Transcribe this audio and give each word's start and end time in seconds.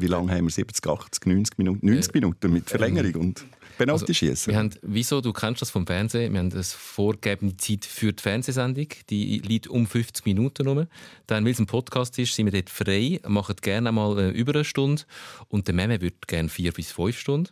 Wie 0.00 0.08
lange 0.08 0.32
haben 0.32 0.44
wir? 0.44 0.50
70, 0.50 0.84
80, 0.86 1.26
90 1.26 1.58
Minuten? 1.58 1.86
90 1.86 2.14
äh, 2.14 2.18
Minuten 2.18 2.52
mit 2.52 2.68
Verlängerung 2.68 3.14
ähm, 3.14 3.20
und 3.20 3.44
Penalty 3.78 4.02
also, 4.02 4.12
schießen. 4.12 4.52
Wir 4.52 4.58
haben, 4.58 4.70
wieso, 4.82 5.20
du 5.20 5.32
kennst 5.32 5.62
das 5.62 5.70
vom 5.70 5.86
Fernsehen, 5.86 6.32
wir 6.32 6.40
haben 6.40 6.52
eine 6.52 6.64
vorgegebene 6.64 7.56
Zeit 7.56 7.84
für 7.84 8.12
die 8.12 8.20
Fernsehsendung, 8.20 8.88
die 9.08 9.38
liegt 9.38 9.68
um 9.68 9.86
50 9.86 10.26
Minuten 10.26 10.66
rum. 10.66 10.86
Dann, 11.28 11.44
weil 11.44 11.52
es 11.52 11.60
ein 11.60 11.66
Podcast 11.66 12.18
ist, 12.18 12.34
sind 12.34 12.46
wir 12.46 12.52
dort 12.52 12.70
frei, 12.70 13.20
machen 13.26 13.54
gerne 13.62 13.92
mal 13.92 14.18
äh, 14.18 14.30
über 14.30 14.54
eine 14.54 14.64
Stunde 14.64 15.02
und 15.48 15.68
der 15.68 15.74
Meme 15.76 16.00
würde 16.00 16.16
gerne 16.26 16.48
vier 16.48 16.72
bis 16.72 16.90
fünf 16.90 17.16
Stunden. 17.16 17.50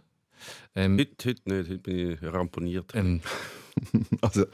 Ähm, 0.75 0.99
heute, 0.99 1.29
heute 1.29 1.43
nicht, 1.49 1.71
heute 1.71 1.79
bin 1.79 2.11
ich 2.11 2.23
ramponiert. 2.23 2.93
Ähm, 2.95 3.21
also, 4.21 4.47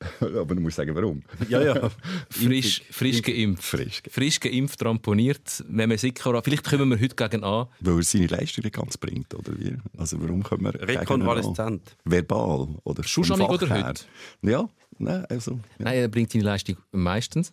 aber 0.20 0.54
du 0.54 0.60
musst 0.60 0.76
sagen, 0.76 0.94
warum. 0.94 1.22
Ja, 1.48 1.62
ja. 1.62 1.90
frisch, 2.30 2.82
frisch 2.90 3.22
geimpft. 3.22 3.64
Frisch. 3.64 4.02
frisch 4.08 4.38
geimpft, 4.40 4.84
ramponiert. 4.84 5.64
Wenn 5.68 5.90
wir 5.90 5.98
sicher, 5.98 6.40
vielleicht 6.42 6.64
kommen 6.64 6.90
wir 6.90 7.00
heute 7.00 7.16
gegen 7.16 7.42
an. 7.42 7.66
Weil 7.80 7.96
er 7.96 8.02
seine 8.02 8.26
Leistung 8.26 8.62
nicht 8.62 8.76
ganz 8.76 8.96
bringt, 8.96 9.34
oder 9.34 9.58
wie? 9.58 9.76
Also 9.96 10.20
warum 10.20 10.42
können 10.42 10.64
wir 10.64 10.74
Rekonvaleszent. 10.74 11.96
Verbal 12.04 12.68
oder 12.84 13.02
Schuschamig 13.02 13.48
oder 13.48 13.68
heute? 13.70 14.02
Ja, 14.42 14.68
nein, 14.98 15.24
also... 15.26 15.52
Ja. 15.52 15.84
Nein, 15.84 15.94
er 15.98 16.08
bringt 16.08 16.30
seine 16.30 16.44
Leistung 16.44 16.76
meistens. 16.92 17.52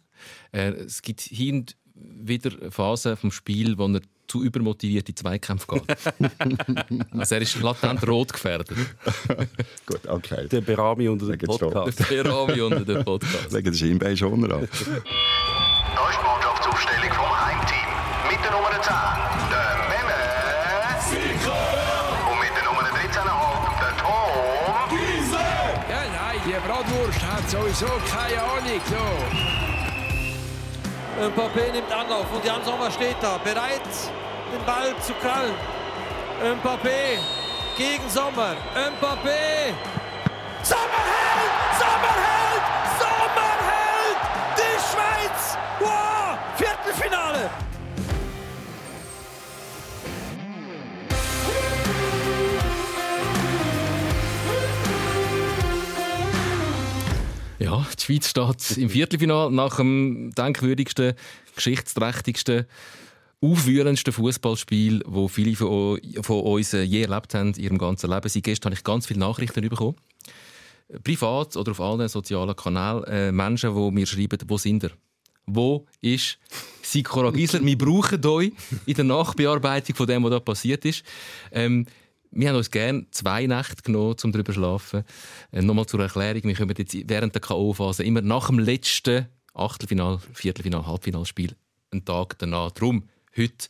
Äh, 0.52 0.72
es 0.72 1.02
gibt 1.02 1.22
hier 1.22 1.54
und 1.54 1.76
wieder 1.96 2.72
Phasen 2.72 3.18
vom 3.18 3.32
Spiel, 3.32 3.78
wo 3.78 3.88
er 3.88 4.02
zu 4.36 4.44
übermotiviert 4.44 5.08
in 5.08 5.16
Zweikämpfe 5.16 5.68
geht. 5.68 5.98
also 7.12 7.36
er 7.36 7.42
ist 7.42 7.62
latent 7.62 8.06
rot 8.06 8.34
gefährdet. 8.34 8.70
Gut, 9.86 10.08
okay. 10.08 10.48
Der 10.50 10.62
Berami 10.62 11.08
unter 11.08 11.28
dem 11.28 11.40
Podcast. 11.40 12.00
Der 12.00 12.24
Berami 12.24 12.60
unter 12.62 12.84
dem 12.84 13.06
Podcast. 13.06 13.52
Legen 13.54 13.74
Sie 13.74 13.80
Schienbein 13.80 14.18
schon 14.18 14.44
an. 14.44 14.50
Da 14.50 14.60
ist 14.60 14.86
die 14.86 14.90
Mannschaftsaufstellung 16.26 17.14
vom 17.14 17.46
Heimteam. 17.46 17.90
Mit 18.30 18.44
der 18.44 18.52
Nummer 18.52 18.72
10, 18.72 18.94
der 19.52 19.72
Memme. 19.92 20.20
Und 22.30 22.40
mit 22.42 22.52
der 22.58 22.64
Nummer 22.66 22.84
13,5, 22.84 23.80
der 23.80 23.94
Tom. 24.04 24.90
Giese! 24.90 25.46
Ja, 25.90 26.02
nein, 26.12 26.40
die 26.46 26.68
Bratwurst 26.68 27.22
hat 27.22 27.50
sowieso 27.50 27.88
keine 28.12 28.42
Ahnung. 28.42 28.82
So. 28.90 29.65
Mbappé 31.18 31.72
nimmt 31.72 31.92
Anlauf 31.94 32.26
und 32.34 32.44
Jan 32.44 32.62
Sommer 32.66 32.92
steht 32.92 33.16
da, 33.22 33.38
bereit, 33.38 33.82
den 34.52 34.66
Ball 34.66 34.94
zu 35.00 35.14
krallen. 35.14 35.56
Mbappé 36.42 37.20
gegen 37.78 38.10
Sommer. 38.10 38.56
Mbappé. 38.76 39.74
Sommer 40.62 41.04
hält! 41.06 41.80
Sommer 41.80 42.14
hält! 42.16 42.35
Die 57.98 58.04
Schweiz 58.04 58.30
steht 58.30 58.78
im 58.78 58.90
Viertelfinale 58.90 59.52
nach 59.52 59.78
dem 59.78 60.32
denkwürdigsten, 60.36 61.14
geschichtsträchtigsten, 61.56 62.66
aufwühlendsten 63.42 64.14
Fußballspiel, 64.14 65.04
wo 65.06 65.28
viele 65.28 65.56
von, 65.56 66.00
von 66.22 66.42
uns 66.42 66.72
je 66.72 67.02
erlebt 67.02 67.34
haben 67.34 67.54
in 67.54 67.64
ihrem 67.64 67.78
ganzen 67.78 68.10
Leben. 68.10 68.30
Seit 68.30 68.44
gestern 68.44 68.72
habe 68.72 68.78
ich 68.78 68.84
ganz 68.84 69.08
viele 69.08 69.20
Nachrichten 69.20 69.62
bekommen. 69.62 69.96
Privat 71.04 71.58
oder 71.58 71.72
auf 71.72 71.82
allen 71.82 72.08
sozialen 72.08 72.56
Kanälen. 72.56 73.04
Äh, 73.06 73.32
Menschen, 73.32 73.76
die 73.76 73.92
mir 73.92 74.06
schreiben, 74.06 74.40
wo 74.48 74.58
sind 74.58 74.84
ihr? 74.84 74.92
Wo 75.48 75.86
ist 76.02 76.40
Sikora 76.82 77.32
Gisler? 77.32 77.64
Wir 77.64 77.78
brauchen 77.78 78.26
euch 78.26 78.52
in 78.86 78.96
der 78.96 79.06
Nachbearbeitung 79.06 79.96
von 79.96 80.08
dem, 80.08 80.24
was 80.24 80.32
da 80.32 80.40
passiert 80.40 80.86
ist. 80.86 81.04
Ähm, 81.52 81.86
wir 82.36 82.50
haben 82.50 82.58
uns 82.58 82.70
gerne 82.70 83.06
zwei 83.12 83.48
Nächte 83.48 83.82
genommen, 83.82 84.16
um 84.24 84.32
darüber 84.32 84.54
zu 84.54 84.60
schlafen. 84.60 85.04
Äh, 85.52 85.62
Nochmal 85.62 85.86
zur 85.86 86.02
Erklärung, 86.02 86.44
wir 86.44 86.56
kommen 86.56 86.76
jetzt 86.78 86.96
während 87.10 87.34
der 87.34 87.42
K.O.-Phase 87.42 88.04
immer 88.04 88.22
nach 88.22 88.48
dem 88.48 88.60
letzten 88.60 89.28
Achtelfinal, 89.54 90.20
Viertelfinal, 90.34 90.86
Halbfinalspiel 90.86 91.56
einen 91.92 92.06
Tag 92.06 92.38
danach. 92.40 92.72
Darum 92.72 93.08
heute 93.36 93.68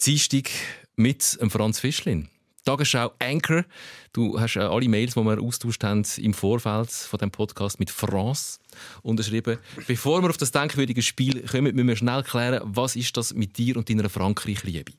Dienstag 0.00 0.50
mit 0.96 1.22
Franz 1.48 1.80
Fischlin. 1.80 2.28
Tagesschau 2.64 3.12
Anchor. 3.18 3.64
Du 4.12 4.38
hast 4.38 4.56
äh, 4.56 4.60
alle 4.60 4.88
Mails, 4.88 5.14
die 5.14 5.20
wir 5.20 5.40
austauscht 5.40 5.82
haben 5.82 6.04
im 6.18 6.34
Vorfeld 6.34 6.90
von 6.90 7.18
dem 7.18 7.30
Podcast 7.30 7.80
mit 7.80 7.90
France 7.90 8.58
unterschrieben. 9.02 9.58
Bevor 9.86 10.22
wir 10.22 10.28
auf 10.28 10.36
das 10.36 10.52
denkwürdige 10.52 11.02
Spiel 11.02 11.42
kommen, 11.46 11.74
müssen 11.74 11.88
wir 11.88 11.96
schnell 11.96 12.22
klären, 12.22 12.60
was 12.64 12.96
ist 12.96 13.16
das 13.16 13.34
mit 13.34 13.56
dir 13.56 13.76
und 13.76 13.88
deiner 13.88 14.10
Frankreich-Liebe? 14.10 14.92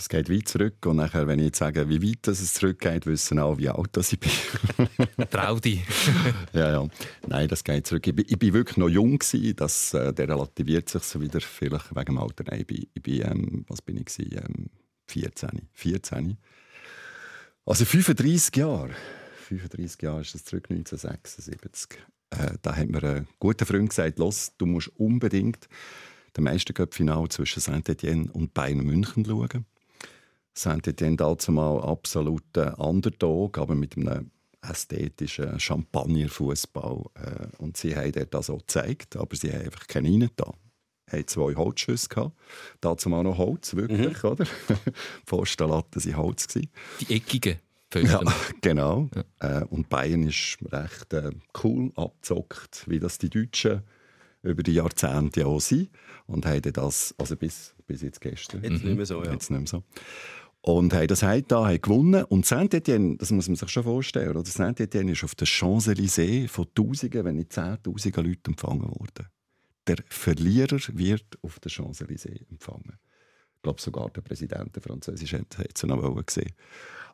Es 0.00 0.08
geht 0.08 0.30
weit 0.30 0.48
zurück. 0.48 0.86
Und 0.86 0.96
nachher, 0.96 1.26
wenn 1.26 1.38
ich 1.40 1.46
jetzt 1.46 1.58
sage, 1.58 1.86
wie 1.90 2.02
weit 2.02 2.26
es 2.26 2.54
zurückgeht, 2.54 3.04
wissen 3.04 3.38
auch, 3.38 3.58
wie 3.58 3.68
alt 3.68 3.94
ich 3.98 4.18
bin. 4.18 4.30
Trau 5.30 5.58
dich. 5.58 5.82
ja, 6.54 6.72
ja. 6.72 6.88
Nein, 7.28 7.48
das 7.48 7.62
geht 7.62 7.86
zurück. 7.86 8.06
Ich 8.06 8.14
bin, 8.14 8.24
ich 8.26 8.38
bin 8.38 8.54
wirklich 8.54 8.78
noch 8.78 8.88
jung 8.88 9.18
gewesen. 9.18 9.54
Das, 9.56 9.92
äh, 9.92 10.14
der 10.14 10.30
relativiert 10.30 10.88
sich 10.88 11.02
so 11.02 11.20
wieder, 11.20 11.42
vielleicht 11.42 11.94
wegen 11.94 12.06
dem 12.06 12.18
Alter. 12.18 12.44
Nein, 12.46 12.60
ich 12.60 12.66
bin, 12.66 12.86
ich 12.94 13.02
bin 13.02 13.20
ähm, 13.20 13.64
was 13.68 13.82
bin 13.82 13.98
ich 13.98 14.06
gewesen? 14.06 14.42
Ähm, 14.42 14.70
14. 15.08 15.68
14. 15.74 16.38
Also 17.66 17.84
35 17.84 18.56
Jahre. 18.56 18.90
35 19.48 20.00
Jahre 20.00 20.22
ist 20.22 20.34
das 20.34 20.44
zurück, 20.46 20.64
1976. 20.70 21.98
Äh, 22.30 22.54
da 22.62 22.74
hat 22.74 22.88
mir 22.88 23.04
ein 23.04 23.28
guter 23.38 23.66
Freund 23.66 23.90
gesagt, 23.90 24.18
los, 24.18 24.52
du 24.56 24.64
musst 24.64 24.88
unbedingt 24.96 25.68
dem 26.38 26.44
Meistercup-Final 26.44 27.28
zwischen 27.28 27.60
Saint-Étienne 27.60 28.30
und 28.30 28.54
Bayern 28.54 28.78
München 28.78 29.26
schauen. 29.26 29.66
Saint-Étienne 30.54 31.16
dazumal 31.16 31.80
absoluter 31.80 32.78
Underdog, 32.78 33.58
aber 33.58 33.74
mit 33.74 33.96
einem 33.96 34.30
ästhetischen 34.62 35.58
Champagner-Fußball. 35.58 37.04
Äh, 37.14 37.56
und 37.58 37.76
sie 37.76 37.96
haben 37.96 38.12
dort 38.12 38.34
das 38.34 38.50
auch 38.50 38.58
gezeigt, 38.58 39.16
aber 39.16 39.34
sie 39.36 39.52
haben 39.52 39.64
einfach 39.64 39.86
keinen 39.86 40.22
rein 40.22 40.30
Sie 41.10 41.16
hatten 41.16 41.28
zwei 41.28 41.54
Holzschüsse 41.56 42.08
gehabt. 42.08 42.36
Dazu 42.80 43.08
mal 43.08 43.24
noch 43.24 43.38
Holz, 43.38 43.74
wirklich, 43.74 44.22
mhm. 44.22 44.30
oder? 44.30 44.44
Die 44.68 44.92
Pfostenlatten 45.26 46.04
waren 46.04 46.16
Holz. 46.16 46.46
Die 46.46 46.68
eckigen. 47.08 47.58
Ja, 47.94 48.22
genau. 48.60 49.08
Ja. 49.40 49.62
Äh, 49.62 49.64
und 49.64 49.88
Bayern 49.88 50.22
ist 50.22 50.58
recht 50.70 51.12
äh, 51.12 51.32
cool 51.64 51.90
abgezockt, 51.96 52.84
wie 52.88 53.00
das 53.00 53.18
die 53.18 53.30
Deutschen 53.30 53.82
über 54.42 54.62
die 54.62 54.74
Jahrzehnte 54.74 55.46
auch 55.46 55.60
sind. 55.60 55.90
Und 56.26 56.46
haben 56.46 56.72
das, 56.72 57.14
also 57.18 57.36
bis, 57.36 57.74
bis 57.86 58.02
jetzt 58.02 58.20
gestern. 58.20 58.62
Jetzt 58.62 58.84
nicht 58.84 58.96
mehr 58.96 59.06
so, 59.06 59.24
ja. 59.24 59.32
Jetzt 59.32 59.50
nicht 59.50 59.58
mehr 59.58 59.66
so. 59.66 59.82
Und 60.62 60.92
haben 60.92 61.06
das 61.06 61.22
heute 61.22 61.56
haben 61.56 61.80
gewonnen. 61.80 62.24
Und 62.24 62.44
Saint-Étienne, 62.44 63.16
das 63.16 63.30
muss 63.30 63.48
man 63.48 63.56
sich 63.56 63.68
schon 63.70 63.84
vorstellen, 63.84 64.36
oder? 64.36 64.42
Saint-Étienne 64.44 65.12
ist 65.12 65.24
auf 65.24 65.34
der 65.34 65.46
Champs-Élysées 65.46 66.48
von 66.48 66.66
Tausenden, 66.74 67.24
wenn 67.24 67.36
nicht 67.36 67.52
Zehntausenden 67.52 68.26
Leuten 68.26 68.50
empfangen 68.50 68.90
worden. 68.90 69.28
Der 69.86 69.96
Verlierer 70.08 70.78
wird 70.92 71.38
auf 71.42 71.58
der 71.60 71.70
Champs-Élysées 71.70 72.48
empfangen. 72.50 72.98
Ich 73.56 73.62
glaube, 73.62 73.80
sogar 73.80 74.10
der 74.10 74.22
Präsident 74.22 74.74
der 74.74 74.82
Französisch 74.82 75.32
hat 75.34 75.56
es 75.74 75.82
noch 75.82 76.26
gesehen. 76.26 76.52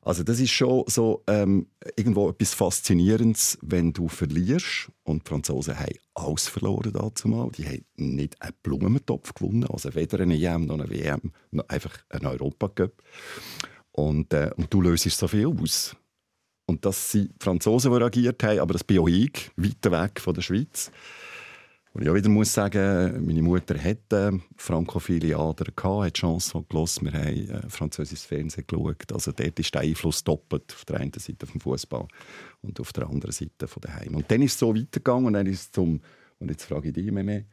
Also 0.07 0.23
das 0.23 0.39
ist 0.39 0.53
schon 0.53 0.85
so 0.87 1.25
ähm, 1.27 1.67
irgendwo 1.97 2.31
etwas 2.31 2.55
Faszinierendes, 2.55 3.59
wenn 3.63 3.93
du 3.93 4.07
verlierst. 4.07 4.89
Und 5.03 5.25
die 5.25 5.29
Franzosen 5.29 5.77
haben 5.77 5.97
alles 6.15 6.47
verloren 6.47 6.93
dazu 6.93 7.27
mal. 7.27 7.51
Die 7.51 7.67
haben 7.67 7.85
nicht 7.97 8.41
einen 8.41 8.55
Blumentopf 8.63 9.35
gewonnen, 9.35 9.65
also 9.65 9.93
weder 9.97 10.21
eine 10.21 10.37
EM 10.37 10.67
noch 10.67 10.79
eine 10.79 10.89
WM, 10.89 11.33
einfach 11.67 11.99
einen 12.09 12.27
Europacup. 12.27 13.03
Und, 13.91 14.33
äh, 14.33 14.53
und 14.57 14.73
du 14.73 14.81
löst 14.81 15.11
so 15.11 15.27
viel 15.27 15.49
aus. 15.49 15.97
Und 16.67 16.85
das 16.85 17.11
sind 17.11 17.33
die 17.33 17.45
Franzosen, 17.45 17.91
die 17.91 17.99
reagiert 17.99 18.41
haben, 18.45 18.61
aber 18.61 18.75
das 18.75 18.85
bin 18.85 19.01
auch 19.01 19.09
ich, 19.09 19.51
weiter 19.57 19.91
weg 19.91 20.21
von 20.21 20.35
der 20.35 20.43
Schweiz. 20.43 20.93
Und 21.97 22.03
ich 22.03 22.11
auch 22.11 22.15
wieder 22.15 22.29
muss 22.29 22.53
sagen, 22.53 23.25
meine 23.25 23.41
Mutter 23.41 23.83
hatte 23.83 24.31
äh, 24.35 24.39
frankophile 24.59 25.35
Adern, 25.35 25.73
gehabt, 25.75 26.05
hat 26.05 26.13
Chanson 26.13 26.67
gelassen, 26.69 27.07
wir 27.07 27.13
haben 27.15 27.49
äh, 27.49 27.71
französisches 27.71 28.27
Fernsehen 28.27 28.67
geschaut. 28.67 29.11
Also 29.15 29.33
dort 29.33 29.59
ist 29.59 29.75
der 29.75 29.81
Einfluss 29.81 30.23
doppelt, 30.23 30.75
auf 30.75 30.85
der 30.85 31.01
einen 31.01 31.15
Seite 31.15 31.47
vom 31.47 31.59
Fußball 31.59 32.07
und 32.61 32.79
auf 32.81 32.93
der 32.93 33.09
anderen 33.09 33.33
Seite 33.33 33.67
von 33.67 33.81
daheim. 33.81 34.15
Und 34.15 34.31
dann 34.31 34.43
ist 34.43 34.53
es 34.53 34.59
so 34.59 34.77
weitergegangen 34.77 35.25
und 35.25 35.33
dann 35.33 35.47
ist 35.47 35.61
es 35.61 35.71
zum, 35.71 36.03
und 36.39 36.51
jetzt 36.51 36.65
frage 36.65 36.89
ich 36.89 36.93
dich 36.93 37.11
mehr, 37.11 37.45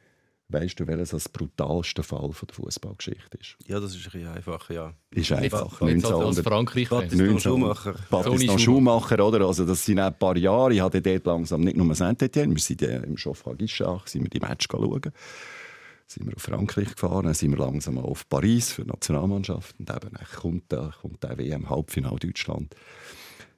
Weißt 0.50 0.80
du, 0.80 0.88
welches 0.88 1.10
das 1.10 1.30
brutalste 1.30 2.04
Fall 2.04 2.30
der 2.30 2.56
Fußballgeschichte 2.56 3.38
ist? 3.40 3.56
Ja, 3.66 3.80
das 3.80 3.96
ist 3.96 4.14
ein 4.14 4.28
einfach, 4.28 4.70
ja. 4.70 4.94
Ist 5.12 5.32
einfach. 5.32 5.82
1900, 5.82 6.44
Frankreich. 6.44 6.90
Battiston 6.90 7.40
Schumacher. 7.40 7.96
Battiston 8.10 8.60
Schumacher, 8.60 9.26
oder? 9.26 9.46
Also 9.48 9.66
das 9.66 9.84
sind 9.84 10.00
ein 10.00 10.18
paar 10.18 10.38
Jahre. 10.38 10.74
Ich 10.74 10.82
hatte 10.82 11.02
dort 11.02 11.26
langsam 11.26 11.62
nicht 11.62 11.78
nur 11.78 11.94
Saint-Étienne, 11.96 12.54
wir 12.54 12.62
sind 12.62 12.82
im 12.82 13.18
Chauffeur 13.18 13.56
Guichard, 13.56 14.10
sind 14.10 14.24
wir 14.24 14.30
die 14.30 14.40
Match 14.40 14.68
schauen. 14.70 15.02
Sind 16.06 16.28
wir 16.28 16.36
auf 16.36 16.44
Frankreich 16.44 16.94
gefahren, 16.94 17.26
dann 17.26 17.34
sind 17.34 17.52
wir 17.52 17.58
langsam 17.58 17.98
auf 17.98 18.28
Paris 18.28 18.74
für 18.74 18.84
die 18.84 18.90
Nationalmannschaft. 18.90 19.76
Und 19.80 19.90
eben 19.90 20.12
kommt, 20.40 20.64
da, 20.68 20.94
kommt 21.02 21.24
der 21.24 21.38
WM-Halbfinale 21.38 22.20
Deutschland 22.20 22.76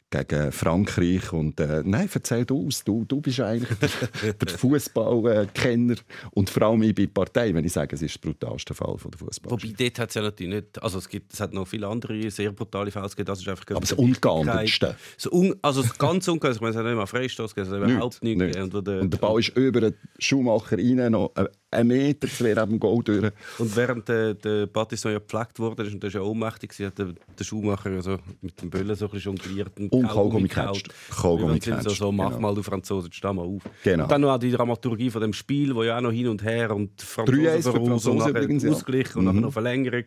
gegen 0.09 0.51
Frankreich. 0.51 1.33
Und, 1.33 1.59
äh, 1.59 1.81
nein, 1.85 2.09
erzähl 2.13 2.45
du 2.45 2.67
aus. 2.67 2.83
Du, 2.83 3.05
du 3.05 3.21
bist 3.21 3.39
eigentlich 3.39 3.77
der, 4.21 4.33
der 4.33 4.47
Fußballkenner 4.47 5.95
und 6.31 6.49
vor 6.49 6.63
allem 6.63 6.83
ich 6.83 6.95
bin 6.95 7.11
Partei, 7.13 7.53
wenn 7.53 7.65
ich 7.65 7.73
sage, 7.73 7.95
es 7.95 8.01
ist 8.01 8.15
der 8.23 8.29
brutalste 8.29 8.73
Fall 8.73 8.97
von 8.97 9.11
der 9.11 9.19
Fußball. 9.19 9.51
Wobei, 9.51 9.73
dort 9.77 9.99
hat 9.99 10.09
es 10.09 10.15
ja 10.15 10.21
natürlich 10.21 10.53
nicht... 10.53 10.83
Also 10.83 10.99
es, 10.99 11.09
gibt, 11.09 11.33
es 11.33 11.39
hat 11.39 11.53
noch 11.53 11.67
viele 11.67 11.87
andere 11.87 12.29
sehr 12.29 12.51
brutale 12.51 12.91
Fälle 12.91 13.09
gegeben. 13.09 13.25
Das 13.25 13.39
ist 13.39 13.47
einfach 13.47 13.65
Aber 13.71 13.79
das 13.81 13.93
Ungeahntetste. 13.93 14.95
So 15.17 15.31
un, 15.31 15.55
also 15.61 15.81
das 15.81 15.97
ganz 15.97 16.27
ungeahnte, 16.27 16.55
ich 16.55 16.61
meine, 16.61 16.71
es 16.71 16.77
hat 16.77 16.85
nicht 16.85 16.95
mal 16.95 17.05
Freistoß 17.05 17.55
gegeben, 17.55 17.75
es 17.75 17.81
hat 17.81 17.89
überhaupt 17.89 18.23
nichts 18.23 18.41
Nicht. 18.41 18.53
gegeben. 18.53 18.75
Und, 18.75 18.87
der, 18.87 19.01
Und 19.01 19.13
der 19.13 19.17
Ball 19.17 19.39
ist 19.39 19.49
über 19.49 19.81
den 19.81 19.95
Schuhmacher 20.19 20.77
rein, 20.77 21.11
noch 21.11 21.31
einen 21.75 21.87
Meter 21.89 22.27
zu 22.27 22.43
wäre 22.43 22.61
am 22.61 22.79
Goal 22.79 23.03
durch. 23.03 23.31
Und 23.59 23.75
während 23.75 24.07
der, 24.07 24.33
der 24.33 24.65
Battiston 24.67 25.11
ja 25.13 25.19
gepflegt 25.19 25.59
wurde, 25.59 25.83
und 25.83 26.01
der 26.01 26.07
ist 26.07 26.13
ja 26.13 26.21
ohnmächtig, 26.21 26.71
hat 26.85 26.97
der, 26.97 27.13
der 27.37 27.43
Schuhmacher 27.43 27.91
ja 27.91 28.01
so 28.01 28.17
mit 28.41 28.61
dem 28.61 28.69
Böllen 28.69 28.95
so 28.95 29.05
ein 29.05 29.11
bisschen 29.11 29.33
jongliert 29.35 29.77
und, 29.79 29.91
Und 29.91 30.07
Kaugummi 30.07 30.47
gecatcht. 30.47 30.89
Kaugummi 31.09 31.53
Und 31.53 31.63
so, 31.83 31.89
so 31.89 32.11
mach 32.11 32.29
genau. 32.29 32.39
mal, 32.39 32.55
du 32.55 32.63
Franzosen, 32.63 33.11
steh 33.11 33.31
mal 33.33 33.43
auf. 33.43 33.61
Genau. 33.83 34.03
Und 34.03 34.11
dann 34.11 34.21
noch 34.21 34.37
die 34.37 34.51
Dramaturgie 34.51 35.09
von 35.09 35.21
dem 35.21 35.33
Spiel, 35.33 35.75
wo 35.75 35.83
ja 35.83 35.97
auch 35.97 36.01
noch 36.01 36.11
hin 36.11 36.27
und 36.27 36.43
her 36.43 36.75
und 36.75 36.91
die 37.01 37.05
3-1 37.05 37.61
für 37.61 37.61
voraus 37.63 37.65
und 37.65 37.87
Franzosen 37.87 38.17
nachher 38.17 38.29
übrigens, 38.41 38.63
ja. 38.63 38.71
Ausgleich 38.71 39.15
und 39.15 39.21
Mhm. 39.23 39.27
nachher 39.29 39.41
noch 39.41 39.53
Verlängerung. 39.53 40.03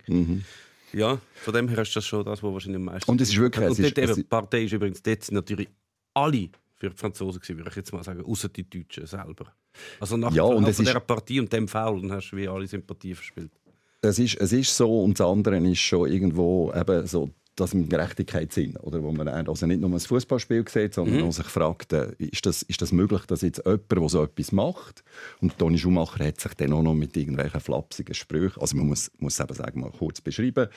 Ja, 0.92 1.18
von 1.34 1.52
dem 1.54 1.68
her 1.68 1.82
ist 1.82 1.94
das 1.94 2.06
schon 2.06 2.24
das, 2.24 2.42
was 2.42 2.50
wahrscheinlich 2.52 2.76
am 2.78 2.84
meisten... 2.86 3.10
Und 3.10 3.20
es 3.20 3.28
ist 3.28 3.38
wirklich- 3.38 3.68
Und 3.68 3.78
dort 3.78 3.98
eben, 3.98 4.14
die 4.14 4.22
Partei 4.22 4.62
ist 4.64 4.72
übrigens, 4.72 5.02
dort 5.02 5.22
sind 5.22 5.34
natürlich 5.34 5.68
alle 6.14 6.48
für 6.76 6.88
die 6.90 6.96
Franzosen 6.96 7.40
gewesen, 7.40 7.58
würde 7.58 7.70
ich 7.70 7.76
jetzt 7.76 7.92
mal 7.92 8.02
sagen, 8.02 8.24
außer 8.24 8.48
die 8.48 8.68
Deutschen 8.68 9.04
selber. 9.06 9.52
Also 10.00 10.16
nach 10.16 10.32
Ja, 10.32 10.42
und 10.44 10.62
nach 10.62 10.68
es 10.70 10.78
ist- 10.78 10.86
dieser 10.88 11.00
Partie 11.00 11.40
und 11.40 11.52
dem 11.52 11.68
Foul, 11.68 12.00
dann 12.02 12.12
hast 12.12 12.30
du 12.30 12.36
wie 12.36 12.48
alle 12.48 12.66
Sympathie 12.66 13.14
verspielt. 13.14 13.50
Es 14.00 14.18
ist, 14.18 14.36
es 14.40 14.52
ist 14.52 14.76
so 14.76 15.02
und 15.02 15.18
das 15.18 15.26
andere 15.26 15.58
ist 15.58 15.80
schon 15.80 16.10
irgendwo 16.10 16.72
eben 16.72 17.06
so 17.06 17.30
das 17.60 17.74
im 17.74 17.88
Gerechtigkeitssinn, 17.88 18.76
oder 18.76 19.02
wo 19.02 19.12
man 19.12 19.28
also 19.28 19.66
nicht 19.66 19.80
nur 19.80 19.90
ein 19.90 20.00
Fußballspiel 20.00 20.68
sieht, 20.68 20.94
sondern 20.94 21.22
auch 21.22 21.32
sich 21.32 21.46
fragt, 21.46 21.92
äh, 21.92 22.12
ist 22.18 22.46
das, 22.46 22.62
ist 22.62 22.80
das 22.80 22.92
möglich, 22.92 23.22
dass 23.26 23.42
jetzt 23.42 23.62
jemand, 23.64 23.90
der 23.90 24.08
so 24.08 24.22
etwas 24.22 24.52
macht, 24.52 25.04
und 25.40 25.58
Toni 25.58 25.78
Schumacher 25.78 26.24
hat 26.24 26.40
sich 26.40 26.54
dann 26.54 26.72
auch 26.72 26.82
noch 26.82 26.94
mit 26.94 27.16
irgendwelchen 27.16 27.60
flapsigen 27.60 28.14
Sprüchen, 28.14 28.60
also 28.60 28.76
man 28.76 28.86
muss, 28.86 29.10
muss 29.18 29.40
eben 29.40 29.54
sagen, 29.54 29.80
mal 29.80 29.90
kurz 29.90 30.20
beschreiben, 30.20 30.68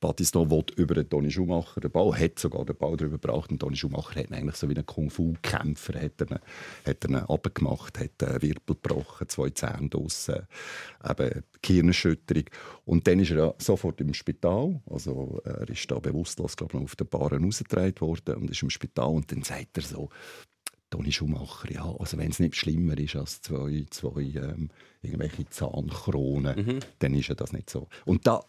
Battiston 0.00 0.50
will 0.50 0.64
über 0.76 0.94
den 0.94 1.08
Toni 1.08 1.30
Schumacher 1.30 1.80
den 1.80 1.90
Ball, 1.90 2.18
hat 2.18 2.38
sogar 2.38 2.64
den 2.64 2.76
Ball 2.76 2.96
darüber 2.96 3.18
gebracht 3.18 3.50
und 3.50 3.58
Toni 3.58 3.76
Schumacher 3.76 4.20
hat 4.20 4.32
eigentlich 4.32 4.56
so 4.56 4.68
wie 4.68 4.76
ein 4.76 4.86
Kung-Fu-Kämpfer 4.86 6.00
hat 6.00 6.20
er 6.20 6.30
ihn, 6.30 6.38
hat 6.86 7.04
er 7.04 7.10
ihn 7.10 7.16
runtergemacht, 7.16 7.98
hat 7.98 8.22
einen 8.22 8.42
Wirbel 8.42 8.76
gebrochen, 8.82 9.28
zwei 9.28 9.50
Zähne 9.50 9.88
draussen, 9.88 10.46
eben 11.08 11.42
Gehirnerschütterung. 11.62 12.44
Und 12.84 13.06
dann 13.06 13.20
ist 13.20 13.30
er 13.32 13.54
sofort 13.58 14.00
im 14.00 14.14
Spital. 14.14 14.80
Also 14.88 15.40
er 15.44 15.68
ist 15.68 15.90
da 15.90 16.02
bewusstlos 16.34 16.56
glaub 16.56 16.74
ich, 16.74 16.80
auf 16.80 16.96
den 16.96 17.06
Bahn 17.06 17.44
rausgetragen 17.44 18.00
worden 18.00 18.36
und 18.36 18.50
ist 18.50 18.62
im 18.62 18.70
Spital. 18.70 19.08
Und 19.08 19.30
dann 19.30 19.42
sagt 19.42 19.76
er 19.76 19.82
so, 19.82 20.08
Toni 20.90 21.12
Schumacher, 21.12 21.70
ja, 21.72 21.84
also 21.98 22.16
wenn 22.18 22.30
es 22.30 22.38
nicht 22.38 22.56
schlimmer 22.56 22.96
ist 22.98 23.16
als 23.16 23.40
zwei, 23.40 23.84
zwei 23.90 24.20
ähm, 24.22 24.70
irgendwelche 25.02 25.48
Zahnkronen, 25.48 26.80
dann 26.98 27.14
ist 27.14 27.28
ja 27.28 27.34
das 27.34 27.52
nicht 27.52 27.70
so. 27.70 27.88
Und 28.04 28.26
da, 28.26 28.42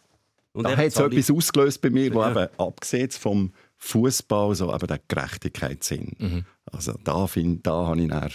Und 0.53 0.65
da 0.65 0.75
hat 0.75 0.85
es 0.85 0.97
etwas 0.97 1.31
ausgelöst 1.31 1.81
bei 1.81 1.89
mir, 1.89 2.13
wo 2.13 2.21
Ja. 2.21 2.31
eben 2.31 2.47
abgesehen 2.59 3.11
vom 3.11 3.51
Fußball 3.77 4.55
so 4.55 4.73
eben 4.73 4.87
der 4.87 4.99
Gerechtigkeitssinn. 5.07 6.15
Mhm. 6.17 6.45
Also 6.71 6.93
da, 7.03 7.27
find, 7.27 7.65
da 7.65 7.87
habe 7.87 8.01
ich 8.01 8.09
dann, 8.09 8.31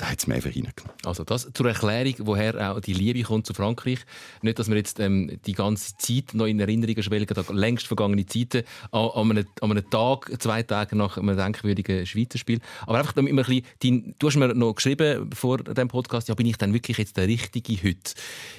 da 0.00 0.06
hat 0.06 0.18
es 0.18 0.26
mir 0.26 0.36
einfach 0.36 0.48
reingenommen. 0.48 0.72
Also 1.04 1.24
das 1.24 1.50
zur 1.52 1.68
Erklärung, 1.68 2.14
woher 2.20 2.72
auch 2.72 2.80
die 2.80 2.94
Liebe 2.94 3.22
kommt 3.22 3.46
zu 3.46 3.52
Frankreich. 3.52 3.98
Nicht, 4.40 4.58
dass 4.58 4.70
wir 4.70 4.76
jetzt 4.76 4.98
ähm, 4.98 5.38
die 5.44 5.52
ganze 5.52 5.94
Zeit 5.98 6.32
noch 6.32 6.46
in 6.46 6.58
Erinnerungen 6.58 7.02
schwelgen, 7.02 7.36
längst 7.54 7.86
vergangene 7.86 8.24
Zeiten, 8.24 8.62
an, 8.92 9.10
an, 9.10 9.30
einem, 9.30 9.46
an 9.60 9.70
einem 9.72 9.90
Tag, 9.90 10.32
zwei 10.40 10.62
Tage 10.62 10.96
nach 10.96 11.18
einem 11.18 11.36
denkwürdigen 11.36 12.06
Schweizer 12.06 12.38
Spiel. 12.38 12.60
Aber 12.86 12.96
einfach 12.96 13.12
damit 13.12 13.34
wir 13.34 13.46
ein 13.46 13.62
bisschen, 13.78 14.14
du 14.18 14.26
hast 14.26 14.36
mir 14.36 14.54
noch 14.54 14.74
geschrieben 14.74 15.30
vor 15.34 15.58
dem 15.58 15.88
Podcast, 15.88 16.28
ja, 16.28 16.34
bin 16.34 16.46
ich 16.46 16.56
dann 16.56 16.72
wirklich 16.72 16.96
jetzt 16.96 17.18
der 17.18 17.28
Richtige 17.28 17.86
heute? 17.86 18.14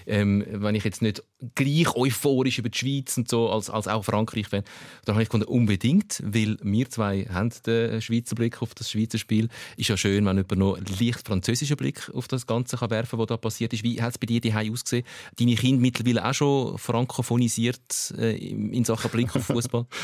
Ähm, 0.05 0.45
wenn 0.47 0.75
ich 0.75 0.83
jetzt 0.83 1.01
nicht 1.01 1.23
gleich 1.55 1.95
euphorisch 1.95 2.59
über 2.59 2.69
die 2.69 2.77
Schweiz 2.77 3.17
und 3.17 3.27
so, 3.27 3.49
als, 3.49 3.71
als 3.71 3.87
auch 3.87 4.05
Frankreich-Fan, 4.05 4.63
dann 5.05 5.15
habe 5.15 5.23
ich 5.23 5.29
gefunden, 5.29 5.47
unbedingt, 5.47 6.21
weil 6.23 6.57
wir 6.61 6.87
zwei 6.91 7.25
haben 7.33 7.51
den 7.65 7.99
Schweizer 7.99 8.35
Blick 8.35 8.61
auf 8.61 8.75
das 8.75 8.91
Schweizer 8.91 9.17
Spiel. 9.17 9.49
Ist 9.75 9.89
ja 9.89 9.97
schön, 9.97 10.23
wenn 10.27 10.37
jemand 10.37 10.57
noch 10.57 10.77
leicht 10.99 11.30
französischen 11.31 11.77
Blick 11.77 12.09
auf 12.13 12.27
das 12.27 12.45
Ganze 12.45 12.77
kann 12.77 12.89
werfen 12.89 13.11
kann, 13.11 13.19
was 13.19 13.27
da 13.27 13.37
passiert 13.37 13.73
ist. 13.73 13.83
Wie 13.83 14.01
hat 14.01 14.11
es 14.11 14.17
bei 14.17 14.25
dir 14.27 14.41
daheim 14.41 14.73
ausgesehen? 14.73 15.05
Deine 15.37 15.55
Kinder 15.55 15.81
mittlerweile 15.81 16.25
auch 16.27 16.33
schon 16.33 16.77
frankophonisiert 16.77 18.13
äh, 18.17 18.35
in 18.37 18.83
Sachen 18.83 19.09
Blick 19.11 19.35
auf 19.35 19.45
Fußball? 19.45 19.85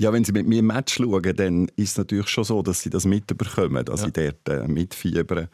Ja, 0.00 0.12
wenn 0.12 0.22
sie 0.22 0.30
mit 0.30 0.46
mir 0.46 0.62
ein 0.62 0.66
Match 0.66 0.94
schauen, 0.98 1.34
dann 1.34 1.66
ist 1.74 1.90
es 1.90 1.98
natürlich 1.98 2.28
schon 2.28 2.44
so, 2.44 2.62
dass 2.62 2.82
sie 2.82 2.88
das 2.88 3.04
mitbekommen, 3.04 3.84
dass 3.84 4.02
Ja. 4.02 4.06
sie 4.06 4.12
dort 4.12 4.48
äh, 4.48 4.68
mitfiebern. 4.68 5.48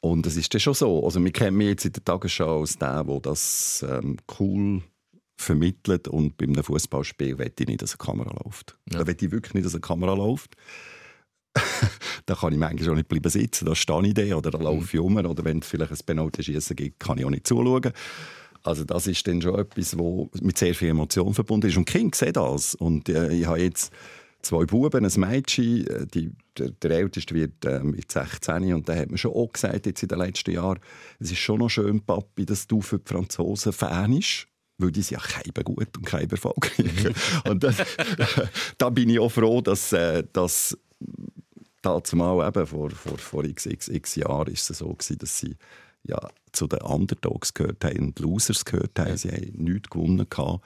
Und 0.00 0.26
es 0.26 0.38
ist 0.38 0.54
dann 0.54 0.60
schon 0.62 0.72
so. 0.72 1.04
Also, 1.04 1.22
wir 1.22 1.30
kennen 1.32 1.58
mich 1.58 1.68
jetzt 1.68 1.84
in 1.84 1.92
der 1.92 2.02
Tagesschau 2.02 2.60
als 2.60 2.78
der, 2.78 3.04
der 3.04 3.20
das 3.20 3.84
ähm, 3.86 4.16
cool 4.38 4.82
vermittelt. 5.38 6.08
Und 6.08 6.38
bei 6.38 6.46
einem 6.46 6.64
Fußballspiel 6.64 7.36
will 7.36 7.52
ich 7.58 7.66
nicht, 7.66 7.82
dass 7.82 7.92
eine 7.92 7.98
Kamera 8.06 8.34
läuft. 8.42 8.78
Ja. 8.90 9.00
Da 9.00 9.06
will 9.06 9.16
ich 9.20 9.30
wirklich 9.30 9.52
nicht, 9.52 9.66
dass 9.66 9.74
eine 9.74 9.82
Kamera 9.82 10.14
läuft. 10.14 10.56
da 12.26 12.34
kann 12.34 12.52
ich 12.52 12.58
manchmal 12.58 12.90
auch 12.90 12.94
nicht 12.94 13.08
bleiben 13.08 13.30
sitzen. 13.30 13.66
Da 13.66 13.74
stehe 13.74 14.06
ich 14.06 14.14
dann 14.14 14.32
oder 14.34 14.50
da 14.50 14.58
laufe 14.58 14.96
ich 14.96 15.00
um. 15.00 15.16
Oder 15.16 15.44
wenn 15.44 15.58
es 15.60 15.66
vielleicht 15.66 15.92
ein 15.92 15.98
Penalty-Schießen 16.06 16.76
gibt, 16.76 17.00
kann 17.00 17.18
ich 17.18 17.24
auch 17.24 17.30
nicht 17.30 17.46
zuschauen. 17.46 17.92
Also 18.62 18.84
das 18.84 19.06
ist 19.06 19.26
dann 19.26 19.42
schon 19.42 19.58
etwas, 19.58 19.98
wo 19.98 20.30
mit 20.40 20.56
sehr 20.56 20.74
viel 20.74 20.88
Emotion 20.88 21.34
verbunden 21.34 21.68
ist. 21.68 21.76
Und 21.76 21.84
Kinder 21.84 22.16
sehen 22.16 22.32
das. 22.32 22.74
Und 22.74 23.08
äh, 23.08 23.32
ich 23.32 23.46
habe 23.46 23.60
jetzt 23.60 23.92
zwei 24.40 24.64
Buben, 24.64 25.04
ein 25.04 25.20
Mädchen. 25.20 25.86
äh, 25.86 26.06
Die, 26.06 26.32
der, 26.58 26.70
der 26.70 26.90
Älteste 26.92 27.34
wird 27.34 27.64
äh, 27.64 27.80
mit 27.80 28.10
16. 28.10 28.72
Und 28.72 28.88
da 28.88 28.96
hat 28.96 29.10
man 29.10 29.18
schon 29.18 29.32
auch 29.32 29.52
gesagt, 29.52 29.86
jetzt 29.86 30.02
in 30.02 30.08
den 30.08 30.18
letzten 30.18 30.52
Jahren, 30.52 30.78
es 31.18 31.30
ist 31.30 31.38
schon 31.38 31.58
noch 31.58 31.68
schön, 31.68 32.00
Papi, 32.00 32.46
dass 32.46 32.66
du 32.66 32.80
für 32.80 32.98
die 32.98 33.12
Franzosen 33.12 33.72
Fan 33.72 34.16
bist. 34.16 34.46
Weil 34.78 34.90
die 34.90 35.02
sind 35.02 35.20
ja 35.20 35.24
kein 35.24 35.64
gut 35.64 35.96
und 35.96 36.06
kein 36.06 36.28
erfolgreich. 36.28 37.14
und 37.48 37.62
das, 37.62 37.76
da 38.78 38.90
bin 38.90 39.08
ich 39.08 39.20
auch 39.20 39.30
froh, 39.30 39.60
dass, 39.60 39.92
äh, 39.92 40.24
dass 40.32 40.76
dazumal 41.84 42.46
eben 42.48 42.66
vor, 42.66 42.90
vor, 42.90 43.18
vor 43.18 43.44
x, 43.44 43.66
x, 43.66 43.88
x 43.88 44.16
Jahren 44.16 44.52
ist 44.52 44.68
es 44.70 44.78
so 44.78 44.88
gewesen, 44.88 45.18
dass 45.18 45.38
sie 45.38 45.56
ja, 46.06 46.18
zu 46.52 46.66
den 46.66 46.80
Underdogs 46.82 47.54
gehört 47.54 47.84
haben 47.84 47.98
und 47.98 48.18
die 48.18 48.22
Losers 48.22 48.64
gehört 48.64 48.98
haben. 48.98 49.16
Sie 49.16 49.30
haben 49.30 49.52
nichts 49.54 49.88
gewonnen. 49.90 50.26
Gehabt. 50.28 50.62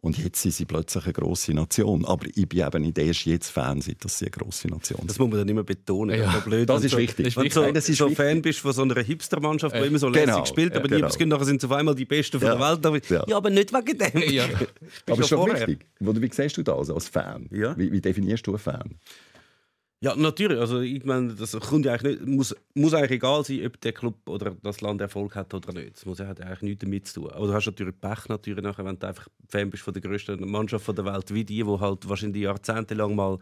Und 0.00 0.16
jetzt 0.18 0.40
sind 0.40 0.52
sie 0.54 0.64
plötzlich 0.66 1.02
eine 1.04 1.12
grosse 1.14 1.52
Nation. 1.52 2.04
Aber 2.04 2.26
ich 2.32 2.48
bin 2.48 2.64
eben 2.64 2.82
nicht 2.82 2.96
erst 2.96 3.24
jetzt 3.24 3.48
Fan, 3.50 3.80
seit 3.80 4.04
dass 4.04 4.18
sie 4.20 4.26
eine 4.26 4.30
grosse 4.30 4.68
Nation 4.68 5.00
Das 5.04 5.16
sind. 5.16 5.24
muss 5.24 5.30
man 5.30 5.38
dann 5.40 5.48
immer 5.48 5.64
betonen. 5.64 6.16
Ja, 6.20 6.40
das 6.64 6.84
ist 6.84 6.92
so, 6.92 6.98
wichtig. 6.98 7.24
Das 7.24 7.28
ist 7.32 7.36
Wenn 7.36 7.42
du 7.42 7.44
wichtig. 7.46 7.52
so, 7.54 7.62
Nein, 7.62 7.74
das 7.74 7.86
so 7.86 8.04
wichtig. 8.04 8.16
Fan 8.16 8.42
bist 8.42 8.58
von 8.60 8.72
so 8.72 8.82
einer 8.82 9.02
Hipstermannschaft, 9.02 9.74
die 9.74 9.80
Äh, 9.80 9.86
immer 9.86 9.98
so 9.98 10.12
genau. 10.12 10.38
lässig 10.38 10.46
spielt, 10.46 10.76
aber 10.76 10.88
Ja, 10.88 10.96
die 10.96 11.02
genau. 11.02 11.14
genau. 11.18 11.34
nachher 11.36 11.46
sind 11.46 11.60
sie 11.60 11.66
auf 11.66 11.72
einmal 11.72 11.94
die 11.96 12.04
Besten 12.04 12.38
von 12.38 12.46
Ja. 12.48 12.54
der 12.54 12.68
Welt. 12.70 12.86
Aber, 12.86 13.00
Ja. 13.12 13.24
ja. 13.26 13.36
aber 13.36 13.50
nicht 13.50 13.72
wegen 13.72 13.98
dem. 13.98 14.30
Ja. 14.32 14.44
Aber 15.10 15.20
ist 15.20 15.28
vorher. 15.30 15.66
wichtig. 15.66 15.86
Wie, 15.98 16.22
wie 16.22 16.30
siehst 16.32 16.56
du 16.56 16.62
das 16.62 16.88
als 16.90 17.08
Fan? 17.08 17.48
Ja. 17.50 17.76
Wie, 17.76 17.90
wie 17.90 18.00
definierst 18.00 18.46
du 18.46 18.52
einen 18.52 18.58
Fan? 18.60 18.94
Ja, 20.02 20.14
natürlich. 20.14 20.58
Also 20.60 20.80
ich 20.80 21.04
meine, 21.04 21.34
das 21.34 21.52
kommt 21.58 21.86
ja 21.86 21.94
eigentlich 21.94 22.20
nicht, 22.20 22.26
muss, 22.28 22.54
muss 22.74 22.92
eigentlich 22.92 23.12
egal 23.12 23.44
sein, 23.44 23.64
ob 23.64 23.80
der 23.80 23.92
Club 23.92 24.28
oder 24.28 24.54
das 24.62 24.82
Land 24.82 25.00
Erfolg 25.00 25.34
hat 25.34 25.54
oder 25.54 25.72
nicht. 25.72 25.96
Das 25.96 26.04
muss 26.04 26.18
ja 26.18 26.26
hat 26.26 26.40
eigentlich 26.40 26.62
nichts 26.62 26.84
damit 26.84 27.06
zu 27.06 27.20
tun. 27.22 27.30
Aber 27.30 27.46
du 27.46 27.54
hast 27.54 27.64
natürlich 27.64 27.98
Pech 27.98 28.28
natürlich 28.28 28.62
nachher, 28.62 28.84
wenn 28.84 28.98
du 28.98 29.06
einfach 29.06 29.26
Fan 29.48 29.70
bist 29.70 29.82
von 29.82 29.94
der 29.94 30.02
größten 30.02 30.48
Mannschaft 30.50 30.86
der 30.86 31.04
Welt, 31.06 31.32
wie 31.32 31.44
die, 31.44 31.62
die 31.62 31.80
halt 31.80 32.06
wahrscheinlich 32.06 32.42
jahrzehntelang 32.42 33.14
mal 33.14 33.38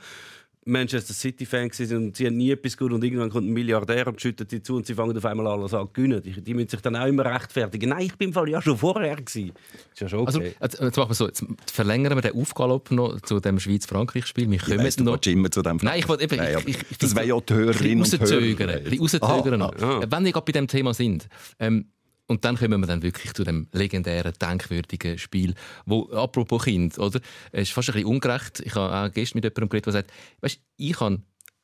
Manchester 0.66 1.14
City 1.14 1.47
Fan 1.47 1.71
waren 1.71 1.97
und 1.97 2.16
sie 2.16 2.26
haben 2.26 2.37
nie 2.37 2.50
etwas 2.50 2.76
gut 2.76 2.92
und 2.92 3.02
irgendwann 3.04 3.30
kommt 3.30 3.47
ein 3.47 3.52
Milliardär 3.52 4.06
und 4.06 4.21
schüttet 4.21 4.50
sie 4.50 4.62
zu 4.62 4.76
und 4.76 4.87
sie 4.87 4.94
fangen 4.94 5.16
auf 5.16 5.25
einmal 5.25 5.47
an 5.47 5.68
zu 5.68 5.88
gewinnen. 5.92 6.23
Die, 6.23 6.40
die 6.40 6.54
müssen 6.54 6.68
sich 6.71 6.80
dann 6.80 6.97
auch 6.97 7.06
immer 7.06 7.25
rechtfertigen. 7.25 7.90
Nein, 7.90 8.06
ich 8.06 8.16
bin 8.16 8.28
im 8.28 8.35
Fall 8.35 8.49
ja 8.49 8.62
schon 8.62 8.78
vorher 8.78 9.16
gewesen. 9.16 9.52
Ist 9.92 10.00
ja 10.00 10.09
schon 10.09 10.26
Also, 10.26 10.38
okay. 10.38 10.54
jetzt, 10.61 10.80
jetzt 10.80 10.97
machen 10.97 11.11
wir 11.11 11.14
so, 11.14 11.26
jetzt 11.26 11.44
verlängern 11.73 12.16
wir 12.16 12.23
den 12.23 12.35
Aufgalopp 12.35 12.90
noch 12.90 13.21
zu 13.21 13.40
dem 13.40 13.61
Schweiz-Frankreich-Spiel. 13.61 14.50
Wir 14.50 14.56
Ich 14.56 14.64
kommen 14.64 14.78
weiss, 14.78 14.97
du 14.97 15.04
noch... 15.04 15.21
immer 15.26 15.50
zu 15.50 15.62
dem 15.62 15.78
Nein, 15.83 15.99
ich 16.00 16.09
wollte 16.09 16.25
eben... 16.25 16.37
Nein, 16.37 16.56
ich, 16.61 16.68
ich, 16.68 16.90
ich, 16.90 16.99
das 16.99 17.14
wäre 17.14 17.26
ja 17.26 17.40
die 17.40 17.54
Hörerinnen 17.54 18.04
und. 18.04 18.21
Hörer. 18.21 18.73
Ein 18.75 18.85
bisschen 18.85 19.21
rauszögern. 19.21 19.62
Ah, 19.62 19.71
noch. 19.78 19.83
ah. 19.83 20.06
Wenn 20.09 20.25
wir 20.25 20.33
gerade 20.33 20.44
bei 20.44 20.52
dem 20.52 20.68
Thema 20.68 20.94
sind. 20.94 21.28
Ähm, 21.59 21.87
und 22.26 22.45
dann 22.45 22.57
kommen 22.57 22.81
wir 22.81 22.87
dann 22.87 23.02
wirklich 23.02 23.35
zu 23.35 23.45
dem 23.45 23.69
legendären, 23.73 24.33
denkwürdigen 24.40 25.19
Spiel, 25.19 25.54
wo, 25.85 26.11
apropos 26.11 26.64
Kind, 26.64 26.99
oder? 26.99 27.21
Es 27.52 27.69
ist 27.69 27.73
fast 27.73 27.90
ein 27.90 27.95
bisschen 27.95 28.09
ungerecht. 28.09 28.61
Ich 28.61 28.75
habe 28.75 28.95
auch 28.95 29.12
gestern 29.12 29.38
mit 29.38 29.45
jemandem 29.45 29.69
geredet, 29.69 29.87
der 29.87 29.93
sagt, 29.93 30.12
weißt, 30.40 30.61
ich 30.76 31.00
habe 31.00 31.23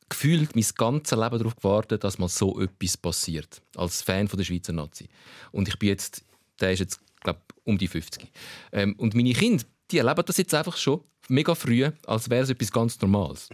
gefühlt 0.09 0.55
mein 0.55 0.67
ganzes 0.77 1.17
Leben 1.17 1.39
darauf 1.39 1.57
gewartet, 1.57 2.05
dass 2.05 2.19
mal 2.19 2.29
so 2.29 2.61
etwas 2.61 2.97
passiert. 2.97 3.63
Als 3.77 4.03
Fan 4.03 4.29
von 4.29 4.37
der 4.37 4.45
Schweizer 4.45 4.73
Nazi. 4.73 5.09
Und 5.53 5.69
ich 5.69 5.79
bin 5.79 5.89
jetzt, 5.89 6.25
der 6.61 6.73
ist 6.73 6.81
jetzt, 6.81 7.01
glaube 7.21 7.41
um 7.65 7.79
die 7.79 7.89
50. 7.89 8.31
Ähm, 8.73 8.95
und 8.99 9.15
meine 9.15 9.33
Kinder, 9.33 9.65
die 9.91 9.99
erleben 9.99 10.25
das 10.27 10.37
jetzt 10.37 10.53
einfach 10.55 10.77
schon 10.77 11.01
mega 11.31 11.55
früh, 11.55 11.89
als 12.07 12.31
wäre 12.31 12.43
es 12.43 12.51
etwas 12.51 12.73
ganz 12.73 13.01
Normales. 13.01 13.49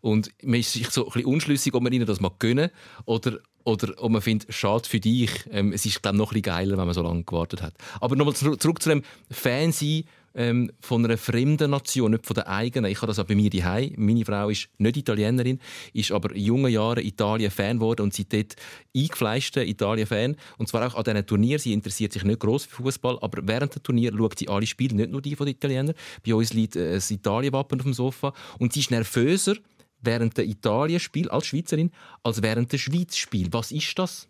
Und 0.00 0.30
man 0.42 0.60
ist 0.60 0.72
sich 0.72 0.90
so 0.90 1.06
ein 1.06 1.12
bisschen 1.12 1.26
unschlüssig, 1.26 1.74
ob 1.74 1.82
man 1.82 1.92
ihnen 1.92 2.06
das 2.06 2.20
mal 2.20 2.32
gönnen 2.38 2.70
oder 3.04 3.38
oder 3.64 3.94
ob 4.02 4.10
man 4.10 4.20
findet, 4.20 4.52
schade 4.52 4.88
für 4.88 4.98
dich. 4.98 5.30
Ähm, 5.50 5.72
es 5.72 5.86
ist 5.86 6.02
glaube 6.02 6.16
noch 6.16 6.32
ein 6.32 6.40
bisschen 6.40 6.42
geiler, 6.42 6.78
wenn 6.78 6.84
man 6.84 6.94
so 6.94 7.02
lange 7.02 7.22
gewartet 7.22 7.62
hat. 7.62 7.74
Aber 8.00 8.16
nochmal 8.16 8.34
zurück, 8.34 8.82
zu 8.82 8.88
dem 8.88 9.02
Fansein 9.30 10.04
ähm, 10.34 10.70
von 10.80 11.04
einer 11.04 11.18
fremden 11.18 11.70
Nation, 11.70 12.12
nicht 12.12 12.26
von 12.26 12.34
der 12.34 12.48
eigenen. 12.48 12.90
Ich 12.90 12.98
habe 12.98 13.08
das 13.08 13.18
auch 13.18 13.24
bei 13.24 13.34
mir 13.34 13.50
daheim. 13.50 13.92
Meine 13.96 14.24
Frau 14.24 14.48
ist 14.48 14.68
nicht 14.78 14.96
Italienerin, 14.96 15.58
ist 15.92 16.12
aber 16.12 16.34
in 16.34 16.44
jungen 16.44 16.72
Jahren 16.72 17.04
Italien-Fan 17.04 17.78
geworden 17.78 18.02
und 18.02 18.14
sie 18.14 18.28
dort 18.28 18.56
eingefleischter 18.96 19.64
Italien-Fan. 19.64 20.36
Und 20.58 20.68
zwar 20.68 20.86
auch 20.86 20.94
an 20.94 21.04
diesen 21.04 21.26
Turnieren. 21.26 21.60
Sie 21.60 21.72
interessiert 21.72 22.12
sich 22.12 22.24
nicht 22.24 22.40
gross 22.40 22.64
für 22.64 22.82
Fußball, 22.82 23.18
aber 23.20 23.46
während 23.46 23.74
der 23.74 23.82
Turnier 23.82 24.12
schaut 24.16 24.38
sie 24.38 24.48
alle 24.48 24.66
Spiele, 24.66 24.96
nicht 24.96 25.10
nur 25.10 25.22
die 25.22 25.36
von 25.36 25.46
den 25.46 25.54
Italienern. 25.54 25.94
Bei 26.26 26.34
uns 26.34 26.52
liegt 26.52 26.76
äh, 26.76 26.94
das 26.94 27.10
Italien-Wappen 27.10 27.80
auf 27.80 27.84
dem 27.84 27.94
Sofa 27.94 28.32
und 28.58 28.72
sie 28.72 28.80
ist 28.80 28.90
nervöser 28.90 29.56
während 30.02 30.36
der 30.36 30.46
Italien-Spiel 30.46 31.28
als 31.28 31.46
Schweizerin 31.46 31.90
als 32.22 32.42
während 32.42 32.72
der 32.72 32.78
Schweiz-Spiel. 32.78 33.48
Was 33.52 33.70
ist 33.70 33.98
das? 33.98 34.28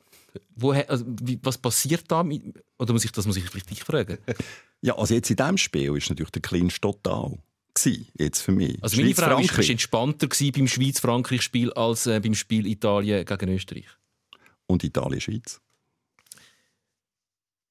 Woher, 0.54 0.88
also, 0.88 1.04
was 1.42 1.58
passiert 1.58 2.04
da? 2.08 2.24
Oder 2.78 2.92
muss 2.92 3.04
ich, 3.04 3.12
das 3.12 3.26
muss 3.26 3.36
ich 3.36 3.44
vielleicht 3.44 3.70
dich 3.70 3.82
fragen. 3.82 4.18
Ja, 4.82 4.98
also 4.98 5.14
jetzt 5.14 5.30
in 5.30 5.36
diesem 5.36 5.56
Spiel 5.58 5.96
ist 5.96 6.10
natürlich 6.10 6.32
der 6.32 6.42
Clinch 6.42 6.80
total. 6.80 7.38
Gewesen, 7.74 8.08
jetzt 8.18 8.40
für 8.42 8.52
mich. 8.52 8.82
Also 8.82 9.00
meine 9.00 9.14
Frau 9.14 9.38
war 9.38 9.70
entspannter 9.70 10.26
gewesen 10.28 10.52
beim 10.52 10.68
Schweiz-Frankreich-Spiel 10.68 11.72
als 11.72 12.06
äh, 12.06 12.20
beim 12.20 12.34
Spiel 12.34 12.66
Italien 12.66 13.24
gegen 13.24 13.48
Österreich. 13.48 13.86
Und 14.66 14.84
Italien-Schweiz. 14.84 15.60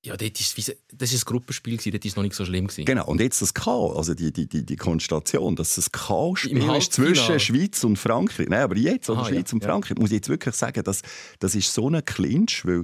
Ja, 0.03 0.17
dort 0.17 0.39
ist, 0.39 0.57
das 0.57 0.67
war 0.67 1.19
ein 1.19 1.21
Gruppenspiel, 1.25 1.77
gewesen, 1.77 1.91
dort 1.91 2.03
war 2.03 2.09
es 2.09 2.15
noch 2.15 2.23
nicht 2.23 2.35
so 2.35 2.43
schlimm. 2.43 2.65
Gewesen. 2.65 2.85
Genau, 2.85 3.05
und 3.05 3.21
jetzt 3.21 3.39
das 3.39 3.53
K, 3.53 3.71
also 3.71 4.15
die, 4.15 4.33
die, 4.33 4.47
die, 4.47 4.65
die 4.65 4.75
Konstellation, 4.75 5.55
dass 5.55 5.77
es 5.77 5.91
K-Spiel 5.91 6.75
ist 6.75 6.93
zwischen. 6.93 7.39
Schweiz 7.39 7.83
und 7.83 7.97
Frankreich. 7.97 8.47
Nein, 8.49 8.61
aber 8.61 8.77
jetzt, 8.77 9.11
oder 9.11 9.21
Ah, 9.21 9.25
Schweiz 9.25 9.51
ja, 9.51 9.53
und 9.53 9.63
ja. 9.63 9.69
Frankreich, 9.69 9.99
muss 9.99 10.09
ich 10.09 10.15
jetzt 10.15 10.29
wirklich 10.29 10.55
sagen, 10.55 10.83
das, 10.83 11.03
das 11.37 11.53
ist 11.53 11.71
so 11.71 11.87
ein 11.87 12.03
Clinch, 12.03 12.65
weil 12.65 12.83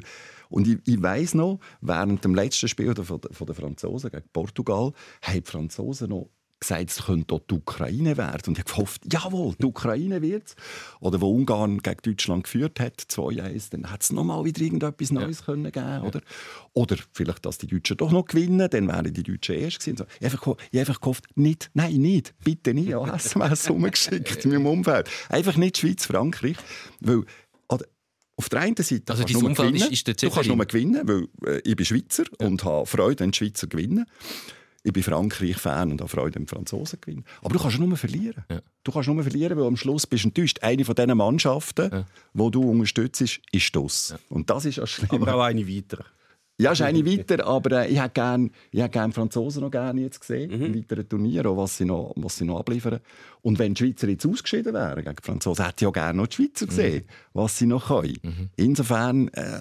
und 0.50 0.68
ich, 0.68 0.77
ich 0.86 1.01
weiss 1.01 1.34
noch, 1.34 1.60
während 1.82 2.24
dem 2.24 2.36
letzten 2.36 2.68
Spiel 2.68 2.94
der- 2.94 3.04
von 3.06 3.20
der, 3.22 3.56
Franzosen 3.56 4.12
gegen 4.12 4.27
Portugal, 4.34 4.92
haben 5.22 5.44
die 5.44 5.50
Franzosen 5.51 6.10
noch 6.10 6.30
gesagt, 6.60 6.89
es 6.89 7.06
könnte 7.06 7.36
auch 7.36 7.42
die 7.48 7.54
Ukraine 7.54 8.18
werden. 8.18 8.42
Und 8.48 8.54
ich 8.58 8.63
habe 8.63 8.72
gehofft, 8.72 9.01
jawohl, 9.13 9.54
die 9.62 9.66
Ukraine 9.68 10.24
wird 10.24 10.56
Oder 11.00 11.22
wo 11.22 11.30
Ungarn 11.32 11.77
gegen 11.84 11.98
Deutschland 12.01 12.46
geführt 12.46 12.80
hat, 12.80 13.00
2-1, 13.00 13.70
dann 13.70 13.92
hat 13.92 14.01
es 14.01 14.12
noch 14.12 14.24
mal 14.24 14.44
wieder 14.44 14.62
irgendetwas 14.63 15.12
Neues 15.12 15.46
können 15.46 15.72
geben 15.72 16.01
oder? 16.01 16.20
oder 16.74 16.96
vielleicht, 17.13 17.46
dass 17.46 17.60
die 17.60 17.68
Deutschen 17.68 17.98
doch 17.98 18.12
noch 18.12 18.25
gewinnen, 18.25 18.68
dann 18.72 18.88
wären 18.88 19.13
die 19.13 19.22
Deutschen 19.22 19.54
erst 19.54 19.82
gewesen. 19.82 20.08
Ich 20.20 20.25
habe 20.25 20.25
einfach, 20.25 20.42
geho- 20.42 20.58
ich 20.60 20.66
habe 20.70 20.80
einfach 20.80 21.00
gehofft, 21.01 21.25
nicht, 21.36 21.70
nein, 21.75 21.94
nicht, 21.98 22.34
bitte 22.44 22.74
nicht, 22.74 22.89
ja, 22.89 23.06
SMS 23.16 23.70
rumgeschickt 23.70 24.44
in 24.46 24.50
meinem 24.51 24.66
Umfeld. 24.66 25.12
Einfach 25.30 25.58
nicht 25.58 25.77
Schweiz-Frankreich, 25.77 26.58
weil 27.01 27.24
auf 28.39 28.50
der 28.50 28.60
einen 28.62 28.75
Seite 28.77 29.12
Also 29.12 29.24
kannst 29.25 29.41
nur 29.41 29.53
gewinnen, 29.53 29.75
ist- 29.75 29.91
ist 29.91 30.08
der 30.08 30.13
du 30.15 30.29
kannst 30.29 30.48
nur 30.50 30.65
gewinnen, 30.65 31.01
weil 31.08 31.27
äh, 31.46 31.62
ich 31.65 31.75
bin 31.75 31.86
Schweizer 31.86 32.24
und 32.39 32.63
habe 32.63 32.86
Freude, 32.86 33.20
wenn 33.22 33.32
die 33.32 33.38
Schweizer 33.38 33.67
gewinnen. 33.67 34.06
Ich 34.84 34.94
bin 34.94 35.03
Frankreich-Fan 35.03 35.91
und 35.91 36.00
habe 36.00 36.10
Freude, 36.10 36.36
wenn 36.36 36.46
die 36.46 36.50
Franzosen 36.50 37.00
gewinnen. 37.01 37.25
Aber 37.41 37.53
du 37.53 37.60
kannst 37.60 37.77
nur 37.77 37.98
verlieren. 37.98 38.46
Ja. 38.50 38.62
Du 38.84 38.91
kannst 38.94 39.10
nur 39.10 39.22
verlieren, 39.22 39.58
weil 39.58 39.65
am 39.65 39.75
Schluss 39.75 40.08
bist 40.08 40.24
du 40.24 40.27
enttäuscht. 40.29 40.60
Eine 40.62 40.86
von 40.86 40.96
diesen 40.96 41.17
Mannschaften, 41.17 41.89
Ja. 41.91 42.06
die 42.34 42.51
du 42.51 42.62
unterstützt, 42.62 43.39
ist 43.51 43.75
das. 43.75 44.15
Und 44.29 44.50
das 44.50 44.63
ist 44.65 44.77
das 44.77 44.89
Schlimme. 44.91 45.27
Aber 45.27 45.36
auch 45.36 45.41
eine 45.41 45.67
weiter. 45.67 46.06
Ja, 46.60 46.72
ist 46.72 46.82
eine 46.82 47.06
weiter, 47.06 47.46
aber 47.46 47.84
äh, 47.84 47.90
ich 47.92 48.02
hätte 48.02 48.14
gerne 48.14 48.50
gern 48.74 49.12
Franzosen 49.12 49.62
noch 49.62 49.70
gerne 49.70 50.02
jetzt 50.02 50.20
gesehen, 50.20 50.50
Mhm. 50.58 50.66
im 50.66 50.76
weiteren 50.76 51.08
Turnier, 51.08 51.46
auch 51.46 51.58
was 51.58 51.78
sie, 51.78 51.86
noch, 51.86 52.14
was 52.16 52.38
sie 52.38 52.46
noch 52.46 52.60
abliefern. 52.60 53.00
Und 53.44 53.60
wenn 53.60 53.76
die 53.76 53.84
Schweizer 53.86 54.08
jetzt 54.10 54.26
ausgeschieden 54.26 54.74
wären 54.74 55.04
gegen 55.04 55.16
die 55.16 55.24
Franzosen, 55.24 55.66
hätte 55.66 55.86
ich 55.86 55.88
auch 55.88 55.94
gerne 55.94 56.18
noch 56.18 56.26
die 56.28 56.36
Schweizer 56.38 56.66
Mhm. 56.66 56.70
gesehen, 56.70 57.04
was 57.34 57.58
sie 57.60 57.68
noch 57.68 57.88
können. 57.88 58.50
Insofern, 58.56 59.28
äh, 59.30 59.60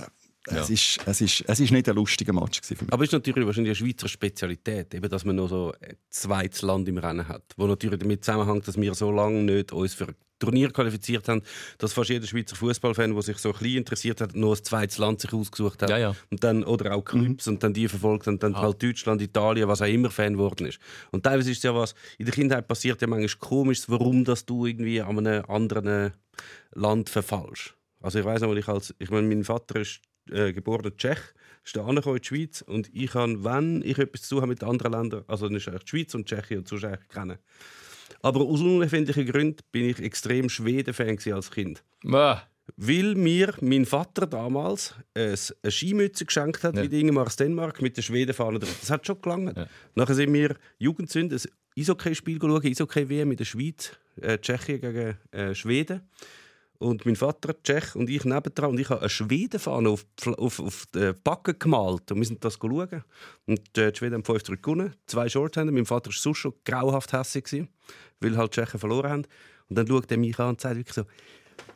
es, 0.48 0.70
ist, 0.70 1.00
es, 1.04 1.20
ist, 1.20 1.44
es 1.46 1.60
ist 1.60 1.70
nicht 1.72 1.88
ein 1.88 1.96
lustiger 1.96 2.32
Match 2.32 2.62
gewesen 2.62 2.76
für 2.78 2.84
mich. 2.84 2.92
Aber 2.94 3.02
es 3.02 3.08
ist 3.08 3.12
natürlich 3.14 3.44
wahrscheinlich 3.44 3.78
eine 3.78 3.88
Schweizer 3.90 4.08
Spezialität, 4.08 4.94
eben, 4.94 5.08
dass 5.10 5.24
man 5.26 5.36
noch 5.36 5.48
so 5.48 5.74
ein 5.80 5.96
zweites 6.08 6.62
Land 6.62 6.88
im 6.88 6.96
Rennen 6.98 7.28
hat. 7.28 7.42
Wo 7.58 7.66
natürlich 7.66 7.98
damit 7.98 8.24
zusammenhängt, 8.24 8.66
dass 8.68 8.76
wir 8.80 8.94
so 8.94 9.10
lange 9.10 9.42
nicht 9.42 9.72
uns 9.72 9.92
für 9.92 10.14
Turnier 10.38 10.70
qualifiziert 10.70 11.28
haben, 11.28 11.42
dass 11.78 11.92
fast 11.92 12.10
jeder 12.10 12.26
Schweizer 12.26 12.56
Fußballfan, 12.56 13.12
der 13.14 13.22
sich 13.22 13.38
so 13.38 13.50
ein 13.50 13.58
bisschen 13.58 13.78
interessiert 13.78 14.20
hat, 14.20 14.34
noch 14.34 14.56
ein 14.56 14.64
zweites 14.64 14.98
Land 14.98 15.20
sich 15.20 15.32
ausgesucht 15.32 15.82
hat. 15.82 15.90
Ja, 15.90 15.98
ja. 15.98 16.16
Und 16.30 16.44
dann, 16.44 16.64
oder 16.64 16.94
auch 16.94 17.02
Clubs 17.02 17.48
und 17.48 17.62
dann 17.62 17.72
die 17.72 17.88
verfolgt 17.88 18.28
und 18.28 18.42
dann 18.42 18.56
halt 18.56 18.82
Deutschland, 18.82 19.22
Italien, 19.22 19.68
was 19.68 19.82
auch 19.82 19.86
immer 19.86 20.10
Fan 20.10 20.34
geworden 20.34 20.66
ist. 20.66 20.78
Und 21.10 21.24
teilweise 21.24 21.50
ist 21.50 21.58
es 21.58 21.62
ja 21.62 21.74
was, 21.74 21.94
in 22.18 22.26
der 22.26 22.34
Kindheit 22.34 22.68
passiert 22.68 23.00
ja 23.00 23.06
manchmal 23.08 23.48
komisch, 23.48 23.82
warum 23.88 24.24
dass 24.24 24.44
du 24.44 24.66
irgendwie 24.66 25.00
an 25.00 25.18
einem 25.18 25.44
anderen 25.46 26.12
Land 26.72 27.08
verfallst. 27.08 27.74
Also 28.00 28.18
ich 28.18 28.24
weiß 28.24 28.42
noch, 28.42 28.54
ich 28.54 28.68
als, 28.68 28.94
ich 28.98 29.10
meine, 29.10 29.26
mein 29.26 29.44
Vater 29.44 29.80
ist 29.80 30.00
äh, 30.30 30.52
geborener 30.52 30.96
Tschech, 30.96 31.18
ist 31.64 31.76
da 31.76 31.84
angekommen 31.84 32.16
in 32.16 32.22
die 32.22 32.28
Schweiz 32.28 32.62
und 32.62 32.90
ich 32.92 33.10
kann, 33.10 33.44
wenn 33.44 33.82
ich 33.82 33.98
etwas 33.98 34.22
zu 34.22 34.36
tun 34.36 34.42
habe 34.42 34.50
mit 34.50 34.62
anderen 34.62 34.92
Ländern, 34.92 35.24
also 35.26 35.46
dann 35.46 35.56
ist 35.56 35.68
eigentlich 35.68 35.84
die 35.84 35.90
Schweiz 35.90 36.14
und 36.14 36.26
Tschechien 36.26 36.60
und 36.60 36.68
sonst 36.68 36.84
eigentlich 36.84 37.08
kennen. 37.08 37.38
Aber 38.22 38.40
aus 38.40 38.60
unerfindlichen 38.60 39.26
Gründen 39.26 39.62
bin 39.72 39.88
ich 39.90 39.98
extrem 40.00 40.48
Schweden-Fan 40.48 41.18
als 41.32 41.50
Kind. 41.50 41.82
Ah, 42.10 42.42
Weil 42.76 43.14
mir 43.14 43.54
mein 43.60 43.86
Vater 43.86 44.26
damals 44.26 44.94
äh, 45.14 45.36
eine 45.62 45.70
Skimütze 45.70 46.24
geschenkt 46.26 46.62
hat, 46.64 46.76
Ja. 46.76 46.82
wie 46.82 46.88
die 46.88 47.00
Ingemar 47.00 47.26
aus 47.26 47.36
Dänemark, 47.36 47.80
mit 47.82 47.96
der 47.96 48.02
Schwedenfahne 48.02 48.58
drauf. 48.58 48.76
Das 48.80 48.90
hat 48.90 49.06
schon 49.06 49.20
gelangt. 49.20 49.56
Ja. 49.56 49.66
Nachher 49.94 50.14
sind 50.14 50.32
wir 50.32 50.56
Jugendsünd 50.78 51.32
ein 51.32 51.40
Eishockey-Spiel 51.78 52.38
schauen, 52.40 52.64
Eishockey-WM 52.64 53.30
in 53.30 53.36
der 53.36 53.44
Schweiz, 53.44 53.92
äh, 54.20 54.38
Tschechien 54.38 54.80
gegen 54.80 55.16
äh, 55.30 55.54
Schweden. 55.54 56.00
Und 56.78 57.06
mein 57.06 57.16
Vater, 57.16 57.54
Tschech, 57.62 57.94
und 57.94 58.10
ich 58.10 58.24
nebendran. 58.26 58.70
Und 58.72 58.78
ich 58.80 58.90
habe 58.90 59.00
eine 59.00 59.08
Schwedenfahne 59.08 59.88
auf, 59.88 60.04
auf, 60.26 60.60
auf 60.60 60.84
die 60.94 61.12
Backen 61.24 61.58
gemalt. 61.58 62.10
Und 62.12 62.18
wir 62.18 62.26
sind 62.26 62.44
das 62.44 62.54
schauen. 62.60 63.02
Und 63.46 63.78
äh, 63.78 63.92
die 63.92 63.96
Schweden 63.98 64.16
haben 64.16 64.24
5 64.24 64.42
3 64.42 64.56
gewonnen. 64.56 64.94
Zwei 65.06 65.26
Shorthänder. 65.28 65.72
Mein 65.72 65.86
Vater 65.86 66.10
war 66.10 66.16
sonst 66.16 66.36
schon 66.38 66.52
grauhaft 66.66 67.12
hässlich, 67.14 67.66
weil 68.20 68.36
halt 68.36 68.54
die 68.56 68.60
Tschechen 68.60 68.80
verloren 68.80 69.10
haben. 69.10 69.24
Und 69.68 69.76
dann 69.76 69.86
schaut 69.86 70.10
er 70.10 70.18
mich 70.18 70.38
an 70.38 70.50
und 70.50 70.60
sagt 70.60 70.76
wirklich 70.76 70.94
so, 70.94 71.04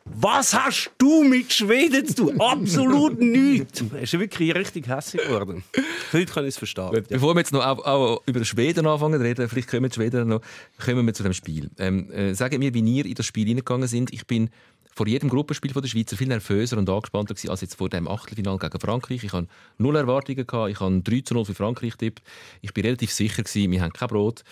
was 0.05 0.53
hast 0.53 0.91
du 0.97 1.23
mit 1.23 1.53
Schweden 1.53 2.05
zu 2.05 2.25
tun? 2.25 2.41
Absolut 2.41 3.19
nichts. 3.19 3.83
Er 3.93 4.01
ist 4.01 4.17
wirklich 4.17 4.53
richtig 4.55 4.87
hässlich 4.87 5.21
geworden. 5.23 5.63
Heute 6.11 6.31
kann 6.31 6.43
ich 6.43 6.49
es 6.49 6.57
verstehen. 6.57 6.89
Gut, 6.91 7.07
Bevor 7.07 7.35
wir 7.35 7.39
jetzt 7.39 7.53
noch 7.53 7.65
auch, 7.65 7.85
auch 7.85 8.23
über 8.25 8.43
Schweden 8.43 8.87
anfangen 8.87 9.19
zu 9.19 9.25
reden, 9.25 9.47
vielleicht 9.47 9.69
kommen 9.69 9.89
die 9.89 9.95
Schweden 9.95 10.27
noch, 10.27 10.41
kommen 10.83 11.05
wir 11.05 11.13
zu 11.13 11.23
dem 11.23 11.33
Spiel. 11.33 11.69
Ähm, 11.77 12.11
äh, 12.11 12.33
sagen 12.33 12.59
mir, 12.59 12.73
wie 12.73 12.79
ihr 12.79 13.05
in 13.05 13.13
das 13.13 13.25
Spiel 13.25 13.47
hineingegangen 13.47 13.87
sind. 13.87 14.11
Ich 14.11 14.25
bin 14.25 14.49
vor 14.93 15.07
jedem 15.07 15.29
Gruppenspiel 15.29 15.71
von 15.71 15.81
der 15.81 15.89
Schweizer 15.89 16.17
viel 16.17 16.27
nervöser 16.27 16.77
und 16.77 16.89
angespannter 16.89 17.33
gewesen 17.33 17.49
als 17.49 17.61
jetzt 17.61 17.75
vor 17.75 17.89
dem 17.89 18.07
Achtelfinale 18.07 18.57
gegen 18.57 18.79
Frankreich. 18.79 19.23
Ich 19.23 19.33
hatte 19.33 19.47
null 19.77 19.95
Erwartungen 19.95 20.45
gehabt. 20.45 20.71
Ich 20.71 20.79
habe 20.79 21.01
3 21.01 21.21
zu 21.21 21.33
0 21.33 21.45
für 21.45 21.53
Frankreich 21.53 21.95
tippt. 21.95 22.21
Ich 22.61 22.73
bin 22.73 22.83
relativ 22.83 23.11
sicher 23.13 23.43
gewesen, 23.43 23.71
wir 23.71 23.81
haben 23.81 23.93
kein 23.93 24.09
Brot. 24.09 24.43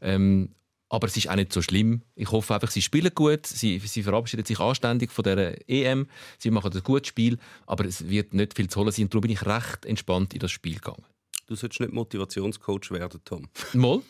Ähm, 0.00 0.50
aber 0.88 1.06
es 1.06 1.16
ist 1.16 1.28
auch 1.28 1.36
nicht 1.36 1.52
so 1.52 1.62
schlimm. 1.62 2.02
Ich 2.14 2.30
hoffe 2.30 2.54
einfach, 2.54 2.70
sie 2.70 2.82
spielen 2.82 3.12
gut, 3.14 3.46
sie, 3.46 3.78
sie 3.78 4.02
verabschieden 4.02 4.44
sich 4.44 4.58
anständig 4.58 5.10
von 5.12 5.24
der 5.24 5.68
EM, 5.68 6.06
sie 6.38 6.50
machen 6.50 6.72
ein 6.72 6.82
gutes 6.82 7.08
Spiel, 7.08 7.38
aber 7.66 7.84
es 7.84 8.08
wird 8.08 8.34
nicht 8.34 8.54
viel 8.54 8.68
zu 8.68 8.80
holen 8.80 8.92
sein. 8.92 9.08
Darum 9.08 9.22
bin 9.22 9.30
ich 9.30 9.44
recht 9.44 9.84
entspannt 9.84 10.34
in 10.34 10.40
das 10.40 10.50
Spiel 10.50 10.74
gegangen. 10.74 11.04
Du 11.46 11.54
solltest 11.54 11.80
nicht 11.80 11.94
Motivationscoach 11.94 12.90
werden, 12.90 13.20
Tom. 13.24 13.48
Moll? 13.72 14.02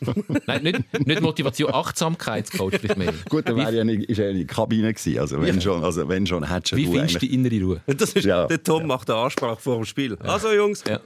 Nein, 0.45 0.61
nicht, 0.63 1.07
nicht 1.07 1.21
Motivation, 1.21 1.73
Achtsamkeitscoach 1.73 2.73
vielleicht 2.79 2.97
mehr. 2.97 3.13
Gut, 3.29 3.47
dann 3.47 3.55
wäre 3.55 3.73
ja 3.73 3.85
nicht, 3.85 4.09
ist 4.09 4.17
ja 4.17 4.27
in 4.29 4.35
der 4.39 4.45
Kabine 4.45 4.93
gewesen. 4.93 5.19
Also 5.19 5.41
wenn 5.41 5.61
schon, 5.61 5.81
also 5.81 6.05
wenn 6.09 6.27
schon, 6.27 6.43
hättest 6.49 6.75
Wie 6.75 6.83
du 6.85 6.91
findest 6.91 7.15
du 7.15 7.19
die 7.19 7.33
innere 7.33 7.61
Ruhe? 7.63 7.81
Das 7.87 8.11
ist, 8.11 8.25
Ja. 8.25 8.45
Der 8.47 8.61
Tom 8.61 8.85
macht 8.87 9.09
eine 9.09 9.19
Ansprache 9.19 9.61
vor 9.61 9.75
dem 9.77 9.85
Spiel. 9.85 10.17
Also 10.17 10.51
Jungs, 10.51 10.83
Ja. 10.85 10.99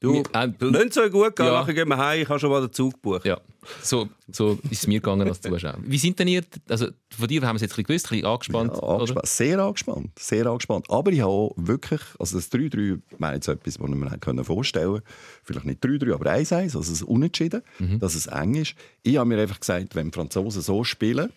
Du, 0.00 0.22
lasst 0.32 0.90
es 0.90 0.98
euch 0.98 1.10
gut 1.10 1.34
gehen, 1.36 1.46
Ja. 1.46 1.52
nachher 1.52 1.74
gehen 1.74 1.88
wir 1.88 1.96
heim, 1.96 2.22
ich 2.22 2.28
habe 2.28 2.38
schon 2.38 2.50
mal 2.50 2.60
den 2.60 2.72
Zug 2.72 2.92
gebucht. 2.94 3.24
Ja, 3.24 3.40
so, 3.82 4.08
so 4.30 4.58
ist 4.70 4.80
es 4.82 4.86
mir 4.86 5.00
gegangen 5.00 5.26
als 5.28 5.40
Zuschauer. 5.40 5.78
Wie 5.82 5.98
sind 5.98 6.18
denn 6.18 6.28
ihr, 6.28 6.42
also 6.68 6.88
von 7.16 7.26
dir 7.28 7.40
haben 7.42 7.54
wir 7.54 7.56
es 7.56 7.62
jetzt 7.62 7.78
ein 7.78 7.84
gewusst, 7.84 8.06
ein 8.06 8.10
bisschen 8.10 8.26
angespannt, 8.26 8.72
Ja, 8.74 8.82
oder? 8.82 8.94
angespannt. 9.00 9.26
Sehr 9.26 9.58
angespannt. 9.58 10.18
Sehr 10.18 10.46
angespannt. 10.46 10.90
Aber 10.90 11.10
ich 11.12 11.20
habe 11.20 11.30
auch 11.30 11.54
wirklich, 11.56 12.00
also 12.18 12.36
das 12.36 12.50
3-3 12.52 13.00
wäre 13.18 13.34
jetzt 13.34 13.48
etwas, 13.48 13.80
was 13.80 13.88
mir 13.90 14.10
hätte 14.10 14.44
vorstellen 14.44 14.92
können. 14.92 15.02
Vielleicht 15.42 15.66
nicht 15.66 15.82
3-3, 15.84 16.14
aber 16.14 16.30
1-1, 16.30 16.62
also 16.62 16.80
es 16.80 16.88
ist 16.90 17.02
unentschieden, 17.02 17.62
Mhm. 17.78 17.98
dass 17.98 18.14
es 18.14 18.26
eng 18.26 18.54
ist. 18.54 18.74
Ich 19.02 19.16
habe 19.16 19.28
mir 19.28 19.40
einfach 19.40 19.60
gesagt, 19.60 19.94
wenn 19.94 20.10
die 20.10 20.14
Franzosen 20.16 20.62
so 20.62 20.84
spielen, 20.84 21.32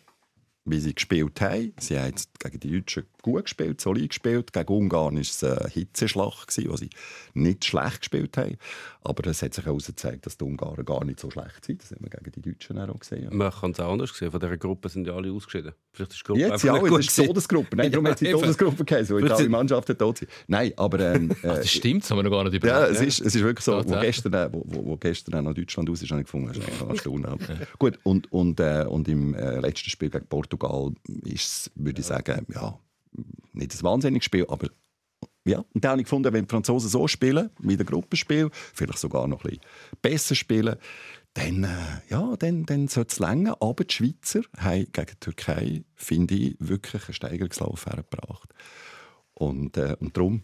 wie 0.66 0.80
sie 0.80 0.94
gespielt 0.94 1.40
haben, 1.42 1.74
sie 1.80 1.98
haben 1.98 2.10
jetzt 2.10 2.38
gegen 2.40 2.60
die 2.60 2.72
Deutschen 2.80 3.06
gut 3.22 3.44
gespielt, 3.46 3.82
solid 3.82 4.10
gespielt, 4.10 4.54
gegen 4.54 4.74
Ungarn 4.74 5.16
war 5.16 5.22
es 5.22 5.44
ein 5.44 5.70
Hitzeschlag, 5.70 6.48
gewesen, 6.48 6.70
wo 6.72 6.78
sie 6.78 6.90
nicht 7.34 7.66
schlecht 7.66 8.00
gespielt 8.00 8.38
haben. 8.38 8.58
Aber 9.02 9.26
es 9.30 9.42
hat 9.42 9.54
sich 9.54 9.66
auch 9.68 9.78
gezeigt, 9.78 10.26
dass 10.26 10.38
die 10.38 10.44
Ungarn 10.44 10.84
gar 10.86 11.04
nicht 11.06 11.20
so 11.20 11.32
schlecht 11.32 11.64
sind. 11.66 11.82
Das 11.82 11.92
haben 11.92 12.02
wir 12.04 12.10
gegen 12.10 12.32
die 12.32 12.42
Deutschen 12.52 12.78
auch 12.80 13.00
gesehen. 13.00 13.30
Man 13.36 13.52
kann 13.52 13.72
es 13.72 13.80
auch 13.80 13.92
anders 13.94 14.12
sehen. 14.16 14.30
Von 14.32 14.40
dieser 14.40 14.58
Gruppe 14.58 14.90
sind 14.90 15.08
ja 15.08 15.14
alle 15.16 15.32
ausgeschieden. 15.32 15.72
Vielleicht 15.94 16.12
ist 16.12 16.20
die 16.20 16.24
Gruppe 16.26 16.40
Jetzt 16.42 16.64
ja, 16.64 16.74
nicht 16.74 16.84
das 16.84 16.90
gut 16.90 17.00
ist 17.00 17.18
die. 17.18 17.28
Todesgruppe. 17.28 17.76
Nein, 17.78 17.92
darum 17.92 18.06
Ja, 18.06 18.12
hat 18.12 18.22
es 18.22 18.28
die. 18.28 18.32
Todesgruppe 18.34 18.86
geheißen, 18.86 19.16
weil 19.16 19.24
alle 19.26 19.38
sind- 19.38 19.52
Mannschaften 19.52 19.98
tot 19.98 20.18
sind. 20.20 20.32
Nein, 20.48 20.74
aber 20.76 21.00
ähm, 21.16 21.32
äh, 21.44 21.48
Das 21.48 21.70
stimmt, 21.72 22.04
das 22.04 22.12
haben 22.12 22.18
wir 22.18 22.24
noch 22.24 22.32
gar 22.32 22.44
nicht 22.44 22.64
ja, 22.64 22.88
überlegt. 22.88 23.02
es, 23.02 23.20
ist, 23.20 23.26
es 23.26 23.36
ist 23.36 23.44
wirklich 23.44 23.64
so, 23.66 23.74
wo 23.86 24.00
gestern, 24.00 24.34
äh, 24.34 24.50
wo, 24.52 24.64
wo, 24.66 24.86
wo 24.86 24.98
gestern 24.98 25.36
auch 25.36 25.42
noch 25.44 25.54
Deutschland 25.54 25.90
aus 25.90 26.02
ist, 26.02 26.12
habe 26.12 26.22
ich 26.22 26.26
gefunden, 26.28 26.48
das 26.48 26.58
ist 26.58 26.82
eine 26.84 26.98
Stunde. 27.00 27.38
Gut, 27.80 28.00
und, 28.04 28.32
und, 28.32 28.60
äh, 28.60 28.86
und 28.88 29.08
im 29.08 29.34
äh, 29.34 29.60
letzten 29.60 29.90
Spiel 29.90 30.10
gegen 30.10 30.26
Portugal 30.28 30.92
ist 31.24 31.48
es, 31.48 31.72
würde 31.76 32.02
ich 32.02 32.06
sagen, 32.06 32.46
ja, 32.54 32.78
nicht 33.60 33.74
ein 33.74 33.84
wahnsinniges 33.84 34.26
Spiel, 34.26 34.46
aber 34.48 34.70
ja, 35.46 35.60
und 35.60 35.84
dann 35.84 35.92
habe 35.92 36.02
ich 36.02 36.06
gefunden, 36.06 36.32
wenn 36.34 36.46
die 36.46 36.50
Franzosen 36.50 36.90
so 36.90 37.08
spielen, 37.08 37.50
wie 37.60 37.72
in 37.72 37.78
der 37.78 37.86
Gruppenspiel, 37.86 38.50
vielleicht 38.52 39.00
sogar 39.00 39.28
noch 39.28 39.44
ein 39.44 39.52
bisschen 39.52 39.62
besser 40.02 40.36
spielen, 40.36 40.76
dann, 41.34 41.64
äh, 41.64 42.02
ja, 42.10 42.36
dann, 42.38 42.66
dann 42.66 42.88
sollte 42.88 43.14
es 43.14 43.20
länger. 43.20 43.58
Aber 43.62 43.84
die 43.84 43.94
Schweizer 43.94 44.42
haben 44.58 44.92
gegen 44.92 45.08
die 45.08 45.20
Türkei, 45.20 45.84
finde 45.96 46.36
ich, 46.36 46.56
wirklich 46.60 47.06
einen 47.06 47.14
Steigerungslauf 47.14 47.86
hergebracht. 47.86 48.54
Und, 49.34 49.78
äh, 49.78 49.96
und 50.00 50.16
darum, 50.18 50.44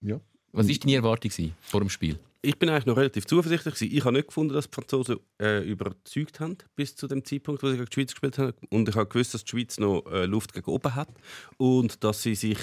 ja. 0.00 0.20
Was 0.52 0.68
war 0.68 0.74
deine 0.74 0.94
Erwartung 0.94 1.30
vor 1.60 1.80
dem 1.80 1.88
Spiel? 1.88 2.18
Ich 2.44 2.58
bin 2.58 2.68
eigentlich 2.68 2.86
noch 2.86 2.96
relativ 2.96 3.24
zuversichtlich. 3.26 3.74
gewesen. 3.76 3.96
Ich 3.96 4.04
habe 4.04 4.14
nicht 4.16 4.26
gefunden, 4.28 4.52
dass 4.52 4.68
die 4.68 4.74
Franzosen 4.74 5.18
äh, 5.40 5.62
überzeugt 5.62 6.40
haben 6.40 6.58
bis 6.74 6.96
zu 6.96 7.06
dem 7.06 7.24
Zeitpunkt, 7.24 7.62
wo 7.62 7.68
sie 7.68 7.74
gegen 7.76 7.86
die 7.86 7.94
Schweiz 7.94 8.10
gespielt 8.10 8.36
haben. 8.38 8.52
Und 8.70 8.88
ich 8.88 8.96
habe 8.96 9.06
gewusst, 9.08 9.32
dass 9.34 9.44
die 9.44 9.50
Schweiz 9.50 9.78
noch 9.78 10.04
äh, 10.10 10.26
Luft 10.26 10.52
gegen 10.52 10.68
oben 10.70 10.94
hat 10.94 11.08
und 11.56 12.02
dass 12.02 12.22
sie 12.22 12.34
sich 12.34 12.58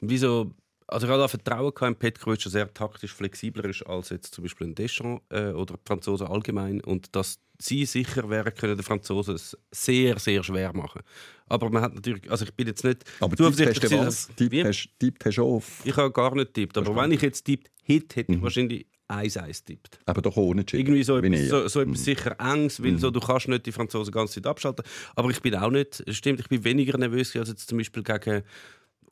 wie 0.00 0.16
so 0.18 0.50
also 0.86 1.06
ich 1.06 1.12
hatte 1.12 1.22
auch 1.24 1.30
Vertrauen 1.30 1.72
gehabt 1.72 1.92
in 1.92 1.94
Petkovic, 1.96 2.42
dass 2.42 2.54
er 2.54 2.72
taktisch 2.74 3.12
flexibler 3.14 3.64
ist 3.66 3.82
als 3.86 4.08
jetzt 4.08 4.34
zum 4.34 4.42
Beispiel 4.42 4.66
ein 4.66 4.74
Deschamps 4.74 5.22
äh, 5.28 5.50
oder 5.52 5.74
die 5.74 5.80
Franzosen 5.86 6.26
allgemein 6.26 6.80
und 6.80 7.14
dass 7.14 7.38
sie 7.60 7.84
sicher 7.84 8.28
wären 8.28 8.52
können, 8.54 8.76
den 8.76 8.82
Franzosen 8.82 9.36
es 9.36 9.56
sehr, 9.70 10.18
sehr 10.18 10.42
schwer 10.42 10.72
machen. 10.72 11.02
Aber 11.46 11.70
man 11.70 11.82
hat 11.82 11.94
natürlich, 11.94 12.28
also 12.28 12.44
ich 12.44 12.52
bin 12.54 12.66
jetzt 12.66 12.82
nicht 12.82 13.04
Aber 13.20 13.36
zuversichtlich 13.36 13.78
tippt 13.78 13.92
hast 13.92 13.92
du 13.92 14.06
was? 14.06 14.36
Tippt 14.36 14.64
hast, 14.66 14.88
tippt 14.98 15.24
hast 15.26 15.36
du 15.36 15.44
auf, 15.44 15.80
Ich 15.84 15.96
habe 15.96 16.10
gar 16.10 16.34
nicht 16.34 16.54
tippt, 16.54 16.76
aber 16.76 16.96
wenn 16.96 17.12
ich 17.12 17.22
jetzt 17.22 17.44
tippt 17.44 17.70
hätte, 17.84 18.16
hätte 18.16 18.32
ich 18.32 18.38
Mhm. 18.38 18.42
wahrscheinlich 18.42 18.86
1-1 19.10 19.64
tippt. 19.64 19.98
aber 20.06 20.22
doch 20.22 20.36
ohne 20.36 20.64
Chip. 20.64 20.80
Irgendwie 20.80 21.02
so 21.02 21.16
etwas, 21.16 21.48
so, 21.48 21.68
so 21.68 21.80
etwas 21.80 21.98
Mhm. 22.00 22.04
sicher 22.04 22.36
Enges, 22.38 22.82
weil 22.82 22.98
so, 22.98 23.10
du 23.10 23.20
kannst 23.20 23.48
nicht 23.48 23.66
die 23.66 23.72
Franzosen 23.72 24.12
die 24.12 24.16
ganze 24.18 24.34
Zeit 24.34 24.46
abschalten. 24.46 24.84
Aber 25.16 25.30
ich 25.30 25.40
bin 25.42 25.54
auch 25.56 25.70
nicht, 25.70 26.02
stimmt, 26.14 26.40
ich 26.40 26.48
bin 26.48 26.62
weniger 26.64 26.96
nervös 26.98 27.34
als 27.36 27.48
jetzt 27.48 27.68
zum 27.68 27.78
Beispiel 27.78 28.02
gegen 28.02 28.42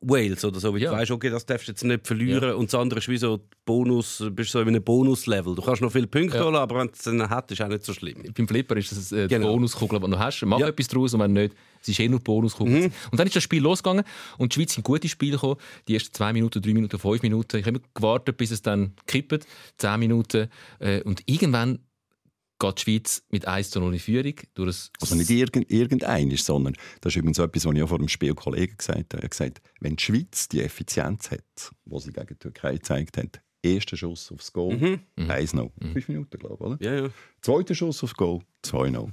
Wales 0.00 0.44
oder 0.44 0.60
so. 0.60 0.72
Weil 0.72 0.82
Ja. 0.82 0.90
du 0.92 0.96
weißt, 0.96 1.10
okay, 1.10 1.28
das 1.28 1.44
darfst 1.44 1.66
du 1.66 1.72
jetzt 1.72 1.82
nicht 1.82 2.06
verlieren. 2.06 2.54
Und 2.54 2.72
das 2.72 2.80
andere 2.80 3.00
ist 3.00 3.08
wie 3.08 3.16
so 3.18 3.40
Bonus, 3.64 4.24
bist 4.30 4.52
so 4.52 4.60
in 4.60 4.68
einem 4.68 4.82
Bonuslevel. 4.82 5.54
Du 5.56 5.62
kannst 5.62 5.82
noch 5.82 5.90
viele 5.90 6.06
Punkte 6.06 6.36
Ja. 6.38 6.44
holen, 6.44 6.54
aber 6.56 6.78
wenn 6.78 6.86
du 6.86 6.92
es 6.94 7.02
dann 7.02 7.28
hast, 7.28 7.50
ist 7.50 7.60
auch 7.60 7.68
nicht 7.68 7.84
so 7.84 7.92
schlimm. 7.92 8.22
Beim 8.36 8.46
Flipper 8.46 8.76
ist 8.76 8.92
das 8.92 9.10
äh, 9.12 9.26
die 9.26 9.34
Genau. 9.34 9.52
Bonuskugel, 9.52 9.98
die 10.00 10.10
du 10.10 10.18
hast. 10.18 10.42
Mach 10.46 10.60
Ja. 10.60 10.68
etwas 10.68 10.86
draus 10.88 11.14
und 11.14 11.20
wenn 11.20 11.32
nicht, 11.32 11.54
es 11.82 11.88
ist 11.88 11.98
eh 12.00 12.08
nur 12.08 12.20
Bonuskugel. 12.20 12.72
Mhm. 12.72 12.92
Und 13.10 13.18
dann 13.18 13.26
ist 13.26 13.34
das 13.36 13.42
Spiel 13.42 13.62
losgegangen 13.62 14.04
und 14.38 14.52
die 14.54 14.60
Schweiz 14.60 14.74
sind 14.74 14.84
gute 14.84 15.08
Spiele 15.08 15.32
gekommen. 15.32 15.56
Die 15.88 15.94
ersten 15.94 16.14
zwei 16.14 16.32
Minuten, 16.32 16.62
drei 16.62 16.74
Minuten, 16.74 16.98
fünf 16.98 17.22
Minuten. 17.22 17.56
Ich 17.56 17.66
habe 17.66 17.78
immer 17.78 17.86
gewartet, 17.94 18.36
bis 18.36 18.52
es 18.52 18.62
dann 18.62 18.92
kippt. 19.06 19.46
Zehn 19.78 19.98
Minuten. 19.98 20.48
Äh, 20.78 21.02
und 21.02 21.22
irgendwann 21.26 21.80
geht 22.58 22.78
die 22.78 22.82
Schweiz 22.82 23.22
mit 23.30 23.46
1 23.46 23.70
zu 23.70 23.80
0 23.80 23.92
in 23.94 23.98
Führung. 24.00 24.34
Durch 24.54 24.68
ein 24.68 24.90
Also 25.00 25.14
nicht 25.14 25.30
irgend, 25.30 25.70
irgendein, 25.70 26.30
sondern 26.36 26.74
das 27.00 27.12
ist 27.12 27.16
übrigens 27.16 27.38
etwas, 27.38 27.64
was 27.64 27.74
ich 27.74 27.82
auch 27.82 27.88
vor 27.88 27.98
dem 27.98 28.08
Spiel 28.08 28.34
Kollegen 28.34 28.76
gesagt 28.76 28.98
habe. 29.14 29.22
Er 29.22 29.24
hat 29.24 29.30
gesagt, 29.30 29.60
wenn 29.80 29.96
die 29.96 30.02
Schweiz 30.02 30.48
die 30.48 30.62
Effizienz 30.62 31.30
hat, 31.30 31.42
die 31.84 31.98
sie 32.00 32.12
gegen 32.12 32.26
die 32.28 32.34
Türkei 32.36 32.74
gezeigt 32.74 33.16
hat, 33.16 33.40
erster 33.62 33.96
Schuss 33.96 34.30
aufs 34.32 34.52
Goal, 34.52 34.76
Mhm. 34.76 35.00
1-0. 35.30 35.70
Fünf 35.92 36.08
Minuten, 36.08 36.38
glaube 36.38 36.54
ich, 36.54 36.60
oder? 36.60 36.76
Ja, 36.80 37.04
ja. 37.06 37.10
Zweiter 37.42 37.74
Schuss 37.74 38.02
aufs 38.04 38.14
Goal, 38.14 38.40
2-0. 38.64 39.10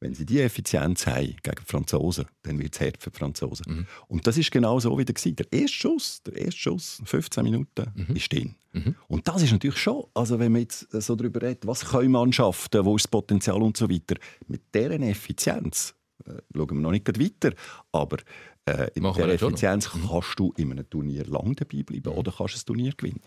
Wenn 0.00 0.14
sie 0.14 0.24
die 0.24 0.40
Effizienz 0.40 1.06
haben 1.06 1.36
gegen 1.42 1.64
Franzosen, 1.66 2.26
dann 2.42 2.58
wird 2.58 2.74
es 2.74 2.80
hart 2.80 3.02
für 3.02 3.10
die 3.10 3.18
Franzosen. 3.18 3.64
Mhm. 3.68 3.86
Und 4.06 4.26
das 4.26 4.36
ist 4.36 4.50
genau 4.50 4.78
so 4.78 4.96
wieder. 4.96 5.12
gewesen. 5.12 5.36
Der 5.36 5.52
erste 5.52 5.76
Schuss, 5.76 6.22
der 6.22 6.36
erste 6.36 6.60
Schuss, 6.60 7.02
15 7.04 7.42
Minuten, 7.42 8.06
ist 8.14 8.32
drin. 8.32 8.54
Mhm. 8.72 8.94
Und 9.08 9.26
das 9.26 9.42
ist 9.42 9.52
natürlich 9.52 9.78
schon, 9.78 10.04
also 10.14 10.38
wenn 10.38 10.52
man 10.52 10.62
jetzt 10.62 10.90
so 10.92 11.16
darüber 11.16 11.42
redet, 11.42 11.66
was 11.66 11.84
können 11.84 12.12
Mannschaften, 12.12 12.84
wo 12.84 12.96
ist 12.96 13.04
das 13.04 13.10
Potenzial 13.10 13.60
und 13.62 13.76
so 13.76 13.90
weiter, 13.90 14.16
mit 14.46 14.62
deren 14.72 15.02
Effizienz, 15.02 15.94
äh, 16.24 16.32
schauen 16.54 16.70
wir 16.70 16.80
noch 16.80 16.90
nicht 16.92 17.08
weiter, 17.20 17.56
aber 17.92 18.18
äh, 18.66 18.90
in 18.94 19.02
Machen 19.02 19.22
der. 19.22 19.34
Effizienz 19.34 19.90
kannst 19.90 20.38
du 20.38 20.52
in 20.56 20.72
einem 20.72 20.88
Turnier 20.88 21.24
lang 21.24 21.54
dabei 21.56 21.82
bleiben 21.82 22.12
oder 22.12 22.32
kannst 22.36 22.56
ein 22.56 22.66
Turnier 22.66 22.92
gewinnen. 22.96 23.20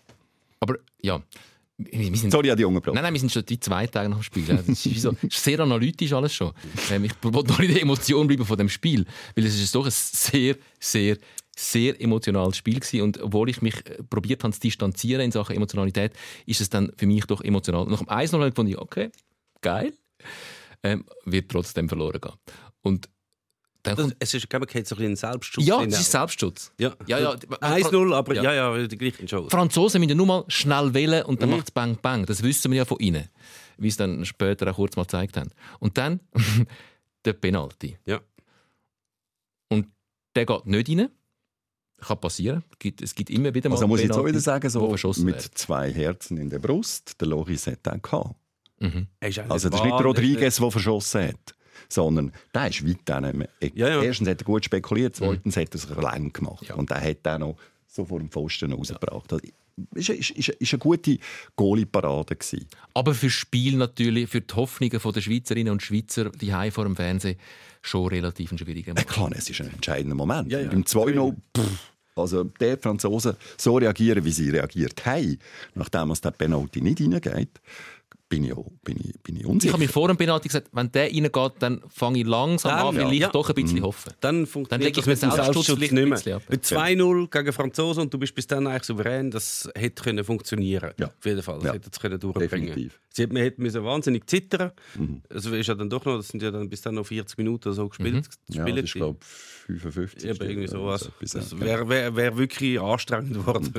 Aber 0.60 0.76
ja, 1.02 1.22
sind 2.18 2.32
Sorry 2.32 2.52
an 2.52 2.58
die 2.58 2.62
jungen. 2.62 2.82
Nein, 2.86 3.04
nein, 3.04 3.14
wir 3.14 3.20
sind 3.20 3.32
schon 3.32 3.46
die 3.46 3.60
zwei 3.60 3.88
Tage 3.88 4.10
nach 4.10 4.18
dem 4.18 4.24
Spiel. 4.24 4.46
Das 4.46 4.68
ist, 4.68 5.02
so, 5.02 5.14
sehr 5.30 5.60
analytisch 5.60 6.14
alles 6.14 6.34
schon. 6.34 6.52
Ähm, 6.90 7.06
ich 7.06 7.12
wollte 7.22 7.52
noch 7.52 7.60
in 7.60 7.72
der 7.74 7.82
Emotion 7.82 8.28
bleiben 8.28 8.46
von 8.46 8.58
dem 8.58 8.70
Spiel, 8.70 9.06
weil 9.36 9.46
es 9.46 9.60
ist 9.60 9.74
doch 9.74 9.86
ein 9.86 9.92
sehr, 9.92 10.56
sehr, 10.80 11.18
sehr 11.56 12.00
emotionales 12.02 12.58
Spiel 12.58 12.80
gewesen. 12.80 13.02
und 13.02 13.22
obwohl 13.22 13.50
ich 13.50 13.62
mich 13.62 13.76
äh, 13.86 14.04
probiert 14.04 14.44
habe 14.44 14.54
zu 14.54 14.60
distanzieren 14.60 15.22
in 15.22 15.32
Sachen 15.32 15.56
Emotionalität, 15.56 16.14
ist 16.46 16.62
es 16.62 16.70
dann 16.70 16.92
für 16.98 17.06
mich 17.06 17.26
doch 17.26 17.42
emotional. 17.42 17.86
Nach 17.86 18.00
dem 18.00 18.10
1 18.10 18.32
0 18.32 18.52
fand 18.54 18.70
ich, 18.70 18.78
okay, 18.78 19.10
geil, 19.62 19.94
ähm, 20.84 21.06
wird 21.26 21.52
trotzdem 21.52 21.90
verloren 21.90 22.22
gehen. 22.22 22.34
Und 22.82 23.10
Das, 23.84 24.14
es 24.20 24.34
ist, 24.36 24.50
glaube 24.50 24.68
ich, 24.70 24.76
hat 24.76 24.86
so 24.88 24.96
ein 24.96 25.16
Selbstschutz. 25.16 25.66
ja, 25.66 25.84
das 25.86 26.02
ist. 26.02 26.12
Selbstschutz. 26.12 26.72
Ja, 26.80 26.94
Ja, 27.08 27.20
ja. 27.20 27.32
1-0, 27.34 28.14
aber 28.14 28.36
Ja. 28.36 28.44
ja, 28.44 28.54
ja, 28.78 28.88
die 28.88 28.98
gleichen 28.98 29.28
schon. 29.28 29.50
Franzosen 29.50 30.02
müssen 30.02 30.18
nur 30.18 30.26
mal 30.28 30.44
schnell 30.50 30.94
wählen 30.94 31.24
und 31.26 31.42
dann 31.42 31.50
Mhm. 31.50 31.56
macht 31.58 31.68
es 31.70 31.72
Bang 31.72 31.98
Bang. 32.02 32.26
Das 32.26 32.44
wissen 32.44 32.72
wir 32.72 32.78
ja 32.80 32.86
von 32.86 33.00
ihnen, 33.00 33.28
wie 33.78 33.88
sie 33.90 33.94
es 33.94 33.98
dann 33.98 34.24
später 34.26 34.70
auch 34.72 34.76
kurz 34.76 34.96
mal 34.96 35.04
gezeigt 35.04 35.36
haben. 35.38 35.50
Und 35.80 35.98
dann 35.98 36.20
der 37.26 37.34
Penalty. 37.34 37.98
Ja. 38.06 38.22
Und 39.70 39.88
der 40.36 40.46
geht 40.46 40.66
nicht 40.66 40.90
rein. 40.90 41.10
Kann 42.00 42.20
passieren. 42.20 42.64
Es 42.72 42.80
gibt, 42.80 43.02
es 43.02 43.14
gibt 43.16 43.30
immer 43.30 43.54
wieder 43.54 43.70
mal 43.70 43.76
Also 43.76 43.88
muss 43.88 44.00
ich 44.00 44.08
jetzt 44.08 44.18
auch 44.18 44.26
wieder 44.26 44.40
sagen, 44.40 44.64
wo 44.66 44.70
so 44.80 44.90
verschossen 44.90 45.26
mit 45.26 45.36
werden. 45.36 45.52
zwei 45.54 45.92
Herzen 45.94 46.38
in 46.38 46.50
der 46.50 46.58
Brust, 46.60 47.20
der 47.22 47.28
Loris 47.28 47.68
hat 47.68 47.86
den 47.86 48.02
gehabt. 48.02 48.36
Mhm. 48.80 49.08
Also 49.20 49.70
das 49.70 49.80
ist 49.80 49.84
nicht 49.86 50.04
Rodriguez, 50.04 50.56
der 50.58 50.72
verschossen 50.72 51.28
hat, 51.28 51.56
sondern 51.90 52.32
der 52.54 52.68
ist 52.70 52.88
weit. 52.88 53.10
Ja, 53.76 53.90
ja. 53.90 54.02
Erstens 54.02 54.28
hat 54.30 54.42
er 54.42 54.46
gut 54.46 54.66
spekuliert, 54.66 55.16
zweitens 55.16 55.58
hat 55.58 55.74
er 55.74 55.80
sich 55.80 55.90
lang 55.96 56.34
gemacht. 56.34 56.68
Ja. 56.68 56.76
Und 56.76 56.92
er 56.92 57.02
hat 57.02 57.20
dann 57.24 57.42
noch 57.42 57.58
so 57.88 58.06
vor 58.06 58.20
dem 58.20 58.30
Pfosten 58.30 58.72
rausgebracht. 58.72 59.34
Also, 59.34 59.46
ist, 59.96 60.10
ist, 60.10 60.32
ist, 60.32 60.50
ist 60.50 60.74
eine 60.74 60.80
gute 60.80 61.18
Goalie-Parade. 61.56 62.38
Aber 62.94 63.14
für 63.14 63.28
das 63.28 63.34
Spiel 63.34 63.78
natürlich, 63.78 64.30
für 64.30 64.42
die 64.42 64.54
Hoffnungen 64.54 65.00
der 65.00 65.22
Schweizerinnen 65.22 65.72
und 65.72 65.82
Schweizer, 65.82 66.30
die 66.30 66.54
Hause 66.54 66.72
vor 66.72 66.84
dem 66.86 66.96
Fernsehen, 66.96 67.38
schon 67.82 68.08
relativ 68.08 68.52
ein 68.52 68.58
schwieriger 68.58 68.90
Ja, 68.90 68.94
Moment. 68.94 69.08
klar, 69.08 69.32
es 69.36 69.50
ist 69.50 69.62
ein 69.62 69.74
entscheidender 69.74 70.16
Moment. 70.16 70.52
Ja, 70.52 70.60
ja. 70.60 70.70
Beim 70.70 70.84
2-0, 70.84 71.36
pff, 71.58 71.92
also 72.16 72.44
der 72.44 72.78
Franzosen 72.78 73.36
so 73.58 73.78
reagieren, 73.78 74.24
wie 74.24 74.32
sie 74.32 74.50
reagiert 74.50 75.06
haben, 75.06 75.40
nachdem 75.74 76.12
es 76.12 76.22
der 76.22 76.32
Penalty 76.32 76.82
nicht 76.82 77.02
reingeht, 77.02 77.62
bin 78.32 78.46
ich, 78.46 78.54
auch, 78.54 78.72
bin 78.86 78.96
ich, 78.98 79.14
bin 79.24 79.36
ich 79.36 79.42
Ich 79.42 79.46
unsicher. 79.48 79.74
habe 79.74 79.84
mir 79.84 79.90
vor 79.90 80.08
dem 80.08 80.16
Penalty 80.16 80.48
gesagt, 80.48 80.70
wenn 80.72 80.90
der 80.92 81.04
reingeht, 81.12 81.52
dann 81.60 81.84
fange 81.90 82.20
ich 82.20 82.26
langsam 82.26 82.72
Dann, 82.72 82.88
an, 82.88 82.96
ja. 82.96 83.02
vielleicht 83.02 83.22
Ja. 83.22 83.30
doch 83.30 83.50
ein 83.50 83.56
bisschen 83.56 83.80
Mhm. 83.80 83.84
hoffen. 83.84 84.14
Dann 84.22 84.36
Dann 84.38 84.46
funktioniert 84.48 84.86
lege 84.96 85.00
ich 85.02 85.06
das 85.06 85.22
mit 85.22 85.22
dem 85.22 85.32
Selbstschutz 85.36 85.66
Selbstschutz 85.68 85.92
nicht 85.92 86.26
mehr. 86.26 86.42
Mit 86.50 86.66
2-0 86.66 87.28
gegen 87.30 87.52
Franzosen 87.54 88.04
und 88.04 88.14
du 88.14 88.18
bist 88.18 88.34
bis 88.34 88.48
dann 88.48 88.66
eigentlich 88.68 88.84
souverän, 88.86 89.30
das 89.32 89.70
hätte 89.76 90.02
können 90.02 90.24
funktionieren 90.24 90.92
Ja. 90.98 91.08
Auf 91.08 91.26
jeden 91.26 91.44
Fall, 91.44 91.56
das 91.58 91.66
Ja. 91.66 91.74
hätte 91.74 91.90
es 91.92 92.00
können 92.00 92.20
durchbringen 92.20 92.68
Definitiv. 92.68 93.00
Sie 93.14 93.28
man 93.28 93.38
hätte 93.44 93.62
müssen 93.62 93.84
wahnsinnig 93.84 94.26
zittern 94.30 94.72
Mhm. 94.96 95.22
Also 95.30 95.54
ist 95.54 95.68
ja 95.68 95.76
dann 95.76 95.90
doch 95.90 96.06
noch, 96.06 96.16
das 96.18 96.30
sind 96.30 96.42
ja 96.42 96.52
dann 96.52 96.70
bis 96.70 96.82
dann 96.82 96.96
noch 96.96 97.06
40 97.06 97.38
Minuten 97.38 97.74
so 97.74 97.90
gespielt. 97.90 98.14
Mhm. 98.48 98.56
Ja, 98.56 98.66
das 98.66 98.84
ist, 98.86 98.94
glaube 98.94 99.18
ich, 99.22 99.82
55. 99.82 100.30
Eben 100.30 100.42
irgendwie 100.50 100.68
sowas. 100.70 101.08
etwas, 101.08 101.32
Das 101.32 101.52
ja. 101.52 101.60
wäre 101.60 101.90
wär, 101.90 102.16
wär 102.16 102.38
wirklich 102.38 102.80
anstrengend 102.80 103.34
geworden. 103.34 103.74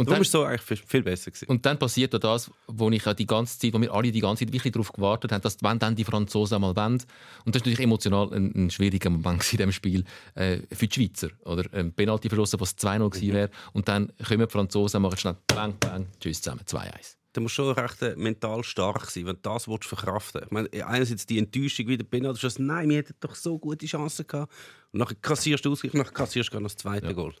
Und 0.00 0.06
Darum 0.06 0.14
dann, 0.14 0.22
ist 0.22 0.28
es 0.28 0.32
so 0.32 0.44
eigentlich 0.44 0.62
viel, 0.62 0.76
viel 0.78 1.02
besser 1.02 1.30
gewesen. 1.30 1.46
Und 1.48 1.66
dann 1.66 1.78
passiert 1.78 2.14
ja 2.14 2.18
das, 2.18 2.50
wo 2.66 2.88
ich 2.88 3.04
ja 3.04 3.12
die 3.12 3.26
ganze 3.26 3.58
Zeit, 3.58 3.74
wo 3.74 3.80
wir 3.82 3.92
alle 3.92 4.10
die 4.10 4.20
ganze 4.20 4.46
Zeit 4.46 4.52
wirklich 4.54 4.72
darauf 4.72 4.90
gewartet 4.90 5.30
haben, 5.30 5.42
dass 5.42 5.62
wenn 5.62 5.78
dann 5.78 5.94
die 5.94 6.04
Franzosen 6.04 6.54
einmal 6.54 6.74
wollen. 6.74 7.02
Und 7.44 7.54
das 7.54 7.56
ist 7.56 7.66
natürlich 7.66 7.80
emotional 7.80 8.32
ein, 8.32 8.50
ein 8.54 8.70
schwieriger 8.70 9.10
Moment 9.10 9.42
in 9.52 9.58
diesem 9.58 9.72
Spiel 9.72 10.04
äh, 10.36 10.60
für 10.72 10.86
die 10.86 10.94
Schweizer. 10.94 11.28
Oder 11.44 11.64
ein 11.74 11.92
Penalty 11.92 12.30
verschossen, 12.30 12.58
was 12.60 12.78
2-0 12.78 13.10
gewesen 13.10 13.34
wäre. 13.34 13.50
Und 13.74 13.88
dann 13.88 14.10
kommen 14.26 14.46
die 14.46 14.50
Franzosen, 14.50 15.02
machen 15.02 15.18
schnell 15.18 15.36
bang, 15.48 15.74
bang, 15.78 16.06
tschüss 16.18 16.40
zusammen, 16.40 16.62
2-1. 16.64 17.16
Du 17.34 17.42
musst 17.42 17.54
schon 17.54 17.74
recht 17.74 18.00
äh, 18.00 18.16
mental 18.16 18.64
stark 18.64 19.10
sein, 19.10 19.26
wenn 19.26 19.36
du 19.36 19.42
das 19.42 19.68
willst 19.68 19.84
verkraften 19.84 20.44
Ich 20.46 20.50
meine, 20.50 20.68
einerseits 20.86 21.26
die 21.26 21.38
Enttäuschung 21.38 21.88
wie 21.88 21.98
der 21.98 22.04
Penalty, 22.04 22.40
dass 22.40 22.58
nein, 22.58 22.88
wir 22.88 22.96
hätten 22.96 23.16
doch 23.20 23.34
so 23.34 23.58
gute 23.58 23.84
Chancen 23.84 24.26
gehabt. 24.26 24.50
Und 24.92 25.00
nachher 25.00 25.16
kassierst 25.16 25.62
du 25.62 25.72
Ausgleich, 25.72 25.92
nachher 25.92 26.12
kassierst 26.12 26.54
du 26.54 26.58
noch 26.58 26.70
das 26.70 26.76
zweite 26.76 27.14
Goal. 27.14 27.34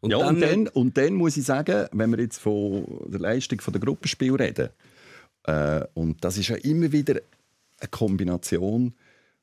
Und 0.00 0.10
ja, 0.10 0.18
und, 0.18 0.42
äh, 0.42 0.48
dann, 0.48 0.68
und 0.68 0.96
dann 0.96 1.14
muss 1.14 1.36
ich 1.36 1.44
sagen, 1.44 1.86
wenn 1.92 2.10
wir 2.10 2.20
jetzt 2.20 2.38
von 2.38 2.84
der 3.06 3.20
Leistung 3.20 3.60
der 3.66 3.80
Gruppenspiel 3.80 4.34
reden, 4.34 4.68
äh, 5.44 5.84
und 5.94 6.22
das 6.24 6.38
ist 6.38 6.48
ja 6.48 6.56
immer 6.56 6.92
wieder 6.92 7.20
eine 7.80 7.88
Kombination, 7.90 8.94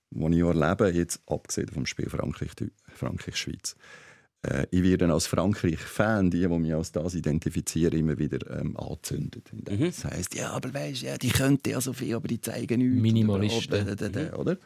die 0.10 0.36
ich 0.36 0.44
erlebe, 0.44 0.92
jetzt 0.92 1.22
abgesehen 1.28 1.70
vom 1.70 1.86
Spiel 1.86 2.10
Frankreich- 2.10 2.72
Frankreich-Schweiz. 2.94 3.76
Äh, 4.44 4.68
ich 4.72 4.84
werde 4.84 5.12
als 5.12 5.26
Frankreich-Fan, 5.26 6.30
die, 6.30 6.42
die 6.42 6.48
mich 6.48 6.74
als 6.74 6.92
das 6.92 7.16
identifizieren, 7.16 7.98
immer 7.98 8.18
wieder 8.18 8.60
ähm, 8.60 8.78
angezündet. 8.78 9.50
Das 9.52 10.06
heisst, 10.06 10.36
ja, 10.36 10.52
aber 10.52 10.74
weißt 10.74 11.02
ja, 11.02 11.18
die 11.18 11.30
könnten 11.30 11.70
ja 11.70 11.82
so 11.82 11.94
viel, 11.94 12.13
aber 12.13 12.28
die 12.28 12.42
zeigen 12.42 12.80
nichts. 12.82 13.02
Minimalisten. 13.02 13.89
Oder, 13.89 14.39
oder? 14.39 14.58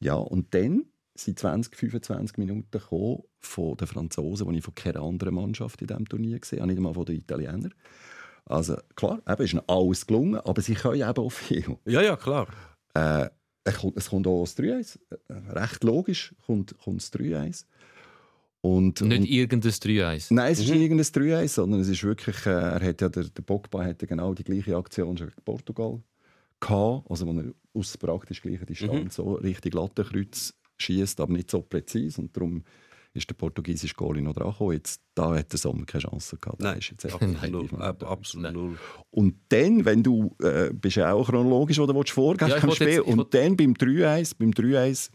Ja, 0.00 0.14
und 0.14 0.52
dann 0.54 0.84
sind 1.20 1.38
20, 1.38 1.76
25 1.76 2.38
Minuten 2.38 2.70
gekommen 2.70 3.22
von 3.40 3.76
den 3.76 3.86
Franzosen, 3.86 4.48
die 4.50 4.58
ich 4.58 4.64
von 4.64 4.74
keiner 4.74 5.02
anderen 5.02 5.34
Mannschaft 5.34 5.80
in 5.80 5.86
diesem 5.86 6.08
Turnier 6.08 6.38
gesehen 6.38 6.60
habe, 6.60 6.68
nicht 6.68 6.78
einmal 6.78 6.94
von 6.94 7.04
den 7.04 7.16
Italienern. 7.16 7.74
Also 8.46 8.76
klar, 8.96 9.20
eben 9.28 9.42
ist 9.42 9.62
alles 9.66 10.06
gelungen, 10.06 10.40
aber 10.40 10.62
sie 10.62 10.74
können 10.74 11.02
eben 11.08 11.24
auch 11.24 11.30
viel. 11.30 11.76
Ja, 11.84 12.00
ja, 12.00 12.16
klar. 12.16 12.48
Äh, 12.94 13.28
es 13.64 14.08
kommt, 14.08 14.26
auch 14.26 14.44
das 14.44 14.56
3-1. 14.56 14.98
Äh, 15.28 15.34
Recht 15.52 15.84
logisch 15.84 16.34
kommt, 16.46 16.76
kommt 16.78 17.02
das 17.02 17.12
3-1. 17.12 17.66
Und, 18.60 19.00
Nicht 19.02 19.18
und, 19.20 19.24
irgendein 19.24 19.70
3-1. 19.70 20.34
nein, 20.34 20.52
es 20.52 20.58
ist 20.58 20.70
nicht 20.70 20.80
irgendein 20.80 21.06
3-1, 21.06 21.48
sondern 21.48 21.80
es 21.80 21.88
ist 21.88 22.02
wirklich, 22.02 22.44
äh, 22.46 22.50
er 22.50 22.80
hat 22.80 23.00
ja, 23.00 23.08
der, 23.08 23.24
der 23.24 23.42
Pogba 23.42 23.84
hat 23.84 24.02
ja 24.02 24.08
genau 24.08 24.34
die 24.34 24.42
gleiche 24.42 24.76
Aktion 24.76 25.16
schon 25.16 25.28
gegen 25.28 25.42
Portugal 25.44 26.00
gehabt, 26.58 27.08
also 27.08 27.26
wo 27.26 27.38
er 27.38 27.52
aus 27.74 27.96
praktisch 27.96 28.42
gleicher 28.42 28.66
Distanz 28.66 29.14
so 29.14 29.34
richtig 29.34 29.74
Lattenkreuz 29.74 30.54
schießt, 30.78 31.20
aber 31.20 31.32
nicht 31.32 31.50
so 31.50 31.60
präzise 31.62 32.20
und 32.20 32.36
darum 32.36 32.64
ist 33.14 33.28
der 33.30 33.34
portugiesische 33.34 33.94
Goalie 33.94 34.22
noch 34.22 34.34
dran 34.34 34.50
gekommen. 34.52 34.72
Jetzt, 34.74 35.00
da 35.14 35.34
hat 35.34 35.50
der 35.50 35.58
Sommer 35.58 35.84
keine 35.86 36.04
Chance 36.04 36.36
gehabt. 36.40 36.60
Nein, 36.60 36.78
ist 36.78 36.90
jetzt 36.90 37.06
absolut 37.06 38.02
Absolut 38.02 38.52
null. 38.52 38.78
und 39.10 39.34
dann, 39.48 39.84
wenn 39.84 40.02
du, 40.02 40.36
äh, 40.42 40.70
bist 40.72 40.96
ja 40.96 41.12
auch 41.12 41.24
chronologisch, 41.26 41.78
oder 41.80 41.94
willst 41.94 42.10
du 42.10 42.14
vorgehen 42.14 42.50
Ja, 42.50 42.70
Spiel, 42.72 42.88
jetzt- 42.88 43.00
und 43.06 43.32
dann 43.34 43.56
beim 43.56 43.72
3-1, 43.74 44.34
beim 44.38 44.50
3-1 44.52 45.10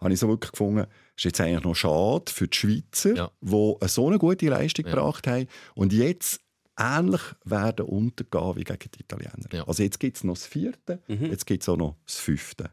habe 0.00 0.12
ich 0.12 0.20
so 0.20 0.28
wirklich 0.28 0.52
gefunden, 0.52 0.86
ist 1.16 1.24
jetzt 1.24 1.40
eigentlich 1.40 1.64
noch 1.64 1.74
schade 1.74 2.24
für 2.32 2.46
die 2.48 2.56
Schweizer, 2.56 3.14
Ja. 3.16 3.30
die 3.40 3.76
so 3.88 4.06
eine 4.08 4.18
gute 4.18 4.48
Leistung 4.48 4.84
Ja. 4.86 4.92
gebracht 4.94 5.26
haben 5.26 5.46
und 5.74 5.92
jetzt 5.92 6.40
ähnlich 6.78 7.22
werden 7.44 7.86
untergehen 7.86 8.56
wie 8.56 8.64
gegen 8.64 8.90
die 8.94 9.00
Italiener. 9.00 9.48
Ja. 9.52 9.62
Mhm. 9.62 9.68
Also 9.68 9.82
jetzt 9.82 10.00
gibt 10.00 10.16
es 10.16 10.24
noch 10.24 10.34
das 10.34 10.46
vierte, 10.46 11.02
jetzt 11.06 11.46
gibt 11.46 11.62
es 11.62 11.68
auch 11.68 11.76
noch 11.76 11.96
das 12.06 12.16
fünfte. 12.16 12.70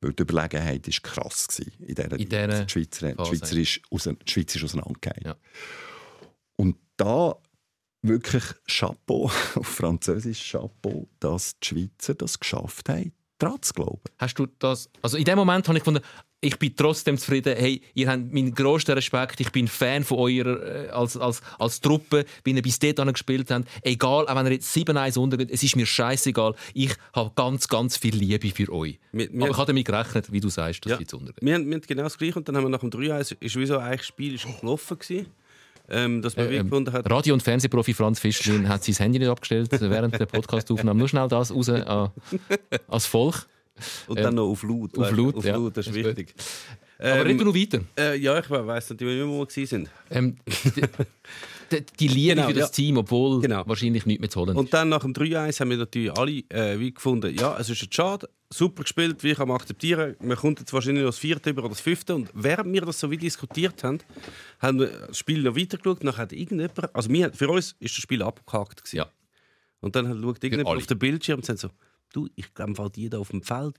Weil 0.00 0.12
die 0.12 0.22
Überlegenheit 0.22 0.86
war 0.86 0.94
krass 1.02 1.48
gewesen 1.48 1.72
in 1.80 1.94
dieser, 1.94 2.12
In 2.12 2.28
dieser 2.28 2.64
die 2.64 2.70
Schweizer, 2.72 3.12
die. 3.12 3.24
Schweizer 3.24 3.56
ist, 3.56 3.80
aus, 3.90 4.04
die 4.04 4.32
Schweiz 4.32 4.56
ist 4.56 4.64
auseinandergefallen. 4.64 5.22
Ja. 5.24 5.36
Und 6.56 6.76
da 6.96 7.36
wirklich 8.02 8.44
Chapeau, 8.66 9.24
auf 9.54 9.66
Französisch 9.66 10.50
Chapeau, 10.50 11.08
dass 11.20 11.58
die 11.58 11.66
Schweizer 11.68 12.14
das 12.14 12.38
geschafft 12.38 12.88
haben, 12.88 13.12
dran 13.38 13.60
zu 13.62 13.74
glauben. 13.74 14.02
Hast 14.18 14.38
du 14.38 14.46
das? 14.58 14.90
Also 15.02 15.16
in 15.16 15.24
dem 15.24 15.36
Moment 15.36 15.68
habe 15.68 15.76
ich 15.76 15.84
gefunden, 15.84 16.04
ich 16.46 16.58
bin 16.58 16.74
trotzdem 16.76 17.18
zufrieden. 17.18 17.54
Hey, 17.56 17.80
ihr 17.94 18.08
habt 18.08 18.32
meinen 18.32 18.54
grossten 18.54 18.92
Respekt. 18.92 19.40
Ich 19.40 19.50
bin 19.50 19.68
Fan 19.68 20.04
von 20.04 20.18
eurer 20.18 20.86
äh, 20.86 20.88
als, 20.90 21.16
als, 21.16 21.42
als 21.58 21.80
Truppe, 21.80 22.24
wie 22.44 22.52
ihr 22.52 22.62
bis 22.62 22.78
dahin 22.78 23.12
gespielt 23.12 23.50
habt. 23.50 23.66
Egal, 23.82 24.26
auch 24.28 24.36
wenn 24.36 24.46
ihr 24.46 24.52
jetzt 24.52 24.74
7-1 24.76 25.18
untergeht, 25.18 25.50
es 25.50 25.62
ist 25.62 25.76
mir 25.76 25.86
scheißegal. 25.86 26.54
Ich 26.74 26.94
habe 27.14 27.30
ganz, 27.34 27.68
ganz 27.68 27.96
viel 27.96 28.14
Liebe 28.16 28.50
für 28.50 28.72
euch. 28.72 28.98
Wir- 29.12 29.32
wir- 29.32 29.42
Aber 29.42 29.50
ich 29.50 29.56
habe 29.56 29.66
damit 29.66 29.84
gerechnet, 29.86 30.32
wie 30.32 30.40
du 30.40 30.48
sagst, 30.48 30.84
dass 30.84 30.92
Ja. 30.92 30.98
jetzt 31.00 31.12
untergeht. 31.14 31.42
Wir, 31.42 31.54
haben, 31.54 31.66
wir 31.66 31.74
haben 31.74 31.82
genau 31.86 32.02
das 32.04 32.16
Gleiche 32.18 32.36
und 32.38 32.48
dann 32.48 32.56
haben 32.56 32.64
wir 32.64 32.70
nach 32.70 32.80
dem 32.80 32.90
3-1 32.90 33.36
ist 33.40 33.56
wie 33.56 33.66
so 33.66 33.78
eigentlich 33.78 34.00
das 34.00 34.06
Spiel 34.06 34.34
ist 34.34 34.46
gelaufen 34.60 34.98
gewesen, 34.98 35.26
ähm, 35.88 36.22
Äh, 36.36 36.56
ähm, 36.56 36.70
Radio- 37.06 37.32
und 37.34 37.42
Fernsehprofi 37.42 37.94
Franz 37.94 38.18
Fischlin 38.18 38.68
hat 38.68 38.82
sein 38.82 38.94
Handy 38.96 39.20
nicht 39.20 39.28
abgestellt 39.28 39.68
während 39.70 40.18
der 40.18 40.26
Podcastaufnahme. 40.26 40.98
Nur 40.98 41.08
schnell 41.08 41.28
das 41.28 41.52
raus 41.54 41.68
an, 41.68 42.10
als 42.88 43.06
Volk. 43.06 43.46
und 44.08 44.18
dann 44.18 44.34
noch 44.34 44.48
auf 44.48 44.62
laut. 44.62 44.96
auf 44.98 45.10
laut, 45.12 45.36
auf 45.36 45.44
ja. 45.44 45.56
laut 45.56 45.76
das 45.76 45.86
ist 45.86 45.94
Das 45.94 46.02
ist 46.02 46.16
wichtig. 46.16 46.34
Aber 46.98 47.08
Ähm, 47.10 47.26
reden 47.26 47.38
wir 47.40 47.44
noch 47.46 47.54
weiter. 47.54 47.80
äh, 47.98 48.16
ja, 48.18 48.38
ich 48.38 48.48
weiss 48.48 48.88
natürlich 48.88 49.18
nicht 49.18 49.28
wo 49.28 49.38
wir 49.40 49.46
gewesen 49.46 49.66
sind. 49.66 49.90
Ähm, 50.10 50.36
die, 51.70 51.84
die, 52.00 52.08
Liebe 52.08 52.36
Genau, 52.36 52.48
für 52.48 52.54
das 52.54 52.68
ja. 52.70 52.72
Team, 52.74 52.96
obwohl 52.96 53.40
Genau. 53.42 53.64
wahrscheinlich 53.66 54.06
nichts 54.06 54.20
mehr 54.20 54.30
zu 54.30 54.40
holen 54.40 54.56
Und 54.56 54.72
dann 54.72 54.88
nach 54.88 55.00
dem 55.02 55.12
3-1 55.12 55.60
haben 55.60 55.70
wir 55.70 55.76
natürlich 55.76 56.12
alle 56.16 56.42
äh, 56.48 56.78
wie 56.80 56.94
gefunden, 56.94 57.34
ja, 57.36 57.56
es 57.58 57.68
ist 57.68 57.82
jetzt 57.82 57.94
schade, 57.94 58.28
super 58.48 58.82
gespielt, 58.84 59.22
wie 59.24 59.34
kann 59.34 59.48
man 59.48 59.56
akzeptieren. 59.58 60.16
Man 60.20 60.36
kommt 60.38 60.60
jetzt 60.60 60.72
wahrscheinlich 60.72 61.02
noch 61.02 61.10
das 61.10 61.18
vierte 61.18 61.50
über 61.50 61.62
oder 61.62 61.70
das 61.70 61.80
fünfte. 61.80 62.14
Und 62.14 62.30
während 62.32 62.72
wir 62.72 62.82
das 62.82 62.98
so 63.00 63.10
wie 63.10 63.18
diskutiert 63.18 63.82
haben, 63.84 63.98
haben 64.60 64.78
wir 64.80 64.86
das 65.08 65.18
Spiel 65.18 65.42
noch 65.42 65.56
weitergeschaut. 65.56 66.02
Nachher 66.02 66.22
hat 66.22 66.32
irgendjemand, 66.32 66.94
also 66.94 67.10
wir, 67.10 67.32
für 67.32 67.48
uns 67.50 67.74
ist 67.78 67.94
das 67.96 68.02
Spiel 68.02 68.22
abgehakt. 68.22 68.78
Gewesen. 68.84 68.96
Ja. 68.96 69.10
Und 69.80 69.94
dann 69.96 70.06
schaut 70.06 70.42
irgendjemand 70.42 70.78
auf 70.78 70.86
den 70.86 70.98
Bildschirm 70.98 71.40
und 71.40 71.44
sagt 71.44 71.58
so, 71.58 71.68
du, 72.16 72.28
ich 72.34 72.52
glaube, 72.54 72.90
die 72.90 73.08
da 73.10 73.18
auf 73.18 73.30
dem 73.30 73.42
Feld, 73.42 73.76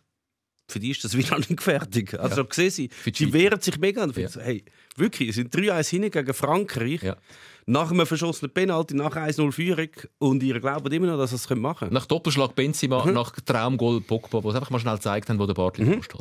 für 0.70 0.80
die 0.80 0.92
ist 0.92 1.04
das 1.04 1.16
wieder 1.18 1.38
nicht 1.38 1.62
fertig. 1.62 2.20
Also 2.20 2.42
ja. 2.42 2.48
sehen 2.52 2.70
sie, 2.72 2.88
die 2.90 2.94
sie 3.14 3.24
Schweiz. 3.26 3.34
wehren 3.34 3.62
sich 3.62 3.78
mega. 3.80 4.04
Und 4.04 4.16
Ja. 4.18 4.28
so, 4.30 4.42
hey, 4.42 4.64
wirklich, 4.96 5.30
es 5.30 5.36
sind 5.36 5.54
3-1 5.56 5.90
hinten 5.90 6.12
gegen 6.12 6.34
Frankreich. 6.34 7.02
Ja. 7.04 7.16
Nach 7.66 7.92
einem 7.92 8.06
verschossenen 8.06 8.54
Penalty, 8.54 8.94
nach 8.96 9.16
1-0 9.16 9.52
Führung. 9.52 9.90
Und 10.20 10.42
ihr 10.44 10.60
glaubt 10.60 10.92
immer 10.94 11.08
noch, 11.08 11.18
dass 11.18 11.32
sie 11.32 11.36
es 11.38 11.50
machen 11.50 11.80
können. 11.80 11.94
Nach 11.94 12.06
Doppelschlag 12.06 12.56
Benzema, 12.56 13.06
Mhm. 13.06 13.14
nach 13.14 13.32
Traumgoal 13.42 14.00
Pogba, 14.02 14.42
wo 14.44 14.52
sie 14.52 14.58
einfach 14.58 14.70
mal 14.70 14.80
schnell 14.80 14.96
gezeigt 14.96 15.30
haben, 15.30 15.40
wo 15.40 15.46
der 15.46 15.54
Bartli 15.54 15.84
mhm. 15.86 16.02
hat. 16.02 16.14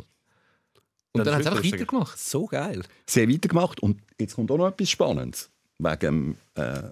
Und 1.13 1.25
Das 1.25 1.25
dann 1.25 1.33
haben 1.35 1.39
ist 1.41 1.43
sie 1.45 1.49
einfach 1.49 1.63
weitergemacht. 1.79 2.19
So 2.19 2.45
geil. 2.45 2.83
Sie 3.05 3.21
haben 3.21 3.33
weitergemacht 3.33 3.79
und 3.81 4.01
jetzt 4.19 4.35
kommt 4.35 4.51
auch 4.51 4.57
noch 4.57 4.67
etwas 4.67 4.89
Spannendes. 4.89 5.49
Wegen, 5.79 6.37
äh, 6.55 6.83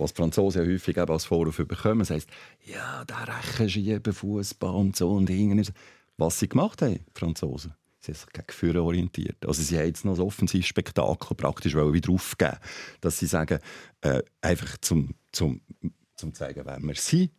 was 0.00 0.12
Franzosen 0.12 0.66
häufig 0.66 0.96
eben 0.96 1.10
als 1.10 1.24
Vorwurf 1.26 1.56
bekommen. 1.58 2.00
Das 2.00 2.10
heisst, 2.10 2.30
ja, 2.64 3.04
der 3.04 3.28
Rechenschieben, 3.28 4.12
Fußball 4.12 4.74
und 4.74 4.96
so 4.96 5.10
und 5.12 5.30
irgendwie. 5.30 5.70
Was 6.16 6.38
sie 6.38 6.48
gemacht 6.48 6.82
haben, 6.82 6.94
die 6.94 7.18
Franzosen, 7.18 7.74
sie 8.00 8.12
haben 8.12 8.18
sich 8.18 8.32
gegen 8.32 8.50
Führer 8.50 8.82
orientiert. 8.82 9.46
Also 9.46 9.62
sie 9.62 9.78
haben 9.78 9.86
jetzt 9.86 10.04
noch 10.04 10.14
ein 10.14 10.20
offensives 10.20 10.66
Spektakel 10.66 11.36
praktisch 11.36 11.74
wieder 11.74 12.12
aufgeben. 12.12 12.56
Dass 13.00 13.18
sie 13.18 13.26
sagen, 13.26 13.58
äh, 14.02 14.22
einfach 14.40 14.76
zum, 14.78 15.14
zum, 15.32 15.60
zum 16.16 16.34
zeigen, 16.34 16.62
wer 16.64 16.78
wir 16.78 16.94
sind. 16.94 17.30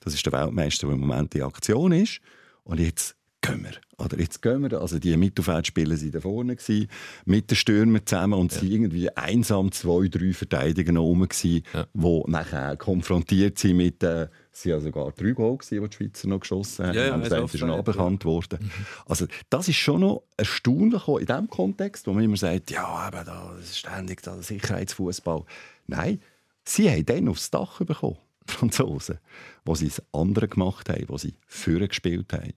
Das 0.00 0.14
ist 0.14 0.24
der 0.24 0.32
Weltmeister, 0.32 0.86
der 0.86 0.96
im 0.96 1.00
Moment 1.00 1.34
in 1.34 1.42
Aktion 1.42 1.92
ist. 1.92 2.20
Und 2.64 2.80
jetzt 2.80 3.16
gehen 3.46 3.64
wir. 3.64 4.04
Oder 4.04 4.18
jetzt 4.18 4.42
gehen 4.42 4.62
wir. 4.62 4.80
Also 4.80 4.98
die 4.98 5.16
Mittelfeldspieler 5.16 5.96
waren 5.96 6.10
da 6.10 6.20
vorne, 6.20 6.56
gewesen, 6.56 6.88
mit 7.24 7.50
den 7.50 7.56
Stürmern 7.56 8.04
zusammen 8.04 8.34
und 8.34 8.52
es 8.52 8.62
waren 8.62 8.70
irgendwie 8.70 9.10
einsam 9.16 9.72
zwei, 9.72 10.08
drei 10.08 10.32
Verteidiger 10.32 10.92
noch 10.92 11.02
rum, 11.02 11.26
die 11.42 11.62
nachher 11.94 12.76
konfrontiert 12.76 13.58
sind 13.58 13.76
mit 13.76 14.02
äh, 14.02 14.28
es 14.56 14.64
waren 14.64 14.72
ja 14.72 14.80
sogar 14.80 15.12
drei 15.12 15.32
Goal, 15.32 15.58
gewesen, 15.58 15.82
die 15.82 15.88
die 15.88 15.96
Schweizer 15.96 16.28
noch 16.28 16.40
geschossen 16.40 16.86
haben. 16.86 16.94
Ja, 16.94 17.06
ja, 17.06 17.14
Und 17.14 17.30
das 17.30 17.54
ist 17.54 17.58
schon 17.58 17.68
Offside, 17.68 17.78
aberkannt 17.78 18.24
worden. 18.24 18.70
Also, 19.04 19.26
das 19.50 19.68
ist 19.68 19.76
schon 19.76 20.00
noch 20.00 20.22
erstaunlich 20.38 21.06
in 21.06 21.26
dem 21.26 21.48
Kontext, 21.48 22.06
wo 22.06 22.14
man 22.14 22.24
immer 22.24 22.38
sagt, 22.38 22.70
ja, 22.70 23.06
eben 23.06 23.26
da, 23.26 23.52
das 23.54 23.66
ist 23.66 23.78
ständig 23.80 24.22
da, 24.22 24.40
Sicherheitsfußball. 24.40 25.44
Nein, 25.88 26.20
sie 26.64 26.90
haben 26.90 27.04
dann 27.04 27.28
aufs 27.28 27.50
Dach 27.50 27.80
bekommen, 27.80 28.16
Franzosen, 28.50 29.18
wo 29.64 29.74
sie 29.74 29.88
das 29.88 30.02
andere 30.12 30.48
gemacht 30.48 30.88
haben, 30.88 31.08
wo 31.08 31.18
sie 31.18 31.34
Führer 31.46 31.88
gespielt 31.88 32.32
haben. 32.32 32.52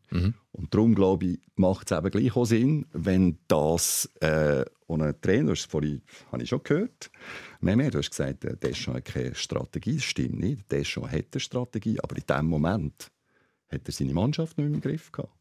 Und 0.51 0.73
darum, 0.73 0.95
glaube 0.95 1.25
ich, 1.25 1.39
macht 1.55 1.91
es 1.91 1.97
eben 1.97 2.09
gleich 2.09 2.35
auch 2.35 2.45
Sinn, 2.45 2.85
wenn 2.93 3.37
das 3.47 4.09
äh, 4.21 4.65
und 4.87 5.03
ein 5.03 5.21
Trainer, 5.21 5.51
das 5.51 5.65
vorhin 5.65 6.01
habe 6.31 6.41
ich 6.41 6.49
schon 6.49 6.63
gehört, 6.63 7.11
mehr, 7.61 7.75
mehr, 7.75 7.91
du 7.91 7.99
hast 7.99 8.09
gesagt, 8.09 8.43
äh, 8.43 8.57
Deschamps 8.57 8.97
hat 8.97 9.05
keine 9.05 9.35
Strategie, 9.35 9.95
das 9.95 10.03
stimmt 10.03 10.39
nicht. 10.39 10.71
Deschamps 10.71 11.11
hat 11.11 11.25
eine 11.31 11.39
Strategie, 11.39 11.99
aber 12.01 12.17
in 12.17 12.23
dem 12.27 12.45
Moment 12.47 13.11
hat 13.71 13.81
er 13.85 13.91
seine 13.91 14.13
Mannschaft 14.13 14.57
nicht 14.57 14.65
im 14.65 14.81
Griff 14.81 15.11
gehabt. 15.11 15.31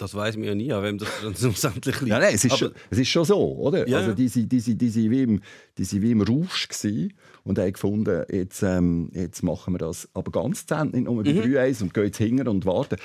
Das 0.00 0.14
weiß 0.14 0.36
man 0.36 0.44
ja 0.46 0.54
nie, 0.54 0.72
an 0.72 0.82
wem 0.82 0.98
das 0.98 1.08
dann 1.22 1.34
schlussendlich 1.36 2.00
liegt. 2.00 2.10
Ja, 2.10 2.18
nein, 2.18 2.32
es 2.34 2.44
ist, 2.44 2.52
Aber- 2.52 2.58
schon, 2.58 2.72
es 2.90 2.98
ist 2.98 3.08
schon 3.08 3.24
so, 3.24 3.38
oder? 3.58 3.86
Ja, 3.88 3.98
also 3.98 4.12
die, 4.14 4.28
die, 4.28 4.46
die, 4.46 4.60
sind 4.88 5.10
wie 5.10 5.22
im, 5.22 5.40
die 5.76 5.84
sind 5.84 6.00
wie 6.02 6.10
im 6.12 6.22
Rausch 6.22 6.68
gewesen 6.68 7.12
und 7.44 7.58
haben 7.58 7.72
gefunden, 7.72 8.24
jetzt, 8.30 8.62
ähm, 8.62 9.10
jetzt 9.12 9.42
machen 9.42 9.74
wir 9.74 9.78
das. 9.78 10.08
Aber 10.14 10.30
ganz 10.32 10.64
Ende, 10.70 10.96
nicht 10.98 11.04
nur 11.04 11.22
bei 11.22 11.32
Mhm. 11.34 11.40
3-1 11.40 11.82
und 11.82 11.92
gehen 11.94 12.04
jetzt 12.04 12.16
hingern 12.18 12.48
und 12.48 12.64
warten. 12.66 12.96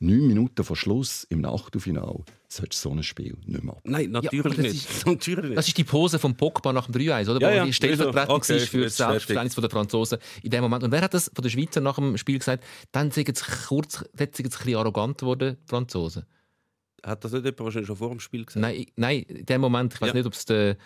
Neun 0.00 0.26
Minuten 0.26 0.64
vor 0.64 0.76
Schluss 0.76 1.24
im 1.30 1.44
Achtelfinale 1.44 2.24
solltest 2.48 2.84
du 2.84 2.88
so 2.90 2.94
ein 2.94 3.02
Spiel 3.02 3.36
nicht 3.46 3.62
mehr 3.64 3.74
ab. 3.74 3.80
Nein, 3.84 4.10
natürlich 4.10 4.42
das 4.56 4.58
nicht. 4.58 5.06
natürlich 5.06 5.44
nicht. 5.44 5.56
Das 5.56 5.66
ist 5.68 5.76
die 5.76 5.84
Pose 5.84 6.18
von 6.18 6.36
Pogba 6.36 6.72
nach 6.72 6.86
dem 6.88 6.94
3-1, 7.00 7.30
oder? 7.30 7.40
Ja, 7.40 7.48
Wo 7.52 7.56
ja. 7.58 7.64
die 7.64 7.72
stellvertretend 7.72 8.30
Okay, 8.30 8.56
ist 8.56 8.68
für 8.68 8.82
jetzt 8.82 9.00
das. 9.00 9.08
Selbstverständnis 9.10 9.54
der 9.54 9.70
Franzosen 9.70 10.18
in 10.42 10.50
dem 10.50 10.62
Moment. 10.62 10.84
Und 10.84 10.92
wer 10.92 11.00
hat 11.02 11.14
das 11.14 11.30
von 11.34 11.42
den 11.42 11.50
Schweizer 11.50 11.80
nach 11.80 11.96
dem 11.96 12.16
Spiel 12.16 12.38
gesagt? 12.38 12.64
Dann 12.92 13.10
sind 13.10 13.28
jetzt 13.28 13.44
kurz, 13.68 14.04
dort 14.16 14.36
sind 14.36 14.46
jetzt 14.46 14.56
ein 14.60 14.64
bisschen 14.64 14.76
arrogant 14.78 15.18
geworden, 15.18 15.56
die 15.64 15.68
Franzosen. 15.68 16.24
Hat 17.04 17.22
das 17.24 17.32
nicht 17.32 17.44
jemand 17.44 17.60
wahrscheinlich 17.60 17.86
schon 17.86 17.96
vor 17.96 18.10
dem 18.10 18.20
Spiel 18.20 18.44
gesagt? 18.44 18.60
Nein, 18.62 18.76
ich- 18.76 18.92
nein, 18.96 19.22
in 19.22 19.46
dem 19.46 19.60
Moment, 19.60 19.94
ich 19.94 20.00
weiß 20.00 20.08
Ja. 20.08 20.14
nicht, 20.14 20.26
ob 20.26 20.32
es 20.32 20.44
der 20.44 20.76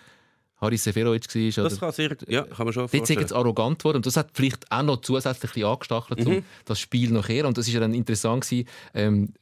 Haris 0.61 0.85
Seferovic 0.85 1.35
war. 1.35 1.65
Das 1.65 1.81
kann 1.81 1.93
sehr, 1.93 2.17
ja, 2.27 2.43
kann 2.43 2.67
man 2.67 2.73
schon 2.73 2.89
vorstellen. 2.89 3.21
jetzt 3.21 3.33
arrogant 3.33 3.79
geworden 3.79 3.97
und 3.97 4.07
das 4.07 4.17
hat 4.17 4.31
vielleicht 4.35 4.71
auch 4.71 4.83
noch 4.83 5.01
zusätzlich 5.01 5.65
angestachelt, 5.65 6.27
um 6.27 6.43
das 6.65 6.81
Spiel 6.81 7.11
nachher. 7.11 7.47
Und 7.47 7.57
das 7.59 7.69
ist 7.69 7.75
ja 7.75 7.81
dann 7.81 7.95
interessant 7.95 8.45
gewesen, 8.45 8.69
ähm, 8.95 9.33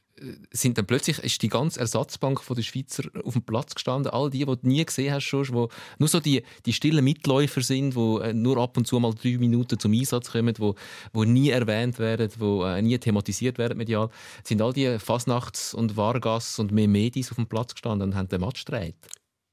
sind 0.51 0.77
dann 0.77 0.85
plötzlich 0.85 1.19
ist 1.19 1.41
die 1.41 1.49
ganze 1.49 1.79
Ersatzbank 1.79 2.41
von 2.41 2.55
der 2.55 2.63
Schweizer 2.63 3.03
auf 3.23 3.33
dem 3.33 3.43
Platz 3.43 3.75
gestanden. 3.75 4.11
All 4.11 4.29
die, 4.29 4.39
die 4.39 4.45
du 4.45 4.57
nie 4.63 4.83
gesehen 4.83 5.13
hast, 5.13 5.25
schon, 5.25 5.47
wo 5.53 5.69
nur 5.99 6.09
so 6.09 6.19
die, 6.19 6.43
die 6.65 6.73
stillen 6.73 7.03
Mitläufer 7.03 7.61
sind, 7.61 7.95
die 7.95 8.19
äh, 8.21 8.33
nur 8.33 8.57
ab 8.57 8.77
und 8.77 8.87
zu 8.87 8.99
mal 8.99 9.13
drei 9.13 9.37
Minuten 9.37 9.79
zum 9.79 9.93
Einsatz 9.93 10.31
kommen, 10.31 10.55
wo, 10.57 10.75
wo 11.13 11.23
nie 11.23 11.49
erwähnt 11.49 11.99
werden, 11.99 12.31
wo 12.37 12.63
äh, 12.63 12.81
nie 12.81 12.97
thematisiert 12.97 13.57
werden 13.57 13.77
medial, 13.77 14.09
sind 14.43 14.61
all 14.61 14.73
die 14.73 14.97
Fasnachts- 14.99 15.73
und 15.73 15.97
Vargas 15.97 16.59
und 16.59 16.71
Memedis 16.71 17.31
auf 17.31 17.35
dem 17.35 17.47
Platz 17.47 17.73
gestanden 17.73 18.09
und 18.09 18.15
haben 18.15 18.29
den 18.29 18.41
Match 18.41 18.65
gedreht. 18.65 18.95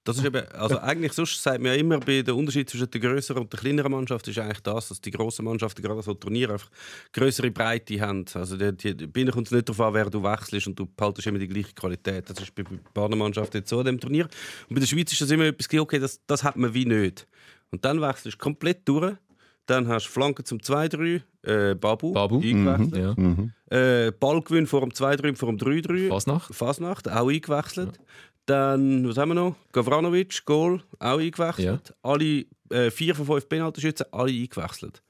Das 0.05 0.19
ist 0.19 0.25
eben, 0.25 0.47
also 0.53 0.79
eigentlich 0.81 1.15
sonst 1.15 1.43
sagt 1.43 1.63
man 1.63 1.73
ja 1.73 1.79
immer, 1.79 1.99
bei 1.99 2.21
der 2.21 2.37
Unterschied 2.37 2.69
zwischen 2.69 2.91
der 2.91 3.01
größeren 3.01 3.43
und 3.43 3.53
der 3.53 3.59
kleineren 3.59 3.91
Mannschaft 3.91 4.29
ist 4.29 4.39
eigentlich 4.39 4.61
das, 4.61 4.89
dass 4.89 5.01
die 5.01 5.11
grossen 5.11 5.47
Mannschaften 5.47 5.81
gerade 5.81 6.03
so 6.03 6.13
Turniere 6.13 6.53
einfach 6.53 6.71
größere 7.15 7.51
Breite 7.51 7.99
haben. 8.01 8.27
Also 8.35 8.59
die, 8.59 8.95
die, 8.95 9.07
bei 9.07 9.25
kommt 9.31 9.47
es 9.47 9.53
nicht 9.53 9.67
darauf 9.67 9.81
an, 9.81 9.95
wer 9.95 10.11
du 10.11 10.23
wechselst 10.23 10.67
und 10.67 10.79
du 10.79 10.85
behaltest 10.85 11.27
immer 11.27 11.39
die 11.39 11.49
gleiche 11.49 11.73
Qualität. 11.73 12.29
Das 12.29 12.39
ist 12.39 12.55
bei 12.55 12.65
bei 12.65 12.77
Partnermannschaften 12.93 13.61
jetzt 13.61 13.71
so 13.71 13.81
in 13.81 13.87
dem 13.87 13.99
Turnier. 13.99 14.29
Und 14.69 14.75
bei 14.75 14.81
der 14.81 14.87
Schweiz 14.87 15.11
ist 15.11 15.23
das 15.23 15.31
immer 15.31 15.45
etwas, 15.45 15.81
okay, 15.81 15.99
das, 15.99 16.21
das 16.27 16.45
hat 16.45 16.57
man 16.57 16.75
wie 16.75 16.85
nicht. 16.85 17.27
Und 17.71 17.85
dann 17.87 18.01
wechselst 18.03 18.35
du 18.35 18.39
komplett 18.39 18.87
durch. 18.87 19.15
Dann 19.67 19.89
hast 19.89 20.07
du 20.07 20.11
Flanke 20.11 20.45
zum 20.45 20.59
2-3, 20.59 21.23
äh, 21.43 21.75
Babu, 21.75 22.13
Babu. 22.13 22.37
eingewechselt. 22.37 23.17
Ja. 23.71 24.07
Äh, 24.07 24.13
Ballgewinn 24.13 24.67
vor 24.67 24.81
dem 24.81 24.91
2-3 24.91 25.29
und 25.31 25.39
vor 25.39 25.49
dem 25.49 25.57
3-3. 25.57 26.09
Fasnacht. 26.09 26.55
Fasnacht, 26.55 27.09
auch 27.09 27.31
eingewechselt. 27.31 27.99
Dann, 28.47 29.09
was 29.09 29.17
haben 29.17 29.31
wir 29.31 29.35
noch? 29.35 29.57
Gavranovic, 29.73 30.45
Goal, 30.45 30.83
auch 30.99 31.19
eingewechselt. 31.19 31.95
Alle 32.03 32.45
äh, 32.71 32.91
vier 32.91 33.15
von 33.15 33.25
fünf 33.27 33.49
Penaltyschützen, 33.49 34.07
alle 34.13 34.33
eingewechselt. 34.33 35.03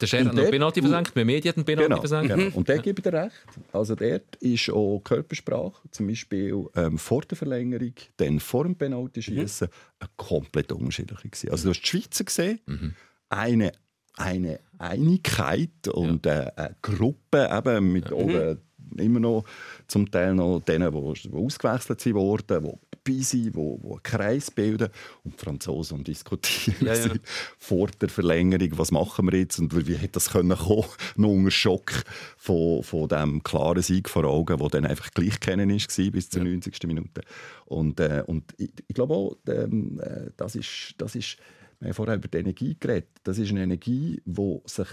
Der 0.00 0.06
Scher 0.08 0.24
hat 0.24 0.34
noch 0.34 0.50
Penalty 0.50 0.80
versenkt, 0.82 1.14
bei 1.14 1.24
Medien 1.24 1.50
hat 1.50 1.56
einen 1.58 1.64
Penalty 1.64 1.88
Genau, 1.88 2.00
versenkt. 2.00 2.34
genau. 2.34 2.56
Und 2.56 2.68
der 2.68 2.78
gibt 2.82 3.06
dir 3.06 3.12
recht. 3.12 3.32
Also 3.72 3.94
dort 3.94 4.34
ist 4.40 4.68
auch 4.70 4.98
Körpersprache, 5.04 5.80
zum 5.92 6.08
Beispiel 6.08 6.66
ähm, 6.74 6.98
vor 6.98 7.22
der 7.22 7.36
Verlängerung, 7.38 7.92
dann 8.16 8.40
vor 8.40 8.64
dem 8.64 8.74
Penalty-Schießen, 8.74 9.68
eine 10.00 10.10
komplett 10.16 10.72
unterschiedliche. 10.72 11.28
gewesen. 11.28 11.50
Also 11.50 11.64
du 11.64 11.70
hast 11.70 11.82
die 11.82 11.86
Schweizer 11.86 12.24
gesehen, 12.24 12.96
eine, 13.28 13.72
eine 14.16 14.58
Einigkeit 14.78 15.86
und 15.88 16.26
äh, 16.26 16.50
eine 16.56 16.76
Gruppe 16.82 17.48
eben 17.56 17.92
mit 17.92 18.10
oder 18.10 18.56
immer 18.98 19.20
noch 19.20 19.44
zum 19.86 20.10
Teil 20.10 20.34
noch 20.34 20.60
denen, 20.60 20.90
die, 20.92 21.32
ausgewechselt 21.32 22.00
sind 22.00 22.14
worden, 22.14 22.64
die 22.64 22.92
dabei 23.04 23.20
sind, 23.22 23.44
die, 23.44 23.50
die 23.50 23.58
einen 23.58 24.02
Kreis 24.02 24.50
bilden 24.50 24.88
und 25.24 25.34
die 25.34 25.44
Franzosen 25.44 26.04
diskutieren 26.04 26.76
Ja, 26.86 26.94
ja. 26.94 27.12
vor 27.58 27.88
der 28.00 28.08
Verlängerung, 28.08 28.78
was 28.78 28.90
machen 28.90 29.30
wir 29.30 29.38
jetzt 29.38 29.58
und 29.58 29.86
wie 29.86 29.94
hätte 29.94 30.12
das 30.12 30.30
können 30.30 30.56
kommen, 30.56 30.84
noch 31.16 31.28
unter 31.28 31.50
Schock 31.50 32.04
von, 32.36 32.82
von 32.82 33.08
dem 33.08 33.42
klaren 33.42 33.82
Sieg 33.82 34.08
vor 34.08 34.24
Augen, 34.24 34.58
der 34.58 34.68
dann 34.68 34.86
einfach 34.86 35.10
gleich 35.12 35.40
kennen 35.40 35.70
war 35.70 36.10
bis 36.10 36.30
zur 36.30 36.44
90. 36.44 36.82
Minute. 36.86 37.22
Und, 37.66 38.00
äh, 38.00 38.22
und 38.26 38.52
ich, 38.58 38.72
ich 38.86 38.94
glaube 38.94 39.14
auch, 39.14 39.36
ähm, 39.48 40.00
äh, 40.00 40.30
das 40.36 40.56
ist, 40.56 40.94
das 40.98 41.14
ist, 41.14 41.36
wir 41.80 41.88
haben 41.88 41.94
vorher 41.94 42.16
über 42.16 42.28
die 42.28 42.38
Energie 42.38 42.76
geredet, 42.78 43.08
das 43.24 43.38
ist 43.38 43.50
eine 43.50 43.62
Energie, 43.62 44.20
die 44.24 44.60
sich 44.66 44.88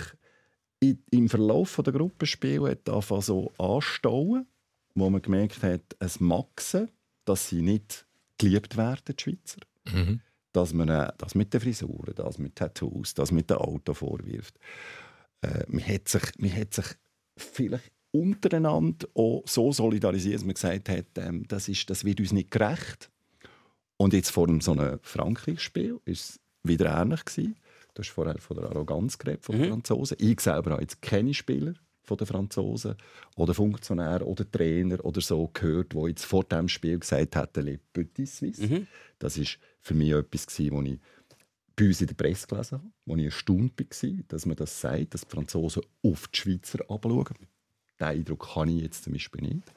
im 0.82 1.30
Verlauf 1.30 1.80
der 1.84 1.94
Gruppenspiele 1.94 2.72
hat 2.72 2.90
angefangen 2.90 3.22
so 3.22 3.52
anstauen, 3.58 4.48
wo 4.96 5.10
man 5.10 5.22
gemerkt 5.22 5.62
hat, 5.64 5.82
es 6.00 6.20
maxen, 6.20 6.90
dass 7.26 7.50
sie 7.50 7.62
nicht 7.62 8.06
geliebt 8.38 8.78
werden, 8.78 9.02
die 9.08 9.22
Schweizer 9.22 9.60
Mhm. 9.92 10.22
dass 10.52 10.74
man 10.74 10.90
äh, 10.90 11.12
das 11.18 11.36
mit 11.36 11.54
den 11.54 11.62
Frisuren, 11.62 12.14
das 12.16 12.38
mit 12.38 12.56
Tattoos, 12.56 13.14
das 13.14 13.32
mit 13.32 13.50
dem 13.50 13.58
Auto 13.58 13.94
vorwirft. 13.94 14.60
Äh, 15.42 15.64
man, 15.68 15.86
hat 15.86 16.08
sich, 16.08 16.22
man 16.38 16.56
hat 16.56 16.74
sich 16.74 16.86
vielleicht 17.38 17.92
untereinander 18.12 19.08
auch 19.14 19.44
so 19.46 19.72
solidarisiert, 19.72 20.36
dass 20.36 20.46
man 20.46 20.54
gesagt 20.54 20.90
hat, 20.90 21.06
ähm, 21.18 21.46
das, 21.48 21.70
ist, 21.70 21.90
das 21.90 22.04
wird 22.04 22.20
uns 22.20 22.32
nicht 22.32 22.52
gerecht. 22.52 23.10
Und 23.98 24.14
jetzt 24.14 24.32
vor 24.32 24.48
einem 24.48 24.62
so 24.62 24.72
einem 24.72 25.00
Frankreich-Spiel 25.02 25.94
war 25.94 26.02
es 26.06 26.40
wieder 26.64 27.00
ähnlich. 27.00 27.26
Gewesen. 27.26 27.56
Du 28.00 28.04
hast 28.06 28.12
vorher 28.12 28.38
von 28.38 28.56
der 28.56 28.70
Arroganz 28.70 29.18
geredet 29.18 29.44
von 29.44 29.58
den 29.58 29.72
Franzosen. 29.72 30.16
Ich 30.22 30.40
selber 30.40 30.72
habe 30.72 30.82
jetzt 30.82 31.02
keine 31.02 31.34
Spieler 31.34 31.74
von 32.02 32.16
den 32.16 32.28
Franzosen 32.28 32.96
oder 33.36 33.54
Funktionäre 33.54 34.26
oder 34.26 34.50
Trainer 34.50 35.04
oder 35.04 35.20
so 35.20 35.50
gehört, 35.54 35.92
die 35.92 36.08
jetzt 36.08 36.24
vor 36.24 36.46
dem 36.46 36.70
Spiel 36.70 36.98
gesagt 36.98 37.36
hätten, 37.36 37.66
«Le 37.66 37.78
petit 37.92 38.30
Suisse». 38.30 38.62
Das 39.20 39.38
war 39.38 39.46
für 39.82 39.94
mich 39.96 40.12
etwas, 40.12 40.48
was 40.48 40.60
ich 40.60 40.72
bei 41.76 41.88
uns 41.88 42.00
in 42.00 42.08
der 42.08 42.14
Presse 42.14 42.48
gelesen 42.48 42.78
habe, 42.78 42.92
wo 43.06 43.18
ich 43.18 43.26
erstaunt 43.26 43.74
war, 43.78 44.10
dass 44.30 44.46
man 44.46 44.56
das 44.56 44.80
sagt, 44.80 45.14
dass 45.14 45.22
die 45.26 45.36
Franzosen 45.36 45.84
auf 46.02 46.30
die 46.30 46.40
Schweizer 46.40 46.80
abschauen. 46.90 47.36
Den 48.00 48.08
Eindruck 48.08 48.56
habe 48.56 48.72
ich 48.72 48.82
jetzt 48.82 49.04
zum 49.04 49.12
Beispiel 49.12 49.42
nicht. 49.42 49.74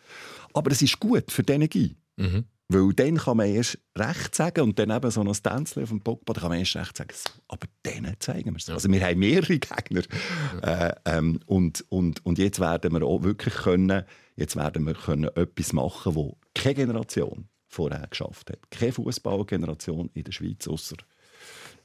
Aber 0.55 0.71
es 0.71 0.81
ist 0.81 1.01
gut 1.01 1.33
für 1.33 1.43
die 1.43 1.55
Energie. 1.55 1.97
Mhm. 2.17 2.45
Weil 2.69 2.93
dann 2.95 3.19
kann 3.19 3.37
man 3.37 3.49
erst 3.49 3.79
recht 3.99 4.35
sagen 4.35 4.63
und 4.63 4.79
dann 4.79 4.91
eben 4.91 5.11
so 5.11 5.21
ein 5.21 5.33
Tänzchen 5.33 5.83
auf 5.83 5.89
dem 5.91 6.01
Pogba, 6.01 6.33
dann 6.33 6.41
kann 6.41 6.51
man 6.51 6.59
erst 6.59 6.77
recht 6.77 6.97
sagen, 6.97 7.13
so, 7.13 7.31
aber 7.49 7.67
denen 7.85 8.15
zeigen 8.19 8.51
wir 8.51 8.57
es. 8.57 8.71
Also 8.71 8.91
wir 8.91 9.05
haben 9.05 9.19
mehrere 9.19 9.59
Gegner. 9.59 10.03
Äh, 10.63 10.95
ähm, 11.05 11.41
und, 11.47 11.85
und, 11.91 12.25
und 12.25 12.39
jetzt 12.39 12.61
werden 12.61 12.93
wir 12.93 13.03
auch 13.03 13.23
wirklich 13.23 13.55
können, 13.55 14.05
jetzt 14.37 14.57
werden 14.57 14.87
wir 14.87 14.95
können 14.95 15.29
etwas 15.35 15.73
machen, 15.73 16.15
wo 16.15 16.39
keine 16.55 16.75
Generation 16.75 17.49
vorher 17.69 18.07
geschafft 18.09 18.51
hat. 18.51 18.71
Keine 18.71 18.93
Fußballgeneration 18.93 20.11
in 20.15 20.25
der 20.25 20.33
Schweiz, 20.33 20.67
außer 20.67 20.97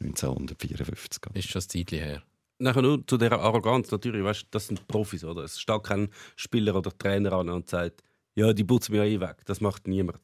1954. 0.01 1.23
Ist 1.33 1.49
schon 1.49 1.61
ein 1.61 1.69
Zeitchen 1.69 1.99
her. 1.99 2.23
Nachher 2.59 2.81
nur 2.81 3.05
zu 3.05 3.17
dieser 3.17 3.39
Arroganz. 3.39 3.91
Natürlich, 3.91 4.23
weißt, 4.23 4.47
das 4.51 4.67
sind 4.67 4.87
Profis, 4.87 5.23
oder? 5.23 5.43
Es 5.43 5.59
steht 5.59 5.83
kein 5.83 6.09
Spieler 6.35 6.75
oder 6.75 6.95
Trainer 6.97 7.33
an 7.33 7.49
und 7.49 7.69
sagt, 7.69 8.03
ja, 8.37 8.53
die 8.53 8.63
putzen 8.63 8.93
mir 8.93 9.03
eh 9.03 9.19
weg. 9.19 9.37
Das 9.45 9.61
macht 9.61 9.87
niemand. 9.87 10.21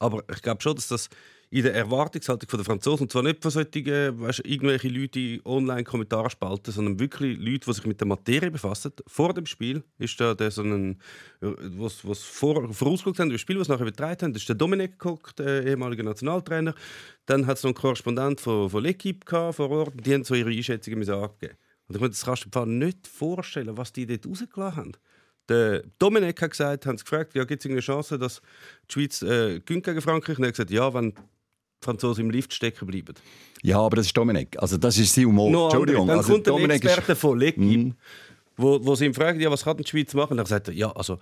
Aber 0.00 0.24
ich 0.30 0.42
glaube 0.42 0.60
schon, 0.60 0.74
dass 0.74 0.88
das 0.88 1.08
in 1.50 1.62
der 1.62 1.72
Erwartungshaltung 1.72 2.48
der 2.48 2.64
Franzosen, 2.64 3.04
und 3.04 3.12
zwar 3.12 3.22
nicht 3.22 3.40
von 3.40 3.52
solchen, 3.52 4.20
weißt, 4.20 4.40
irgendwelche 4.44 4.88
Leute 4.88 5.20
in 5.20 5.40
Online-Kommentarspalten, 5.44 6.72
sondern 6.72 6.98
wirklich 6.98 7.38
Leute, 7.38 7.66
die 7.66 7.72
sich 7.72 7.86
mit 7.86 8.00
der 8.00 8.08
Materie 8.08 8.50
befassen. 8.50 8.92
Vor 9.06 9.32
dem 9.34 9.46
Spiel 9.46 9.84
ist 9.98 10.18
da 10.20 10.34
der 10.34 10.50
so 10.50 10.62
ein, 10.62 11.00
was, 11.40 12.06
was 12.06 12.24
vor, 12.24 12.74
vorausgeguckt 12.74 13.20
haben, 13.20 13.30
das 13.30 13.40
Spiel, 13.40 13.60
was 13.60 13.68
nachher 13.68 13.82
übertragen 13.82 14.20
haben, 14.22 14.32
das 14.32 14.42
ist 14.42 14.48
der 14.48 14.56
Dominik 14.56 14.98
geguckt, 14.98 15.38
der 15.38 15.64
ehemalige 15.64 16.02
Nationaltrainer. 16.02 16.74
Dann 17.26 17.46
hat 17.46 17.58
es 17.58 17.62
noch 17.62 17.68
einen 17.68 17.76
Korrespondent 17.76 18.40
von, 18.40 18.68
von 18.68 18.84
L'Equipe 18.84 19.52
vor 19.52 19.70
Ort, 19.70 19.94
die 20.04 20.12
haben 20.12 20.24
so 20.24 20.34
ihre 20.34 20.50
Einschätzungen 20.50 21.08
abgeben. 21.08 21.54
Und 21.86 21.94
ich 21.94 22.00
meine, 22.00 22.10
das 22.10 22.24
kannst 22.24 22.46
du 22.46 22.50
dir 22.50 22.66
nicht 22.66 23.06
vorstellen, 23.06 23.76
was 23.76 23.92
die 23.92 24.06
dort 24.06 24.26
rausgelassen 24.26 24.76
haben. 24.76 24.92
Der 25.48 25.82
Dominik 25.98 26.40
hat 26.40 26.52
gesagt, 26.52 26.86
haben 26.86 26.96
sie 26.96 27.04
gefragt, 27.04 27.34
ja, 27.34 27.44
gibt 27.44 27.64
es 27.64 27.70
eine 27.70 27.80
Chance, 27.80 28.18
dass 28.18 28.40
die 28.88 28.92
Schweiz 28.92 29.22
äh, 29.22 29.60
gegen 29.60 30.00
Frankreich? 30.00 30.38
Und 30.38 30.44
er 30.44 30.48
hat 30.48 30.54
gesagt, 30.54 30.70
ja, 30.70 30.92
wenn 30.94 31.10
die 31.10 31.20
Franzosen 31.82 32.24
im 32.24 32.30
Lift 32.30 32.54
stecken 32.54 32.86
bleiben. 32.86 33.14
Ja, 33.62 33.78
aber 33.78 33.96
das 33.96 34.06
ist 34.06 34.16
Dominik. 34.16 34.56
Also 34.58 34.78
das 34.78 34.96
ist 34.98 35.14
sein 35.14 35.26
Humor. 35.26 35.50
Noch 35.50 35.64
Entschuldigung. 35.66 36.06
Dann 36.06 36.18
also 36.18 36.32
kommt 36.32 36.46
ein 36.46 36.50
Dominik 36.50 36.84
Experte 36.84 37.14
von 37.14 37.38
L'Equipe, 37.38 37.58
Mhm. 37.60 37.94
wo, 38.56 38.84
wo 38.84 38.94
sie 38.94 39.04
ihn 39.06 39.14
fragen, 39.14 39.38
ja, 39.40 39.50
was 39.50 39.64
kann 39.64 39.76
die 39.76 39.86
Schweiz 39.86 40.14
machen? 40.14 40.32
Und 40.32 40.38
er 40.38 40.46
sagt, 40.46 40.68
ja, 40.68 40.90
also 40.92 41.18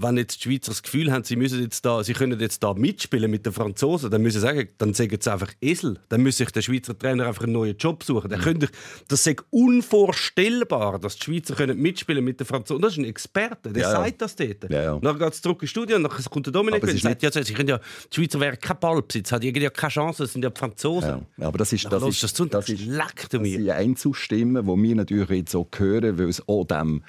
wenn 0.00 0.16
jetzt 0.16 0.36
die 0.36 0.48
Schweizer 0.48 0.70
das 0.70 0.82
Gefühl 0.82 1.10
haben, 1.10 1.24
sie, 1.24 1.34
müssen 1.34 1.60
jetzt 1.60 1.84
da, 1.84 2.04
sie 2.04 2.12
können 2.12 2.38
jetzt 2.38 2.62
da 2.62 2.72
mitspielen 2.72 3.28
mit 3.28 3.44
den 3.44 3.52
Franzosen, 3.52 4.10
dann 4.10 4.22
müssen 4.22 4.40
sie 4.40 4.46
sagen, 4.46 4.68
dann 4.78 4.94
sagen 4.94 5.18
sie 5.20 5.32
einfach 5.32 5.52
Esel. 5.60 5.98
Dann 6.08 6.22
muss 6.22 6.36
sich 6.36 6.50
der 6.52 6.62
Schweizer 6.62 6.96
Trainer 6.96 7.26
einfach 7.26 7.42
einen 7.42 7.52
neuen 7.52 7.76
Job 7.76 8.04
suchen. 8.04 8.28
Mhm. 8.28 8.30
Dann 8.30 8.40
könnt 8.40 8.62
ihr, 8.62 8.68
das 9.08 9.26
ist 9.26 9.44
unvorstellbar, 9.50 11.00
dass 11.00 11.16
die 11.16 11.24
Schweizer 11.24 11.56
können 11.56 11.78
mitspielen 11.80 12.24
mit 12.24 12.38
den 12.38 12.46
Franzosen. 12.46 12.80
Das 12.80 12.92
ist 12.92 12.98
ein 12.98 13.06
Experte, 13.06 13.72
der 13.72 13.82
Ja, 13.82 13.92
ja. 13.92 13.96
sagt 13.96 14.22
das 14.22 14.36
dort. 14.36 14.70
Ja, 14.70 14.82
ja. 14.82 14.98
Dann 15.00 15.18
geht 15.18 15.32
es 15.32 15.42
zurück 15.42 15.62
ins 15.62 15.70
Studio 15.72 15.96
und 15.96 16.04
dann 16.04 16.12
kommt 16.12 16.46
der 16.46 16.52
Dominik 16.52 16.80
und 16.80 16.88
ist 16.90 17.02
sagt, 17.02 17.22
ja, 17.22 17.30
sie 17.32 17.52
können 17.52 17.68
ja, 17.68 17.80
die 18.12 18.14
Schweizer 18.14 18.38
wären 18.38 18.58
kein 18.60 18.78
Ballbesitz, 18.78 19.32
haben 19.32 19.42
irgendwie 19.42 19.64
ja 19.64 19.70
keine 19.70 19.90
Chance, 19.90 20.22
das 20.22 20.32
sind 20.32 20.44
ja 20.44 20.50
die 20.50 20.58
Franzosen. 20.58 21.26
Ja, 21.36 21.48
aber 21.48 21.58
das 21.58 21.72
ist, 21.72 21.90
das 21.90 22.02
ist, 22.04 22.22
das 22.22 22.38
und 22.38 22.54
das 22.54 22.68
ist, 22.68 22.86
leck 22.86 23.28
du 23.30 23.38
das 23.38 23.48
sind 23.48 23.70
Einzelstimmen, 23.70 24.64
die 24.64 24.82
wir 24.82 24.94
natürlich 24.94 25.28
jetzt 25.30 25.56
auch 25.56 25.66
hören, 25.76 26.18
weil 26.18 26.28
es 26.28 26.46
auch 26.48 26.64
dem 26.64 27.02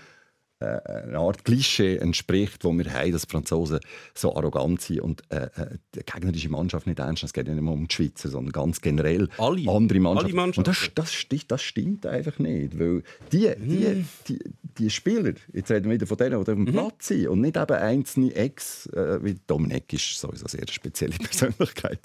eine 0.65 1.19
Art 1.19 1.45
Klischee 1.45 1.97
entspricht, 1.97 2.63
wo 2.63 2.73
wir 2.73 2.91
haben, 2.93 3.11
dass 3.11 3.25
Franzosen 3.25 3.79
so 4.13 4.35
arrogant 4.35 4.81
sind 4.81 5.01
und 5.01 5.23
äh, 5.31 5.45
äh, 5.55 5.77
die 5.95 5.99
gegnerische 5.99 6.49
Mannschaft 6.49 6.85
nicht 6.85 6.99
ernst. 6.99 7.23
Es 7.23 7.33
geht 7.33 7.47
ja 7.47 7.53
nicht 7.53 7.63
nur 7.63 7.73
um 7.73 7.87
die 7.87 7.95
Schweizer, 7.95 8.29
sondern 8.29 8.51
ganz 8.51 8.81
generell 8.81 9.29
Alle. 9.37 9.69
andere 9.71 9.99
Mannschaften. 9.99 10.25
Alle 10.27 10.35
Mannschaften. 10.35 10.59
Und 10.59 10.67
das, 10.67 10.91
das, 10.95 11.13
stimmt, 11.13 11.51
das 11.51 11.61
stimmt 11.61 12.05
einfach 12.05 12.39
nicht, 12.39 12.77
weil 12.77 13.03
die, 13.31 13.49
die, 13.57 14.05
die, 14.27 14.39
die 14.77 14.89
Spieler, 14.89 15.33
jetzt 15.53 15.71
reden 15.71 15.85
wir 15.85 15.95
wieder 15.95 16.07
von 16.07 16.17
denen, 16.17 16.31
die 16.31 16.35
auf 16.35 16.45
dem 16.45 16.65
Platz 16.65 17.07
sind 17.07 17.27
und 17.27 17.41
nicht 17.41 17.57
eben 17.57 17.73
einzelne 17.73 18.33
Ex, 18.35 18.85
äh, 18.87 19.23
wie 19.23 19.35
Dominik 19.47 19.91
ist 19.93 20.19
sowieso 20.19 20.45
eine 20.45 20.49
sehr 20.49 20.67
spezielle 20.67 21.15
Persönlichkeit. 21.17 21.99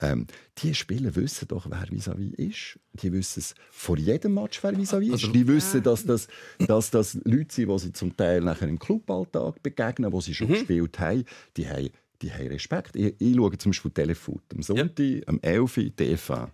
Ähm, 0.00 0.26
die 0.58 0.74
Spieler 0.74 1.14
wissen 1.16 1.48
doch, 1.48 1.66
wer 1.68 1.86
vis-à-vis 1.90 2.34
ist. 2.34 2.78
Die 2.94 3.12
wissen 3.12 3.40
es 3.40 3.54
vor 3.70 3.96
jedem 3.96 4.34
Match, 4.34 4.62
wer 4.62 4.72
vis-à-vis 4.72 5.14
ist. 5.14 5.34
Die 5.34 5.46
wissen, 5.46 5.82
dass 5.82 6.04
das, 6.04 6.28
dass 6.58 6.90
das 6.90 7.14
Leute 7.24 7.54
sind, 7.54 7.68
die 7.68 7.78
sie 7.78 7.92
zum 7.92 8.16
Teil 8.16 8.40
nachher 8.40 8.68
im 8.68 8.78
Cluballtag 8.78 9.62
begegnen, 9.62 10.12
wo 10.12 10.20
sie 10.20 10.34
schon 10.34 10.48
gespielt 10.48 10.98
haben. 10.98 11.24
Die 11.56 11.68
haben, 11.68 11.90
die 12.20 12.32
haben 12.32 12.48
Respekt. 12.48 12.96
Ich, 12.96 13.14
ich 13.18 13.34
schaue 13.34 13.56
zum 13.58 13.70
Beispiel 13.70 13.90
Telefoot 13.90 14.42
am 14.54 14.62
Sonntag, 14.62 15.22
am 15.26 15.40
11. 15.40 15.76
Uhr, 15.78 15.96
TV. 15.96 16.48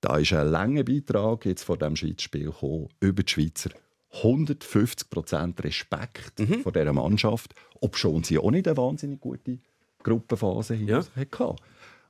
Da 0.00 0.16
ist 0.18 0.32
ein 0.32 0.48
langer 0.48 0.84
Beitrag 0.84 1.44
jetzt 1.44 1.64
vor 1.64 1.76
dem 1.76 1.96
Schweizspiel 1.96 2.46
gekommen, 2.46 2.88
über 3.00 3.22
die 3.22 3.32
Schweizer. 3.32 3.70
150% 4.12 5.62
Respekt 5.62 6.32
vor 6.62 6.72
dieser 6.72 6.92
Mannschaft, 6.92 7.54
obschon 7.80 8.24
sie 8.24 8.38
auch 8.38 8.50
nicht 8.50 8.66
eine 8.66 8.76
wahnsinnig 8.76 9.20
gute 9.20 9.58
Gruppenphase 10.02 10.74
Ja. 10.74 11.04
hatte. 11.14 11.56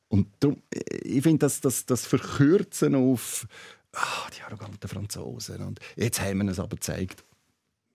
Und 0.08 0.28
darum, 0.40 0.62
ich 1.02 1.22
finde, 1.22 1.38
dass 1.38 1.60
das, 1.60 1.84
das 1.86 2.06
Verkürzen 2.06 2.94
auf 2.94 3.46
ah, 3.92 4.28
die 4.36 4.42
arroganten 4.42 4.88
Franzosen 4.88 5.62
und 5.62 5.80
jetzt 5.96 6.20
haben 6.20 6.44
wir 6.44 6.50
es 6.52 6.58
aber 6.58 6.76
gezeigt. 6.76 7.24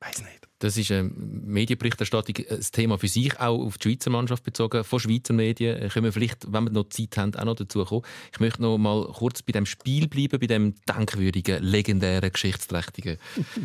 Weiß 0.06 0.22
nicht. 0.22 0.48
Das 0.60 0.78
ist 0.78 0.92
eine 0.92 1.04
Medienberichterstattung, 1.04 2.36
ein 2.50 2.62
Thema 2.72 2.98
für 2.98 3.10
sich, 3.10 3.38
auch 3.38 3.66
auf 3.66 3.78
die 3.78 3.90
Schweizer 3.90 4.10
Mannschaft 4.10 4.44
bezogen, 4.44 4.86
von 4.86 5.00
Schweizer 5.00 5.34
Medien. 5.34 5.78
Äh, 5.78 5.90
Können 5.90 6.06
wir 6.06 6.14
vielleicht, 6.14 6.52
wenn 6.54 6.64
wir 6.64 6.72
noch 6.72 6.88
Zeit 6.88 7.18
haben, 7.18 7.36
auch 7.36 7.44
noch 7.44 7.56
dazu 7.56 7.84
kommen. 7.84 8.04
Ich 8.32 8.40
möchte 8.40 8.62
noch 8.62 8.78
mal 8.78 9.06
kurz 9.08 9.42
bei 9.42 9.52
dem 9.52 9.66
Spiel 9.66 10.08
bleiben, 10.08 10.40
bei 10.40 10.48
dem 10.48 10.76
denkwürdigen, 10.88 11.62
legendären, 11.62 12.32
geschichtsträchtigen, 12.32 13.18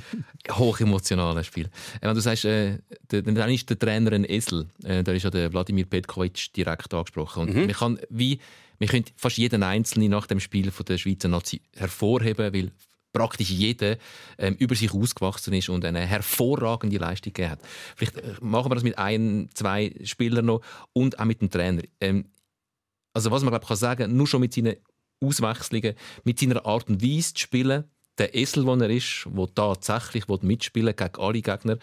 hochemotionalen 0.51 1.45
Spiel. 1.45 1.67
Äh, 2.01 2.09
Wenn 2.09 2.15
du 2.15 2.21
sagst, 2.21 2.45
äh, 2.47 2.79
dann 3.09 3.37
ist 3.51 3.71
der 3.71 3.79
Trainer 3.79 4.13
ein 4.13 4.25
Esel. 4.29 4.67
Äh, 4.83 5.05
da 5.05 5.13
ist 5.13 5.23
ja 5.23 5.31
der 5.31 5.53
Wladimir 5.53 5.87
Petkovic 5.87 6.53
direkt 6.55 6.93
angesprochen. 6.93 7.49
Und 7.49 7.55
man 7.55 7.73
kann 7.73 8.01
wie 8.11 8.41
wir 8.81 8.87
können 8.87 9.05
fast 9.17 9.39
jeden 9.39 9.65
Einzelnen 9.65 10.11
nach 10.11 10.29
dem 10.29 10.39
Spiel 10.39 10.71
von 10.71 10.87
der 10.87 10.99
Schweizer 10.99 11.29
Nazi 11.29 11.61
hervorheben, 11.75 12.53
weil 12.53 12.71
praktisch 13.13 13.51
jeder 13.51 13.97
ähm, 14.39 14.55
über 14.59 14.75
sich 14.75 14.93
ausgewachsen 14.93 15.55
ist 15.55 15.69
und 15.69 15.85
eine 15.85 16.01
hervorragende 16.01 16.99
Leistung 16.99 17.33
gegeben 17.33 17.53
hat. 17.53 17.61
Vielleicht 17.97 18.17
äh, 18.17 18.35
machen 18.41 18.71
wir 18.71 18.75
das 18.75 18.85
mit 18.85 18.99
ein, 18.99 19.49
zwei 19.55 19.95
Spielern 20.05 20.47
noch 20.47 20.63
und 20.93 21.19
auch 21.19 21.25
mit 21.25 21.41
dem 21.41 21.51
Trainer. 21.51 21.83
Ähm, 22.01 22.27
also 23.15 23.31
was 23.31 23.43
man 23.43 23.51
glaub, 23.51 23.67
kann 23.67 23.77
sagen, 23.77 24.17
nur 24.17 24.27
schon 24.27 24.41
mit 24.41 24.55
seinen 24.55 24.77
Auswechslungen, 25.21 25.95
mit 26.25 26.39
seiner 26.39 26.65
Art 26.65 26.89
und 26.89 27.03
Weise 27.03 27.35
zu 27.35 27.41
spielen, 27.41 27.85
der 28.19 28.35
Esel, 28.35 28.65
der 28.65 28.89
er 28.89 28.91
ist, 28.91 29.27
der 29.27 29.55
tatsächlich 29.55 30.27
mitspielen 30.43 30.95
gegen 30.95 31.17
alle 31.17 31.43
Gegner, 31.43 31.79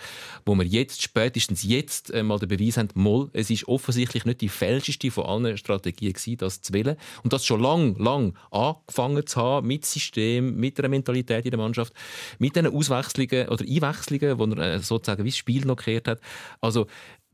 wo 0.46 0.56
wir 0.56 0.66
jetzt, 0.66 1.02
spätestens 1.02 1.64
jetzt 1.64 2.12
äh, 2.12 2.24
mal 2.24 2.40
den 2.40 2.50
Beweis 2.50 2.78
haben, 2.78 2.90
mal, 2.94 3.30
es 3.34 3.50
ist 3.50 3.68
offensichtlich 3.68 4.26
nicht 4.26 4.42
die 4.42 4.50
falscheste 4.50 5.12
von 5.12 5.26
allen 5.26 5.58
Strategien 5.58 6.14
gewesen, 6.14 6.38
das 6.38 6.62
zu 6.62 6.74
wählen. 6.74 6.98
Und 7.24 7.34
das 7.34 7.46
schon 7.46 7.62
lang, 7.62 7.96
lang 7.98 8.38
angefangen 8.52 9.26
zu 9.26 9.42
haben, 9.42 9.68
mit 9.68 9.86
System, 9.86 10.56
mit 10.56 10.80
einer 10.80 10.90
Mentalität 10.90 11.46
in 11.46 11.52
der 11.52 11.60
Mannschaft, 11.60 11.94
mit 12.40 12.56
diesen 12.56 12.74
Auswechslungen 12.74 13.50
oder 13.50 13.66
Einwechslungen, 13.66 14.40
wo 14.40 14.46
er 14.46 14.76
äh, 14.76 14.80
sozusagen 14.80 15.24
wie 15.24 15.30
das 15.30 15.38
Spiel 15.38 15.66
noch 15.66 15.78
gekehrt 15.78 16.08
hat. 16.08 16.22
Also, 16.62 16.88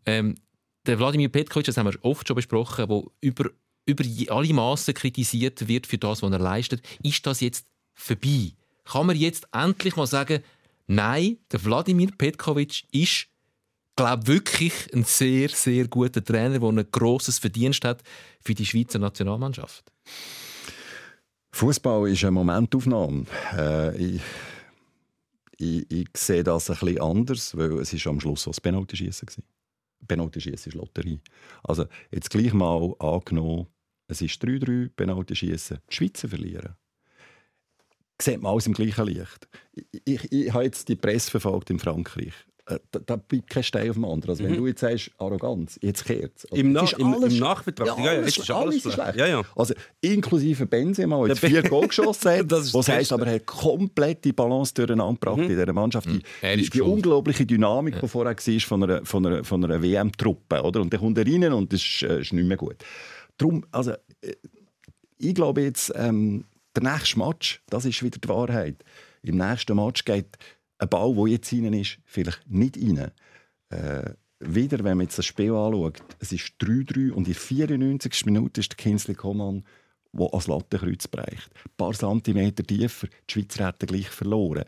ähm, 0.06 0.36
der 0.86 0.98
Wladimir 1.00 1.30
Petkovic, 1.30 1.66
das 1.66 1.78
haben 1.78 1.92
wir 1.92 2.00
oft 2.04 2.28
schon 2.28 2.36
besprochen, 2.36 2.90
wo 2.90 3.12
über, 3.22 3.52
über 3.86 4.04
alle 4.30 4.54
Maßen 4.54 4.94
kritisiert 4.94 5.68
wird 5.68 5.86
für 5.86 5.98
das, 5.98 6.24
was 6.24 6.32
er 6.32 6.40
leistet. 6.40 6.82
Ist 7.04 7.26
das 7.28 7.42
jetzt 7.42 7.68
vorbei? 7.94 8.54
Kann 8.86 9.08
man 9.08 9.16
jetzt 9.16 9.48
endlich 9.52 9.96
mal 9.96 10.08
sagen, 10.08 10.44
nein, 10.88 11.38
der 11.52 11.64
Wladimir 11.64 12.10
Petkovic 12.18 12.84
ist 12.92 13.28
glaube 13.96 14.28
wirklich 14.28 14.74
ein 14.94 15.04
sehr, 15.04 15.50
sehr 15.50 15.88
guter 15.88 16.24
Trainer, 16.24 16.60
der 16.60 16.70
ein 16.70 16.92
grosses 16.92 17.40
Verdienst 17.40 17.86
hat 17.86 18.02
für 18.40 18.54
die 18.54 18.66
Schweizer 18.66 19.00
Nationalmannschaft. 19.00 19.92
Fußball 21.54 22.10
ist 22.10 22.24
eine 22.24 22.32
Momentaufnahme. 22.32 23.26
Äh, 23.56 23.98
ich, 23.98 24.22
ich, 25.58 25.92
ich, 25.92 26.08
sehe 26.16 26.44
das 26.44 26.70
ein 26.70 26.78
bisschen 26.78 27.02
anders, 27.02 27.56
weil 27.56 27.74
es 27.80 27.94
ist 27.94 28.08
am 28.08 28.20
Schluss 28.20 28.48
auch 28.48 28.52
das 28.52 28.62
Penaltyschießen 28.62 29.28
war. 29.28 29.44
Penaltyschießen 30.08 30.72
ist 30.72 30.76
Lotterie. 30.76 31.20
Also 31.64 31.86
jetzt 32.10 32.30
gleich 32.30 32.54
mal 32.54 32.96
angenommen, 33.00 33.68
es 34.08 34.22
ist 34.22 34.44
3-3 34.44 34.90
Penaltyschießen, 34.96 35.78
die 35.90 35.96
Schweizer 35.96 36.28
verlieren. 36.28 36.76
Sieht 38.22 38.42
man 38.42 38.54
alles 38.54 38.68
im 38.68 38.74
gleichen 38.74 39.06
Licht. 39.06 39.48
Ich, 39.74 40.02
ich, 40.06 40.32
ich 40.32 40.54
habe 40.54 40.64
jetzt 40.64 40.88
die 40.88 40.96
Presse 40.96 41.32
verfolgt 41.32 41.70
in 41.70 41.80
Frankreich. 41.80 42.34
Äh, 42.68 42.80
da, 42.92 43.00
da 43.00 43.16
bleibt 43.16 43.50
kein 43.50 43.64
Stein 43.64 43.90
auf 43.90 43.96
dem 43.96 44.06
anderen. 44.06 44.32
Also, 44.32 44.44
wenn 44.44 44.52
mhm. 44.52 44.58
du 44.58 44.68
jetzt 44.68 44.82
sagst, 44.82 45.12
Arroganz, 45.18 45.80
jetzt 45.82 46.06
kehrt 46.06 46.34
es. 46.38 46.46
Also, 46.46 46.56
Im, 46.56 46.72
Na 46.72 46.86
im, 46.98 47.24
im 47.24 47.40
Nachbetracht, 47.40 47.98
ja, 47.98 48.06
ja, 48.06 48.22
jetzt 48.22 48.38
ist 48.38 48.52
alles, 48.52 48.86
alles 48.86 48.94
schlecht. 48.94 49.16
Ja, 49.16 49.28
ja. 49.28 49.42
Also, 49.56 49.74
inklusive 50.02 50.66
Benzema, 50.66 51.26
der 51.26 51.36
vier 51.38 51.64
Goal 51.64 51.88
geschossen 51.88 52.32
hat, 52.32 52.52
das 52.52 52.74
was 52.74 52.88
heisst, 52.88 53.12
aber 53.12 53.28
er 53.28 53.36
hat 53.36 53.46
komplett 53.46 54.24
die 54.26 54.34
Balance 54.34 54.74
durcheinander 54.74 55.14
gebracht 55.20 55.38
mhm. 55.38 55.44
in 55.44 55.50
dieser 55.50 55.74
Mannschaft. 55.74 56.08
Die, 56.08 56.22
mhm. 56.46 56.58
die, 56.58 56.70
die 56.70 56.82
unglaubliche 56.82 57.46
Dynamik, 57.46 57.96
ja. 57.96 58.02
die 58.02 58.08
vorher 58.08 58.36
war 58.36 58.60
von 58.60 58.84
einer, 58.84 59.06
von 59.06 59.26
einer, 59.26 59.44
von 59.44 59.66
einer 59.66 59.82
WM-Truppe. 59.82 60.62
Und 60.62 60.76
dann 60.76 60.90
kommt 60.90 61.18
er 61.18 61.26
rein 61.26 61.52
und 61.54 61.74
das 61.74 61.82
ist, 61.82 62.04
äh, 62.04 62.22
ist 62.22 62.34
nicht 62.34 62.48
mehr 62.48 62.58
gut. 62.58 62.78
Darum, 63.38 63.66
also, 63.72 63.92
äh, 64.22 64.36
ich 65.18 65.36
glaube 65.36 65.62
jetzt, 65.62 65.92
ähm, 65.96 66.46
der 66.76 66.84
nächste 66.84 67.20
Match, 67.20 67.62
das 67.70 67.86
ist 67.86 68.02
wieder 68.04 68.20
die 68.20 68.30
Wahrheit. 68.30 68.84
Im 69.24 69.38
nächsten 69.38 69.76
Match 69.76 70.06
geht 70.06 70.38
ein 70.78 70.90
Ball, 70.90 71.14
der 71.14 71.28
jetzt 71.28 71.54
rein 71.54 71.74
ist, 71.74 72.00
vielleicht 72.06 72.50
nicht 72.50 72.78
rein. 72.78 73.12
Äh, 73.70 74.14
wieder, 74.40 74.80
wenn 74.80 74.98
man 74.98 75.06
jetzt 75.06 75.18
das 75.18 75.26
Spiel 75.26 75.54
anschaut, 75.54 76.02
es 76.20 76.32
ist 76.32 76.54
3-3 76.62 77.12
und 77.12 77.28
in 77.28 77.34
der 77.34 77.36
94. 77.36 78.26
Minute 78.26 78.62
ist 78.62 78.72
der 78.72 78.78
Kinsley 78.78 79.16
Coman, 79.16 79.64
der 80.14 80.34
als 80.34 80.48
Lattenkreuz 80.48 81.08
bereicht. 81.08 81.52
Ein 81.66 81.72
paar 81.78 81.94
Zentimeter 81.94 82.64
tiefer, 82.64 83.08
die 83.08 83.34
Schweizer 83.34 83.68
hätten 83.68 83.86
gleich 83.86 84.10
verloren. 84.10 84.66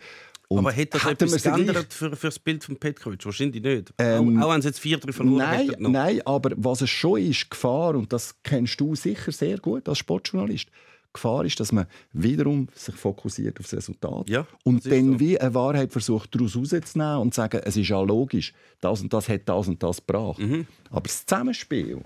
Und 0.50 0.60
aber 0.60 0.76
hat 0.76 0.94
das 0.94 1.06
etwas 1.06 1.42
geändert 1.42 1.92
für, 1.92 2.16
für 2.16 2.28
das 2.28 2.38
Bild 2.38 2.64
von 2.64 2.78
Petkovic? 2.78 3.26
Wahrscheinlich 3.26 3.64
nicht. 3.64 3.94
Ähm, 3.98 4.40
auch, 4.40 4.46
auch 4.46 4.54
wenn 4.54 4.62
sie 4.62 4.68
jetzt 4.68 4.82
4-3 4.82 5.12
verloren 5.12 5.38
nein, 5.38 5.76
nein, 5.80 6.22
aber 6.26 6.52
was 6.58 6.82
es 6.82 6.92
schon 6.92 7.22
ist, 7.22 7.50
Gefahr, 7.50 7.96
und 7.96 8.14
das 8.14 8.36
kennst 8.44 8.80
du 8.80 8.94
sicher 8.94 9.32
sehr 9.32 9.58
gut 9.58 9.90
als 9.90 9.98
Sportjournalist, 9.98 10.70
Gefahr 11.14 11.46
ist, 11.46 11.60
dass 11.60 11.72
man 11.72 11.86
wiederum 12.12 12.68
sich 12.74 12.96
fokussiert 12.96 13.60
auf 13.60 13.66
das 13.66 13.78
Resultat 13.78 14.30
ja, 14.30 14.46
und 14.64 14.86
dann 14.86 15.14
so. 15.14 15.20
wie 15.20 15.40
eine 15.40 15.54
Wahrheit 15.54 15.92
versucht, 15.92 16.34
daraus 16.34 16.56
rauszunehmen 16.56 17.18
und 17.18 17.34
zu 17.34 17.42
sagen, 17.42 17.62
es 17.64 17.78
ist 17.78 17.88
ja 17.88 18.02
logisch, 18.02 18.54
das 18.82 19.02
und 19.02 19.14
das 19.14 19.30
hat 19.30 19.42
das 19.46 19.68
und 19.68 19.82
das 19.82 19.98
gebracht. 19.98 20.40
Mhm. 20.40 20.68
Aber 20.90 21.02
das 21.02 21.26
Zusammenspiel 21.26 22.02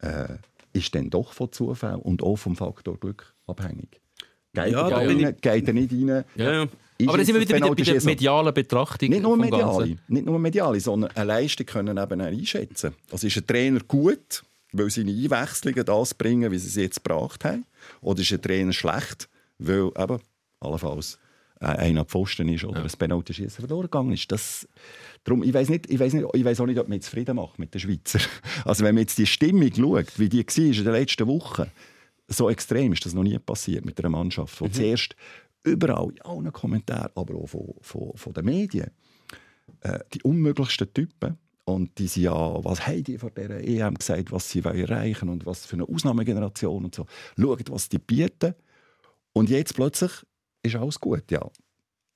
äh, 0.00 0.28
ist 0.72 0.94
dann 0.94 1.10
doch 1.10 1.32
von 1.32 1.52
Zufall 1.52 1.96
und 1.96 2.22
auch 2.22 2.36
vom 2.36 2.56
Faktor 2.56 2.98
Glück 2.98 3.34
abhängig. 3.46 4.00
Geht, 4.54 4.72
ja, 4.72 4.88
er, 4.88 5.08
rein, 5.08 5.36
geht 5.40 5.68
er 5.68 5.72
nicht 5.72 5.92
rein? 5.92 6.24
Ja, 6.34 6.52
ja. 6.52 6.66
Aber 7.06 7.16
dann 7.16 7.26
sind 7.26 7.34
wir 7.34 7.40
wieder 7.40 7.58
bei, 7.58 7.74
bei 7.74 7.82
der 7.82 8.02
medialen 8.02 8.54
Betrachtung. 8.54 9.08
Nicht 9.08 9.22
nur 9.22 9.36
mediale, 9.36 9.96
nicht 10.08 10.26
nur 10.26 10.38
mediale 10.38 10.78
sondern 10.78 11.10
eine 11.12 11.24
Leistung 11.24 11.66
können 11.66 11.96
eben 11.96 12.20
einschätzen. 12.20 12.94
Also 13.10 13.26
ist 13.26 13.36
ein 13.36 13.46
Trainer 13.46 13.80
gut, 13.80 14.42
weil 14.72 14.90
seine 14.90 15.12
Einwechslungen 15.12 15.84
das 15.84 16.14
bringen, 16.14 16.50
wie 16.50 16.58
sie 16.58 16.68
es 16.68 16.76
jetzt 16.76 17.04
gebracht 17.04 17.44
haben? 17.44 17.66
Oder 18.00 18.20
ist 18.20 18.32
ein 18.32 18.42
Trainer 18.42 18.72
schlecht, 18.72 19.28
weil 19.58 19.90
eben 19.96 20.18
allenfalls 20.60 21.18
einer 21.58 22.04
Pfosten 22.04 22.48
ist 22.48 22.64
oder 22.64 22.80
ja. 22.80 22.84
ein 22.84 22.90
Penalty-Schießen 22.90 23.60
verloren 23.60 23.82
gegangen 23.82 24.12
ist? 24.12 24.30
Das, 24.32 24.66
darum, 25.24 25.42
ich 25.42 25.54
weiß 25.54 25.68
nicht, 25.68 25.88
ich 25.90 25.98
weiß 25.98 26.14
nicht, 26.14 26.26
ich 26.32 26.44
weiß 26.44 26.60
auch 26.60 26.66
nicht, 26.66 26.78
ob 26.78 26.88
man 26.88 26.96
jetzt 26.96 27.08
Frieden 27.08 27.36
macht 27.36 27.58
mit 27.58 27.72
den 27.74 27.80
Schweizer. 27.80 28.18
Also 28.64 28.84
wenn 28.84 28.94
man 28.94 29.02
jetzt 29.02 29.18
die 29.18 29.26
Stimmung 29.26 29.72
schaut, 29.74 30.18
wie 30.18 30.28
die 30.28 30.44
war 30.44 30.64
in 30.64 30.72
den 30.72 30.92
letzten 30.92 31.26
Wochen, 31.26 31.70
so 32.28 32.48
extrem 32.48 32.92
ist 32.92 33.04
das 33.04 33.14
noch 33.14 33.22
nie 33.22 33.38
passiert 33.38 33.84
mit 33.84 33.98
einer 33.98 34.08
Mannschaft, 34.08 34.58
die 34.60 34.64
mhm. 34.64 34.72
zuerst 34.72 35.16
überall, 35.64 36.10
in 36.10 36.22
allen 36.22 36.52
Kommentaren, 36.52 37.10
aber 37.14 37.34
auch 37.34 37.46
von, 37.46 37.74
von, 37.80 38.12
von 38.16 38.32
den 38.32 38.44
Medien, 38.44 38.90
äh, 39.80 40.00
die 40.12 40.22
unmöglichsten 40.22 40.92
Typen 40.92 41.38
und 41.64 41.96
die 41.98 42.08
sind 42.08 42.24
ja, 42.24 42.64
was 42.64 42.86
haben 42.86 43.04
die 43.04 43.18
vor 43.18 43.30
dieser 43.30 43.60
EM 43.60 43.94
gesagt, 43.94 44.32
was 44.32 44.50
sie 44.50 44.60
erreichen 44.60 45.28
wollen 45.28 45.40
und 45.40 45.46
was 45.46 45.64
für 45.64 45.74
eine 45.74 45.88
Ausnahmegeneration 45.88 46.84
und 46.84 46.94
so. 46.94 47.06
Schaut, 47.38 47.70
was 47.70 47.88
die 47.88 47.98
bieten. 47.98 48.54
Und 49.32 49.48
jetzt 49.48 49.74
plötzlich 49.74 50.10
ist 50.62 50.76
alles 50.76 50.98
gut, 50.98 51.30
ja. 51.30 51.40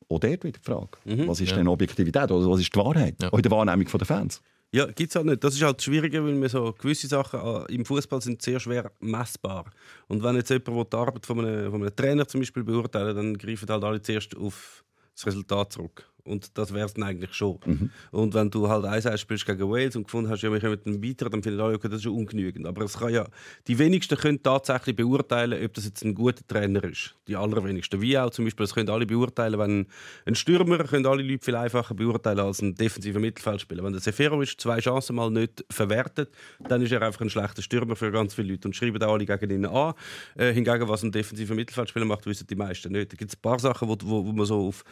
Auch 0.08 0.20
dort 0.20 0.44
wieder 0.44 0.58
die 0.58 0.64
Frage. 0.64 0.98
Mhm, 1.04 1.28
was 1.28 1.40
ist 1.40 1.50
ja. 1.50 1.56
denn 1.56 1.68
Objektivität 1.68 2.30
oder 2.30 2.48
was 2.48 2.60
ist 2.60 2.74
die 2.74 2.78
Wahrheit? 2.78 3.16
Ja. 3.22 3.32
Auch 3.32 3.38
in 3.38 3.42
der 3.42 3.50
Wahrnehmung 3.52 3.86
der 3.86 4.06
Fans. 4.06 4.40
Ja, 4.72 4.86
gibt 4.86 5.10
es 5.10 5.16
halt 5.16 5.26
nicht. 5.26 5.42
Das 5.42 5.54
ist 5.54 5.62
halt 5.62 5.80
schwieriger, 5.80 6.24
weil 6.24 6.40
wir 6.40 6.48
so 6.48 6.72
gewisse 6.72 7.06
Sachen 7.06 7.40
äh, 7.40 7.74
im 7.74 7.84
Fußball 7.84 8.20
sind 8.20 8.42
sehr 8.42 8.60
schwer 8.60 8.90
messbar. 9.00 9.70
Und 10.08 10.22
wenn 10.22 10.36
jetzt 10.36 10.50
jemand 10.50 10.92
die 10.92 10.96
Arbeit 10.96 11.24
von 11.24 11.38
einem, 11.38 11.70
von 11.70 11.82
einem 11.82 11.94
Trainer 11.94 12.26
zum 12.26 12.40
Beispiel 12.40 12.64
beurteilen 12.64 13.16
dann 13.16 13.38
greifen 13.38 13.68
halt 13.68 13.84
alle 13.84 14.02
zuerst 14.02 14.36
auf 14.36 14.84
das 15.14 15.26
Resultat 15.26 15.72
zurück. 15.72 16.08
Und 16.26 16.58
das 16.58 16.74
wäre 16.74 16.86
es 16.86 16.94
dann 16.94 17.04
eigentlich 17.04 17.32
schon. 17.34 17.58
Mhm. 17.64 17.90
Und 18.10 18.34
wenn 18.34 18.50
du 18.50 18.68
halt 18.68 18.84
1 18.84 19.20
spielst 19.20 19.46
gegen 19.46 19.70
Wales 19.70 19.96
und 19.96 20.04
gefunden 20.04 20.30
hast, 20.30 20.42
ja, 20.42 20.52
wir 20.52 20.60
kommen 20.60 20.78
dann 20.84 21.02
weiter, 21.02 21.30
dann 21.30 21.42
finden 21.42 21.60
alle, 21.60 21.74
okay, 21.74 21.88
das 21.88 22.00
ist 22.00 22.06
ungenügend. 22.06 22.66
Aber 22.66 22.84
es 22.84 22.98
kann 22.98 23.12
ja, 23.12 23.26
die 23.66 23.78
wenigsten 23.78 24.16
können 24.16 24.42
tatsächlich 24.42 24.96
beurteilen, 24.96 25.64
ob 25.64 25.74
das 25.74 25.84
jetzt 25.84 26.04
ein 26.04 26.14
guter 26.14 26.46
Trainer 26.46 26.84
ist. 26.84 27.14
Die 27.28 27.36
allerwenigsten. 27.36 28.00
Wie 28.00 28.18
auch 28.18 28.30
zum 28.30 28.44
Beispiel, 28.44 28.64
das 28.64 28.74
können 28.74 28.90
alle 28.90 29.06
beurteilen, 29.06 29.58
wenn 29.58 29.86
ein 30.24 30.34
Stürmer, 30.34 30.78
können 30.78 31.06
alle 31.06 31.22
Leute 31.22 31.44
viel 31.44 31.56
einfacher 31.56 31.94
beurteilen 31.94 32.40
als 32.40 32.60
ein 32.62 32.74
defensiver 32.74 33.20
Mittelfeldspieler. 33.20 33.84
Wenn 33.84 33.92
der 33.92 34.02
Seferovic 34.02 34.60
zwei 34.60 34.80
Chancen 34.80 35.16
mal 35.16 35.30
nicht 35.30 35.64
verwertet, 35.70 36.30
dann 36.68 36.82
ist 36.82 36.92
er 36.92 37.02
einfach 37.02 37.20
ein 37.20 37.30
schlechter 37.30 37.62
Stürmer 37.62 37.96
für 37.96 38.10
ganz 38.10 38.34
viele 38.34 38.52
Leute 38.52 38.68
und 38.68 38.74
schreiben 38.74 39.02
auch 39.02 39.14
alle 39.14 39.26
gegen 39.26 39.50
ihn 39.50 39.66
an. 39.66 39.94
Äh, 40.36 40.52
hingegen, 40.52 40.88
was 40.88 41.02
ein 41.02 41.12
defensiver 41.12 41.54
Mittelfeldspieler 41.54 42.04
macht, 42.04 42.26
wissen 42.26 42.46
die 42.46 42.56
meisten 42.56 42.92
nicht. 42.92 43.12
Da 43.12 43.16
gibt 43.16 43.30
es 43.30 43.36
ein 43.36 43.42
paar 43.42 43.58
Sachen, 43.58 43.88
wo, 43.88 43.96
wo, 44.02 44.26
wo 44.26 44.32
man 44.32 44.46
so 44.46 44.68
auf 44.68 44.84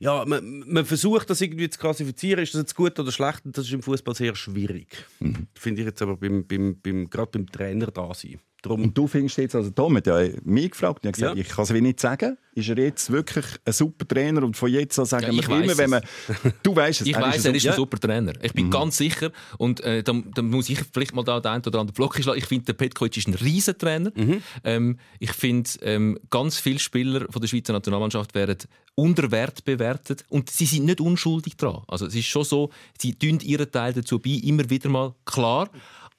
ja, 0.00 0.24
man, 0.24 0.64
man, 0.66 0.84
versucht 0.86 1.28
das 1.28 1.42
irgendwie 1.42 1.68
zu 1.68 1.78
klassifizieren, 1.78 2.42
ist 2.42 2.54
das 2.54 2.62
jetzt 2.62 2.74
gut 2.74 2.98
oder 2.98 3.12
schlecht, 3.12 3.44
und 3.44 3.56
das 3.56 3.66
ist 3.66 3.72
im 3.72 3.82
Fußball 3.82 4.14
sehr 4.14 4.34
schwierig. 4.34 5.04
Mhm. 5.20 5.46
Finde 5.54 5.82
ich 5.82 5.86
jetzt 5.86 6.00
aber 6.00 6.16
beim, 6.16 6.46
beim, 6.46 6.80
beim, 6.80 7.10
gerade 7.10 7.30
beim 7.32 7.46
Trainer 7.46 7.88
da 7.88 8.12
sein. 8.14 8.40
Drum 8.62 8.82
und 8.82 8.96
du 8.96 9.06
findest 9.06 9.38
jetzt, 9.38 9.54
also 9.54 9.70
Tom 9.70 9.96
hat 9.96 10.06
ja 10.06 10.20
mich 10.44 10.70
gefragt, 10.70 11.04
und 11.04 11.12
gesagt, 11.12 11.36
ja. 11.36 11.40
ich 11.40 11.48
kann 11.48 11.64
es 11.64 11.70
nicht 11.70 12.00
sagen, 12.00 12.36
ist 12.54 12.68
er 12.68 12.78
jetzt 12.78 13.10
wirklich 13.10 13.46
ein 13.64 13.72
super 13.72 14.06
Trainer 14.06 14.42
und 14.42 14.56
von 14.56 14.70
jetzt 14.70 14.98
an 14.98 15.06
sagen 15.06 15.32
ja, 15.32 15.48
wir 15.48 15.62
immer, 15.62 15.78
wenn 15.78 15.90
man, 15.90 16.02
du 16.62 16.76
weißt 16.76 17.02
es, 17.02 17.06
ich 17.06 17.16
weiß, 17.16 17.44
er 17.44 17.54
ist 17.54 17.66
ein 17.66 17.74
super 17.74 17.98
Trainer. 17.98 18.32
Ich 18.42 18.52
bin 18.52 18.66
mhm. 18.66 18.70
ganz 18.70 18.96
sicher 18.96 19.30
und 19.56 19.80
äh, 19.80 20.02
da, 20.02 20.12
da, 20.34 20.42
muss 20.42 20.68
ich 20.68 20.80
vielleicht 20.92 21.14
mal 21.14 21.24
da 21.24 21.40
den 21.40 21.52
einen 21.52 21.64
oder 21.64 21.80
anderen 21.80 21.94
Block 21.94 22.16
schlagen. 22.20 22.38
Ich 22.38 22.46
finde, 22.46 22.66
der 22.66 22.72
Petkovic 22.74 23.16
ist 23.16 23.28
ein 23.28 23.34
riesen 23.34 23.78
Trainer. 23.78 24.12
Mhm. 24.14 24.42
Ähm, 24.64 24.98
ich 25.18 25.32
finde, 25.32 25.70
ähm, 25.82 26.18
ganz 26.28 26.58
viele 26.58 26.78
Spieler 26.78 27.26
von 27.30 27.40
der 27.40 27.48
Schweizer 27.48 27.72
Nationalmannschaft 27.72 28.34
werden 28.34 28.58
unter 28.94 29.30
Wert 29.30 29.64
bewertet 29.64 30.24
und 30.28 30.50
sie 30.50 30.66
sind 30.66 30.84
nicht 30.84 31.00
unschuldig 31.00 31.56
dran. 31.56 31.82
Also 31.88 32.06
es 32.06 32.14
ist 32.14 32.26
schon 32.26 32.44
so, 32.44 32.70
sie 32.98 33.14
tun 33.14 33.40
ihren 33.40 33.70
Teil 33.70 33.94
dazu 33.94 34.18
bei, 34.18 34.30
immer 34.30 34.68
wieder 34.68 34.90
mal 34.90 35.14
klar. 35.24 35.70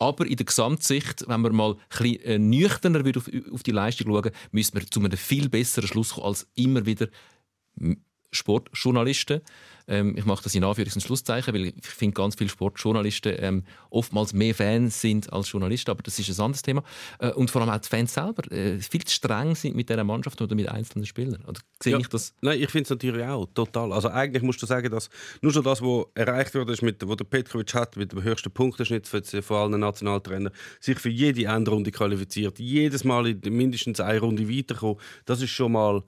Aber 0.02 0.26
in 0.26 0.36
der 0.36 0.48
Gesamtsicht, 0.48 1.26
wenn 1.28 1.42
wir 1.42 1.54
mal 1.54 1.74
ein 1.74 1.78
bisschen 1.90 2.22
äh, 2.24 2.40
nüchterner 2.40 3.04
auf, 3.16 3.30
auf 3.52 3.62
die 3.62 3.70
Leistung 3.70 4.08
schauen, 4.08 4.32
müssen 4.52 4.74
wir 4.74 4.90
zu 4.90 5.00
einem 5.00 5.16
viel 5.16 5.48
besseren 5.48 5.88
Schluss 5.88 6.16
kommen 6.16 6.26
als 6.26 6.48
immer 6.56 6.88
wieder 6.88 7.08
Sportjournalisten. 8.32 9.42
Ähm, 9.88 10.16
ich 10.18 10.26
mache 10.26 10.44
das 10.44 10.56
in 10.56 10.64
Anführungs- 10.64 10.96
und 10.96 11.02
Schlusszeichen, 11.02 11.54
weil 11.54 11.68
ich 11.68 11.76
finde, 11.82 12.14
ganz 12.14 12.36
viele 12.36 12.50
Sportjournalisten 12.50 13.36
ähm, 13.40 13.64
oftmals 13.90 14.34
mehr 14.34 14.56
Fans 14.56 15.02
sind 15.02 15.32
als 15.32 15.52
Journalisten, 15.52 15.92
aber 15.92 16.04
das 16.04 16.18
ist 16.20 16.30
ein 16.30 16.46
anderes 16.46 16.62
Thema. 16.62 16.84
Äh, 17.20 17.32
und 17.32 17.52
vor 17.52 17.62
allem 17.62 17.72
auch 17.72 17.80
die 17.80 17.90
Fans 17.90 18.14
selber 18.14 18.50
äh, 18.52 18.80
viel 18.80 19.04
zu 19.04 19.16
streng 19.16 19.56
sind 19.56 19.76
mit 19.76 19.90
dieser 19.90 20.04
Mannschaft 20.04 20.42
oder 20.42 20.56
mit 20.56 20.70
einzelnen 20.70 21.06
Spielern. 21.06 21.44
Oder 21.48 21.60
sehe 21.82 21.94
ja, 21.94 22.00
ich 22.00 22.08
das? 22.08 22.34
Nein, 22.42 22.62
ich 22.62 22.70
finde 22.70 22.84
es 22.84 22.90
natürlich 22.90 23.24
auch, 23.24 23.48
total. 23.54 23.94
Also 23.94 24.10
eigentlich 24.10 24.44
musst 24.44 24.62
du 24.62 24.66
sagen, 24.66 24.90
dass 24.92 25.10
nur 25.42 25.54
schon 25.54 25.64
das, 25.64 25.82
was 25.82 26.06
erreicht 26.16 26.56
wurde, 26.56 26.74
ist 26.74 26.82
mit, 26.82 27.08
wo 27.08 27.16
der 27.16 27.26
Petkovic 27.26 27.74
hat, 27.74 27.98
mit 27.98 28.12
dem 28.12 28.24
höchsten 28.24 28.52
Punkteschnitt 28.52 29.08
von 29.08 29.58
allen 29.58 29.80
Nationaltrainern, 29.80 30.54
sich 30.80 31.00
für 31.00 31.10
jede 31.10 31.46
Endrunde 31.46 31.92
qualifiziert, 31.92 32.60
jedes 32.60 33.04
Mal 33.04 33.28
in 33.28 33.42
mindestens 33.56 34.00
eine 34.00 34.20
Runde 34.20 34.50
weiterkommen, 34.50 34.98
das 35.26 35.42
ist 35.42 35.52
schon 35.52 35.74
mal 35.74 36.04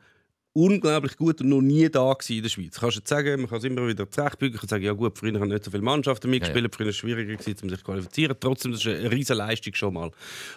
unglaublich 0.53 1.17
gut 1.17 1.41
und 1.41 1.49
noch 1.49 1.61
nie 1.61 1.89
da 1.89 2.15
in 2.29 2.43
der 2.43 2.49
Schweiz. 2.49 2.79
Kannst 2.79 2.97
du 2.97 3.01
sagen, 3.03 3.41
man 3.41 3.49
kann 3.49 3.57
es 3.57 3.63
immer 3.63 3.87
wieder 3.87 4.09
zurechtbügeln, 4.09 4.59
kann 4.59 4.69
sagen, 4.69 4.83
ja 4.83 4.93
gut, 4.93 5.17
früher 5.17 5.39
haben 5.39 5.49
nicht 5.49 5.63
so 5.63 5.71
viele 5.71 5.83
Mannschaften 5.83 6.29
mitgespielt, 6.29 6.63
Ja, 6.63 6.69
ja. 6.69 6.75
früher 6.75 6.85
war 6.85 6.89
es 6.91 6.97
schwieriger 6.97 7.35
gewesen, 7.35 7.59
um 7.63 7.69
sich 7.69 7.79
zu 7.79 7.85
qualifizieren. 7.85 8.37
Trotzdem, 8.39 8.71
das 8.71 8.85
ist 8.85 8.87
eine 8.87 9.11
riesige 9.11 9.37
Leistung 9.37 9.73
schon 9.73 9.93
mal. 9.95 10.11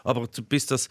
Aber 0.05 0.29
bis 0.49 0.67
das 0.67 0.89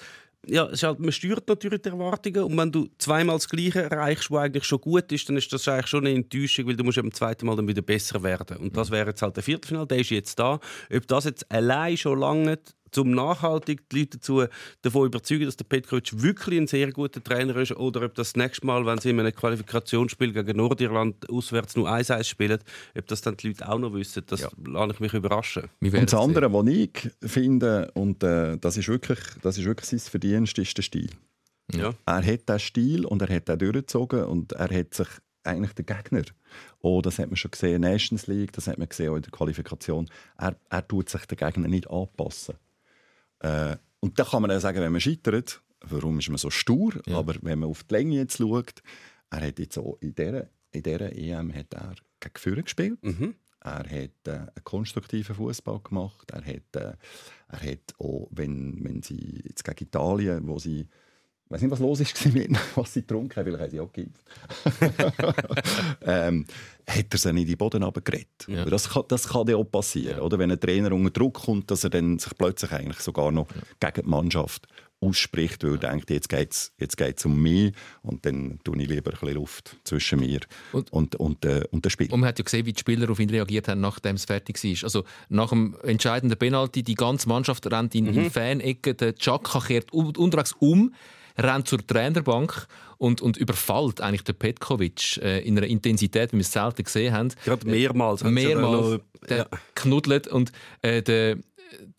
ja, 0.48 0.66
es 0.66 0.74
ist 0.74 0.84
halt, 0.84 1.00
man 1.00 1.12
steuert 1.12 1.48
natürlich 1.48 1.82
die 1.82 1.90
Erwartungen 1.90 2.44
und 2.44 2.58
wenn 2.58 2.72
du 2.72 2.88
zweimal 2.98 3.38
das 3.38 3.50
Gleiche 3.50 3.84
erreichst, 3.84 4.30
was 4.30 4.44
eigentlich 4.44 4.64
schon 4.66 4.80
gut 4.80 5.12
ist, 5.12 5.28
dann 5.28 5.38
ist 5.38 5.52
das 5.52 5.68
eigentlich 5.68 5.88
schon 5.88 6.06
eine 6.06 6.16
Enttäuschung, 6.16 6.68
weil 6.68 6.76
du 6.76 6.84
musst 6.84 6.98
beim 6.98 7.12
zweiten 7.12 7.46
Mal 7.46 7.56
dann 7.56 7.68
wieder 7.68 7.82
besser 7.82 8.22
werden. 8.22 8.58
Und 8.58 8.78
das 8.78 8.92
wäre 8.92 9.08
jetzt 9.08 9.22
halt 9.22 9.36
der 9.36 9.44
Viertelfinale, 9.44 9.88
der 9.88 10.00
ist 10.00 10.10
jetzt 10.12 10.38
da. 10.38 10.60
Ob 10.94 11.08
das 11.08 11.26
jetzt 11.26 11.52
allein 11.52 11.98
schon 11.98 12.20
lange 12.20 12.60
zum 12.96 13.12
nachhaltig 13.12 13.88
die 13.90 14.00
Leute 14.00 14.18
dazu 14.18 14.46
davon 14.82 15.06
überzeugen, 15.08 15.46
dass 15.46 15.58
der 15.58 15.66
Petkovic 15.66 16.22
wirklich 16.22 16.60
ein 16.60 16.68
sehr 16.68 16.92
guter 16.92 17.24
Trainer 17.24 17.56
ist 17.58 17.74
oder 17.74 18.04
ob 18.04 18.16
das 18.16 18.36
nächste 18.36 18.66
Mal, 18.66 18.86
wenn 18.86 18.98
sie 19.00 19.10
in 19.10 19.20
einem 19.20 19.36
Qualifikationsspiel 19.36 20.32
gegen 20.34 20.58
Nordirland 20.58 21.30
auswärts 21.30 21.76
nur 21.76 21.90
1-1 21.90 22.24
spielen, 22.24 22.60
ob 22.98 23.06
das 23.08 23.22
dann 23.22 23.36
die 23.38 23.50
Leute 23.50 23.70
auch 23.70 23.78
noch 23.80 23.94
wissen, 23.94 24.24
das 24.26 24.42
Ja. 24.42 24.50
lasse 24.66 24.94
ich 24.94 25.00
mich 25.02 25.14
überraschen. 25.14 25.64
Und 25.82 25.94
das 25.94 26.14
andere, 26.14 26.52
was 26.54 26.68
ich 26.68 27.10
finde, 27.22 27.92
und 27.94 28.24
äh, 28.24 28.58
das, 28.58 28.78
ist 28.78 28.88
wirklich, 28.88 29.20
das 29.42 29.58
ist 29.58 29.66
wirklich 29.66 29.90
sein 29.90 30.00
Verdienst, 30.00 30.58
ist 30.58 30.78
der 30.78 30.84
Stil. 30.84 31.10
Ja. 31.74 31.94
Er 32.06 32.26
hat 32.26 32.48
diesen 32.48 32.60
Stil 32.60 33.06
und 33.06 33.22
er 33.22 33.36
hat 33.36 33.50
den 33.50 33.60
durchgezogen 33.60 34.24
und 34.24 34.54
er 34.54 34.70
hat 34.80 34.94
sich 34.94 35.08
eigentlich 35.44 35.74
den 35.74 35.86
Gegner, 35.86 36.24
oh, 36.82 37.02
das 37.02 37.20
hat 37.20 37.28
man 37.28 37.36
schon 37.36 37.52
gesehen 37.52 37.76
in 37.76 37.82
der 37.82 37.92
Nations 37.92 38.28
League, 38.28 38.52
das 38.54 38.68
hat 38.68 38.78
man 38.78 38.90
gesehen 38.90 39.10
auch 39.12 39.16
in 39.16 39.22
der 39.22 39.32
Qualifikation, 39.32 40.10
er, 40.38 40.56
er 40.70 40.88
tut 40.88 41.10
sich 41.10 41.26
den 41.26 41.38
Gegner 41.38 41.68
nicht 41.68 41.90
anpassen. 41.90 42.56
Äh, 43.46 43.78
und 44.00 44.18
da 44.18 44.24
kann 44.24 44.42
man 44.42 44.50
dann 44.50 44.60
sagen, 44.60 44.82
wenn 44.82 44.92
man 44.92 45.02
scheitert, 45.02 45.62
warum 45.82 46.20
ist 46.20 46.30
man 46.30 46.38
so 46.38 46.50
stur? 46.50 46.94
Ja. 47.06 47.18
Aber 47.18 47.36
wenn 47.42 47.60
man 47.60 47.70
auf 47.70 47.84
die 47.84 47.94
Länge 47.94 48.16
jetzt 48.16 48.38
schaut, 48.38 48.82
er 49.30 49.48
hat 49.48 49.60
jetzt 49.60 49.78
auch 49.78 49.98
in 50.02 50.16
dieser, 50.16 50.50
in 50.72 50.84
dieser 50.84 51.12
EM 51.16 51.54
hat 51.54 51.74
er 51.74 51.96
gegen 52.20 52.38
Führer 52.38 52.62
gespielt. 52.64 53.04
Mhm. 53.04 53.36
Er 53.62 53.80
hat 53.80 54.28
äh, 54.28 54.32
einen 54.32 54.64
konstruktiven 54.64 55.36
Fußball 55.36 55.80
gemacht. 55.80 56.32
Er 56.32 56.46
hat, 56.46 56.76
äh, 56.76 56.94
er 57.50 57.62
hat 57.72 57.94
auch, 58.00 58.28
wenn, 58.32 58.84
wenn 58.84 59.02
sie 59.02 59.42
jetzt 59.44 59.64
gegen 59.64 59.86
Italien, 59.86 60.48
wo 60.48 60.60
sie 60.60 60.88
ich 61.46 61.52
weiß 61.52 61.62
nicht, 61.62 61.72
was 61.72 61.80
los 61.80 62.00
ist 62.00 62.26
mit 62.34 62.36
ihnen, 62.48 62.58
was 62.76 62.94
sie 62.94 63.02
getrunken 63.02 63.36
haben, 63.36 63.46
vielleicht 63.46 63.62
haben 63.64 63.72
sie 63.72 63.80
auch 63.80 63.94
geimpft. 63.94 64.24
ähm, 66.02 66.46
hat 66.88 67.06
er 67.12 67.18
sie 67.18 67.34
nicht 67.34 67.44
in 67.44 67.50
den 67.50 67.58
Boden 67.58 67.84
runtergeredet. 67.84 68.28
Ja. 68.48 68.66
Das, 68.66 68.90
kann, 68.90 69.04
das 69.08 69.28
kann 69.28 69.48
ja 69.48 69.56
auch 69.56 69.64
passieren, 69.64 70.18
Ja. 70.18 70.24
oder? 70.24 70.40
wenn 70.40 70.52
ein 70.52 70.60
Trainer 70.60 70.92
unter 70.92 71.12
Druck 71.12 71.36
kommt, 71.46 71.72
dass 71.72 71.84
er 71.84 71.90
dann 71.90 72.20
sich 72.20 72.36
plötzlich 72.38 72.72
eigentlich 72.72 73.00
sogar 73.00 73.32
noch 73.32 73.48
gegen 73.80 74.02
die 74.04 74.10
Mannschaft 74.10 74.68
ausspricht, 75.02 75.64
weil 75.64 75.74
er 75.74 75.78
denkt, 75.92 76.10
jetzt 76.10 76.30
geht 76.30 76.52
es 76.54 76.72
jetzt 76.80 76.96
geht's 76.98 77.26
um 77.26 77.40
mich 77.42 77.74
und 78.02 78.26
dann 78.26 78.60
tue 78.64 78.82
ich 78.82 78.88
lieber 78.88 79.12
ein 79.12 79.20
bisschen 79.20 79.36
Luft 79.36 79.78
zwischen 79.84 80.20
mir 80.20 80.40
Und- 80.72 80.92
und, 80.94 81.16
und, 81.18 81.44
äh, 81.46 81.64
und 81.70 81.84
dem 81.86 81.90
Spiel. 81.90 82.12
Und 82.12 82.22
man 82.22 82.30
hat 82.30 82.40
ja 82.40 82.44
gesehen, 82.44 82.66
wie 82.66 82.74
die 82.74 82.80
Spieler 82.80 83.10
auf 83.12 83.20
ihn 83.20 83.30
reagiert 83.30 83.68
haben, 83.68 83.82
nachdem 83.82 84.16
es 84.16 84.26
fertig 84.26 84.64
war. 84.64 84.84
Also 84.84 85.04
nach 85.30 85.50
dem 85.50 85.76
entscheidenden 85.84 86.38
Penalty, 86.40 86.82
die 86.82 86.96
ganze 86.96 87.28
Mannschaft 87.28 87.70
rennt 87.72 87.94
in 87.94 88.12
die 88.12 88.30
Fanecke, 88.30 88.96
der 88.96 89.14
Chaka 89.16 89.60
kehrt 89.60 89.94
un- 89.94 90.16
unterwegs 90.16 90.54
um, 90.60 90.94
rennt 91.38 91.68
zur 91.68 91.86
Trainerbank 91.86 92.68
und, 92.98 93.22
und 93.22 93.38
überfällt 93.38 94.02
eigentlich 94.02 94.24
den 94.24 94.36
Petkovic 94.36 95.18
äh, 95.18 95.40
in 95.46 95.58
einer 95.58 95.68
Intensität, 95.68 96.32
wie 96.32 96.38
wir 96.38 96.42
es 96.42 96.52
selten 96.52 96.84
gesehen 96.84 97.14
haben. 97.14 97.30
Gerade 97.44 97.68
mehrmals. 97.68 98.22
ja 98.22 98.30
Mehrmals 98.30 98.88
noch- 98.88 99.00
der 99.28 99.38
ja. 99.38 99.48
knuddelt 99.74 100.28
und 100.28 100.52
äh, 100.82 101.02
der, 101.02 101.38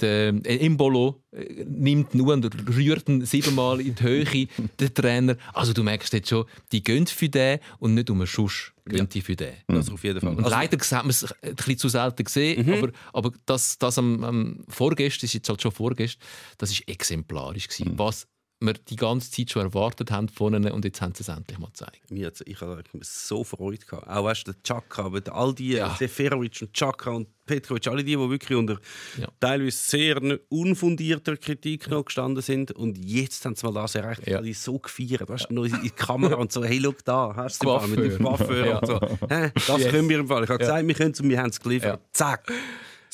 der 0.00 0.28
äh, 0.46 0.56
Imbolo 0.64 1.22
äh, 1.32 1.64
nimmt 1.66 2.14
nur 2.14 2.32
und 2.34 2.48
rührt 2.76 3.08
ihn 3.08 3.26
siebenmal 3.26 3.80
in 3.80 3.94
die 3.96 4.02
Höhe, 4.02 4.46
der 4.78 4.94
Trainer. 4.94 5.36
Also 5.52 5.72
du 5.72 5.82
merkst 5.82 6.12
jetzt 6.12 6.28
schon, 6.28 6.44
die 6.72 6.82
gehen 6.84 7.06
für 7.06 7.28
den 7.28 7.58
und 7.78 7.94
nicht 7.94 8.08
um 8.10 8.18
einen 8.20 8.26
Schuss 8.28 8.72
gehen 8.86 9.08
die 9.08 9.20
für 9.22 9.34
den. 9.34 9.54
Das 9.66 9.90
auf 9.90 10.04
jeden 10.04 10.20
Fall. 10.20 10.30
Und 10.30 10.44
Also- 10.44 10.50
leider 10.56 10.78
hat 10.78 11.02
man 11.02 11.10
es 11.10 11.24
ein 11.42 11.54
bisschen 11.56 11.78
zu 11.78 11.88
selten 11.88 12.22
gesehen, 12.24 12.72
aber, 12.72 12.90
aber 13.12 13.32
das, 13.44 13.76
das 13.78 13.98
am, 13.98 14.22
am 14.24 14.64
vorgestern, 14.68 15.18
das 15.22 15.30
ist 15.30 15.34
jetzt 15.34 15.48
halt 15.48 15.60
schon 15.60 15.72
vorgestern, 15.72 16.22
das 16.58 16.70
ist 16.70 16.88
exemplarisch 16.88 17.66
gewesen, 17.68 17.98
was 17.98 18.26
wir 18.58 18.72
die 18.72 18.96
ganze 18.96 19.30
Zeit 19.30 19.50
schon 19.50 19.62
erwartet 19.62 20.10
haben 20.10 20.28
von 20.30 20.54
ihnen 20.54 20.72
und 20.72 20.84
jetzt 20.84 21.02
haben 21.02 21.14
sie 21.14 21.22
es 21.22 21.28
endlich 21.28 21.58
mal 21.58 21.66
gezeigt. 21.66 22.10
Mir 22.10 22.28
hat's- 22.28 22.42
ich 22.46 22.58
habe 22.62 22.82
so 23.02 23.44
Freude 23.44 23.84
gehabt. 23.84 24.08
Auch 24.08 24.24
weißt, 24.24 24.48
du, 24.48 24.52
der 24.52 24.62
Chaka, 24.62 25.04
aber 25.04 25.20
all 25.34 25.54
die, 25.54 25.72
Ja. 25.72 25.94
Seferovic 25.94 26.62
und 26.62 26.72
Chaka 26.72 27.10
und 27.10 27.28
Petrovic, 27.44 27.86
alle 27.86 28.02
die, 28.02 28.16
die 28.16 28.30
wirklich 28.30 28.56
unter 28.58 28.78
Ja. 29.20 29.28
teilweise 29.40 29.76
sehr 29.76 30.20
unfundierter 30.48 31.36
Kritik 31.36 31.88
noch 31.90 32.06
gestanden 32.06 32.42
sind. 32.42 32.72
Und 32.72 32.96
jetzt 32.98 33.44
haben 33.44 33.54
sie 33.54 33.66
mal 33.66 33.74
das 33.74 33.94
erreicht. 33.94 34.26
Ja. 34.26 34.34
Ja. 34.36 34.40
Die 34.42 34.54
so 34.54 34.78
gefeiert. 34.78 35.28
Weißt 35.28 35.48
du, 35.50 35.54
noch 35.54 35.64
in 35.64 35.78
die 35.82 35.90
Kamera 35.90 36.36
und 36.36 36.50
so, 36.50 36.64
hey, 36.64 36.80
schau 36.82 36.94
da, 37.04 37.34
hast 37.36 37.62
du 37.62 37.68
Coiffeur. 37.68 37.88
mit 37.88 37.98
dem 38.12 38.24
Coiffeur 38.24 38.66
Ja. 38.66 38.78
und 38.78 38.86
so. 38.86 39.00
Hä, 39.28 39.50
das 39.54 39.68
Yes. 39.80 39.90
können 39.90 40.08
wir 40.08 40.18
im 40.20 40.28
Fall. 40.28 40.44
Ich 40.44 40.48
habe 40.50 40.62
Ja. 40.64 40.68
gesagt, 40.70 40.88
wir 40.88 40.94
können 40.94 41.10
es 41.12 41.20
und 41.20 41.28
wir 41.28 41.38
haben 41.38 41.50
es 41.50 41.60
geliefert. 41.60 42.00
Ja. 42.00 42.08
Zack. 42.12 42.50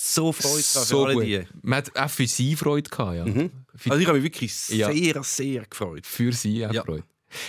So 0.04 0.32
Freude 0.32 0.54
gehabt 0.62 0.64
für 0.64 0.84
so 0.84 1.04
alle 1.04 1.14
gut. 1.14 1.22
die. 1.24 1.42
Man 1.62 1.76
hat 1.78 1.96
auch 1.96 2.10
für 2.10 2.26
sie 2.26 2.56
Freude 2.56 2.90
gehabt, 2.90 3.16
ja. 3.16 3.24
Für, 3.76 3.90
Also 3.90 4.00
ich 4.02 4.06
habe 4.08 4.18
mich 4.18 4.24
wirklich 4.24 4.68
Ja. 4.70 4.92
sehr, 4.92 5.22
sehr 5.22 5.64
gefreut. 5.66 6.04
für 6.06 6.32
sie 6.32 6.66
auch 6.66 6.72
Ja. 6.72 6.82
Freude. 6.84 7.04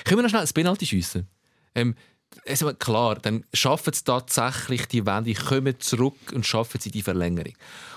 Können 0.06 0.20
wir 0.20 0.24
noch 0.24 0.30
schnell 0.30 0.41
das 0.41 0.54
Penalty 0.54 0.86
schiessen? 0.86 1.28
Ähm, 1.74 1.95
also 2.47 2.72
klar, 2.76 3.16
dann 3.16 3.43
schaffen 3.54 3.91
sie 3.93 4.04
tatsächlich 4.04 4.86
die 4.88 5.06
Wende, 5.06 5.34
kommen 5.34 5.80
zurück 5.80 6.16
und 6.34 6.45
schaffen 6.45 6.80
sie 6.80 6.91
die 6.91 7.01
Verlängerung. 7.01 7.54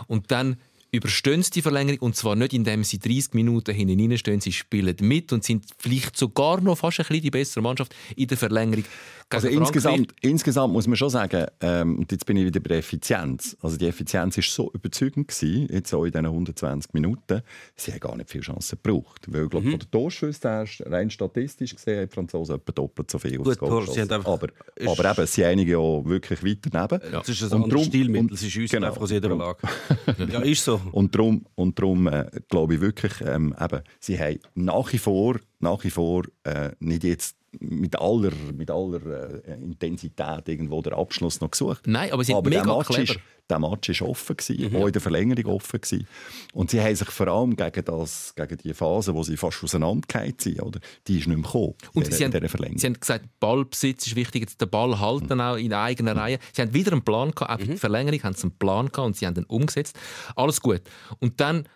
Und 0.07 0.31
dann 0.31 0.57
überstehen 0.91 1.43
sie 1.43 1.51
die 1.51 1.63
Verlängerung 1.63 1.99
und 2.01 2.17
zwar 2.17 2.35
nicht, 2.37 2.55
indem 2.55 2.83
sie 2.83 2.99
30 2.99 3.35
Minuten 3.35 3.75
hinten 3.75 4.01
reinstehen, 4.11 4.41
sie 4.41 4.53
spielen 4.53 4.97
mit 5.01 5.33
und 5.33 5.45
sind 5.45 5.67
vielleicht 5.79 6.17
sogar 6.17 6.61
noch 6.63 6.79
fast 6.79 7.01
ein 7.01 7.07
bisschen 7.07 7.23
die 7.23 7.31
bessere 7.31 7.63
Mannschaft 7.63 7.95
in 8.17 8.29
der 8.29 8.39
Verlängerung. 8.39 8.85
Also 9.29 9.49
insgesamt, 9.49 10.15
insgesamt 10.21 10.73
muss 10.73 10.87
man 10.87 10.97
schon 10.97 11.11
sagen, 11.11 11.47
ähm, 11.61 11.99
und 11.99 12.13
jetzt 12.13 12.27
bin 12.27 12.37
ich 12.37 12.45
wieder 12.45 12.61
bei 12.61 12.69
der 12.69 12.79
Effizienz. 12.79 13.57
Also 13.61 13.77
die 13.77 13.89
Effizienz 13.89 14.37
war 14.37 14.45
so 14.45 14.71
überzeugend 14.73 15.29
gewesen, 15.29 15.67
jetzt 15.71 15.93
auch 15.93 16.05
in 16.05 16.13
diesen 16.13 16.27
120 16.27 16.95
Minuten. 16.95 17.43
Sie 17.75 17.91
haben 17.91 18.01
gar 18.01 18.17
nicht 18.17 18.31
viele 18.31 18.45
Chancen 18.45 18.79
gebraucht. 18.81 19.27
Weil, 19.27 19.49
glaube 19.49 19.67
Mhm. 19.67 19.71
von 19.73 19.81
den 19.81 19.91
Torschüssen 19.91 20.49
her, 20.51 20.65
rein 20.87 21.11
statistisch 21.11 21.75
gesehen, 21.75 22.01
haben 22.03 22.09
die 22.09 22.15
Franzosen 22.15 22.55
etwa 22.55 22.73
doppelt 22.73 23.11
so 23.11 23.19
viel 23.19 23.37
Gut, 23.39 23.59
Tor, 23.59 23.87
sie 23.87 24.01
aber, 24.03 24.49
aber 24.87 25.11
eben, 25.11 25.27
sie 25.27 25.45
einige 25.45 25.73
ja 25.73 26.05
wirklich 26.05 26.45
weit 26.45 26.59
daneben. 26.71 27.01
Das 27.11 27.29
ist 27.29 27.43
ein 27.43 27.53
Und 27.53 27.65
anderes 27.65 27.87
Stilmittel. 27.87 28.33
Es 28.33 28.43
ist 28.43 28.57
uns 28.57 28.71
genau, 28.71 28.87
einfach 28.89 29.01
aus 29.01 29.11
jeder. 29.11 29.35
Lage. 29.37 29.59
ja, 30.33 30.41
ist 30.41 30.65
so. 30.65 30.81
Und 30.93 31.15
darum, 31.17 31.45
und 31.57 31.77
darum 31.79 32.07
äh, 32.07 32.27
glaube 32.49 32.75
ich 32.75 32.81
wirklich, 32.81 33.13
ähm, 33.23 33.55
eben, 33.61 33.81
sie 33.99 34.19
haben 34.19 34.39
nach 34.55 34.93
wie 34.93 34.99
vor, 34.99 35.37
nach 35.59 35.83
wie 35.85 35.91
vor 35.91 36.25
äh, 36.45 36.71
nicht 36.81 37.05
jetzt 37.05 37.37
mit 37.61 37.99
aller, 37.99 38.33
mit 38.55 38.71
aller 38.71 39.45
äh, 39.47 39.55
Intensität 39.55 40.49
irgendwo 40.49 40.83
den 40.83 40.93
Abschluss 40.93 41.41
noch 41.41 41.51
gesucht. 41.51 41.87
Nein, 41.87 42.13
aber 42.13 42.23
sie 42.23 42.29
sind 42.33 42.37
aber 42.37 42.51
mega 42.51 42.65
der 42.65 42.77
Match 42.77 42.87
clever. 42.89 43.03
Ist, 43.15 43.21
der 43.49 43.59
Match 43.61 44.01
war 44.01 44.09
offen, 44.09 44.37
gewesen, 44.37 44.71
Mhm. 44.71 44.77
auch 44.77 44.87
in 44.87 44.93
der 44.93 45.01
Verlängerung 45.01 45.55
offen. 45.55 45.81
Gewesen. 45.81 46.07
Und 46.53 46.71
sie 46.71 46.81
haben 46.81 46.95
sich 46.95 47.09
vor 47.09 47.29
allem 47.29 47.57
gegen, 47.57 47.85
das, 47.85 48.35
gegen 48.35 48.59
die 48.59 48.75
Phase, 48.75 49.15
wo 49.15 49.23
sie 49.23 49.37
fast 49.37 49.63
auseinandergefallen 49.65 50.35
sind, 50.39 50.61
oder, 50.63 50.81
die 51.07 51.19
ist 51.19 51.29
nicht 51.29 51.37
mehr 51.39 51.47
gekommen 51.47 51.75
Und 51.95 52.07
in 52.07 52.13
sie 52.13 52.25
haben, 52.25 52.33
sie 52.77 52.87
haben 52.87 53.01
gesagt, 53.01 53.25
Ballbesitz 53.41 54.07
ist 54.09 54.17
wichtig, 54.17 54.43
jetzt 54.43 54.61
den 54.61 54.69
Ball 54.69 54.99
halten 55.01 55.41
auch 55.41 55.57
in 55.57 55.73
eigener 55.73 56.17
Reihe. 56.17 56.39
Sie 56.53 56.61
haben 56.61 56.75
wieder 56.75 56.93
einen 56.93 57.05
Plan 57.05 57.31
gehabt, 57.31 57.51
auch 57.53 57.59
für 57.65 57.71
die 57.73 57.79
Verlängerung 57.79 58.23
haben 58.23 58.35
sie 58.35 58.43
einen 58.43 58.59
Plan 58.59 58.87
gehabt 58.89 59.07
und 59.07 59.17
sie 59.17 59.27
haben 59.27 59.35
den 59.35 59.45
umgesetzt. 59.45 59.97
Alles 60.35 60.61
gut. 60.61 60.83
Und 61.21 61.41
dann 61.41 61.67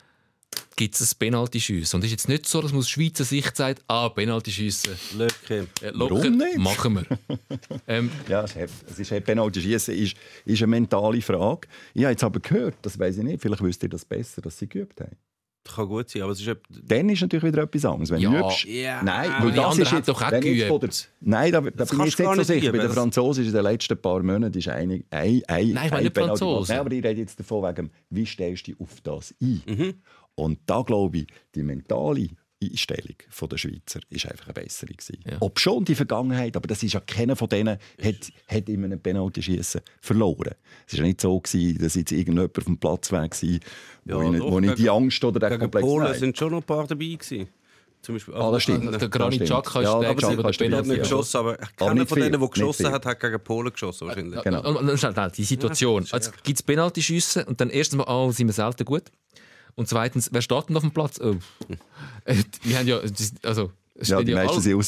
gibt 0.76 0.94
es 0.98 1.12
ein 1.12 1.18
Penalty-Schiessen. 1.18 1.96
Und 1.96 2.00
es 2.02 2.06
ist 2.06 2.12
jetzt 2.12 2.28
nicht 2.28 2.46
so, 2.46 2.60
dass 2.62 2.72
man 2.72 2.80
aus 2.80 2.88
Schweizer 2.88 3.24
Sicht 3.24 3.54
sagt, 3.56 3.82
ah, 3.86 4.08
Penalty-Schiessen, 4.08 4.92
Löcke. 5.16 5.66
äh, 5.82 5.90
locker, 5.90 6.14
Warum 6.16 6.36
nicht? 6.36 6.58
machen 6.58 6.94
wir. 6.94 7.38
ähm, 7.86 8.10
Ja, 8.28 8.44
es 8.44 8.56
ist, 8.56 9.10
ist 9.10 9.24
Penalty 9.24 9.60
schießen 9.60 9.94
ist, 9.94 10.16
ist 10.44 10.62
eine 10.62 10.68
mentale 10.68 11.20
Frage. 11.20 11.68
Ich 11.94 12.02
habe 12.02 12.12
jetzt 12.12 12.24
aber 12.24 12.40
gehört, 12.40 12.76
das 12.82 12.98
weiß 12.98 13.18
ich 13.18 13.24
nicht, 13.24 13.42
vielleicht 13.42 13.62
wisst 13.62 13.82
ihr 13.82 13.88
das 13.88 14.04
besser, 14.04 14.40
dass 14.42 14.58
sie 14.58 14.68
geübt 14.68 15.00
haben. 15.00 15.16
Das 15.62 15.74
kann 15.74 15.88
gut 15.88 16.08
sein, 16.08 16.22
aber 16.22 16.32
es 16.32 16.40
ist 16.40 16.56
Dann 16.70 17.10
ist 17.10 17.20
natürlich 17.20 17.44
wieder 17.44 17.62
etwas 17.64 17.84
anderes. 17.84 18.10
Wenn 18.10 18.20
Ja, 18.20 18.30
du 18.30 18.46
übst, 18.46 18.64
ja. 18.64 19.02
nein, 19.02 19.30
weil 19.40 19.50
die 19.50 19.56
das 19.56 19.64
anderen 19.66 19.82
ist 19.82 19.92
jetzt, 19.92 20.08
doch 20.08 20.22
auch 20.22 20.30
von 20.30 20.40
der, 20.40 20.40
geübt. 20.40 21.10
Nein, 21.20 21.52
da, 21.52 21.60
da 21.60 21.84
bin 21.84 22.00
ich 22.06 22.18
jetzt 22.18 22.34
so 22.36 22.42
sicher. 22.42 22.72
Bei 22.72 22.78
den 22.78 22.90
Franzosen 22.90 23.42
ist 23.44 23.48
in 23.48 23.54
den 23.54 23.64
letzten 23.64 24.00
paar 24.00 24.22
Monaten 24.22 24.56
ist 24.58 24.68
eine, 24.68 25.04
ein, 25.10 25.42
ein, 25.46 25.70
Nein, 25.72 25.84
ich 25.86 25.90
meine 25.92 26.10
Franzosen. 26.10 26.72
Nein, 26.74 26.80
aber 26.86 26.92
ich 26.94 27.04
rede 27.04 27.20
jetzt 27.20 27.38
davon, 27.38 27.62
wegen, 27.62 27.90
wie 28.08 28.24
stellst 28.24 28.66
du 28.68 28.72
dich 28.72 28.80
auf 28.80 29.00
das 29.02 29.34
ein? 29.40 29.62
Mhm. 29.66 29.94
Und 30.34 30.58
da 30.66 30.82
glaube 30.82 31.18
ich, 31.18 31.26
die 31.54 31.62
mentale 31.62 32.28
Einstellung 32.62 33.16
der 33.50 33.56
Schweizer 33.56 34.00
ist 34.10 34.26
einfach 34.26 34.44
eine 34.46 34.52
bessere 34.54 34.92
gewesen. 34.92 35.18
Ja. 35.26 35.38
Ob 35.40 35.58
schon 35.58 35.84
die 35.84 35.94
Vergangenheit, 35.94 36.56
aber 36.56 36.66
das 36.68 36.82
ist 36.82 36.92
ja 36.92 37.00
keiner 37.00 37.34
von 37.34 37.48
denen 37.48 37.78
hat, 38.02 38.32
hat 38.48 38.68
in 38.68 38.84
einem 38.84 39.00
Penalty-Schießen 39.00 39.80
verloren. 40.02 40.54
Es 40.86 40.92
war 40.92 40.98
ja 41.00 41.06
nicht 41.06 41.20
so, 41.22 41.40
gewesen, 41.40 41.78
dass 41.78 41.94
jetzt 41.94 42.12
irgendjemand 42.12 42.58
auf 42.58 42.64
dem 42.64 42.76
Platz 42.78 43.10
war, 43.12 43.22
wo, 43.24 43.28
Ja, 43.30 44.22
ich, 44.22 44.30
nicht- 44.30 44.40
doch, 44.42 44.50
wo 44.50 44.58
ich 44.58 44.64
gegen- 44.66 44.76
die 44.76 44.90
Angst 44.90 45.24
oder 45.24 45.40
den 45.40 45.48
Gegen 45.48 45.60
Komplex 45.62 45.86
Polen 45.86 46.14
sind 46.14 46.36
schon 46.36 46.50
noch 46.52 46.58
ein 46.58 46.64
paar 46.64 46.86
dabei 46.86 47.04
gewesen. 47.06 47.48
Zum 48.02 48.14
Beispiel, 48.14 48.34
Ah, 48.34 48.50
das 48.50 48.62
stimmt. 48.62 49.00
der 49.00 49.08
Granit. 49.10 49.42
Xhaka 49.42 49.80
ist 49.80 49.84
Ja, 49.84 50.00
der, 50.00 50.10
aber 50.10 50.20
der 50.20 50.30
Er 50.30 50.44
hat 50.44 50.58
Penalty 50.58 50.88
nicht 50.88 50.96
Ja. 50.96 51.02
geschossen, 51.02 51.36
aber 51.36 51.56
keiner 51.56 52.06
von 52.06 52.18
denen, 52.18 52.40
der 52.40 52.48
geschossen 52.48 52.86
hat, 52.92 53.04
hat 53.06 53.20
gegen 53.20 53.40
Polen 53.40 53.72
geschossen. 53.72 54.08
Wahrscheinlich. 54.08 54.42
Genau. 54.42 54.66
Und, 54.68 54.88
und, 54.88 55.36
die 55.36 55.44
Situation. 55.44 56.06
Also, 56.10 56.30
gibt 56.42 56.58
es 56.58 56.62
Penalty-Schüsse 56.62 57.44
und 57.44 57.60
dann 57.60 57.68
erstens 57.70 57.98
mal, 57.98 58.06
oh, 58.08 58.30
sind 58.32 58.46
wir 58.48 58.54
selten 58.54 58.84
gut. 58.86 59.04
Und 59.74 59.88
zweitens, 59.88 60.30
wer 60.32 60.42
steht 60.42 60.68
denn 60.68 60.76
auf 60.76 60.82
dem 60.82 60.92
Platz? 60.92 61.20
Oh. 61.20 61.36
Äh, 62.24 62.36
Wir 62.62 62.78
haben 62.78 62.86
ja, 62.88 62.98
also, 63.42 63.70
Es 63.94 64.08
Ja, 64.08 64.16
steht 64.16 64.28
die 64.28 64.34
meisten 64.34 64.60
sind 64.60 64.72
ja. 64.72 64.78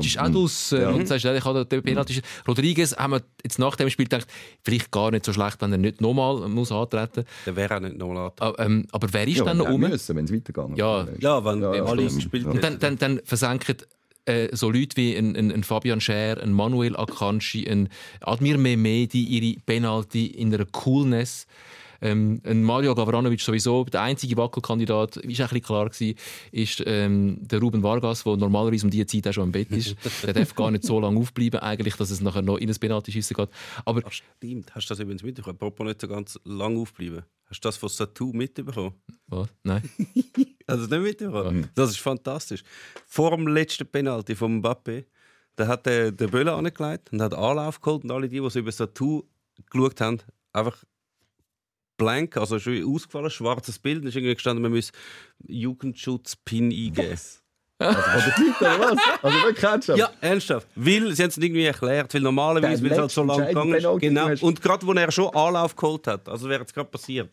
ist 0.00 0.18
auch 0.18 0.34
aus. 0.34 0.72
Äh, 0.72 0.80
Ja. 0.82 0.90
Und 0.90 1.06
sagst, 1.06 1.24
ich 1.24 1.44
habe 1.44 1.64
den 1.66 1.82
Penalty. 1.82 2.14
geschossen. 2.14 2.42
Rodriguez 2.48 2.96
haben 2.96 3.12
wir 3.12 3.22
jetzt 3.44 3.58
nach 3.58 3.76
dem 3.76 3.90
Spiel 3.90 4.06
gedacht, 4.06 4.26
vielleicht 4.64 4.90
gar 4.90 5.10
nicht 5.12 5.24
so 5.24 5.32
schlecht, 5.32 5.60
wenn 5.60 5.72
er 5.72 5.78
nicht 5.78 6.00
nochmal 6.00 6.48
muss 6.48 6.72
antreten 6.72 7.20
muss. 7.20 7.44
Der 7.46 7.56
wäre 7.56 7.76
auch 7.76 7.80
nicht 7.80 7.96
nochmal 7.96 8.26
an. 8.26 8.32
Ah, 8.40 8.52
ähm, 8.58 8.86
aber 8.92 9.12
wer 9.12 9.28
ist 9.28 9.36
Ja, 9.38 9.44
dann 9.44 9.58
noch 9.58 9.68
rum? 9.68 9.80
müssen, 9.82 10.16
wenn 10.16 10.24
es 10.24 10.32
weitergegangen 10.32 10.76
Ja. 10.76 11.06
Ja, 11.20 11.44
wenn 11.44 11.62
Ja, 11.62 11.74
ja, 11.74 11.84
alle 11.84 12.04
gespielt 12.06 12.44
Ja. 12.44 12.50
Und 12.50 12.64
dann, 12.64 12.78
dann, 12.78 12.98
dann 12.98 13.20
versenken 13.24 13.76
äh, 14.24 14.48
so 14.56 14.70
Leute 14.70 14.96
wie 14.96 15.14
ein, 15.16 15.36
ein, 15.36 15.52
ein 15.52 15.62
Fabian 15.62 16.00
Scher, 16.00 16.42
ein 16.42 16.52
Manuel 16.52 16.96
Akanji, 16.96 17.68
ein 17.70 17.88
Admir 18.22 18.58
Mehmedi 18.58 19.22
ihre 19.22 19.60
Penalty 19.60 20.26
in 20.26 20.52
einer 20.52 20.64
Coolness. 20.66 21.46
Ähm, 22.00 22.40
ein 22.44 22.62
Mario 22.62 22.94
Gavranovic 22.94 23.40
sowieso, 23.40 23.84
der 23.84 24.02
einzige 24.02 24.36
Wackelkandidat, 24.36 25.18
auch 25.18 25.22
ein 25.22 25.28
bisschen 25.28 25.62
klar 25.62 25.86
war, 25.86 26.14
ist 26.52 26.82
ähm, 26.86 27.38
der 27.40 27.60
Ruben 27.60 27.82
Vargas, 27.82 28.24
der 28.24 28.36
normalerweise 28.36 28.86
um 28.86 28.90
diese 28.90 29.06
Zeit 29.06 29.28
auch 29.28 29.32
schon 29.32 29.44
im 29.44 29.52
Bett 29.52 29.70
ist. 29.70 29.96
der 30.22 30.34
darf 30.34 30.54
gar 30.54 30.70
nicht 30.70 30.84
so 30.84 31.00
lange 31.00 31.18
aufbleiben, 31.18 31.60
eigentlich, 31.60 31.96
dass 31.96 32.10
es 32.10 32.20
nachher 32.20 32.42
noch 32.42 32.58
in 32.58 32.68
ein 32.70 32.76
Penalty-Schiessen 32.76 33.36
geht. 33.36 33.48
Aber 33.84 34.02
Ach, 34.04 34.12
stimmt. 34.12 34.74
Hast 34.74 34.88
du 34.88 34.94
das 34.94 35.00
übrigens 35.00 35.22
mitbekommen? 35.22 35.56
Apropos 35.56 35.86
nicht 35.86 36.00
so 36.00 36.08
ganz 36.08 36.38
lang 36.44 36.76
aufbleiben. 36.78 37.22
Hast 37.48 37.64
du 37.64 37.68
das 37.68 37.76
von 37.76 37.88
Satu 37.88 38.32
mitbekommen? 38.32 38.94
was? 39.28 39.48
Nein? 39.62 39.82
Das 40.66 40.80
nicht 40.80 41.00
mitbekommen? 41.00 41.70
Das 41.76 41.90
ist 41.90 42.00
fantastisch. 42.00 42.64
Vor 43.06 43.36
dem 43.36 43.46
letzten 43.46 43.86
Penalty 43.86 44.34
von 44.34 44.60
Mbappé, 44.60 45.04
da 45.54 45.68
hat 45.68 45.86
der, 45.86 46.10
der 46.10 46.26
Böller 46.26 46.56
angelegt 46.56 47.12
und 47.12 47.22
hat 47.22 47.34
Anlauf 47.34 47.80
geholt 47.80 48.02
und 48.02 48.10
alle 48.10 48.28
die, 48.28 48.40
die 48.40 48.58
über 48.58 48.72
Satu 48.72 49.22
geschaut 49.70 50.00
haben, 50.00 50.18
einfach 50.52 50.84
blank, 51.96 52.36
also 52.36 52.58
schon 52.58 52.84
ausgefallen, 52.84 53.30
schwarzes 53.30 53.78
Bild, 53.78 54.04
da 54.04 54.08
ist 54.08 54.16
irgendwie 54.16 54.34
gestanden, 54.34 54.62
man 54.62 54.72
muss 54.72 54.92
Jugendschutz-Pin 55.46 56.70
eingeben. 56.70 57.18
Also 57.78 58.30
von 58.30 58.54
der 58.58 58.80
was? 58.80 58.98
Also 59.22 59.36
wirklich? 59.44 59.98
Ja, 59.98 60.10
ernsthaft. 60.22 60.66
Weil, 60.76 61.12
sie 61.14 61.22
haben 61.22 61.28
es 61.28 61.36
nicht 61.36 61.46
irgendwie 61.46 61.64
erklärt, 61.64 62.14
weil 62.14 62.22
normalerweise, 62.22 62.82
weil 62.82 62.92
es 62.92 62.98
halt 62.98 63.10
so 63.10 63.22
lange 63.22 63.46
gegangen 63.48 63.74
ist. 63.74 64.00
Genau. 64.00 64.30
Und 64.40 64.62
gerade, 64.62 64.86
wo 64.86 64.92
er 64.92 65.12
schon 65.12 65.34
Anlauf 65.34 65.76
geholt 65.76 66.06
hat, 66.06 66.26
also 66.28 66.48
wäre 66.48 66.64
es 66.64 66.72
gerade 66.72 66.88
passiert. 66.88 67.28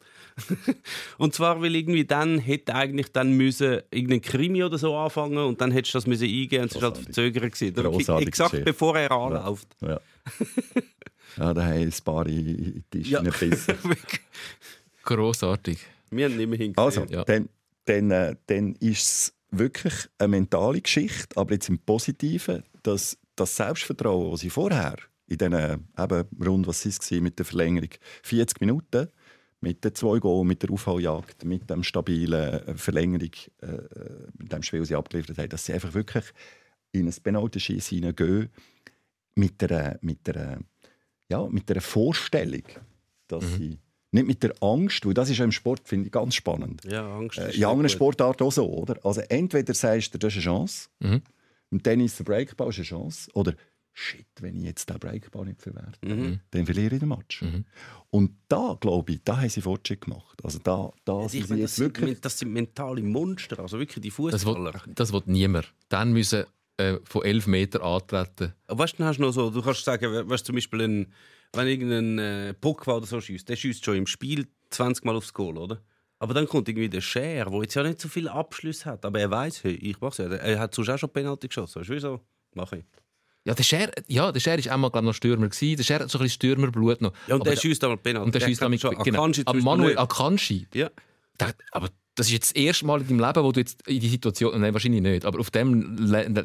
und 1.18 1.34
zwar, 1.34 1.61
weil 1.61 1.74
irgendwie 1.76 2.03
dann 2.03 2.39
hätte 2.39 2.76
eigentlich 2.76 3.11
dann 3.14 3.32
müssen 3.32 3.82
irgendein 3.91 4.22
Krimi 4.22 4.64
oder 4.64 4.78
so 4.78 4.95
anfangen 4.95 5.38
und 5.38 5.61
dann 5.61 5.72
hättest 5.72 5.93
du 5.93 5.97
das 5.97 6.07
müssen 6.07 6.26
eingehen 6.26 6.64
und 6.64 6.72
es 6.72 6.82
war 6.82 6.91
halt 6.91 6.97
verzögert 6.97 7.53
gewesen. 7.53 8.20
Exakt 8.20 8.51
Geschichte. 8.51 8.66
bevor 8.66 8.97
er 8.97 9.11
anläuft. 9.11 9.68
Ja. 9.82 9.89
ja, 9.89 9.99
da 11.38 11.63
haben 11.65 11.73
ein 11.84 11.93
paar 12.03 12.25
in 12.27 12.45
die 12.73 12.84
Tisch 12.89 13.09
Ja. 13.09 13.21
gebissen. 13.21 13.75
Grossartig. 15.03 15.79
Wir 16.11 16.25
haben 16.25 16.38
nicht 16.38 16.47
mehr 16.49 16.57
hingesehen. 16.57 16.77
Also, 16.77 17.05
Ja. 17.09 17.23
dann, 17.23 17.49
dann, 17.86 18.11
äh, 18.11 18.36
dann 18.47 18.75
ist 18.75 19.01
es 19.07 19.34
wirklich 19.51 19.93
eine 20.17 20.29
mentale 20.29 20.81
Geschichte, 20.81 21.36
aber 21.38 21.53
jetzt 21.53 21.69
im 21.69 21.79
Positiven, 21.79 22.63
dass 22.84 23.17
das 23.36 23.55
Selbstvertrauen, 23.55 24.31
das 24.31 24.41
sie 24.41 24.49
vorher 24.49 24.95
in 25.27 25.38
diesen 25.38 25.53
eben 25.53 26.27
rund, 26.45 26.67
was 26.67 26.86
es 26.86 27.11
war, 27.11 27.21
mit 27.21 27.39
der 27.39 27.45
Verlängerung, 27.45 27.89
40 28.23 28.61
Minuten, 28.61 29.07
mit 29.61 29.84
den 29.84 29.95
zwei 29.95 30.19
Goals, 30.19 30.47
mit 30.47 30.61
der 30.61 30.71
Aufholjagd, 30.71 31.45
mit 31.45 31.69
dem 31.69 31.84
stabilen 31.84 32.53
äh, 32.67 32.75
Verlängerung, 32.75 33.31
äh, 33.61 33.67
mit 34.38 34.51
dem 34.51 34.61
Spiel, 34.63 34.79
das 34.79 34.89
sie 34.89 34.95
abgeliefert 34.95 35.38
haben, 35.38 35.49
dass 35.49 35.65
sie 35.65 35.73
einfach 35.73 35.93
wirklich 35.93 36.25
in 36.91 37.07
ein 37.07 37.13
Penaltyschießen 37.23 37.97
hineingehen 37.97 38.49
mit 39.36 39.63
einer, 39.63 39.97
mit 40.01 40.29
einer, 40.29 40.59
ja, 41.34 41.47
mit 41.57 41.69
einer 41.71 41.81
Vorstellung, 41.81 42.63
dass 43.27 43.43
sie 43.55 43.77
nicht 44.11 44.27
mit 44.27 44.43
der 44.43 44.53
Angst, 44.61 45.05
weil 45.05 45.13
das 45.13 45.29
ist 45.29 45.38
ja 45.39 45.45
im 45.45 45.51
Sport 45.51 45.88
finde 45.88 46.05
ich 46.07 46.11
ganz 46.11 46.36
spannend. 46.36 46.84
Ja, 46.86 47.03
Angst. 47.17 47.38
Äh, 47.39 47.49
ist 47.49 47.57
in 47.57 47.65
anderen. 47.65 47.89
Sportarten 47.89 48.43
auch 48.43 48.51
so, 48.51 48.65
oder? 48.81 48.95
Also 49.03 49.21
entweder 49.29 49.73
sagst 49.73 50.13
du, 50.13 50.17
das 50.19 50.34
ist 50.34 50.38
eine 50.38 50.43
Chance, 50.57 50.89
Mhm. 50.99 51.21
im 51.71 51.81
Tennis 51.81 52.17
der 52.17 52.23
Breakball 52.25 52.69
ist 52.69 52.77
eine 52.77 52.86
Chance, 52.86 53.31
oder 53.34 53.53
shit, 53.95 54.27
wenn 54.41 54.55
ich 54.55 54.63
jetzt 54.63 54.88
den 54.89 54.99
Breakball 54.99 55.45
nicht 55.45 55.61
verwerte, 55.61 55.97
Mhm. 56.07 56.39
dann 56.51 56.65
verliere 56.65 56.93
ich 56.95 56.99
den 56.99 57.09
Match. 57.09 57.41
Mhm. 57.41 57.65
Und 58.11 58.31
da, 58.47 58.77
glaube 58.79 59.13
ich, 59.13 59.21
da 59.23 59.38
haben 59.41 59.49
sie 59.49 59.61
Fortschritt 59.61 60.01
gemacht. 60.01 60.38
Also 60.43 60.59
da, 60.63 60.91
da 61.05 61.21
Ja, 61.23 61.29
sind 61.29 61.49
meine, 61.49 61.61
das, 61.63 61.75
sind, 61.75 61.86
wirklich... 61.86 62.21
das 62.21 62.38
sind 62.39 62.51
mentale 62.53 63.01
Monster, 63.01 63.59
also 63.59 63.79
wirklich 63.79 64.01
die 64.03 64.09
Das 64.09 64.17
will, 64.19 64.53
Fußballer. 64.55 64.81
das 64.93 65.11
will 65.13 65.23
niemand. 65.25 65.73
Dann 65.89 66.11
müssen 66.13 66.45
äh, 66.78 66.97
von 67.03 67.24
11 67.24 67.47
Metern 67.47 67.82
antreten. 67.82 68.53
Weißt 68.67 68.99
du, 68.99 69.03
hast 69.03 69.17
du 69.17 69.21
noch 69.24 69.32
so, 69.32 69.49
du 69.49 69.61
kannst 69.61 69.84
sagen, 69.86 70.30
weißt, 70.30 70.45
zum 70.45 70.55
Beispiel, 70.55 70.82
ein, 70.82 71.13
wenn 71.53 71.67
irgendein 71.67 72.19
äh, 72.19 72.53
Pogba 72.53 72.97
oder 72.97 73.05
so 73.05 73.21
schießt, 73.21 73.47
der 73.47 73.55
schießt 73.55 73.84
schon 73.86 73.95
im 73.97 74.07
Spiel 74.07 74.47
20 74.71 75.05
Mal 75.05 75.15
aufs 75.15 75.34
Goal, 75.34 75.57
oder? 75.57 75.82
Aber 76.19 76.34
dann 76.34 76.47
kommt 76.47 76.69
irgendwie 76.69 76.89
der 76.89 77.01
Scher, 77.01 77.45
der 77.49 77.61
jetzt 77.61 77.74
ja 77.76 77.84
nicht 77.84 77.99
so 77.99 78.07
viele 78.07 78.32
Abschlüsse 78.32 78.86
hat, 78.86 79.05
aber 79.05 79.19
er 79.19 79.30
weiß, 79.30 79.63
hey, 79.65 79.74
ich 79.74 79.99
mach's 79.99 80.17
ja. 80.17 80.26
Er 80.32 80.59
hat 80.59 80.74
sonst 80.74 80.89
auch 80.89 80.97
schon 80.97 81.09
Penalty 81.09 81.47
geschossen. 81.47 81.82
Weißt 81.82 81.89
du, 81.89 81.93
wieso? 81.93 82.21
Mach 82.55 82.71
ich. 82.71 82.86
Ja, 83.45 83.53
der 83.53 83.63
Scher, 83.63 83.91
ja, 84.07 84.32
der 84.32 84.39
Scher 84.39 84.57
ist 84.57 84.69
einmal 84.69 84.89
glaub, 84.89 85.03
noch 85.03 85.13
Stürmer 85.13 85.49
gewesen. 85.49 85.76
Der 85.76 85.84
Scher 85.84 85.99
hat 85.99 86.09
so 86.09 86.17
ein 86.17 86.24
bisschen 86.24 86.36
Stürmerblut 86.36 87.01
noch. 87.01 87.11
Ja, 87.28 87.36
und 87.36 87.41
Aber 87.41 87.49
der 87.49 87.57
schießt 87.57 87.84
einmal 87.84 87.97
Penalty. 87.97 88.26
und 88.26 88.36
der 88.36 88.39
schießt 88.39 88.61
damit 88.61 88.80
schon. 88.80 88.95
genau. 89.03 89.24
Aber 89.24 89.32
Beispiel 89.34 89.61
Manuel. 89.61 89.97
Akanji, 89.97 90.67
Ja. 90.74 90.89
Der, 91.39 91.53
aber 91.71 91.89
das 92.15 92.27
ist 92.27 92.34
jetzt 92.34 92.55
das 92.55 92.61
erste 92.61 92.86
Mal 92.86 93.01
in 93.01 93.07
deinem 93.07 93.19
Leben, 93.19 93.43
wo 93.43 93.51
du 93.51 93.59
jetzt 93.59 93.88
in 93.88 93.99
die 93.99 94.09
Situation, 94.09 94.59
nein, 94.59 94.73
wahrscheinlich 94.73 95.01
nicht, 95.01 95.25
aber 95.25 95.39
auf 95.39 95.49
dem 95.51 95.95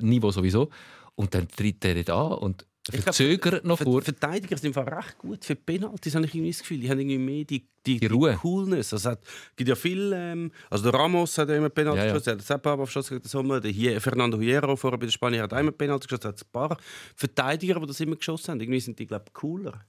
Niveau 0.00 0.30
sowieso. 0.30 0.70
Und 1.14 1.34
dann 1.34 1.48
tritt 1.48 1.84
er 1.84 1.94
nicht 1.94 2.10
an 2.10 2.32
und 2.32 2.64
verzögert 2.90 3.64
noch 3.64 3.78
vor. 3.78 4.02
Verteidiger 4.02 4.56
sind 4.56 4.76
einfach 4.76 4.90
recht 4.96 5.18
gut 5.18 5.44
für 5.44 5.56
Penalties, 5.56 6.14
habe 6.14 6.24
ich 6.26 6.34
irgendwie 6.34 6.52
das 6.52 6.60
Gefühl. 6.60 6.78
Die 6.78 6.90
haben 6.90 7.00
irgendwie 7.00 7.18
mehr 7.18 7.44
die, 7.44 7.66
die, 7.84 7.98
Die 8.00 8.06
Ruhe. 8.06 8.38
Coolness. 8.40 8.92
Also, 8.92 9.08
es 9.08 9.12
hat, 9.12 9.24
gibt 9.56 9.68
ja 9.68 9.74
viel, 9.74 10.12
ähm, 10.14 10.50
also 10.70 10.90
der 10.90 10.98
Ramos 10.98 11.36
hat 11.38 11.48
ja 11.48 11.56
immer 11.56 11.68
Penalty 11.68 11.98
Ja, 11.98 12.06
ja. 12.06 12.12
geschossen, 12.12 12.24
der 12.24 12.38
hat 12.38 12.46
Seppa 12.46 12.76
geschossen 12.76 13.08
gegen 13.10 13.22
den 13.22 13.28
Sommer, 13.28 13.60
der 13.60 13.70
hier, 13.70 14.00
Fernando 14.00 14.38
Hierro 14.40 14.76
vorher 14.76 14.98
bei 14.98 15.06
den 15.06 15.12
Spaniern 15.12 15.42
hat 15.42 15.52
einmal 15.52 15.72
Penalty 15.72 16.06
geschossen, 16.06 16.28
es 16.34 16.40
hat 16.40 16.46
ein 16.46 16.52
paar 16.52 16.78
Verteidiger, 17.14 17.80
die 17.80 17.86
das 17.86 18.00
immer 18.00 18.16
geschossen 18.16 18.52
haben. 18.52 18.60
Irgendwie 18.60 18.80
sind 18.80 18.98
die, 18.98 19.06
glaube 19.06 19.24
ich, 19.26 19.34
cooler. 19.34 19.84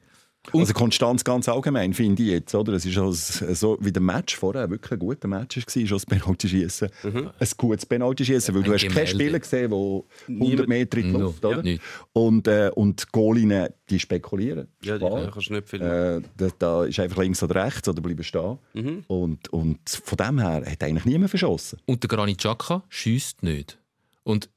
Also 0.54 0.74
Konstanz 0.74 1.24
ganz 1.24 1.48
allgemein 1.50 1.94
finde 1.94 2.24
ich 2.24 2.30
jetzt, 2.30 2.56
oder? 2.56 2.74
Es 2.74 2.86
ist 2.86 2.98
also 2.98 3.54
so 3.54 3.78
wie 3.82 3.92
der 3.92 4.02
Match 4.02 4.36
vorher 4.38 4.70
wirklich 4.70 4.94
ein 4.94 5.00
guter 5.00 5.28
Match 5.28 5.58
war, 5.58 5.64
schon 5.70 5.88
das 5.98 6.06
Penalty-Schießen. 6.06 6.90
Mhm. 7.04 7.30
Ein 7.38 7.48
gutes 7.58 7.86
Penalty-Schießen, 7.86 8.56
weil 8.56 8.62
Ein 8.64 8.66
du 8.66 8.74
hast 8.74 8.82
Gemälde. 8.88 9.12
Spieler 9.12 9.40
gesehen, 9.40 9.70
der 9.70 9.78
100 9.78 10.06
Niemand- 10.28 10.70
Meter 10.70 10.98
in 10.98 11.04
die 11.08 11.12
No. 11.12 11.20
Luft, 11.20 11.46
oder? 11.46 11.64
Ja. 11.66 11.78
Und, 12.14 12.48
äh, 12.48 12.72
und 12.74 13.02
die 13.02 13.06
Goalinnen, 13.12 13.70
die 13.90 14.00
spekulieren. 14.00 14.68
Ja, 14.84 14.98
die 14.98 15.06
Klar. 15.06 15.30
kannst 15.32 15.50
du 15.50 15.54
nicht 15.54 15.70
viel 15.70 15.82
Äh, 15.82 16.22
da, 16.38 16.48
da 16.58 16.86
ist 16.86 17.00
einfach 17.00 17.22
links 17.22 17.44
oder 17.44 17.64
rechts 17.66 17.88
oder 17.90 18.02
bleiben 18.02 18.24
stehen. 18.24 18.58
Mhm. 18.74 19.04
Und, 19.08 19.50
und 19.50 19.78
von 19.90 20.18
dem 20.18 20.40
her 20.40 20.64
hat 20.66 20.82
eigentlich 20.84 21.06
niemand 21.06 21.30
verschossen. 21.30 21.80
Und 21.86 22.02
der 22.02 22.08
Granit 22.08 22.38
Xhaka 22.40 22.84
schiesst 22.90 23.44
nicht. 23.44 23.78
Und 24.24 24.50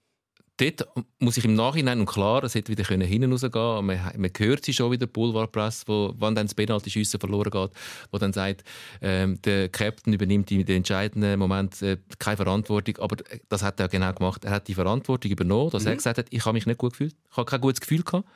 dort 0.63 0.89
muss 1.19 1.37
ich 1.37 1.45
im 1.45 1.55
Nachhinein, 1.55 2.01
und 2.01 2.07
klar, 2.07 2.45
es 2.45 2.55
hätte 2.55 2.71
wieder 2.71 2.85
können 2.85 3.07
hinten 3.07 3.33
rausgehen 3.33 3.85
man, 3.85 3.99
man 4.17 4.31
hört 4.37 4.65
sie 4.65 4.73
schon 4.73 4.91
wieder, 4.93 5.07
Boulevardpresse, 5.07 5.85
wo, 5.87 6.15
wann 6.19 6.35
dann 6.35 6.47
das 6.47 6.55
Penalty-Schiessen 6.55 7.21
verloren 7.21 7.51
geht, 7.51 7.71
wo 8.11 8.19
dann 8.19 8.33
sagt, 8.33 8.65
ähm, 9.01 9.41
der 9.43 9.69
Captain 9.69 10.13
übernimmt 10.13 10.51
in 10.51 10.65
den 10.65 10.79
entscheidenden 10.79 11.39
Moment 11.39 11.81
äh, 11.83 11.99
keine 12.19 12.37
Verantwortung, 12.37 12.99
aber 12.99 13.17
das 13.49 13.63
hat 13.63 13.81
er 13.81 13.89
genau 13.89 14.13
gemacht. 14.13 14.45
Er 14.45 14.53
hat 14.53 14.69
die 14.69 14.75
Verantwortung 14.75 15.31
übernommen, 15.31 15.71
dass 15.71 15.87
er 15.87 15.97
gesagt 15.97 16.19
hat, 16.19 16.27
ich 16.31 16.45
habe 16.45 16.55
mich 16.55 16.67
nicht 16.67 16.79
gut 16.79 16.93
gefühlt, 16.93 17.15
ich 17.31 17.37
habe 17.37 17.49
kein 17.49 17.61
gutes 17.61 17.81
Gefühl 17.81 18.03
gehabt. 18.03 18.29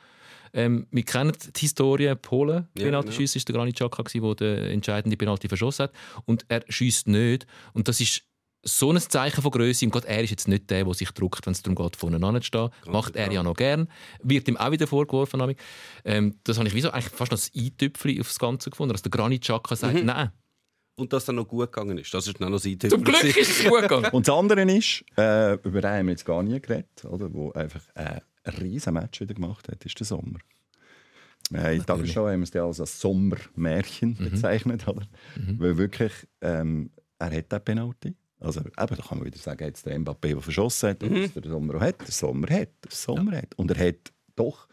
Ähm, 0.53 0.87
wir 0.91 1.03
kennen 1.03 1.33
die 1.55 1.59
Historie 1.59 2.13
Polen. 2.15 2.67
Ja, 2.77 2.85
Penalty 2.85 3.11
schiessen 3.11 3.37
ist 3.37 3.47
der 3.47 3.55
Granit 3.55 3.75
Xhaka, 3.75 4.03
der 4.03 4.35
den 4.35 4.63
entscheidenden 4.71 5.17
Penalty 5.17 5.49
verschossen 5.49 5.83
hat. 5.83 5.93
Und 6.25 6.45
er 6.47 6.63
schießt 6.69 7.09
nicht. 7.09 7.45
Und 7.73 7.89
das 7.89 7.99
ist 7.99 8.23
so 8.67 8.91
ein 8.91 8.99
Zeichen 8.99 9.41
von 9.41 9.51
Größe. 9.51 9.85
Und 9.85 9.91
Gott, 9.91 10.05
er 10.05 10.23
ist 10.23 10.29
jetzt 10.29 10.47
nicht 10.47 10.69
der, 10.69 10.83
der 10.83 10.93
sich 10.93 11.09
druckt, 11.11 11.45
wenn 11.45 11.53
es 11.53 11.61
darum 11.61 11.75
geht, 11.75 11.95
vorne 11.95 12.25
anzustehen. 12.25 12.69
Macht 12.87 13.15
er 13.15 13.31
ja 13.31 13.41
noch 13.43 13.55
gern. 13.55 13.87
Wird 14.21 14.47
ihm 14.47 14.57
auch 14.57 14.71
wieder 14.71 14.87
vorgeworfen. 14.87 15.41
habe 15.41 15.53
ich. 15.53 15.57
Ähm, 16.05 16.35
das 16.43 16.57
habe 16.57 16.67
ich 16.67 16.73
wie 16.73 16.81
so, 16.81 16.91
eigentlich 16.91 17.13
fast 17.13 17.31
noch 17.31 17.39
das 17.39 17.51
Eintüpfchen 17.55 18.19
aufs 18.19 18.37
Ganze 18.39 18.69
gefunden, 18.69 18.93
dass 18.93 19.01
der 19.01 19.11
Granit 19.11 19.41
Xhaka 19.43 19.75
sagt, 19.75 20.03
nein, 20.03 20.31
Und 20.95 21.13
dass 21.13 21.25
dann 21.25 21.35
noch 21.35 21.47
gut 21.47 21.71
gegangen 21.71 21.97
ist. 21.97 22.13
Das 22.13 22.27
ist 22.27 22.39
dann 22.41 22.51
noch 22.51 22.57
sein 22.59 22.79
zum 22.79 23.03
Glück 23.03 23.23
ist 23.23 23.37
es 23.37 23.63
gut 23.65 23.81
gegangen. 23.81 24.05
Und 24.11 24.27
das 24.27 24.35
andere 24.35 24.61
ist, 24.63 25.03
äh, 25.17 25.53
über 25.53 25.81
den 25.81 25.91
haben 25.91 26.05
wir 26.07 26.11
jetzt 26.11 26.25
gar 26.25 26.43
nie 26.43 26.59
geredet, 26.59 27.05
oder? 27.05 27.33
wo 27.33 27.51
einfach 27.53 27.81
äh, 27.95 28.19
ein 28.43 28.53
riesen 28.59 28.93
Match 28.93 29.21
wieder 29.21 29.33
gemacht 29.33 29.67
hat, 29.69 29.85
ist 29.85 29.99
der 29.99 30.05
Sommer. 30.05 30.39
Äh, 31.53 31.77
in 31.77 31.85
Tagesschau 31.85 32.27
haben 32.27 32.39
wir 32.41 32.43
es 32.43 32.53
ja 32.53 32.65
als 32.65 32.79
ein 32.79 32.85
Sommermärchen 32.85 34.15
bezeichnet, 34.15 34.87
oder? 34.87 35.07
Weil 35.57 35.77
wirklich, 35.77 36.11
ähm, 36.41 36.91
er 37.19 37.31
hat 37.31 37.51
den 37.51 37.63
Penalty. 37.63 38.15
Also 38.39 38.59
eben, 38.59 38.71
da 38.75 38.85
kann 38.87 39.17
man 39.17 39.25
wieder 39.25 39.37
sagen, 39.39 39.63
jetzt 39.65 39.85
der 39.85 39.97
Mbappé, 39.99 40.29
der 40.33 40.41
verschossen 40.41 40.89
hat, 40.89 41.01
was 41.01 41.33
der 41.33 41.43
Sommer 41.49 41.79
hat. 41.79 41.99
Der 42.01 42.11
Sommer 42.11 42.49
hat, 42.49 42.69
der 42.83 42.91
Sommer 42.91 43.37
hat. 43.37 43.55
Und 43.55 43.71
er 43.71 43.87
hat 43.87 44.11
doch 44.35 44.67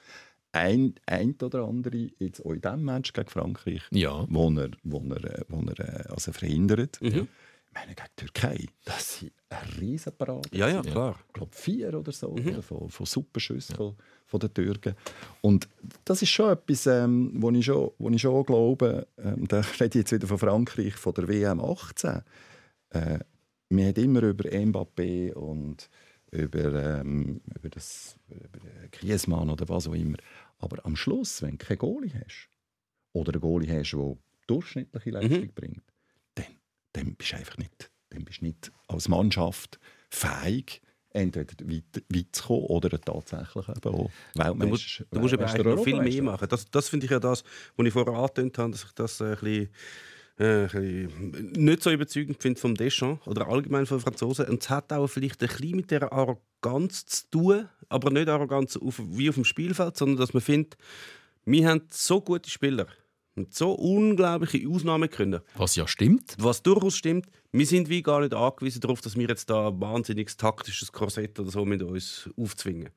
ein, 0.53 0.95
ein 1.07 1.35
oder 1.43 1.65
andere 1.65 2.11
jetzt 2.19 2.45
auch 2.45 2.53
in 2.53 2.61
diesem 2.61 2.85
Match 2.85 3.13
gegen 3.13 3.29
Frankreich, 3.29 3.83
Ja. 3.91 4.27
wo 4.29 4.51
er, 4.51 4.71
wo 4.83 4.99
er, 4.99 5.45
wo 5.49 5.63
er 5.63 5.81
äh, 5.81 6.09
also 6.13 6.33
verhindert. 6.33 7.01
Mhm. 7.01 7.27
Ich 7.69 7.81
meine, 7.81 7.95
gegen 7.97 8.09
die 8.21 8.27
Türkei, 8.27 8.67
das 8.85 9.19
sind 9.19 9.33
eine 9.49 9.81
riesen 9.81 10.13
Parade. 10.17 10.49
Ja, 10.53 10.69
ja, 10.69 10.81
klar. 10.83 11.19
Ich 11.27 11.33
glaube, 11.33 11.51
vier 11.57 11.99
oder 11.99 12.13
so 12.13 12.31
Mhm. 12.37 12.63
von, 12.63 12.89
von 12.89 13.07
Superschüssen 13.07 13.75
von, 13.75 13.97
von 14.27 14.39
den 14.41 14.55
Türken. 14.55 14.95
Und 15.41 15.69
das 16.05 16.23
ist 16.23 16.29
schon 16.31 16.53
etwas, 16.53 16.87
ähm, 16.87 17.33
wo, 17.37 17.51
ich 17.51 17.65
schon, 17.65 17.91
wo 17.99 18.11
ich 18.11 18.21
schon 18.21 18.45
glaube, 18.47 19.09
ähm, 19.19 19.49
da 19.49 19.61
rede 19.81 19.87
ich 19.87 19.95
jetzt 19.95 20.13
wieder 20.13 20.29
von 20.29 20.39
Frankreich, 20.39 20.95
von 20.95 21.15
der 21.15 21.27
WM 21.27 21.61
18. 21.61 22.21
Äh, 22.91 23.19
man 23.75 23.89
hat 23.89 23.99
immer 23.99 24.23
über 24.23 24.49
Mbappé 24.51 25.33
und 25.33 25.89
über, 26.31 27.01
ähm, 27.01 27.41
über, 27.55 27.69
das, 27.69 28.17
über 28.29 28.61
Griezmann 28.91 29.51
oder 29.51 29.69
was 29.69 29.87
auch 29.89 29.95
immer. 29.95 30.19
Aber 30.59 30.85
am 30.85 30.97
Schluss, 30.97 31.43
wenn 31.43 31.59
du 31.59 31.67
keinen 31.67 31.79
Goalie 31.79 32.13
hast, 32.15 32.49
oder 33.13 33.33
einen 33.33 33.41
Goalie 33.41 33.79
hast, 33.79 33.93
der 33.93 34.17
durchschnittliche 34.47 35.11
Leistung 35.11 35.49
Mhm. 35.49 35.53
bringt, 35.55 35.83
dann, 36.35 36.47
dann 36.93 37.15
bist 37.15 37.33
du 37.33 37.37
einfach 37.37 37.59
nicht, 37.59 37.91
dann 38.11 38.25
bist 38.25 38.41
du 38.41 38.47
nicht 38.47 38.73
als 38.89 39.09
Mannschaft 39.09 39.79
fähig, 40.11 40.83
entweder 41.11 41.55
weit, 41.69 42.03
weit 42.09 42.27
zu 42.33 42.43
kommen 42.45 42.65
oder 42.67 42.91
tatsächlich 43.01 43.69
eben 43.69 43.95
auch 43.95 44.11
Du 44.59 44.67
musst, 44.67 44.99
Weltmeister. 44.99 45.07
du 45.13 45.21
musst 45.21 45.35
aber 45.35 45.79
viel 45.79 46.01
mehr 46.01 46.23
machen. 46.23 46.49
Das, 46.49 46.71
das 46.71 46.89
finde 46.89 47.07
ich 47.07 47.13
ja 47.13 47.21
das, 47.21 47.45
was 47.77 47.87
ich 47.87 47.93
vorher 47.93 48.15
angetönt 48.15 48.59
habe, 48.59 48.71
dass 48.73 48.85
ich 48.85 48.93
das 48.93 49.21
äh, 49.21 49.25
ein 49.25 49.31
bisschen, 49.39 49.69
äh, 50.39 50.67
nicht 50.77 51.83
so 51.83 51.91
überzeugend 51.91 52.43
finde 52.43 52.61
vom 52.61 52.75
Deschamps 52.75 53.27
oder 53.27 53.49
allgemein 53.49 53.87
von 53.87 54.01
Franzosen. 54.01 54.47
Und 54.47 54.63
es 54.63 54.71
hat 54.71 54.93
auch 54.93 55.07
vielleicht 55.07 55.43
ein 55.43 55.49
bisschen 55.49 55.77
mit 55.77 55.91
der 55.91 56.13
Arroganz 56.13 57.07
zu 57.07 57.31
tun, 57.31 57.69
aber 57.89 58.11
nicht 58.11 58.29
Arroganz 58.29 58.77
auf, 58.77 59.01
wie 59.05 59.29
auf 59.29 59.37
dem 59.37 59.45
Spielfeld, 59.45 59.97
sondern 59.97 60.19
dass 60.19 60.35
man 60.35 60.41
findet, 60.41 60.77
wir 61.45 61.69
haben 61.69 61.83
so 61.91 62.21
gute 62.21 62.51
Spieler 62.51 62.87
und 63.37 63.55
so 63.55 63.73
unglaubliche 63.73 64.69
Ausnahmen 64.69 65.11
können. 65.11 65.41
Was 65.57 65.77
ja 65.77 65.87
stimmt. 65.87 66.37
Was 66.39 66.63
durchaus 66.63 66.97
stimmt, 66.97 67.27
wir 67.53 67.67
sind 67.67 67.89
wie 67.89 68.03
gar 68.03 68.21
nicht 68.21 68.35
angewiesen 68.35 68.81
darauf, 68.81 69.01
dass 69.01 69.17
wir 69.17 69.29
jetzt 69.29 69.51
da 69.51 69.69
ein 69.69 69.81
wahnsinniges 69.81 70.37
taktisches 70.37 70.93
Korsett 70.93 71.39
oder 71.39 71.51
so 71.51 71.65
mit 71.65 71.83
uns 71.83 72.31
aufzwingen. 72.37 72.91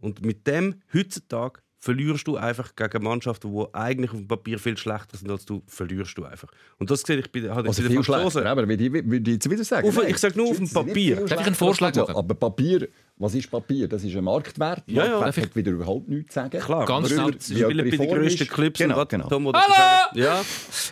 Und 0.00 0.24
mit 0.24 0.46
dem 0.46 0.82
heutzutage 0.92 1.60
verlierst 1.84 2.26
du 2.26 2.36
einfach 2.36 2.74
gegen 2.74 3.04
Mannschaften, 3.04 3.52
die 3.54 3.64
eigentlich 3.74 4.10
auf 4.10 4.16
dem 4.16 4.26
Papier 4.26 4.58
viel 4.58 4.76
schlechter 4.78 5.18
sind 5.18 5.30
als 5.30 5.44
du, 5.44 5.62
verlierst 5.66 6.16
du 6.16 6.24
einfach. 6.24 6.48
Und 6.78 6.90
das 6.90 7.02
sehe 7.02 7.18
ich 7.18 7.30
bei, 7.30 7.40
halt 7.42 7.66
Also 7.66 7.82
bei 7.82 7.88
viel 7.88 7.96
den 7.96 8.02
Franzosen. 8.02 8.30
schlechter, 8.30 8.50
aber 8.50 8.66
würde 8.68 8.82
ich, 8.84 8.92
würde 8.92 9.16
ich 9.16 9.26
jetzt 9.34 9.50
wieder 9.50 9.64
sagen. 9.64 9.88
Auf- 9.88 10.02
ich 10.08 10.16
sage 10.18 10.38
nur 10.38 10.50
auf 10.50 10.56
dem 10.56 10.68
Papier. 10.70 11.16
Darf 11.26 11.40
ich 11.42 11.46
einen 11.46 11.54
Vorschlag 11.54 11.94
machen? 11.94 12.16
Aber 12.16 12.34
Papier, 12.34 12.88
was 13.16 13.34
ist 13.34 13.48
Papier? 13.50 13.86
Das 13.88 14.02
ist 14.02 14.16
ein 14.16 14.24
Marktwert. 14.24 14.82
Ja, 14.86 15.04
ja. 15.06 15.20
Marktwert 15.20 15.46
hat 15.46 15.56
wieder 15.56 15.70
überhaupt 15.72 16.08
nichts 16.08 16.34
sagen. 16.34 16.58
Klar, 16.60 16.84
Ganz 16.84 17.08
schnell, 17.10 17.40
spielen 17.40 17.76
bei 17.90 17.96
den 17.96 18.08
grössten 18.08 18.42
ist. 18.42 18.50
Clubs. 18.50 18.78
Genau, 18.78 18.94
und 18.94 19.00
was- 19.02 19.08
genau. 19.08 19.28
Tom, 19.28 19.44
sagen- 19.52 20.18
Ja, 20.18 20.42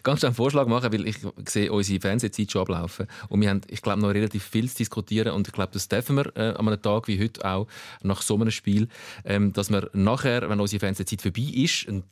Ganz 0.04 0.20
schnell 0.20 0.28
einen 0.28 0.34
Vorschlag 0.36 0.66
machen, 0.68 0.92
weil 0.92 1.06
ich 1.08 1.16
sehe 1.48 1.72
unsere 1.72 2.00
Fernsehzeit 2.00 2.50
schon 2.52 2.62
ablaufen. 2.62 3.06
Und 3.28 3.40
wir 3.40 3.50
haben, 3.50 3.60
ich 3.68 3.82
glaube, 3.82 4.00
noch 4.00 4.10
relativ 4.14 4.44
viel 4.44 4.68
zu 4.70 4.76
diskutieren. 4.76 5.32
Und 5.32 5.48
ich 5.48 5.52
glaube, 5.52 5.70
das 5.72 5.88
dürfen 5.88 6.16
wir 6.16 6.26
äh, 6.36 6.54
an 6.54 6.68
einem 6.68 6.80
Tag 6.80 7.08
wie 7.08 7.20
heute 7.20 7.44
auch, 7.44 7.66
nach 8.02 8.22
so 8.22 8.36
einem 8.36 8.50
Spiel, 8.52 8.86
ähm, 9.24 9.52
dass 9.52 9.70
wir 9.70 9.90
nachher, 9.92 10.48
wenn 10.48 10.60
unsere 10.60 10.78
Fernsehzeit 10.80 11.22
vorbei 11.22 11.42
ist, 11.54 11.88
und 11.88 12.04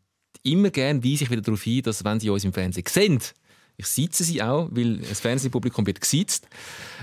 immer 0.43 0.71
gerne 0.71 1.05
weise 1.05 1.25
ich 1.25 1.31
wieder 1.31 1.43
darauf 1.43 1.63
hin, 1.63 1.83
dass, 1.83 2.05
wenn 2.05 2.19
sie 2.19 2.31
uns 2.31 2.45
im 2.45 2.53
Fernsehen 2.53 2.85
sehen, 2.89 3.21
ich 3.77 3.87
sitze 3.87 4.25
sie 4.25 4.43
auch, 4.43 4.69
weil 4.73 4.99
das 4.99 5.21
Fernsehpublikum 5.21 5.87
wird 5.87 6.01
gesitzt, 6.01 6.49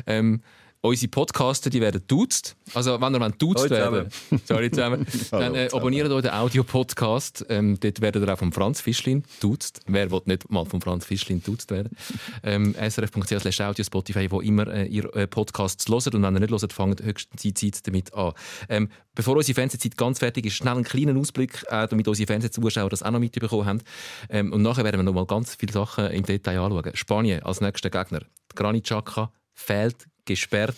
ähm, 0.05 0.41
unsere 0.81 1.09
Podcaster, 1.09 1.69
die 1.69 1.81
werden 1.81 2.01
duzt. 2.07 2.55
Also, 2.73 2.99
wenn 2.99 3.13
ihr 3.13 3.19
wollt 3.19 3.41
duzt 3.41 3.69
werden, 3.69 4.09
sorry 4.45 4.71
zusammen, 4.71 5.05
dann 5.31 5.55
äh, 5.55 5.69
abonniert 5.71 6.09
euch 6.11 6.21
den 6.21 6.31
Audio-Podcast. 6.31 7.45
Ähm, 7.49 7.79
dort 7.79 8.01
werdet 8.01 8.23
ihr 8.23 8.33
auch 8.33 8.37
von 8.37 8.51
Franz 8.51 8.81
Fischlin 8.81 9.23
duzt. 9.39 9.81
Wer 9.87 10.11
will 10.11 10.21
nicht 10.25 10.49
mal 10.49 10.65
von 10.65 10.81
Franz 10.81 11.05
Fischlin 11.05 11.41
duzt 11.43 11.71
werden? 11.71 11.95
Ähm, 12.43 12.75
srf.ch 12.75 13.61
audio, 13.61 13.83
Spotify, 13.83 14.29
wo 14.29 14.41
immer 14.41 14.67
äh, 14.67 14.85
ihr 14.85 15.13
äh, 15.15 15.27
Podcasts 15.27 15.87
hört. 15.89 16.13
Und 16.13 16.23
wenn 16.23 16.35
ihr 16.35 16.39
nicht 16.39 16.51
hört, 16.51 16.73
fangt 16.73 17.01
höchstens 17.01 17.41
die 17.41 17.53
Zeit 17.53 17.85
damit 17.87 18.13
an. 18.13 18.33
Ähm, 18.69 18.89
bevor 19.15 19.35
unsere 19.35 19.55
Fernsehzeit 19.55 19.97
ganz 19.97 20.19
fertig 20.19 20.45
ist, 20.45 20.53
schnell 20.53 20.75
einen 20.75 20.83
kleinen 20.83 21.17
Ausblick, 21.17 21.63
äh, 21.69 21.87
damit 21.87 22.07
unsere 22.07 22.27
Fernsehzuschauer 22.27 22.89
das 22.89 23.03
auch 23.03 23.11
noch 23.11 23.19
mitbekommen 23.19 23.65
haben. 23.65 23.81
Ähm, 24.29 24.53
und 24.53 24.61
nachher 24.61 24.83
werden 24.83 24.99
wir 24.99 25.03
noch 25.03 25.13
mal 25.13 25.25
ganz 25.25 25.55
viele 25.55 25.73
Sachen 25.73 26.07
im 26.07 26.23
Detail 26.23 26.59
anschauen. 26.59 26.91
Spanien 26.93 27.43
als 27.43 27.61
nächster 27.61 27.89
Gegner. 27.89 28.21
Granit 28.55 28.85
Xhaka 28.85 29.31
fehlt, 29.53 30.07
gesperrt. 30.35 30.75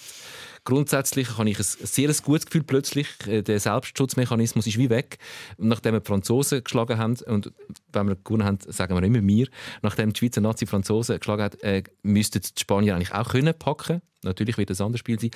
Grundsätzlich 0.66 1.38
habe 1.38 1.50
ich 1.50 1.58
ein 1.58 1.64
sehr 1.64 2.14
gutes 2.24 2.46
Gefühl 2.46 2.64
plötzlich. 2.64 3.08
äh, 3.28 3.42
Der 3.42 3.60
Selbstschutzmechanismus 3.60 4.68
ist 4.68 4.78
wie 4.78 4.90
weg. 4.90 5.18
Nachdem 5.58 5.94
wir 5.94 6.02
die 6.02 6.08
Franzosen 6.08 6.64
geschlagen 6.64 6.98
haben, 6.98 7.18
und 7.26 7.52
wenn 7.92 8.08
wir 8.08 8.16
gewonnen 8.16 8.46
haben, 8.46 8.60
sagen 8.68 8.96
wir 8.96 9.04
immer 9.04 9.26
wir, 9.26 9.48
nachdem 9.82 10.14
die 10.14 10.20
Schweizer 10.20 10.42
Nazi 10.42 10.66
Franzosen 10.66 11.18
geschlagen 11.18 11.44
hat, 11.44 11.64
äh, 11.64 11.84
müssten 12.04 12.42
die 12.42 12.60
Spanier 12.60 12.96
eigentlich 12.96 13.14
auch 13.14 13.30
können 13.30 13.58
packen. 13.58 14.02
Natürlich 14.24 14.58
wird 14.58 14.70
es 14.70 14.82
ein 14.82 14.86
anderes 14.86 15.00
Spiel 15.00 15.20
sein. 15.20 15.32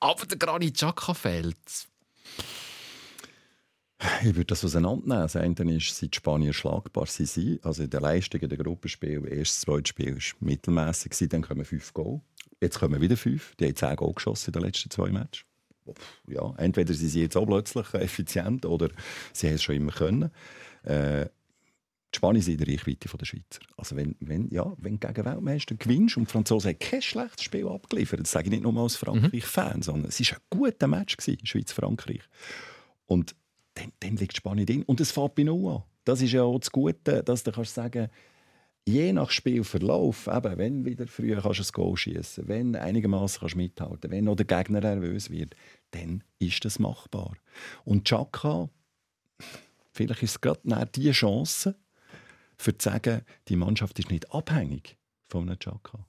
Aber 0.00 0.26
der 0.26 0.38
Granit 0.38 0.74
Xhaka 0.74 1.14
fehlt. 1.14 1.56
Ich 4.20 4.34
würde 4.34 4.46
das 4.46 4.64
auseinandernehmen. 4.64 5.22
Das 5.22 5.36
eine 5.36 5.76
ist, 5.76 6.00
die 6.02 6.10
Spanier 6.12 6.52
schlagbar 6.52 7.06
sie 7.06 7.24
sind. 7.24 7.64
Also 7.64 7.84
in 7.84 7.90
der 7.90 8.00
Leistung 8.00 8.40
der 8.40 8.58
Gruppenspiel, 8.58 9.26
erstes, 9.28 9.60
zweites 9.60 9.88
Spiel 9.88 10.16
war 10.16 10.22
mittelmäßig, 10.40 11.12
gewesen, 11.12 11.28
dann 11.28 11.42
kommen 11.42 11.64
fünf 11.64 11.92
Goal. 11.92 12.20
Jetzt 12.62 12.78
kommen 12.78 13.00
wieder 13.00 13.16
fünf. 13.16 13.56
Die 13.56 13.66
haben 13.66 13.74
zehn 13.74 13.96
Goal 13.96 14.12
geschossen 14.14 14.50
in 14.50 14.52
den 14.52 14.62
letzten 14.62 14.88
zwei 14.88 15.10
Matches. 15.10 15.44
Ja, 16.28 16.54
entweder 16.58 16.94
sind 16.94 17.08
sie 17.08 17.22
jetzt 17.22 17.36
auch 17.36 17.44
plötzlich 17.44 17.92
effizient 17.94 18.64
oder 18.64 18.88
sie 19.32 19.48
haben 19.48 19.56
es 19.56 19.64
schon 19.64 19.74
immer 19.74 19.90
können. 19.90 20.30
Äh, 20.84 21.26
die 22.14 22.18
Spanier 22.18 22.40
sind 22.40 22.60
in 22.60 22.64
der 22.64 22.74
Reichweite 22.74 23.08
der 23.08 23.24
Schweizer. 23.24 23.62
Also 23.76 23.96
wenn, 23.96 24.14
wenn, 24.20 24.48
ja, 24.50 24.72
wenn 24.76 25.00
du 25.00 25.08
gegen 25.08 25.24
Weltmeister 25.24 25.74
gewinnst 25.74 26.16
und 26.16 26.28
die 26.28 26.32
Franzosen 26.32 26.68
haben 26.68 26.78
kein 26.78 27.02
schlechtes 27.02 27.42
Spiel 27.42 27.66
abgeliefert, 27.66 28.20
das 28.20 28.30
sage 28.30 28.44
ich 28.46 28.52
nicht 28.52 28.62
nur 28.62 28.76
als 28.80 28.94
Frankreich-Fan, 28.94 29.82
sondern 29.82 30.10
es 30.10 30.20
war 30.20 30.38
ein 30.38 30.58
guter 30.58 30.86
Match, 30.86 31.16
gewesen, 31.16 31.44
Schweiz-Frankreich. 31.44 32.22
Und 33.06 33.34
dann, 33.74 33.90
dann 33.98 34.16
liegt 34.16 34.36
Spanien 34.36 34.66
drin. 34.66 34.82
Und 34.84 35.00
es 35.00 35.10
fängt 35.10 35.34
bei 35.34 35.42
Null 35.42 35.74
an. 35.74 35.82
Das 36.04 36.22
ist 36.22 36.32
ja 36.32 36.44
auch 36.44 36.60
das 36.60 36.70
Gute, 36.70 37.24
dass 37.24 37.42
du 37.42 37.50
kannst 37.50 37.74
sagen 37.74 38.08
je 38.86 39.12
nach 39.12 39.30
Spielverlauf, 39.30 40.26
eben, 40.26 40.58
wenn 40.58 40.84
wieder 40.84 41.06
früher 41.06 41.40
kannst 41.42 41.60
du 41.60 41.64
ein 41.64 41.72
Goal 41.72 41.96
schießen, 41.96 42.48
wenn 42.48 42.74
einigermaßen 42.76 43.40
kannst 43.40 43.54
du 43.54 43.58
mithalten, 43.58 44.10
wenn 44.10 44.24
noch 44.24 44.36
der 44.36 44.46
Gegner 44.46 44.80
nervös 44.80 45.30
wird, 45.30 45.54
dann 45.92 46.24
ist 46.38 46.64
das 46.64 46.78
machbar. 46.78 47.36
Und 47.84 48.06
Chaka, 48.08 48.68
vielleicht 49.92 50.22
ist 50.22 50.30
es 50.30 50.40
gerade 50.40 50.86
die 50.94 51.10
Chance, 51.12 51.76
für 52.56 52.76
zu 52.76 52.90
sagen, 52.90 53.22
die 53.48 53.56
Mannschaft 53.56 53.98
ist 53.98 54.10
nicht 54.10 54.32
abhängig 54.32 54.96
von 55.28 55.48
einem 55.48 55.58
Chaka. 55.58 56.06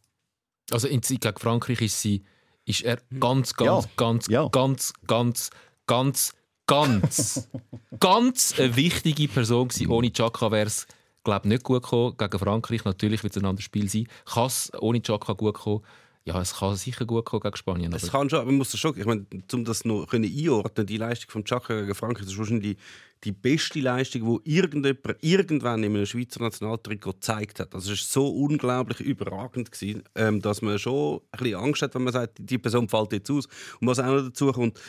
Also 0.72 0.88
in 0.88 1.02
Zeit 1.04 1.22
gegen 1.22 1.38
Frankreich 1.40 1.82
ist, 1.82 2.02
sie, 2.02 2.24
ist 2.66 2.82
er 2.84 2.98
ganz, 3.20 3.54
ganz, 3.56 3.86
Ja. 3.86 3.90
ganz, 3.98 4.28
Ja. 4.28 4.48
ganz, 4.50 4.94
ganz, 5.08 5.50
ganz, 5.88 6.34
ganz, 6.68 7.50
ganz 8.00 8.60
eine 8.60 8.76
wichtige 8.76 9.28
Person 9.28 9.68
gewesen. 9.68 9.88
Ohne 9.90 10.12
Chaka 10.14 10.52
wäre 10.52 10.68
es 10.68 10.88
glaube 11.24 11.48
nicht 11.48 11.64
gut 11.64 11.84
gekommen. 11.84 12.16
Gegen 12.18 12.40
Frankreich 12.40 12.86
natürlich 12.86 13.24
wird 13.24 13.36
es 13.36 13.42
ein 13.42 13.48
anderes 13.48 13.66
Spiel 13.66 13.90
sein. 13.90 14.08
Kann 14.26 14.48
es 14.48 14.72
ohne 14.80 15.02
Chaka 15.02 15.34
gut 15.34 15.56
kommen? 15.56 15.82
Ja, 16.26 16.40
es 16.40 16.56
kann 16.56 16.76
sicher 16.78 17.06
gut 17.06 17.26
kommen 17.26 17.42
gegen 17.42 17.58
Spanien. 17.58 17.92
Es 17.92 18.10
kann 18.10 18.30
schon, 18.30 18.40
aber 18.40 18.46
man 18.46 18.60
muss 18.60 18.72
das 18.72 18.80
schon, 18.80 18.98
ich 18.98 19.06
meine, 19.06 19.26
um 19.52 19.66
das 19.66 19.84
noch 19.84 20.08
können 20.08 20.24
einordnen, 20.24 20.88
die 20.88 20.96
Leistung 20.96 21.32
von 21.32 21.44
Chaka 21.44 21.82
gegen 21.82 21.96
Frankreich, 21.96 22.24
das 22.24 22.34
ist 22.34 22.40
wahrscheinlich 22.40 22.78
die, 22.78 22.82
die 23.26 23.32
beste 23.34 23.82
Leistung, 23.82 24.42
die 24.46 24.56
irgendjemand 24.56 25.18
irgendwann 25.20 25.84
in 25.84 25.96
einem 25.96 26.06
Schweizer 26.06 26.42
Nationaltrikot 26.42 27.14
gezeigt 27.14 27.60
hat. 27.60 27.74
Das 27.74 27.90
ist 27.90 28.10
so 28.10 28.30
unglaublich 28.30 29.02
überragend 29.02 29.70
gewesen, 29.70 30.04
ähm, 30.16 30.42
dass 30.42 30.62
man 30.62 30.80
schon 30.80 31.20
ein 31.32 31.40
bisschen 31.40 31.60
Angst 31.60 31.82
hat, 31.82 31.94
wenn 31.96 32.04
man 32.04 32.14
sagt, 32.14 32.38
die 32.40 32.58
Person 32.58 32.88
fällt 32.88 33.12
jetzt 33.12 33.30
aus. 33.30 33.48
Und 33.82 33.88
was 33.88 34.00
auch 34.00 34.06
noch 34.06 34.22
dazu 34.22 34.50
kommt, 34.54 34.80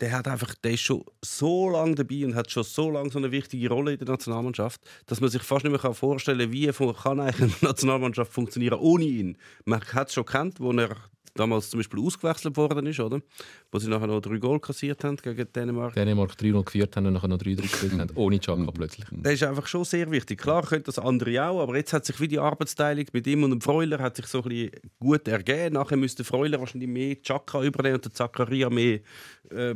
der 0.00 0.12
hat 0.12 0.28
einfach, 0.28 0.54
der 0.54 0.72
ist 0.72 0.80
schon 0.80 1.04
so 1.22 1.70
lange 1.70 1.94
dabei 1.94 2.24
und 2.24 2.34
hat 2.34 2.50
schon 2.50 2.64
so 2.64 2.90
lange 2.90 3.10
so 3.10 3.18
eine 3.18 3.30
wichtige 3.30 3.68
Rolle 3.68 3.92
in 3.92 3.98
der 3.98 4.08
Nationalmannschaft, 4.08 4.80
dass 5.06 5.20
man 5.20 5.30
sich 5.30 5.42
fast 5.42 5.64
nicht 5.64 5.82
mehr 5.82 5.94
vorstellen 5.94 6.50
kann, 6.50 6.52
wie 6.52 6.92
kann 6.94 7.20
eigentlich 7.20 7.40
eine 7.40 7.70
Nationalmannschaft 7.70 8.32
funktionieren 8.32 8.78
ohne 8.78 9.04
ihn. 9.04 9.38
Man 9.64 9.80
hat 9.80 10.08
es 10.08 10.14
schon 10.14 10.24
kennt, 10.24 10.60
wo 10.60 10.72
er 10.72 10.96
damals 11.34 11.70
zum 11.70 11.78
Beispiel 11.80 12.00
ausgewechselt 12.00 12.56
worden 12.56 12.86
ist, 12.86 13.00
oder? 13.00 13.20
Wo 13.70 13.78
sie 13.78 13.88
nachher 13.88 14.06
noch 14.06 14.20
drei 14.20 14.38
Goal 14.38 14.60
kassiert 14.60 15.02
haben 15.04 15.16
gegen 15.16 15.52
Dänemark. 15.52 15.94
Dänemark 15.94 16.32
3-0 16.32 16.64
geführt 16.64 16.96
haben 16.96 17.06
und 17.06 17.12
nachher 17.14 17.28
noch 17.28 17.38
3-3 17.38 17.56
gespielt 17.62 17.92
haben. 17.98 18.10
Ohne 18.14 18.40
Chaka 18.40 18.70
plötzlich. 18.72 19.06
Das 19.12 19.32
ist 19.34 19.42
einfach 19.42 19.66
schon 19.66 19.84
sehr 19.84 20.10
wichtig. 20.10 20.38
Klar 20.40 20.62
können 20.66 20.82
das 20.84 20.98
andere 20.98 21.46
auch, 21.46 21.60
aber 21.62 21.76
jetzt 21.76 21.92
hat 21.92 22.04
sich 22.04 22.18
wie 22.20 22.28
die 22.28 22.38
Arbeitsteilung 22.38 23.06
mit 23.12 23.26
ihm 23.26 23.44
und 23.44 23.50
dem 23.50 23.60
Freuler 23.60 23.98
hat 23.98 24.16
sich 24.16 24.26
so 24.26 24.42
ein 24.42 24.48
bisschen 24.48 24.70
gut 24.98 25.26
ergeben. 25.28 25.74
Nachher 25.74 25.96
müsste 25.96 26.24
Freuler 26.24 26.60
wahrscheinlich 26.60 26.88
mehr 26.88 27.20
Chaka 27.22 27.62
übernehmen 27.62 27.96
und 27.96 28.04
der 28.04 28.12
Zakaria 28.12 28.68
mehr 28.70 29.00
äh, 29.50 29.74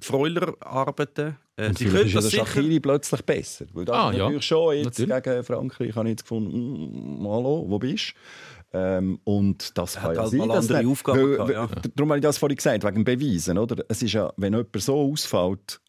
Freuler 0.00 0.54
arbeiten. 0.60 1.36
Äh, 1.56 1.72
sie 1.74 1.84
können 1.84 2.06
ist 2.06 2.14
ja 2.14 2.20
das 2.20 2.30
der 2.30 2.44
sicher. 2.44 2.46
Shaqiri 2.46 2.80
plötzlich 2.80 3.22
besser. 3.22 3.66
Weil 3.74 3.84
das 3.84 3.94
Ah, 3.96 4.10
ist 4.10 4.16
ja. 4.16 4.24
natürlich 4.24 4.44
schon 4.44 4.74
jetzt 4.76 4.98
Natürlich. 4.98 5.22
gegen 5.22 5.44
Frankreich 5.44 5.94
habe 5.94 6.08
ich 6.08 6.12
jetzt 6.14 6.22
gefunden, 6.22 7.20
mm, 7.22 7.28
hallo, 7.28 7.64
wo 7.68 7.78
bist 7.78 8.10
du? 8.10 8.14
Ähm, 8.74 9.20
und 9.24 9.78
das 9.78 9.94
kann 9.94 10.02
hat 10.02 10.16
ja 10.16 10.22
halt 10.22 10.30
sein, 10.32 10.48
dass 10.48 10.58
andere 10.70 10.80
der- 10.82 10.88
Aufgaben 10.90 11.38
weil- 11.38 11.46
gehabt, 11.46 11.76
ja. 11.86 11.90
Darum 11.94 12.10
habe 12.10 12.18
ich 12.18 12.22
das 12.22 12.38
vorhin 12.38 12.56
gesagt, 12.56 12.82
wegen 12.84 13.04
Beweisen. 13.04 13.56
Oder? 13.56 13.84
Es 13.88 14.02
ist 14.02 14.12
ja, 14.12 14.32
wenn 14.36 14.52
jemand 14.52 14.80
so 14.80 15.00
ausfällt, 15.12 15.80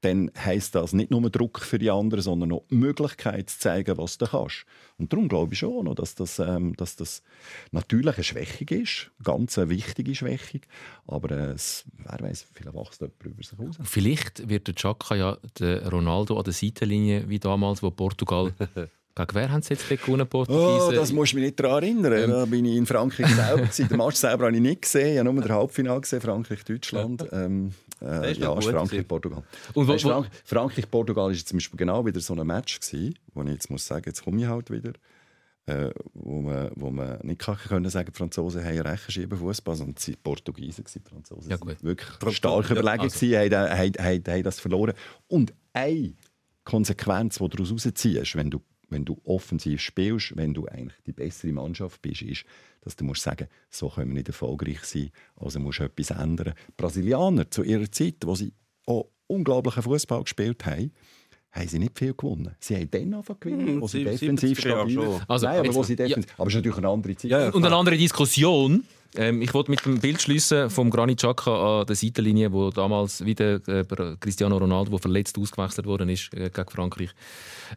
dann 0.00 0.32
heisst 0.36 0.74
das 0.74 0.92
nicht 0.92 1.12
nur 1.12 1.30
Druck 1.30 1.60
für 1.60 1.78
die 1.78 1.88
anderen, 1.88 2.22
sondern 2.22 2.50
auch 2.50 2.64
die 2.68 2.74
Möglichkeit 2.74 3.48
zu 3.48 3.60
zeigen, 3.60 3.96
was 3.98 4.18
du 4.18 4.26
kannst. 4.26 4.64
Und 4.98 5.12
darum 5.12 5.28
glaube 5.28 5.52
ich 5.54 5.60
schon, 5.60 5.94
dass 5.94 6.16
das, 6.16 6.40
ähm, 6.40 6.74
dass 6.76 6.96
das 6.96 7.22
natürlich 7.70 8.16
eine 8.16 8.24
Schwächung 8.24 8.66
ist, 8.80 9.12
ganz 9.22 9.56
eine 9.58 9.70
wichtige 9.70 10.12
Schwächung, 10.16 10.62
aber 11.06 11.30
äh, 11.30 11.52
es, 11.52 11.84
wer 12.04 12.18
weiß, 12.20 12.46
vielleicht 12.52 12.74
wächst 12.76 13.00
jemand 13.00 13.24
über 13.24 13.42
sich 13.44 13.56
raus. 13.56 13.76
Vielleicht 13.84 14.48
wird 14.48 14.66
der 14.66 14.74
Chaka 14.74 15.14
ja 15.14 15.38
der 15.60 15.88
Ronaldo 15.88 16.36
an 16.36 16.42
der 16.44 16.52
Seitenlinie 16.52 17.28
wie 17.28 17.38
damals, 17.38 17.80
wo 17.84 17.92
Portugal 17.92 18.52
Gegen 19.14 19.34
wer 19.34 19.50
haben 19.50 19.62
sie 19.62 19.74
jetzt 19.74 19.88
gewonnen, 19.88 20.22
Oh, 20.22 20.24
Portugiesen? 20.24 20.94
das 20.94 21.12
musst 21.12 21.32
du 21.32 21.36
mich 21.36 21.44
nicht 21.46 21.60
daran 21.60 21.82
erinnern. 21.82 22.12
Ähm. 22.14 22.30
Da 22.30 22.44
bin 22.46 22.64
ich 22.64 22.76
in 22.76 22.86
Frankreich 22.86 23.26
selber. 23.34 23.66
Den 23.88 23.96
Match 23.98 24.16
selber 24.16 24.46
habe 24.46 24.56
ich 24.56 24.62
nicht 24.62 24.82
gesehen. 24.82 25.12
Ich 25.12 25.18
habe 25.18 25.32
nur 25.32 25.42
das 25.42 25.50
Halbfinale 25.52 26.00
gesehen, 26.00 26.20
Frankreich-Deutschland. 26.22 27.26
Ähm, 27.32 27.72
äh, 28.00 28.32
ja. 28.32 28.58
Frankreich-Portugal. 28.58 29.42
Und 29.74 29.86
wo- 29.86 29.92
Weisst, 29.92 30.04
Frank 30.04 30.28
Frankreich-Portugal 30.44 31.30
ist 31.32 31.46
zum 31.48 31.58
Beispiel 31.58 31.76
genau 31.76 32.04
wieder 32.06 32.20
so 32.20 32.34
ein 32.34 32.46
Match 32.46 32.80
gewesen, 32.80 33.14
wo 33.34 33.42
ich 33.42 33.50
jetzt 33.50 33.70
muss 33.70 33.86
sagen, 33.86 34.04
jetzt 34.06 34.24
komme 34.24 34.40
ich 34.40 34.46
halt 34.46 34.70
wieder. 34.70 34.92
Äh, 35.66 35.90
wo, 36.14 36.40
man, 36.40 36.70
wo 36.74 36.90
man 36.90 37.18
nicht 37.22 37.40
kann 37.40 37.56
können 37.56 37.88
sagen, 37.88 38.10
die 38.12 38.16
Franzosen 38.18 38.64
haben 38.64 38.80
Rechenschieber 38.80 39.36
Fußball, 39.36 39.76
sondern 39.76 39.94
es 39.96 40.08
waren 40.08 40.14
die 40.14 40.20
Portugiesen. 40.20 40.84
Die 40.92 40.98
Franzosen 41.08 41.50
Ja, 41.50 41.56
gut. 41.56 41.76
wirklich 41.84 42.36
stark 42.36 42.68
ja, 42.70 42.76
überlegen, 42.76 43.02
also. 43.02 43.26
haben, 43.26 43.52
haben, 43.78 43.92
haben, 43.98 44.22
haben 44.26 44.42
das 44.42 44.58
verloren. 44.58 44.94
Und 45.28 45.52
eine 45.72 46.14
Konsequenz, 46.64 47.34
die 47.38 47.48
du 47.48 47.48
daraus 47.48 47.70
rausziehst, 47.72 48.34
wenn 48.36 48.50
du, 48.50 48.60
wenn 48.92 49.04
du 49.04 49.20
offensiv 49.24 49.80
spielst, 49.80 50.36
wenn 50.36 50.54
du 50.54 50.66
eigentlich 50.66 50.98
die 51.06 51.12
bessere 51.12 51.52
Mannschaft 51.52 52.02
bist, 52.02 52.22
ist, 52.22 52.44
dass 52.82 52.96
du 52.96 53.04
musst 53.04 53.22
sagen, 53.22 53.48
so 53.70 53.88
können 53.88 54.08
wir 54.08 54.14
nicht 54.14 54.28
erfolgreich 54.28 54.84
sein, 54.84 55.10
also 55.36 55.58
musst 55.60 55.80
du 55.80 55.84
etwas 55.84 56.10
ändern. 56.10 56.54
Die 56.68 56.72
Brasilianer 56.76 57.50
zu 57.50 57.62
ihrer 57.62 57.90
Zeit, 57.90 58.16
wo 58.24 58.34
sie 58.34 58.52
auch 58.86 59.08
unglaublichen 59.26 59.82
Fußball 59.82 60.22
gespielt 60.22 60.64
haben, 60.66 60.92
haben 61.52 61.68
sie 61.68 61.78
nicht 61.78 61.98
viel 61.98 62.14
gewonnen. 62.14 62.54
Sie 62.60 62.74
haben 62.76 62.90
dann 62.90 63.14
angefangen 63.14 63.40
gewinnen, 63.40 63.66
Hm, 63.68 63.80
wo 63.82 63.86
sie 63.86 63.98
sie- 63.98 64.04
defensiv 64.04 64.58
70er 64.58 64.68
Jahre 64.70 64.90
stabil. 64.90 65.20
Also, 65.28 65.46
Nein, 65.46 65.56
aber, 65.58 65.66
jetzt- 65.66 65.74
wo 65.74 65.82
sie 65.82 65.92
ja. 65.94 66.06
defensiv... 66.08 66.32
aber 66.38 66.46
es 66.48 66.52
ist 66.54 66.56
natürlich 66.56 66.78
eine 66.78 66.88
andere 66.88 67.16
Zeit. 67.16 67.30
Ja, 67.30 67.40
ja. 67.40 67.50
Und 67.50 67.64
eine 67.64 67.76
andere 67.76 67.96
Diskussion. 67.96 68.84
Ähm, 69.14 69.42
ich 69.42 69.52
wollte 69.52 69.70
mit 69.70 69.84
dem 69.84 70.00
Bild 70.00 70.22
schließen 70.22 70.70
vom 70.70 70.88
Granit 70.88 71.18
Xhaka 71.18 71.80
an 71.82 71.86
der 71.86 71.94
Seitenlinie, 71.96 72.50
wo 72.50 72.70
damals 72.70 73.22
wieder 73.22 73.56
äh, 73.68 73.84
Cristiano 74.18 74.56
Ronaldo, 74.56 74.90
der 74.92 74.98
verletzt 75.00 75.36
ausgewechselt 75.38 75.86
worden 75.86 76.08
ist 76.08 76.32
äh, 76.32 76.48
gegen 76.48 76.70
Frankreich, 76.70 77.10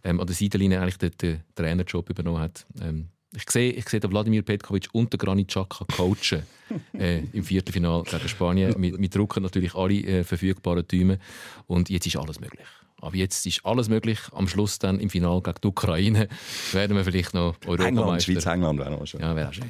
ähm, 0.05 0.21
an 0.21 0.27
der 0.27 0.35
Seitenlinie 0.35 0.79
eigentlich 0.79 0.97
den, 0.97 1.11
den 1.21 1.41
Trainerjob 1.55 2.09
übernommen 2.09 2.39
hat. 2.39 2.65
Ähm, 2.81 3.09
ich 3.35 3.49
sehe, 3.49 3.71
ich 3.73 3.89
sehe 3.89 3.99
den 3.99 4.11
Wladimir 4.11 4.43
Petkovic 4.43 4.87
und 4.93 5.11
den 5.11 5.17
Granit 5.17 5.49
Xhaka 5.49 5.83
coachen 5.97 6.43
äh, 6.97 7.19
im 7.33 7.43
Viertelfinal 7.43 8.03
gegen 8.03 8.29
Spanien. 8.29 8.73
Wir, 8.81 8.97
wir 8.97 9.09
drucken 9.09 9.43
natürlich 9.43 9.75
alle 9.75 9.95
äh, 9.95 10.23
verfügbaren 10.23 10.87
Türme 10.87 11.19
und 11.67 11.89
jetzt 11.89 12.07
ist 12.07 12.15
alles 12.15 12.39
möglich. 12.39 12.65
Aber 13.05 13.15
jetzt 13.15 13.45
ist 13.45 13.65
alles 13.65 13.87
möglich. 13.87 14.19
Am 14.31 14.47
Schluss 14.47 14.79
dann 14.79 14.99
im 14.99 15.09
Finale 15.09 15.41
gegen 15.41 15.57
die 15.63 15.67
Ukraine 15.67 16.27
werden 16.71 16.97
wir 16.97 17.03
vielleicht 17.03 17.33
noch 17.33 17.55
England, 17.61 17.81
Europameister. 17.81 18.31
Schweiz, 18.33 18.45
England 18.45 18.79
wäre 18.79 18.91
noch 18.91 19.05
schön. 19.05 19.21
Ja, 19.21 19.35
wäre 19.35 19.53
schön. 19.53 19.69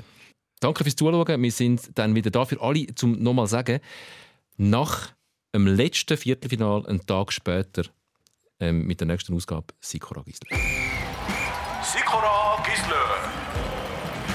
Danke 0.60 0.84
fürs 0.84 0.96
Zuschauen. 0.96 1.42
Wir 1.42 1.52
sind 1.52 1.98
dann 1.98 2.16
wieder 2.16 2.32
da 2.32 2.46
für 2.46 2.62
alle, 2.62 2.88
zum 2.96 3.22
nochmal 3.22 3.48
sagen, 3.48 3.80
nach 4.58 5.10
dem 5.54 5.68
letzten 5.68 6.18
Viertelfinal, 6.18 6.86
einen 6.86 7.06
Tag 7.06 7.32
später, 7.32 7.84
ähm, 8.60 8.86
mit 8.88 9.00
der 9.00 9.08
nächsten 9.08 9.36
Ausgabe, 9.36 9.68
Sikora 9.80 10.22
Gisler. 10.22 10.58
Sikora 11.84 12.64
Gisler. 12.64 13.20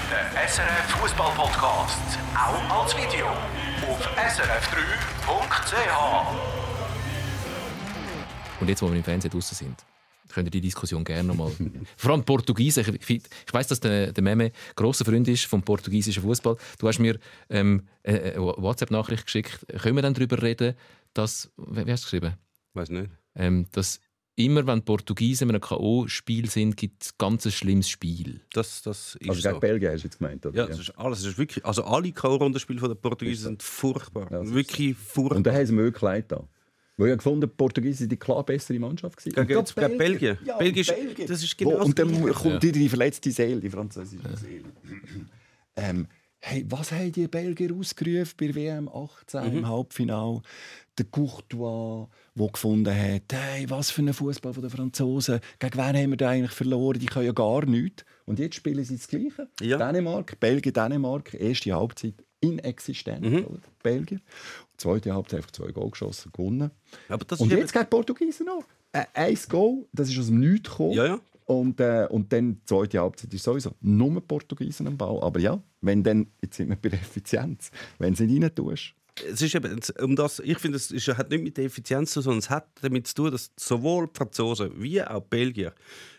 Der 0.09 0.47
SRF 0.47 0.91
Fußball-Podcast. 0.99 2.19
Auch 2.35 2.83
als 2.83 2.95
Video. 2.97 3.27
Auf 3.87 4.07
srf3.ch. 4.17 5.81
Und 8.61 8.67
jetzt, 8.69 8.81
wo 8.81 8.89
wir 8.89 8.95
im 8.95 9.03
Fernsehen 9.03 9.31
draußen 9.31 9.57
sind, 9.57 9.75
könnt 10.29 10.47
ihr 10.47 10.51
die 10.51 10.61
Diskussion 10.61 11.03
gerne 11.03 11.27
nochmal. 11.27 11.51
Vor 11.97 12.11
allem 12.11 12.23
Portugiesen. 12.23 12.81
Ich, 12.81 13.09
ich, 13.09 13.21
ich 13.47 13.53
weiß, 13.53 13.67
dass 13.67 13.79
der, 13.79 14.13
der 14.13 14.23
Meme 14.23 14.51
grosser 14.75 15.03
Freund 15.03 15.27
ist 15.27 15.45
vom 15.45 15.63
portugiesischen 15.63 16.23
Fußball. 16.23 16.55
Du 16.79 16.87
hast 16.87 16.99
mir 16.99 17.19
ähm, 17.49 17.87
eine 18.03 18.21
eine 18.21 18.37
WhatsApp-Nachricht 18.37 19.25
geschickt. 19.25 19.65
Können 19.81 19.95
wir 19.95 20.03
dann 20.03 20.13
darüber 20.13 20.41
reden, 20.41 20.75
dass. 21.13 21.51
Wie 21.57 21.85
wie 21.85 21.91
hast 21.91 22.03
du 22.03 22.05
geschrieben? 22.05 22.35
Weiß 22.73 22.89
nicht. 22.89 23.09
Ähm, 23.35 23.65
dass 23.71 23.99
immer, 24.35 24.65
wenn 24.67 24.83
Portugiesen 24.83 25.49
in 25.49 25.55
einem 25.55 25.61
K.O.-Spiel 25.61 26.49
sind, 26.49 26.77
gibt 26.77 27.03
es 27.03 27.17
ganz 27.17 27.45
ein 27.45 27.51
schlimmes 27.51 27.89
Spiel. 27.89 28.41
Das, 28.53 28.81
das 28.81 29.15
ist 29.15 29.29
Also 29.29 29.41
so. 29.41 29.49
gegen 29.49 29.59
Belgien 29.59 29.91
hast 29.91 30.03
du 30.03 30.07
jetzt 30.07 30.19
gemeint, 30.19 30.45
oder? 30.45 30.55
Ja, 30.55 30.67
das 30.67 30.79
ist 30.79 30.91
alles. 30.91 31.19
Das 31.23 31.31
ist 31.31 31.37
wirklich, 31.37 31.65
also 31.65 31.83
alle 31.83 32.11
K.O.-Rundenspiele 32.11 32.87
der 32.87 32.95
Portugiesen 32.95 33.43
sind 33.43 33.63
furchtbar. 33.63 34.31
Ja, 34.31 34.47
wirklich 34.47 34.95
furchtbar. 34.97 35.37
Und 35.37 35.47
da 35.47 35.53
haben 35.53 35.65
sie 35.65 36.05
leid 36.05 36.31
da. 36.31 36.47
Weil 36.97 37.07
ich 37.07 37.11
habe 37.11 37.17
gefunden, 37.17 37.41
die 37.41 37.47
Portugiesen 37.47 37.97
sind 37.99 38.11
die 38.11 38.17
klar 38.17 38.43
bessere 38.45 38.77
Mannschaft. 38.79 39.17
gewesen. 39.17 39.35
Gegen- 39.47 39.57
Und 39.59 39.75
gegen 39.75 39.97
Belgien. 39.97 40.37
Ja, 40.45 40.57
Belgien 40.57 40.81
ist- 40.81 40.95
Belgien. 40.95 41.27
das 41.27 41.41
ist 41.43 41.59
Wo, 41.61 41.69
genau 41.69 41.83
Und 41.85 41.97
das 41.99 42.07
dann 42.07 42.31
kommt 42.33 42.63
wieder 42.63 42.73
die 42.79 42.89
verletzte 42.89 43.31
Seele, 43.31 43.59
die 43.59 43.69
französische 43.69 44.37
Seele. 44.37 44.65
ähm, 45.75 46.07
hey, 46.39 46.65
was 46.69 46.91
haben 46.91 47.11
die 47.11 47.27
Belgier 47.27 47.73
ausgerufen 47.73 48.33
bei 48.37 48.53
WM 48.55 48.89
18 48.89 49.51
Mhm. 49.51 49.57
im 49.59 49.67
Halbfinale? 49.69 50.41
Der 51.01 51.09
Courtois, 51.09 52.07
der 52.35 52.47
gefunden 52.47 52.95
hat, 52.95 53.33
hey, 53.33 53.67
was 53.67 53.89
für 53.89 54.03
ein 54.03 54.13
Fußball 54.13 54.53
der 54.53 54.69
Franzosen. 54.69 55.39
Gegen 55.57 55.77
wen 55.77 55.97
haben 55.97 56.09
wir 56.11 56.17
da 56.17 56.29
eigentlich 56.29 56.51
verloren? 56.51 56.99
Die 56.99 57.07
können 57.07 57.25
ja 57.25 57.31
gar 57.31 57.65
nichts. 57.65 58.05
Und 58.25 58.37
jetzt 58.37 58.55
spielen 58.55 58.83
sie 58.83 58.97
das 58.97 59.07
Gleiche. 59.07 59.49
Ja. 59.61 59.77
Dänemark, 59.77 60.39
Belgien, 60.39 60.73
Dänemark, 60.73 61.33
erste 61.33 61.73
Halbzeit 61.73 62.13
inexistent. 62.39 63.21
Mhm. 63.21 63.45
oder? 63.45 63.61
Belgier. 63.81 64.19
Zweite 64.77 65.13
Halbzeit 65.13 65.37
einfach 65.37 65.51
zwei 65.51 65.71
Goal 65.71 65.89
geschossen, 65.89 66.31
gewonnen. 66.31 66.69
Und 67.09 67.51
jetzt 67.51 67.73
gegen 67.73 67.85
die 67.85 67.89
Portugiesen 67.89 68.45
noch. 68.45 68.63
Äh, 68.91 69.05
ein 69.13 69.37
Goal, 69.49 69.85
das 69.91 70.09
ist 70.09 70.19
aus 70.19 70.27
dem 70.27 70.39
Nichts 70.39 70.69
gekommen. 70.69 70.93
Ja, 70.93 71.05
ja. 71.05 71.19
Und, 71.45 71.79
äh, 71.79 72.07
und 72.09 72.31
dann 72.31 72.55
die 72.55 72.65
zweite 72.65 72.99
Halbzeit 72.99 73.33
ist 73.33 73.43
sowieso 73.43 73.71
nur 73.81 74.21
Portugiesen 74.21 74.87
am 74.87 74.97
Ball. 74.97 75.19
Aber 75.21 75.39
ja, 75.39 75.61
wenn 75.81 76.03
dann, 76.03 76.27
jetzt 76.41 76.57
sind 76.57 76.69
wir 76.69 76.75
bei 76.75 76.89
der 76.89 76.99
Effizienz, 77.01 77.71
wenn 77.97 78.13
du 78.13 78.23
nicht 78.23 78.43
rein 78.43 78.55
tust. 78.55 78.93
Es 79.29 79.41
ist 79.41 79.55
eben, 79.55 79.79
um 80.01 80.15
das, 80.15 80.39
ich 80.39 80.57
finde, 80.57 80.77
es 80.77 80.91
ist, 80.91 81.07
hat 81.09 81.29
nicht 81.29 81.43
mit 81.43 81.57
der 81.57 81.65
Effizienz 81.65 82.11
zu 82.11 82.19
tun, 82.19 82.23
sondern 82.23 82.39
es 82.39 82.49
hat 82.49 82.67
damit 82.81 83.07
zu 83.07 83.15
tun, 83.15 83.31
dass 83.31 83.51
sowohl 83.57 84.07
die 84.07 84.17
Franzosen 84.17 84.71
wie 84.81 85.01
auch 85.03 85.21
die 85.21 85.27
Belgier, 85.29 85.73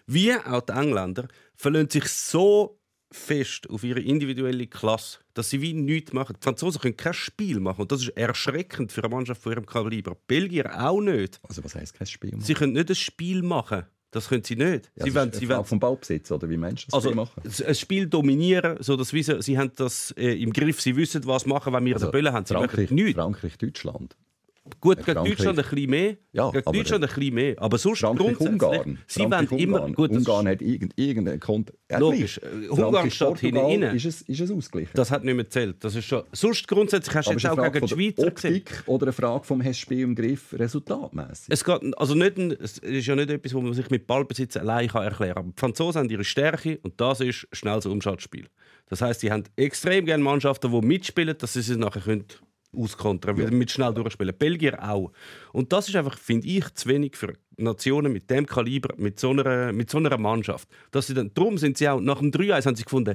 wie 0.07 0.35
auch 0.35 0.61
die 0.61 0.73
Engländer, 0.73 1.29
verlassen 1.55 1.91
sich 1.91 2.09
so 2.09 2.79
fest 3.13 3.69
auf 3.69 3.85
ihre 3.85 4.01
individuelle 4.01 4.67
Klasse, 4.67 5.19
dass 5.35 5.51
sie 5.51 5.61
wie 5.61 5.75
nichts 5.75 6.13
machen. 6.13 6.37
Die 6.39 6.43
Franzosen 6.43 6.81
können 6.81 6.97
kein 6.97 7.15
Spiel 7.15 7.61
machen 7.61 7.83
und 7.83 7.93
das 7.93 8.03
ist 8.03 8.17
erschreckend 8.17 8.91
für 8.91 9.05
eine 9.05 9.15
Mannschaft 9.15 9.43
von 9.43 9.53
ihrem 9.53 9.67
Kaliber. 9.67 10.13
Die 10.13 10.21
Belgier 10.27 10.83
auch 10.83 11.01
nicht. 11.01 11.41
Also 11.43 11.63
was 11.63 11.75
heisst 11.75 11.95
kein 11.95 12.07
Spiel 12.07 12.33
machen? 12.33 12.43
Sie 12.43 12.55
können 12.55 12.73
nicht 12.73 12.89
ein 12.89 12.97
Spiel 12.97 13.43
machen. 13.43 13.85
Das 14.13 14.29
können 14.29 14.45
sie 14.45 14.57
nicht. 14.57 14.93
ja, 14.95 15.05
sie 15.05 15.15
wollen, 15.15 15.33
sie 15.33 15.49
wollen 15.49 15.65
vom 15.65 15.81
Ballbesitz, 15.81 16.31
oder 16.31 16.49
wie 16.49 16.59
Menschen 16.59 16.91
das 16.91 16.95
also 16.95 17.09
Spiel 17.09 17.17
machen? 17.17 17.67
ein 17.67 17.75
Spiel 17.75 18.07
dominieren, 18.07 18.77
so 18.81 18.97
dass 18.97 19.13
wir, 19.13 19.43
sie 19.43 19.59
haben 19.59 19.73
das 19.75 20.13
äh, 20.17 20.41
im 20.41 20.53
Griff, 20.53 20.81
sie 20.83 20.95
wissen, 20.97 21.27
was 21.27 21.47
machen, 21.47 21.73
wenn 21.73 21.85
wir 21.85 21.95
Also, 21.95 22.07
den 22.07 22.13
Böllen 22.13 22.33
haben. 22.33 22.45
Sie 22.45 22.55
Frankreich. 22.55 22.91
Frankreich, 23.15 23.59
Deutschland. 23.59 24.15
Gut, 24.81 24.99
Äh, 24.99 25.03
gegen 25.03 25.13
Frankreich- 25.19 25.37
Deutschland 25.37 25.59
ein 25.59 25.65
bisschen 25.71 25.91
mehr. 25.91 26.17
Ja, 26.33 26.51
gegen 26.51 26.67
aber- 26.67 26.79
Deutschland 26.79 27.05
ein 27.05 27.09
bisschen 27.13 27.35
mehr. 27.35 27.55
Aber 27.59 27.79
sonst 27.79 27.99
Frankreich, 27.99 28.27
grundsätzlich, 28.37 28.53
Ungarn. 28.53 28.99
sie 29.09 29.21
Frankreich, 29.21 29.51
wollen 29.51 29.61
immer... 29.61 29.77
Ungarn. 29.79 29.95
Gut, 29.95 30.11
Ungarn 30.13 30.49
hat 30.49 30.63
irgend, 30.63 30.93
irgendeinen 30.97 31.41
Konto. 31.41 31.75
Ja, 31.91 31.99
Logisch. 31.99 32.39
Äh, 32.39 32.69
Ungarn 32.69 33.11
steht 33.11 33.39
hinten 33.41 33.59
rein. 33.59 33.83
Ist 33.97 34.05
es, 34.07 34.23
ist 34.23 34.41
es 34.41 34.51
ausgeglichen? 34.53 34.93
das 34.95 35.11
hat 35.11 35.25
nicht 35.25 35.35
mehr 35.35 35.45
gezählt. 35.45 35.77
Das 35.81 35.97
ist 35.97 36.05
schon, 36.05 36.23
sonst 36.31 36.69
grundsätzlich 36.69 37.15
hast 37.17 37.27
du 37.29 37.33
jetzt 37.33 37.45
auch 37.47 37.57
gegen 37.57 37.73
die 37.73 37.79
von 37.81 37.89
der 37.89 37.97
Schweizer 37.97 38.31
gesehen. 38.31 38.57
Optik 38.59 38.83
oder 38.87 39.07
eine 39.07 39.13
Frage 39.13 39.45
vom 39.45 39.65
hast 39.65 39.79
Spiel 39.81 40.01
im 40.01 40.15
Griff 40.15 40.53
resultatmäßig? 40.57 41.47
Es, 41.49 41.65
geht, 41.65 41.99
also 41.99 42.15
nicht 42.15 42.37
ein, 42.39 42.53
es 42.53 42.79
ist 42.79 43.07
ja 43.07 43.17
nicht 43.17 43.31
etwas, 43.31 43.55
wo 43.55 43.61
man 43.61 43.75
sich 43.75 43.91
mit 43.91 44.07
Ballbesitz 44.07 44.57
allein 44.57 44.87
kann 44.89 45.03
erklären 45.03 45.35
kann. 45.35 45.47
Die 45.57 45.61
Franzosen 45.61 45.99
haben 46.03 46.09
ihre 46.11 46.25
Stärke 46.25 46.79
und 46.83 47.01
das 47.01 47.21
ist 47.21 47.49
schnelles 47.53 47.87
Umschaltspiel. 47.87 48.47
Das 48.89 49.01
heißt, 49.01 49.21
sie 49.21 49.33
haben 49.33 49.43
extrem 49.57 50.07
gerne 50.07 50.23
Mannschaften, 50.23 50.71
die 50.71 50.87
mitspielen, 50.87 51.37
dass 51.37 51.55
sie 51.55 51.63
sich 51.63 51.77
nachher 51.77 52.03
können 52.03 52.27
auskontern 52.77 53.37
können, 53.37 53.59
mit 53.59 53.71
schnell 53.71 53.93
durchspielen. 53.95 54.35
Belgier 54.37 54.83
auch. 54.83 55.13
Und 55.53 55.73
das 55.73 55.89
ist 55.89 55.97
einfach, 55.97 56.19
finde 56.19 56.47
ich, 56.49 56.73
zu 56.75 56.89
wenig 56.89 57.17
für 57.17 57.35
Nationen 57.57 58.13
mit 58.13 58.31
dem 58.31 58.47
Kaliber, 58.47 58.95
mit 58.97 59.21
so 59.21 59.31
einer, 59.31 59.73
mit 59.73 59.91
so 59.91 59.99
einer 59.99 60.17
Mannschaft. 60.19 60.69
Dass 60.91 61.07
sie 61.07 61.15
dann, 61.15 61.31
darum 61.35 61.59
sind 61.59 61.79
sie 61.79 61.89
auch, 61.89 62.01
nach 62.01 62.19
dem 62.19 62.31
3-1 62.31 62.67
haben 62.67 62.77
sie 62.77 62.85
gefunden, 62.85 63.15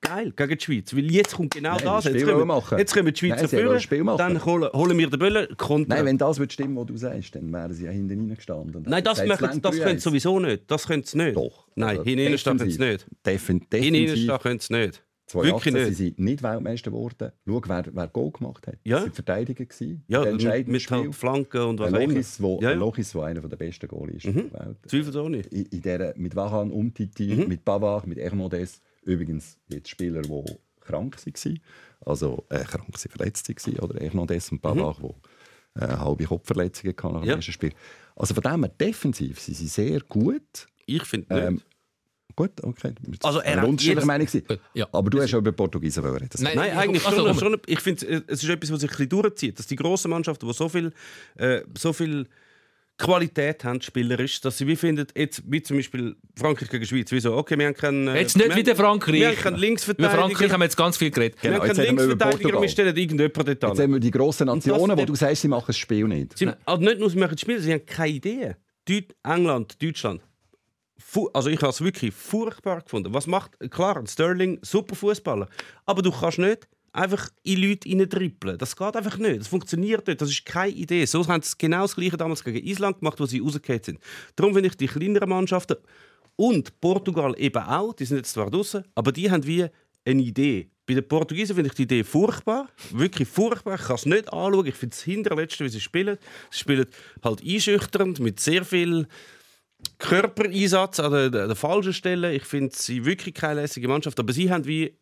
geil, 0.00 0.32
gegen 0.36 0.58
die 0.58 0.64
Schweiz. 0.64 0.94
Weil 0.94 1.10
jetzt 1.10 1.34
kommt 1.34 1.54
genau 1.54 1.76
Nein, 1.76 1.84
das. 1.84 2.04
Jetzt 2.04 2.24
kommen, 2.26 2.46
machen. 2.46 2.78
jetzt 2.78 2.94
kommen 2.94 3.12
die 3.12 3.18
Schweizer 3.18 3.42
Nein, 3.56 3.80
führen, 3.80 4.16
dann 4.18 4.44
holen, 4.44 4.70
holen 4.72 4.98
wir 4.98 5.10
den 5.10 5.18
Böllen, 5.18 5.56
kontern. 5.56 5.96
Nein, 5.96 6.06
wenn 6.06 6.18
das 6.18 6.38
wird 6.38 6.52
stimmen, 6.52 6.76
was 6.76 6.86
du 6.86 6.96
sagst, 6.96 7.34
dann 7.34 7.52
wären 7.52 7.72
sie 7.72 7.84
ja 7.84 7.90
hinten 7.90 8.18
reingestanden. 8.28 8.84
Nein, 8.86 9.02
das, 9.04 9.24
machen, 9.26 9.60
das 9.62 9.74
3-1. 9.74 9.82
können 9.82 9.98
sie 9.98 10.02
sowieso 10.02 10.40
nicht. 10.40 10.70
Das 10.70 10.86
können 10.86 11.02
sie 11.02 11.18
nicht. 11.18 11.36
Doch. 11.36 11.66
Nein, 11.74 11.98
Also 11.98 12.04
hinten 12.04 12.24
können 12.24 12.58
sie 12.58 12.78
defensiv. 12.78 12.78
nicht. 12.80 13.06
Defin 13.26 13.56
Hinten 13.56 13.70
definitiv. 13.70 14.22
stehen 14.24 14.38
können 14.38 14.58
sie 14.60 14.72
nicht. 14.74 15.02
2018 15.26 15.74
Wirklich 15.74 15.96
sind 15.96 16.04
nicht. 16.04 16.16
sie 16.18 16.22
nicht 16.22 16.42
Weltmeister 16.42 16.90
geworden. 16.90 17.32
Schau, 17.46 17.62
wer, 17.66 17.84
wer 17.92 18.08
Goal 18.08 18.30
gemacht 18.30 18.66
hat. 18.66 18.76
Ja. 18.84 18.96
Das 18.96 19.04
waren 19.06 19.12
Verteidiger. 19.14 19.64
gewesen, 19.64 20.04
Ja, 20.06 20.24
mit, 20.24 20.68
mit 20.68 20.90
halt 20.90 21.14
Flanken 21.14 21.62
und 21.62 21.78
was 21.80 21.92
auch 21.92 21.98
immer. 21.98 22.12
Lochis, 22.12 22.42
wo, 22.42 22.60
Ja, 22.60 22.68
ein 22.70 22.74
ja. 22.74 22.78
Lochis, 22.80 23.14
wo 23.14 23.20
einer 23.22 23.40
der 23.40 23.56
besten 23.56 23.88
Goalies 23.88 24.24
ist 24.24 24.34
Mhm. 24.34 24.50
der 24.50 24.66
Welt. 24.66 24.76
Zweifelsohne 24.86 25.36
nicht. 25.38 25.52
In, 25.52 25.64
in 25.66 25.82
der, 25.82 26.14
mit 26.16 26.36
Varan, 26.36 26.70
Umtiti, 26.70 27.34
Mhm. 27.36 27.48
mit 27.48 27.64
Pavard, 27.64 28.06
mit 28.06 28.18
Hermondes. 28.18 28.80
Übrigens 29.02 29.58
jetzt 29.68 29.88
Spieler, 29.88 30.22
die 30.22 30.44
krank 30.80 31.16
waren. 31.26 31.60
Also 32.04 32.44
äh, 32.50 32.58
krank 32.64 32.84
waren, 32.88 33.10
verletzt 33.10 33.48
waren. 33.66 33.78
Oder 33.80 34.00
Hernandez 34.04 34.52
und 34.52 34.60
Pavard, 34.60 34.98
die 35.02 35.80
äh, 35.80 35.88
halbe 35.88 36.24
Kopfverletzungen 36.24 36.94
hatten 36.96 37.06
nach 37.14 37.20
dem 37.20 37.22
Mhm. 37.22 37.28
Ja. 37.28 37.36
ersten 37.36 37.52
Spiel. 37.52 37.72
Also 38.14 38.34
von 38.34 38.42
dem 38.42 38.62
her, 38.62 38.72
defensiv 38.78 39.40
sind 39.40 39.54
sie 39.56 39.66
sehr 39.68 40.00
gut. 40.00 40.66
Ich 40.86 41.02
finde 41.04 41.34
nicht. 41.34 41.44
Ähm, 41.46 41.60
Gut, 42.36 42.50
okay. 42.62 42.92
Also 43.22 43.38
er 43.40 43.60
hat 43.62 43.80
jetzt- 43.82 44.04
Meinung. 44.04 44.26
Äh, 44.32 44.56
ja. 44.74 44.88
Aber 44.92 45.08
du 45.10 45.20
hast 45.22 45.30
ja 45.30 45.38
über 45.38 45.52
Portugiesen 45.52 46.04
reden. 46.04 46.28
Nein, 46.38 46.52
Nein, 46.56 46.70
ich- 46.72 46.76
eigentlich 46.78 47.06
also, 47.06 47.32
schon. 47.34 47.56
ich 47.66 47.80
finde, 47.80 48.24
es 48.26 48.42
ist 48.42 48.48
etwas, 48.48 48.72
was 48.72 48.80
sich 48.80 48.90
ein 48.90 48.96
bisschen 48.96 49.08
durchzieht. 49.08 49.58
Dass 49.58 49.66
die 49.68 49.76
grossen 49.76 50.10
Mannschaften, 50.10 50.46
die 50.46 50.52
so 50.52 50.68
viel, 50.68 50.92
äh, 51.36 51.60
so 51.78 51.92
viel 51.92 52.26
Qualität 52.96 53.64
haben, 53.64 53.80
spielerisch, 53.82 54.40
dass 54.40 54.56
sie 54.58 54.68
wie 54.68 54.76
finden, 54.76 55.06
jetzt, 55.16 55.42
wie 55.50 55.60
zum 55.62 55.76
Beispiel 55.78 56.14
Frankreich 56.36 56.70
gegen 56.70 56.86
Schweiz, 56.86 57.10
wieso, 57.10 57.34
okay, 57.36 57.58
wir 57.58 57.66
haben 57.66 57.74
keinen... 57.74 58.06
äh, 58.06 58.20
Jetzt 58.20 58.36
nicht 58.36 58.48
wir 58.48 58.54
wieder 58.56 58.70
haben- 58.72 58.78
Frankreich. 58.78 59.14
Wir 59.20 59.28
haben 59.28 59.36
keinen 59.36 59.52
Über 59.54 59.60
Linksverteidiger. 59.60 60.10
Frankreich 60.16 60.52
haben 60.52 60.60
wir 60.60 60.64
jetzt 60.64 60.76
ganz 60.76 60.96
viel 60.96 61.10
geredet. 61.10 61.42
wir 61.42 61.50
Genau, 61.50 61.62
haben 61.62 61.68
jetzt 61.68 61.76
keinen 61.76 61.86
wir 61.86 62.04
Linksverteidiger 62.06 62.38
wir 62.44 62.50
Portugal. 62.52 62.68
stellen 62.68 62.96
irgendjemanden 62.96 63.44
dort 63.46 63.48
Jetzt 63.48 63.64
an. 63.64 63.78
haben 63.84 63.92
wir 63.94 64.00
die 64.00 64.10
grossen 64.12 64.46
Nationen, 64.46 64.88
das- 64.90 64.98
wo 64.98 65.04
du 65.06 65.14
sagst, 65.16 65.42
sie 65.42 65.48
machen 65.48 65.64
das 65.66 65.76
Spiel 65.76 66.06
nicht. 66.06 66.38
Sie, 66.38 66.48
also 66.64 66.82
nicht 66.82 67.00
nur, 67.00 67.10
sie 67.10 67.18
machen 67.18 67.32
das 67.32 67.40
Spiel, 67.40 67.58
sie 67.60 67.72
haben 67.72 67.84
keine 67.84 68.10
Idee. 68.12 68.54
Deut 68.88 69.04
England, 69.24 69.82
Deutschland. 69.82 70.20
Also 71.32 71.48
ich 71.48 71.60
habe 71.60 71.70
es 71.70 71.80
wirklich 71.80 72.14
furchtbar 72.14 72.82
gefunden. 72.82 73.12
Was 73.14 73.26
macht, 73.26 73.58
klar, 73.70 74.02
Sterling, 74.06 74.58
super 74.62 74.94
Fußballer, 74.96 75.48
aber 75.86 76.02
du 76.02 76.10
kannst 76.10 76.38
nicht 76.38 76.68
einfach 76.92 77.28
in 77.42 77.60
Leute 77.60 78.08
trippeln. 78.08 78.56
Das 78.56 78.76
geht 78.76 78.96
einfach 78.96 79.18
nicht. 79.18 79.40
Das 79.40 79.48
funktioniert 79.48 80.06
nicht. 80.06 80.20
Das 80.20 80.30
ist 80.30 80.46
keine 80.46 80.72
Idee. 80.72 81.04
So 81.04 81.26
haben 81.26 81.42
sie 81.42 81.54
genau 81.58 81.82
das 81.82 81.96
Gleiche 81.96 82.16
damals 82.16 82.44
gegen 82.44 82.64
Island 82.64 83.00
gemacht, 83.00 83.18
wo 83.18 83.26
sie 83.26 83.40
rausgefallen 83.40 83.82
sind. 83.82 83.98
Darum 84.36 84.54
finde 84.54 84.68
ich 84.68 84.76
die 84.76 84.86
kleineren 84.86 85.28
Mannschaften 85.28 85.76
und 86.36 86.80
Portugal 86.80 87.34
eben 87.38 87.62
auch, 87.62 87.92
die 87.92 88.04
sind 88.04 88.18
jetzt 88.18 88.32
zwar 88.32 88.50
draußen, 88.50 88.84
aber 88.94 89.12
die 89.12 89.30
haben 89.30 89.46
wie 89.46 89.66
eine 90.04 90.22
Idee. 90.22 90.68
Bei 90.86 90.94
den 90.94 91.06
Portugiesen 91.08 91.54
finde 91.54 91.68
ich 91.68 91.74
die 91.74 91.84
Idee 91.84 92.04
furchtbar, 92.04 92.68
wirklich 92.90 93.28
furchtbar. 93.28 93.76
Ich 93.76 93.86
kann 93.86 93.96
es 93.96 94.06
nicht 94.06 94.32
anschauen. 94.32 94.66
Ich 94.66 94.74
finde 94.74 94.94
es 94.94 95.02
hinterletzte, 95.02 95.64
wie 95.64 95.70
sie 95.70 95.80
spielen. 95.80 96.18
Sie 96.50 96.58
spielen 96.58 96.86
halt 97.22 97.42
einschüchternd 97.42 98.20
mit 98.20 98.38
sehr 98.38 98.64
viel 98.64 99.06
Körpereinsatz 99.98 101.00
an 101.00 101.12
der, 101.12 101.30
der, 101.30 101.46
der 101.46 101.56
falschen 101.56 101.92
Stelle. 101.92 102.32
Ich 102.34 102.44
finde 102.44 102.74
sie 102.74 103.04
wirklich 103.04 103.34
keine 103.34 103.60
lässige 103.62 103.88
Mannschaft, 103.88 104.18
aber 104.20 104.32
sie 104.32 104.50
haben 104.50 104.64
wie 104.66 104.96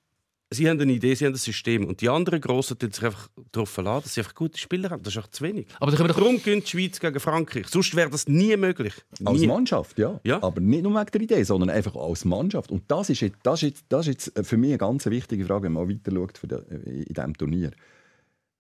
Sie 0.55 0.69
haben 0.69 0.79
eine 0.79 0.93
Idee, 0.93 1.15
sie 1.15 1.25
haben 1.25 1.33
ein 1.33 1.39
System. 1.39 1.87
Und 1.87 2.03
die 2.03 2.11
anderen 2.11 2.39
Grossen 2.39 2.79
tun 2.79 2.93
sich 2.93 3.03
einfach 3.03 3.31
darauf 3.53 3.71
verlassen, 3.71 4.03
dass 4.05 4.13
sie 4.13 4.21
einfach 4.21 4.35
gute 4.35 4.59
Spieler 4.59 4.91
haben. 4.91 5.03
Das 5.03 5.15
ist 5.15 5.17
einfach 5.17 5.31
zu 5.31 5.45
wenig. 5.45 5.67
Aber 5.81 5.91
da 5.91 5.97
doch 5.97 6.15
Darum 6.15 6.43
die 6.45 6.63
Schweiz 6.67 7.01
gegen 7.01 7.21
Frankreich. 7.21 7.69
Sonst 7.69 7.97
wäre 7.97 8.11
das 8.11 8.29
nie 8.29 8.55
möglich. 8.59 8.93
Als 9.25 9.41
Nie. 9.41 9.47
Mannschaft, 9.47 9.99
ja. 9.99 10.21
Ja. 10.25 10.43
Aber 10.43 10.61
nicht 10.61 10.83
nur 10.83 10.93
wegen 10.93 11.11
der 11.11 11.21
Idee, 11.23 11.43
sondern 11.45 11.71
einfach 11.71 11.97
als 11.97 12.27
Mannschaft. 12.27 12.71
Und 12.71 12.83
das 12.89 13.09
ist 13.09 13.23
jetzt, 13.23 13.39
das 13.45 13.63
ist 13.63 13.69
jetzt, 13.71 13.85
das 13.89 14.07
ist 14.07 14.27
jetzt 14.37 14.47
für 14.47 14.59
mich 14.59 14.73
eine 14.73 14.79
ganz 14.79 15.07
wichtige 15.07 15.47
Frage, 15.47 15.63
wenn 15.65 15.73
man 15.73 15.89
weiter 15.89 16.13
schaut 16.13 16.37
für 16.37 16.49
den- 16.49 16.67
in 16.85 17.15
diesem 17.15 17.35
Turnier. 17.35 17.71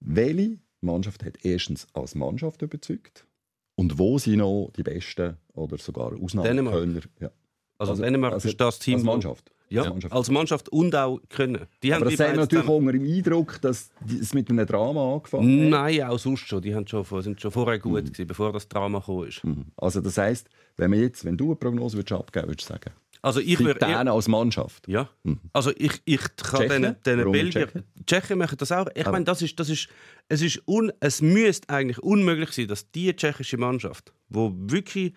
Welche 0.01 0.61
Mannschaft 0.81 1.23
hat 1.27 1.45
erstens 1.45 1.87
als 1.93 2.15
Mannschaft 2.15 2.63
überzeugt? 2.63 3.27
Und 3.75 3.99
wo 3.99 4.19
sind 4.19 4.39
noch 4.39 4.71
die 4.77 4.83
besten 4.83 5.37
oder 5.55 5.79
sogar 5.79 6.13
Ausnahmekönner? 6.21 7.01
Ja. 7.21 7.31
Also, 7.79 7.97
Dänemark 8.01 8.45
ist 8.45 8.61
das 8.61 8.79
Team, 8.79 8.97
Als 8.97 9.05
Mannschaft. 9.05 9.51
Ja, 9.69 9.83
Als 9.83 9.91
Mannschaft. 9.91 10.15
als 10.15 10.31
Mannschaft 10.31 10.69
und 10.69 10.95
auch 10.95 11.19
können. 11.31 11.67
Die 11.83 11.95
haben 11.95 12.03
Aber 12.03 12.11
die 12.11 12.17
das 12.17 12.27
beiden 12.27 12.41
natürlich 12.41 12.65
zusammen- 12.67 12.87
unter 12.89 12.93
dem 12.99 13.11
Eindruck, 13.17 13.61
dass 13.63 13.91
es 14.21 14.35
mit 14.35 14.51
einem 14.51 14.67
Drama 14.67 15.15
angefangen 15.15 15.63
hat. 15.65 15.71
Nein, 15.71 16.03
auch 16.03 16.19
sonst 16.19 16.47
schon. 16.47 16.61
Die 16.61 16.75
haben 16.75 16.87
schon, 16.87 17.05
sind 17.23 17.41
schon 17.41 17.51
vorher 17.51 17.79
gut 17.79 18.05
gewesen, 18.05 18.27
bevor 18.27 18.53
das 18.53 18.69
Drama 18.69 18.99
gekommen 18.99 19.29
ist. 19.29 19.41
Also 19.77 20.03
das 20.03 20.19
heisst, 20.19 20.49
wenn, 20.77 20.93
wir 20.93 21.01
jetzt, 21.01 21.25
wenn 21.25 21.39
du 21.39 21.47
eine 21.47 21.57
Prognose 21.57 21.97
würdest 21.97 22.13
abgeben 22.13 22.49
würdest, 22.49 22.69
du 22.69 22.75
sagen, 22.75 22.91
Also 23.23 23.39
ich 23.39 23.57
die 23.57 23.65
würde 23.65 23.79
Dänen 23.79 24.09
als 24.09 24.27
Mannschaft. 24.27 24.89
Ja, 24.89 25.09
also 25.53 25.71
ich, 25.77 26.03
ich 26.05 26.21
kann 26.37 26.69
Tschechen? 26.69 26.83
den, 26.83 27.19
den 27.19 27.31
Belgier, 27.33 27.69
Tschechen? 27.69 27.85
Tschechen 28.05 28.39
machen 28.39 28.57
das 28.59 28.73
auch. 28.73 28.89
Ich 28.97 29.07
meine, 29.07 29.25
das 29.25 29.43
ist, 29.43 29.59
das 29.61 29.69
ist, 29.69 29.89
es 30.29 30.43
ist 30.43 30.61
un, 30.67 30.93
es 30.99 31.23
müsste 31.23 31.69
eigentlich 31.71 32.01
unmöglich 32.01 32.51
sein, 32.51 32.67
dass 32.67 32.91
die 32.91 33.15
tschechische 33.15 33.57
Mannschaft, 33.59 34.13
wo 34.29 34.53
wirklich 34.57 35.15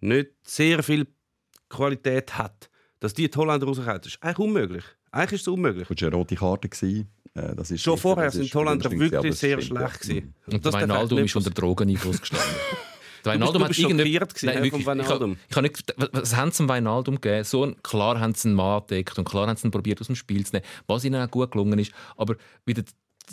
nicht 0.00 0.30
sehr 0.42 0.82
viel 0.82 1.06
Qualität 1.70 2.36
hat, 2.36 2.68
dass 3.00 3.14
die 3.14 3.30
die 3.30 3.38
Holländer 3.38 3.66
rauskommt. 3.66 4.04
Das 4.04 4.06
ist 4.12 4.22
eigentlich 4.22 4.38
unmöglich. 4.38 4.84
Eigentlich 5.10 5.32
ist 5.32 5.40
es 5.42 5.48
unmöglich. 5.48 5.88
Das 5.88 6.00
war 6.02 6.08
eine 6.08 6.16
rote 6.16 6.36
Karte. 6.36 6.68
Äh, 6.68 7.04
Das 7.56 7.70
ist 7.70 7.82
Schon 7.82 7.96
sicher, 7.96 8.02
vorher 8.02 8.24
das 8.26 8.34
sind 8.34 8.44
ist 8.44 8.52
die 8.54 8.58
Holländer 8.58 8.90
wirklich 8.90 9.10
das 9.30 9.40
sehr 9.40 9.60
stimmt, 9.60 9.78
schlecht 9.78 10.04
ja. 10.04 10.14
gewesen. 10.14 10.34
Und 10.46 10.64
Wijnaldum 10.64 11.18
nicht 11.22 11.30
ist 11.30 11.36
unter 11.36 11.50
Drogeneinfluss 11.50 12.20
gestanden. 12.20 12.46
Der 13.24 13.32
Du 13.34 13.38
bist- 13.38 13.52
Wijnaldum 13.52 13.52
du 13.58 13.60
hat 13.64 13.68
bist 13.68 13.80
schockiert 13.80 14.34
gewesen, 14.34 14.46
Nein, 14.46 14.54
wirklich. 14.56 14.70
vom 14.72 14.80
Ich 14.80 14.86
Wijnaldum. 14.86 15.36
ich 15.48 15.54
kann 15.54 15.62
nicht- 15.64 15.94
was- 16.12 16.36
haben 16.36 16.50
sie 16.52 16.62
dem 16.64 16.68
Wijnaldum 16.68 17.14
gegeben? 17.20 17.44
So 17.44 17.64
ein, 17.64 17.76
klar 17.82 18.20
haben 18.20 18.34
sie 18.34 18.48
einen 18.48 18.56
Mann 18.56 18.80
entdeckt 18.80 19.18
und 19.18 19.24
klar 19.28 19.46
haben 19.48 19.56
sie 19.56 19.66
ihn 19.68 19.70
probiert 19.70 20.00
aus 20.00 20.06
dem 20.06 20.16
Spiel 20.16 20.44
zu 20.46 20.54
nehmen, 20.56 20.64
was 20.86 21.04
ihnen 21.04 21.20
auch 21.22 21.30
gut 21.30 21.50
gelungen 21.50 21.78
ist. 21.78 21.92
Aber 22.16 22.36
wieder 22.66 22.82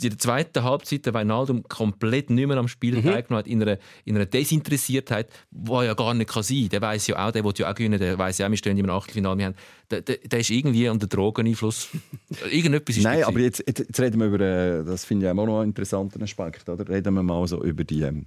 in 0.02 0.10
der 0.10 0.18
zweiten 0.20 0.62
Halbzeit 0.62 1.06
der 1.06 1.14
Wijnaldum 1.14 1.64
komplett 1.70 2.30
nicht 2.30 2.46
mehr 2.48 2.58
am 2.58 2.68
Spiel 2.68 2.98
Mhm. 2.98 3.04
teilgenommen 3.04 3.38
hat, 3.40 3.48
in 3.48 3.62
einer, 3.62 3.78
in 4.04 4.16
einer 4.18 4.26
Desinteressiertheit, 4.26 5.30
die 5.52 5.72
ja 5.72 5.94
gar 5.94 6.14
nicht 6.14 6.30
kann 6.30 6.44
sein 6.44 6.58
kann. 6.64 6.70
Der 6.70 6.82
weiß 6.82 7.08
ja 7.08 7.26
auch, 7.28 7.32
der 7.32 7.46
will 7.46 7.54
ja 7.56 7.72
auch 7.72 7.76
gewinnen, 7.76 7.98
der 7.98 8.18
weiß 8.18 8.40
ja 8.40 8.46
auch, 8.48 8.50
wir 8.52 8.58
stehen 8.58 8.78
im 8.78 8.90
Achtelfinale. 8.90 9.38
Wir 9.38 9.46
haben, 9.46 9.56
der, 9.90 10.02
der, 10.02 10.18
der 10.18 10.40
ist 10.42 10.50
irgendwie 10.50 10.90
unter 10.90 11.08
Drogeneinfluss. 11.08 11.88
Irgendetwas 12.52 12.98
ist 12.98 13.04
Nein, 13.04 13.24
aber 13.24 13.40
jetzt, 13.40 13.64
jetzt 13.66 13.98
reden 14.00 14.20
wir 14.20 14.28
über, 14.28 14.40
äh, 14.42 14.84
das 14.84 15.06
finde 15.06 15.28
ich 15.28 15.32
auch 15.32 15.36
noch 15.46 15.60
einen 15.62 15.70
interessanten 15.70 16.22
Aspekt, 16.24 16.68
oder? 16.68 16.86
reden 16.90 17.14
wir 17.14 17.24
mal 17.24 17.48
so 17.48 17.64
über 17.64 17.86
die 17.86 18.02
ähm, 18.02 18.26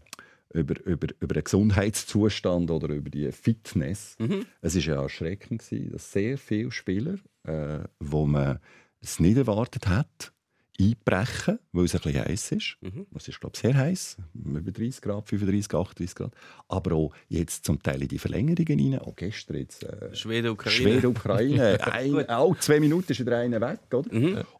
über, 0.52 0.80
über, 0.84 1.08
über 1.20 1.34
den 1.34 1.44
Gesundheitszustand 1.44 2.70
oder 2.70 2.88
über 2.94 3.10
die 3.10 3.30
Fitness. 3.32 4.16
Es 4.60 4.74
war 4.74 4.82
ja 4.82 5.02
erschreckend, 5.02 5.62
gewesen, 5.62 5.92
dass 5.92 6.12
sehr 6.12 6.38
viele 6.38 6.70
Spieler, 6.70 7.16
äh, 7.44 7.80
wo 8.00 8.26
man 8.26 8.58
es 9.00 9.20
nicht 9.20 9.36
erwartet 9.36 9.88
hat, 9.88 10.32
einbrechen, 10.80 11.58
weil 11.72 11.84
es 11.86 11.94
ein 11.94 12.00
bisschen 12.00 12.24
heiß 12.24 12.52
ist. 12.52 12.76
Es 13.14 13.28
ist, 13.28 13.40
glaube 13.40 13.54
ich, 13.56 13.60
sehr 13.60 13.76
heiß, 13.76 14.16
über 14.34 14.70
30 14.70 15.00
Grad, 15.02 15.28
35, 15.28 15.74
38 15.74 16.14
Grad. 16.14 16.34
Aber 16.68 16.94
auch 16.94 17.14
jetzt 17.28 17.64
zum 17.64 17.82
Teil 17.82 18.02
in 18.02 18.08
die 18.08 18.18
Verlängerungen 18.18 18.94
rein, 18.94 19.00
auch 19.00 19.16
gestern 19.16 19.56
jetzt... 19.56 19.82
Äh, 19.82 20.14
Schweden, 20.14 20.50
Ukraine. 20.50 20.76
Schweden, 20.76 21.06
Ukraine. 21.06 21.80
Ein, 21.92 22.28
auch 22.28 22.56
zwei 22.58 22.78
Minuten 22.78 23.10
ist 23.10 23.20
wieder 23.20 23.38
einer 23.38 23.60
weg. 23.60 23.80
Oder? 23.92 24.08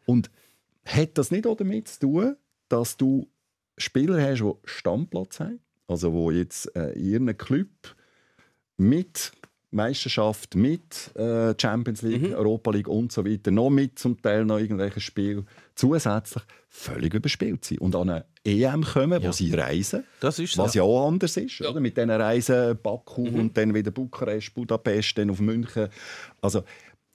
Und 0.05 0.29
hat 0.83 1.17
das 1.17 1.31
nicht 1.31 1.47
auch 1.47 1.55
damit 1.55 1.87
zu 1.87 1.99
tun, 1.99 2.35
dass 2.67 2.97
du 2.97 3.29
Spieler 3.77 4.21
hast, 4.21 4.41
die 4.41 4.53
Stammplatz 4.65 5.39
haben? 5.39 5.59
Also 5.89 6.29
die 6.31 6.37
jetzt 6.37 6.73
äh, 6.75 6.91
in 6.91 7.05
ihrem 7.05 7.37
Club 7.37 7.67
mit 8.77 9.31
Meisterschaft, 9.71 10.55
mit 10.55 11.15
äh, 11.15 11.53
Champions 11.59 12.01
League, 12.01 12.33
Europa 12.35 12.71
League 12.71 12.87
und 12.87 13.11
so 13.11 13.25
weiter, 13.25 13.51
noch 13.51 13.69
mit 13.69 13.99
zum 13.99 14.19
Teil 14.21 14.45
noch 14.45 14.57
irgendwelche 14.57 14.99
Spiel 14.99 15.45
zusätzlich 15.75 16.43
völlig 16.67 17.13
überspielt 17.13 17.65
sind. 17.65 17.81
Und 17.81 17.95
an 17.95 18.09
eine 18.09 18.25
EM 18.43 18.83
kommen, 18.83 19.21
wo 19.23 19.31
sie 19.31 19.53
reisen, 19.53 20.03
Das 20.19 20.39
ist 20.39 20.57
was 20.57 20.73
ja 20.73 20.83
auch 20.83 21.07
anders 21.07 21.37
ist, 21.37 21.61
oder? 21.61 21.79
mit 21.79 21.97
diesen 21.97 22.09
Reisen 22.09 22.77
Baku 22.81 23.27
und 23.27 23.57
dann 23.57 23.73
wieder 23.73 23.91
Bukarest, 23.91 24.53
Budapest, 24.53 25.17
dann 25.17 25.29
auf 25.29 25.39
München. 25.39 25.89
Also, 26.41 26.63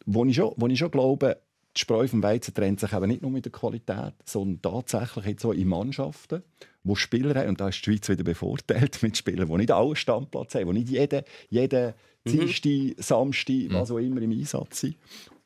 wo 0.06 0.24
ich 0.24 0.36
schon, 0.36 0.52
wo 0.56 0.66
ich 0.66 0.78
schon 0.78 0.90
glaube, 0.90 1.38
die 1.76 1.80
Spreu 1.80 2.06
vom 2.06 2.22
Weizen 2.22 2.54
trennt 2.54 2.78
sich 2.78 2.92
eben 2.92 3.06
nicht 3.08 3.22
nur 3.22 3.30
mit 3.30 3.44
der 3.44 3.52
Qualität, 3.52 4.14
sondern 4.24 4.62
tatsächlich 4.62 5.24
jetzt 5.24 5.42
so 5.42 5.50
in 5.52 5.68
Mannschaften, 5.68 6.42
wo 6.84 6.94
Spieler 6.94 7.34
haben, 7.34 7.48
und 7.48 7.60
da 7.60 7.68
ist 7.68 7.78
die 7.78 7.90
Schweiz 7.90 8.08
wieder 8.08 8.24
bevorteilt 8.24 8.98
mit 9.02 9.16
Spielern, 9.16 9.48
die 9.48 9.56
nicht 9.56 9.72
alle 9.72 9.96
Stammplatz 9.96 10.54
haben, 10.54 10.66
die 10.66 10.80
nicht 10.80 10.90
jeden, 10.90 11.22
jeden 11.48 11.94
Dienstag, 12.26 13.02
Samstag, 13.02 13.70
was 13.70 13.90
auch 13.90 13.98
immer 13.98 14.22
im 14.22 14.30
Einsatz 14.30 14.80
sind. 14.80 14.96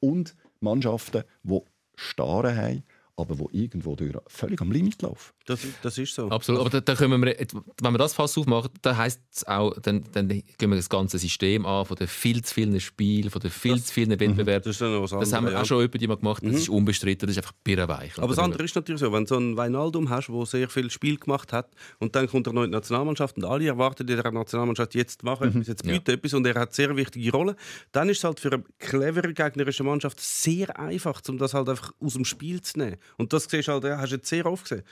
Und 0.00 0.36
Mannschaften, 0.60 1.24
die 1.42 1.60
Starre 1.96 2.56
haben, 2.56 2.82
aber 3.18 3.34
die 3.34 3.64
irgendwo 3.64 3.96
durch 3.96 4.12
völlig 4.28 4.60
am 4.60 4.70
Limit 4.70 5.02
laufen. 5.02 5.32
Das, 5.44 5.60
das 5.82 5.98
ist 5.98 6.14
so. 6.14 6.30
Absolut. 6.30 6.60
Aber 6.60 6.70
da, 6.70 6.80
da 6.80 6.94
können 6.94 7.20
wir, 7.20 7.36
wenn 7.82 7.92
wir 7.92 7.98
das 7.98 8.14
Fass 8.14 8.38
aufmachen, 8.38 8.70
dann 8.82 8.96
heisst 8.96 9.20
es 9.32 9.46
auch, 9.46 9.76
dann, 9.80 10.04
dann 10.12 10.28
gehen 10.28 10.44
wir 10.58 10.76
das 10.76 10.88
ganze 10.88 11.18
System 11.18 11.66
an, 11.66 11.84
von 11.84 11.96
den 11.96 12.06
viel 12.06 12.42
zu 12.44 12.54
vielen 12.54 12.78
Spielen, 12.80 13.30
von 13.30 13.40
den 13.40 13.50
viel 13.50 13.82
zu 13.82 13.92
vielen 13.92 14.10
Wettbewerben. 14.10 14.62
Das 14.62 14.66
ist 14.66 14.80
dann 14.80 15.02
was 15.02 15.10
Das 15.10 15.32
haben 15.32 15.44
wir 15.44 15.48
anderes, 15.48 15.54
auch 15.54 15.58
ja. 15.58 15.64
schon 15.64 15.84
über 15.84 15.98
die 15.98 16.06
mal 16.06 16.16
gemacht. 16.16 16.44
Das 16.44 16.54
ist 16.54 16.68
unbestritten. 16.68 17.26
Das 17.26 17.36
ist 17.36 17.42
einfach 17.42 17.56
birrenweich. 17.64 18.18
Aber 18.18 18.28
das 18.28 18.38
andere 18.38 18.62
ist 18.62 18.74
natürlich 18.76 19.00
so, 19.00 19.12
wenn 19.12 19.24
du 19.24 19.28
so 19.28 19.36
einen 19.36 19.56
Wijnaldum 19.56 20.08
hast, 20.08 20.28
der 20.28 20.46
sehr 20.46 20.68
viel 20.68 20.90
Spiel 20.90 21.16
gemacht 21.16 21.52
hat 21.52 21.70
und 21.98 22.14
dann 22.14 22.28
kommt 22.28 22.46
er 22.46 22.52
noch 22.52 22.62
in 22.62 22.70
die 22.70 22.76
Nationalmannschaft 22.76 23.36
und 23.36 23.44
alle 23.44 23.66
erwarten, 23.66 24.06
in 24.06 24.16
der 24.16 24.30
Nationalmannschaft 24.30 24.94
jetzt 24.94 25.24
machen, 25.24 25.48
etwas, 25.48 25.66
jetzt 25.66 25.82
bieten 25.82 26.10
etwas 26.12 26.34
und 26.34 26.46
er 26.46 26.54
hat 26.54 26.74
sehr 26.74 26.94
wichtige 26.96 27.32
Rolle, 27.32 27.56
dann 27.90 28.08
ist 28.08 28.18
es 28.18 28.24
halt 28.24 28.38
für 28.38 28.52
eine 28.52 28.64
clevere 28.78 29.32
gegnerische 29.32 29.82
Mannschaft 29.82 30.20
sehr 30.20 30.78
einfach, 30.78 31.20
um 31.28 31.38
das 31.38 31.54
halt 31.54 31.68
einfach 31.68 31.92
aus 32.00 32.14
dem 32.14 32.24
Spiel 32.24 32.60
zu 32.60 32.78
nehmen. 32.78 32.96
Und 33.16 33.32
das 33.32 33.44
siehst 33.44 33.68
du 33.68 33.72
halt, 33.72 33.84
ja, 33.84 33.98
hast 33.98 34.10
du 34.10 34.16
jetzt 34.16 34.28
sehr 34.28 34.46
oft 34.46 34.64
gesehen. 34.64 34.84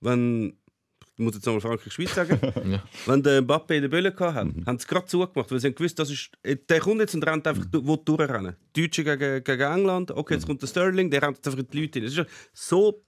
Wenn 0.00 0.56
ich 1.18 1.24
muss 1.24 1.34
jetzt 1.34 1.46
nochmal 1.46 1.62
Frankreich-Schweiz 1.62 2.14
sagen. 2.14 2.38
Ja. 2.70 2.82
Wenn 3.06 3.22
der 3.22 3.40
Mbappé 3.42 3.80
den 3.80 3.88
Böllen 3.88 4.12
hatte, 4.18 4.34
haben 4.34 4.78
sie 4.78 4.86
gerade 4.86 5.06
zugemacht, 5.06 5.50
weil 5.50 5.58
sie 5.60 5.68
haben 5.68 5.74
gewusst, 5.74 5.98
das 5.98 6.10
ist, 6.10 6.30
äh, 6.42 6.56
der 6.68 6.80
kommt 6.80 7.00
jetzt 7.00 7.14
und 7.14 7.26
rennt 7.26 7.46
einfach 7.46 7.64
du- 7.64 7.86
will 7.86 7.96
durchrennen. 8.04 8.54
Deutsche 8.74 9.02
gegen, 9.02 9.42
gegen 9.42 9.62
England, 9.62 10.10
okay, 10.10 10.34
jetzt 10.34 10.46
kommt 10.46 10.60
der 10.60 10.66
Sterling, 10.66 11.10
der 11.10 11.22
rennt 11.22 11.38
jetzt 11.38 11.46
einfach 11.46 11.60
in 11.60 11.68
die 11.70 11.80
Leute 11.80 12.00
rein. 12.00 12.06
Es 12.08 12.18
ist 12.18 12.26
so 12.52 13.02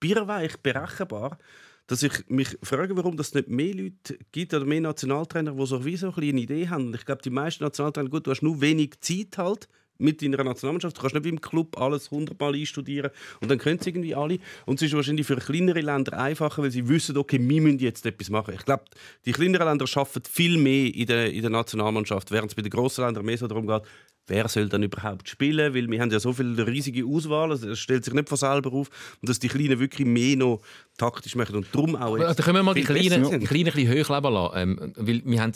bierweich 0.00 0.56
berechenbar, 0.58 1.38
dass 1.86 2.02
ich 2.02 2.12
mich 2.28 2.58
frage, 2.64 2.96
warum 2.96 3.16
es 3.20 3.32
nicht 3.32 3.46
mehr 3.48 3.74
Leute 3.74 4.18
gibt 4.32 4.54
oder 4.54 4.64
mehr 4.64 4.80
Nationaltrainer, 4.80 5.52
die 5.52 5.66
so 5.66 5.84
wie 5.84 5.96
so 5.96 6.08
ein 6.08 6.14
eine 6.14 6.40
Idee 6.40 6.68
haben. 6.68 6.86
Und 6.88 6.96
ich 6.96 7.04
glaube, 7.04 7.22
die 7.22 7.30
meisten 7.30 7.62
Nationaltrainer, 7.62 8.08
gut, 8.10 8.26
du 8.26 8.32
hast 8.32 8.42
nur 8.42 8.60
wenig 8.60 9.00
Zeit 9.00 9.38
halt 9.38 9.68
mit 9.98 10.22
deiner 10.22 10.42
Nationalmannschaft. 10.42 10.96
Du 10.96 11.00
kannst 11.00 11.14
nicht 11.14 11.24
wie 11.24 11.30
im 11.30 11.40
Club 11.40 11.80
alles 11.80 12.10
hundertmal 12.10 12.54
einstudieren 12.54 13.10
und 13.40 13.50
dann 13.50 13.58
können 13.58 13.78
sie 13.80 13.90
irgendwie 13.90 14.14
alle. 14.14 14.38
Und 14.66 14.76
es 14.76 14.88
ist 14.88 14.94
wahrscheinlich 14.94 15.26
für 15.26 15.36
kleinere 15.36 15.80
Länder 15.80 16.18
einfacher, 16.18 16.62
weil 16.62 16.70
sie 16.70 16.88
wissen, 16.88 17.16
okay, 17.16 17.38
wir 17.40 17.60
müssen 17.60 17.78
jetzt 17.78 18.04
etwas 18.06 18.30
machen. 18.30 18.54
Ich 18.54 18.64
glaube, 18.64 18.84
die 19.24 19.32
kleineren 19.32 19.68
Länder 19.68 19.86
schaffen 19.86 20.22
viel 20.28 20.58
mehr 20.58 20.94
in 20.94 21.06
der, 21.06 21.32
in 21.32 21.42
der 21.42 21.50
Nationalmannschaft, 21.50 22.30
während 22.30 22.50
es 22.50 22.54
bei 22.54 22.62
den 22.62 22.70
grossen 22.70 23.04
Ländern 23.04 23.24
mehr 23.24 23.38
so 23.38 23.46
darum 23.46 23.66
geht, 23.66 23.82
wer 24.26 24.48
soll 24.48 24.68
dann 24.68 24.82
überhaupt 24.82 25.28
spielen, 25.28 25.74
weil 25.74 25.90
wir 25.90 26.00
haben 26.00 26.10
ja 26.10 26.20
so 26.20 26.32
viele 26.32 26.66
riesige 26.66 27.04
Auswahl, 27.04 27.50
also 27.50 27.70
es 27.70 27.78
stellt 27.78 28.04
sich 28.04 28.14
nicht 28.14 28.28
von 28.28 28.38
selber 28.38 28.72
auf 28.72 28.88
und 29.20 29.28
dass 29.28 29.38
die 29.38 29.48
Kleinen 29.48 29.78
wirklich 29.78 30.06
mehr 30.06 30.36
noch 30.36 30.60
taktisch 30.96 31.34
machen 31.34 31.56
und 31.56 31.66
darum 31.72 31.96
auch 31.96 32.14
Aber 32.14 32.34
Da 32.34 32.42
können 32.42 32.56
wir 32.56 32.62
mal 32.62 32.74
die 32.74 32.84
Kleinen, 32.84 33.40
die. 33.40 33.46
Kleinen 33.46 33.68
ein 33.68 33.72
bisschen 33.72 33.88
hoch 33.88 34.10
leben 34.10 34.34
lassen. 34.34 34.54
Ähm, 34.56 34.92
weil 34.96 35.22
wir 35.24 35.42
haben 35.42 35.52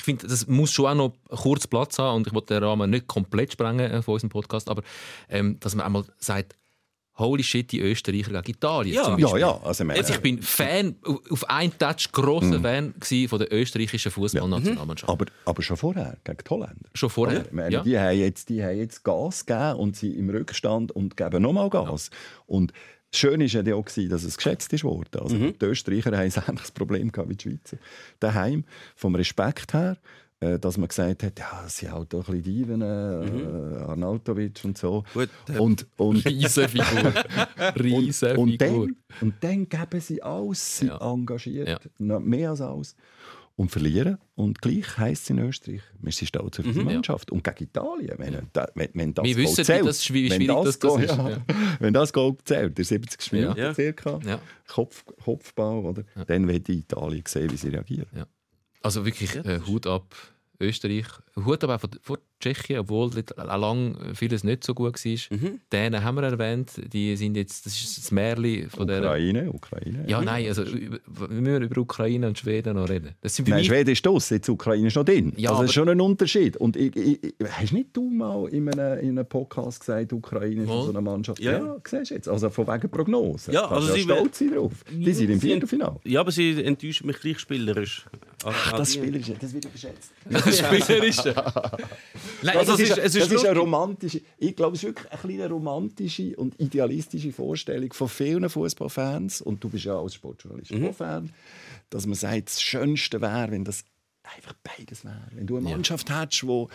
ich 0.00 0.04
finde, 0.04 0.26
das 0.26 0.46
muss 0.46 0.72
schon 0.72 0.86
auch 0.86 0.94
noch 0.94 1.12
kurz 1.42 1.66
Platz 1.66 1.98
haben 1.98 2.16
und 2.16 2.26
ich 2.26 2.34
wollte 2.34 2.54
den 2.54 2.64
Rahmen 2.64 2.90
nicht 2.90 3.06
komplett 3.06 3.52
sprengen 3.52 3.90
äh, 3.90 4.02
von 4.02 4.14
unserem 4.14 4.30
Podcast, 4.30 4.68
aber 4.68 4.82
ähm, 5.28 5.58
dass 5.60 5.74
man 5.74 5.86
einmal 5.86 6.04
sagt, 6.18 6.56
holy 7.18 7.42
shit, 7.42 7.70
die 7.70 7.80
Österreicher 7.80 8.30
gegen 8.40 8.56
Italien 8.56 8.94
Ja. 8.94 9.04
zum 9.04 9.18
Ja, 9.18 9.36
ja. 9.36 9.60
Also, 9.62 9.84
ich 9.84 9.94
Jetzt, 9.94 10.08
ich 10.10 10.20
bin 10.20 10.40
Fan, 10.40 10.94
auf- 11.04 11.44
einen 11.50 11.76
Touch 11.78 12.10
grosser 12.12 12.60
Fan 12.60 12.94
gewesen 12.98 13.28
von 13.28 13.38
der 13.38 13.52
österreichischen 13.52 14.10
Fußballnationalmannschaft. 14.10 15.10
aber, 15.10 15.26
aber 15.44 15.62
schon 15.62 15.76
vorher, 15.76 16.16
gegen 16.24 16.38
die 16.42 16.48
Holländer. 16.50 16.88
Schon 16.94 17.10
vorher? 17.10 17.44
Ich 17.44 17.52
meine, 17.52 17.74
ja. 17.74 17.82
die, 17.82 17.98
haben 17.98 18.16
jetzt, 18.18 18.48
die 18.48 18.62
haben 18.64 18.78
jetzt 18.78 19.04
Gas 19.04 19.44
gegeben 19.44 19.74
und 19.80 19.96
sind 19.96 20.14
im 20.16 20.30
Rückstand 20.30 20.92
und 20.92 21.14
geben 21.18 21.42
nochmal 21.42 21.68
Gas. 21.68 22.10
Und 22.46 22.72
schön 23.12 23.40
war 23.40 23.46
ja 23.66 23.74
auch, 23.74 23.84
dass 23.84 24.24
es 24.24 24.36
geschätzt 24.36 24.72
ist 24.72 24.84
worden. 24.84 25.20
Also 25.20 25.36
Die 25.36 25.64
Österreicher 25.64 26.10
haben 26.16 26.20
ein 26.34 26.42
ähnliches 26.48 26.70
Problem 26.70 27.12
wie 27.26 27.34
die 27.36 27.42
Schweizer. 27.50 27.76
Daheim, 28.20 28.64
vom 28.96 29.14
Respekt 29.14 29.74
her, 29.74 29.96
äh, 30.40 30.58
dass 30.58 30.78
man 30.78 30.88
gesagt 30.88 31.22
hat, 31.22 31.38
ja, 31.38 31.64
sie 31.66 31.84
sind 31.86 31.92
halt 31.92 32.14
auch 32.14 32.28
ein 32.28 32.40
bisschen 32.42 32.42
Diven, 32.42 32.80
äh, 32.82 33.78
Arnautovic 33.84 34.60
und 34.64 34.78
so. 34.78 35.04
Gut, 35.12 35.28
äh, 35.48 35.58
und, 35.58 35.86
und, 35.98 36.24
Riesenfigur. 36.26 37.12
Riesenfigur. 37.78 38.38
und, 38.42 38.60
dann, 38.60 38.96
und 39.20 39.34
dann 39.40 39.68
geben 39.68 40.00
sie 40.00 40.22
alles, 40.22 40.78
sind 40.78 40.88
Ja. 40.88 41.12
engagiert, 41.12 41.68
Ja. 41.98 42.18
mehr 42.20 42.50
als 42.50 42.60
alles. 42.60 42.96
Und 43.60 43.70
verlieren. 43.70 44.16
Und 44.36 44.62
gleich 44.62 44.96
heisst 44.96 45.24
es 45.24 45.30
in 45.30 45.38
Österreich, 45.38 45.82
wir 46.00 46.12
sind 46.12 46.28
stolz 46.28 46.58
auf 46.58 46.64
unsere 46.64 46.82
Mannschaft. 46.84 47.30
Und 47.30 47.44
gegen 47.44 47.64
Italien, 47.64 48.14
wenn, 48.16 48.48
wenn, 48.74 48.88
wenn 48.94 49.12
das 49.14 49.24
Wir 49.26 49.34
Goal 49.34 49.44
wissen, 49.44 49.58
wie 49.58 49.64
zählt, 49.64 49.80
das- 49.86 49.86
wenn 49.86 50.02
schwierig 50.16 50.46
das- 50.46 50.64
das 50.64 50.80
Goal- 50.80 51.02
ist, 51.04 51.10
ja, 51.16 51.28
ja. 51.28 51.44
Wenn 51.78 51.92
das 51.92 52.12
Goal 52.14 52.36
zählt, 52.44 52.78
der 52.78 52.84
70 52.86 53.32
Minuten 53.32 53.58
Ja. 53.60 53.74
circa, 53.74 54.18
Ja. 54.24 54.40
Kopf, 54.66 55.04
Kopfball, 55.22 55.84
oder? 55.84 56.04
dann 56.26 56.48
wird 56.48 56.68
die 56.68 56.78
Italien 56.78 57.22
sehen, 57.28 57.50
wie 57.52 57.56
sie 57.58 57.68
reagieren. 57.68 58.06
Also 58.82 59.04
wirklich 59.04 59.36
äh, 59.36 59.60
Hut 59.66 59.86
ab 59.86 60.14
Österreich. 60.60 61.06
Hut 61.44 61.64
ab 61.64 61.70
auch 61.70 61.80
von, 61.80 61.90
von 62.02 62.18
Tschechien, 62.38 62.78
obwohl 62.80 63.10
dort 63.10 63.38
auch 63.38 63.58
lang 63.60 63.96
vieles 64.14 64.44
nicht 64.44 64.64
so 64.64 64.72
gut 64.74 64.94
war. 65.04 65.12
Mhm. 65.38 65.60
Dänen 65.72 66.02
haben 66.02 66.14
wir 66.16 66.22
erwähnt, 66.22 66.72
die 66.92 67.14
sind 67.16 67.36
jetzt, 67.36 67.66
das 67.66 67.74
ist 67.74 67.98
das 67.98 68.10
Märchen 68.10 68.70
von 68.70 68.86
der... 68.86 69.00
Ukraine, 69.00 69.50
Ukraine. 69.52 70.04
Ja, 70.06 70.22
nein, 70.22 70.46
also 70.48 70.62
über- 70.62 70.98
wir 71.28 71.40
müssen 71.40 71.62
über 71.64 71.80
Ukraine 71.80 72.28
und 72.28 72.38
Schweden 72.38 72.76
noch 72.76 72.88
reden. 72.88 73.10
Das 73.20 73.36
sind 73.36 73.44
für 73.44 73.50
Nein, 73.50 73.60
mich 73.60 73.68
Schweden 73.68 73.90
ist 73.90 74.06
aus, 74.06 74.30
jetzt 74.30 74.48
Ukraine 74.48 74.88
ist 74.88 74.96
noch 74.96 75.04
drin. 75.04 75.32
Ja, 75.36 75.50
also 75.50 75.62
das 75.62 75.70
ist 75.72 75.76
aber- 75.78 75.86
schon 75.86 75.96
ein 75.96 76.00
Unterschied. 76.00 76.56
Und 76.56 76.76
ich, 76.76 76.96
ich, 76.96 77.22
ich, 77.24 77.34
hast 77.50 77.72
nicht 77.72 77.94
du 77.94 78.08
mal 78.10 78.48
in 78.48 78.68
einem, 78.70 79.00
in 79.00 79.18
einem 79.18 79.26
Podcast 79.28 79.80
gesagt, 79.80 80.12
Ukraine 80.12 80.62
ist 80.62 80.68
so 80.68 80.88
eine 80.88 81.00
Mannschaft? 81.02 81.40
Ja. 81.40 81.52
Ja, 81.52 81.76
siehst 81.86 82.10
du 82.10 82.14
jetzt. 82.14 82.28
Also 82.28 82.48
von 82.48 82.66
wegen 82.66 82.88
Prognose. 82.90 83.52
Ja, 83.52 83.66
also 83.68 83.88
ja 83.88 83.94
sie- 83.94 84.00
stolz 84.02 84.38
sein 84.38 84.54
drauf. 84.54 84.72
Die 84.90 85.12
sind 85.12 85.28
im 85.30 85.40
Viertelfinale. 85.40 86.00
Ja, 86.04 86.20
aber 86.20 86.30
sie 86.32 86.62
enttäuschen 86.64 87.06
mich 87.06 87.18
gleich 87.20 87.38
spielerisch. 87.38 88.06
Ach, 88.44 88.72
Das 88.78 88.94
Spiel 88.94 89.14
ist, 89.16 89.30
das 89.42 89.52
wird 89.52 89.64
überschätzt. 89.66 90.10
das 90.28 90.58
Spielerische. 90.58 91.34
Nein, 92.42 92.56
Also, 92.56 92.72
das, 92.72 92.80
es 92.80 92.88
ist, 92.90 92.90
ist- 92.90 92.98
es 92.98 93.14
ist 93.16 93.26
das 93.26 93.32
ist 93.42 93.46
eine 93.46 93.58
romantische, 93.58 94.20
ich 94.38 94.56
glaube, 94.56 94.76
es 94.76 94.82
ist 94.82 94.88
wirklich 94.88 95.10
eine 95.12 95.20
kleine 95.20 95.48
romantische 95.50 96.34
und 96.36 96.58
idealistische 96.60 97.32
Vorstellung 97.32 97.92
von 97.92 98.08
vielen 98.08 98.48
Fußballfans. 98.48 99.42
Und 99.42 99.62
du 99.62 99.68
bist 99.68 99.84
ja 99.84 99.98
als 99.98 100.14
Sportjournalist 100.14 100.70
Mhm. 100.72 100.88
auch 100.88 100.94
Fan, 100.94 101.30
dass 101.90 102.06
man 102.06 102.14
sagt, 102.14 102.48
das 102.48 102.62
Schönste 102.62 103.20
wäre, 103.20 103.50
wenn 103.50 103.64
das 103.64 103.84
einfach 104.22 104.54
beides 104.62 105.04
wäre. 105.04 105.28
Wenn 105.32 105.46
du 105.46 105.56
eine 105.56 105.68
Mannschaft 105.70 106.08
hättest, 106.10 106.46
wo, 106.46 106.68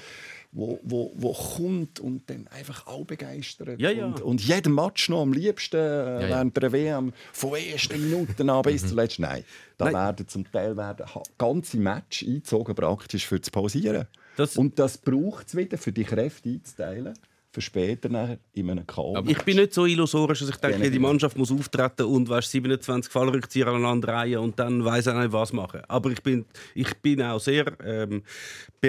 wo, 0.51 0.79
wo, 0.83 1.11
wo 1.15 1.33
kommt 1.33 1.99
und 1.99 2.29
dann 2.29 2.47
einfach 2.47 2.87
alle 2.87 3.05
begeistert. 3.05 3.79
Ja, 3.79 3.89
ja. 3.89 4.05
Und, 4.05 4.21
und 4.21 4.41
jeden 4.41 4.73
Match 4.73 5.09
noch 5.09 5.21
am 5.21 5.33
liebsten 5.33 5.77
äh, 5.77 6.21
ja. 6.23 6.29
während 6.29 6.57
der 6.57 6.71
WM 6.71 7.13
von 7.33 7.55
ersten 7.55 8.01
Minuten 8.01 8.49
an 8.49 8.61
bis 8.61 8.87
zuletzt. 8.87 9.19
Nein, 9.19 9.43
da 9.77 9.85
Nein. 9.85 9.93
werden 9.93 10.27
zum 10.27 10.49
Teil 10.51 10.77
werden 10.77 11.05
ganze 11.37 11.77
Match 11.77 12.23
eingezogen 12.23 12.75
praktisch 12.75 13.25
für 13.25 13.39
das 13.39 13.49
Pausieren. 13.49 14.07
Das- 14.37 14.57
und 14.57 14.77
das 14.79 14.97
braucht 14.97 15.47
es 15.47 15.55
wieder, 15.55 15.77
für 15.77 15.91
die 15.91 16.03
Kräfte 16.03 16.49
einzuteilen, 16.49 17.13
für 17.51 17.61
später 17.61 18.09
nachher 18.09 18.37
in 18.53 18.69
einem 18.69 18.85
K.O. 18.85 19.23
Ich 19.25 19.41
bin 19.43 19.55
nicht 19.55 19.73
so 19.73 19.85
illusorisch, 19.85 20.39
dass 20.39 20.49
ich 20.49 20.57
denke, 20.57 20.91
die 20.91 20.99
Mannschaft 20.99 21.37
muss 21.37 21.51
auftreten 21.51 22.03
und 22.03 22.27
weißt, 22.27 22.51
27 22.51 23.09
Fallrückzieher 23.09 23.67
aneinander 23.67 24.09
reihen 24.09 24.39
und 24.39 24.59
dann 24.59 24.83
weiß 24.83 25.07
er 25.07 25.21
nicht, 25.21 25.31
was 25.31 25.53
machen. 25.53 25.81
Aber 25.87 26.11
ich 26.11 26.21
bin, 26.21 26.45
ich 26.73 26.93
bin 26.97 27.21
auch 27.21 27.39
sehr 27.39 27.65
ähm, 27.81 28.23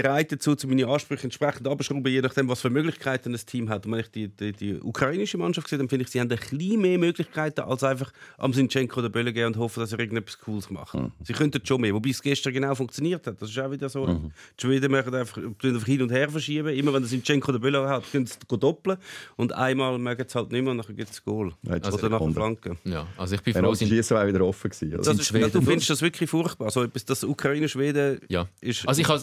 bereit 0.02 0.32
dazu, 0.32 0.54
zu 0.54 0.68
meinen 0.68 0.84
Ansprüchen 0.84 1.24
entsprechend 1.24 1.66
abzuschrauben, 1.66 2.12
je 2.12 2.20
nachdem, 2.20 2.48
was 2.48 2.60
für 2.60 2.70
Möglichkeiten 2.70 3.32
das 3.32 3.46
Team 3.46 3.68
hat. 3.68 3.86
Und 3.86 3.92
wenn 3.92 4.00
ich 4.00 4.10
die, 4.10 4.28
die, 4.28 4.52
die 4.52 4.80
ukrainische 4.80 5.38
Mannschaft 5.38 5.68
sehe, 5.68 5.78
dann 5.78 5.88
finde 5.88 6.04
ich, 6.04 6.10
sie 6.10 6.20
haben 6.20 6.30
ein 6.30 6.38
bisschen 6.38 6.80
mehr 6.80 6.98
Möglichkeiten, 6.98 7.62
als 7.62 7.82
einfach 7.82 8.12
am 8.38 8.52
Sinchenko 8.52 9.00
oder 9.00 9.08
Bölle 9.08 9.32
gehen 9.32 9.46
und 9.46 9.56
hoffen, 9.56 9.80
dass 9.80 9.92
er 9.92 10.00
irgendetwas 10.00 10.38
Cooles 10.38 10.70
macht. 10.70 10.94
Mhm. 10.94 11.12
Sie 11.24 11.32
könnten 11.32 11.64
schon 11.64 11.80
mehr, 11.80 11.94
wobei 11.94 12.10
es 12.10 12.22
gestern 12.22 12.52
genau 12.52 12.74
funktioniert 12.74 13.26
hat. 13.26 13.40
Das 13.40 13.50
ist 13.50 13.58
auch 13.58 13.70
wieder 13.70 13.88
so. 13.88 14.06
Die 14.06 14.30
Schweden 14.60 14.92
machen 14.92 15.14
einfach, 15.14 15.38
einfach 15.38 15.86
hin 15.86 16.02
und 16.02 16.10
her 16.10 16.28
verschieben. 16.28 16.68
Immer 16.68 16.92
wenn 16.92 17.02
der 17.02 17.08
Sinchenko 17.08 17.50
oder 17.50 17.58
Bölle 17.58 17.88
hat, 17.88 18.10
können 18.10 18.26
sie 18.26 18.36
doppeln. 18.58 18.98
Und 19.36 19.52
einmal 19.52 19.98
mögen 19.98 20.24
sie 20.28 20.34
halt 20.34 20.52
nicht 20.52 20.62
mehr 20.62 20.72
und 20.72 20.86
dann 20.86 20.96
gibt 20.96 21.10
es 21.10 21.24
Goal. 21.24 21.52
Ja, 21.62 21.70
oder 21.70 21.76
ist 21.76 21.84
nach 21.84 22.00
der 22.00 22.10
Sekunde. 22.10 22.34
Flanke. 22.34 22.76
Ja, 22.84 23.06
also 23.16 23.34
ich 23.34 23.42
bin 23.42 23.54
froh, 23.54 23.70
das 23.70 23.78
sind, 23.78 23.88
Schießen 23.88 24.16
auch 24.16 24.26
wieder 24.26 24.44
offen 24.44 24.70
gewesen. 24.70 24.90
Das 24.96 25.08
Also, 25.08 25.20
ist, 25.20 25.28
Schweden 25.28 25.50
du 25.50 25.62
findest 25.62 25.90
das 25.90 26.02
wirklich 26.02 26.28
furchtbar. 26.28 26.66
Also, 26.66 26.82
etwas, 26.82 27.04
das 27.04 27.24
Ukraine-Schweden 27.24 28.20
ja. 28.28 28.46
ist. 28.60 28.86
Also 28.86 29.00
ich 29.00 29.08
äh, 29.08 29.18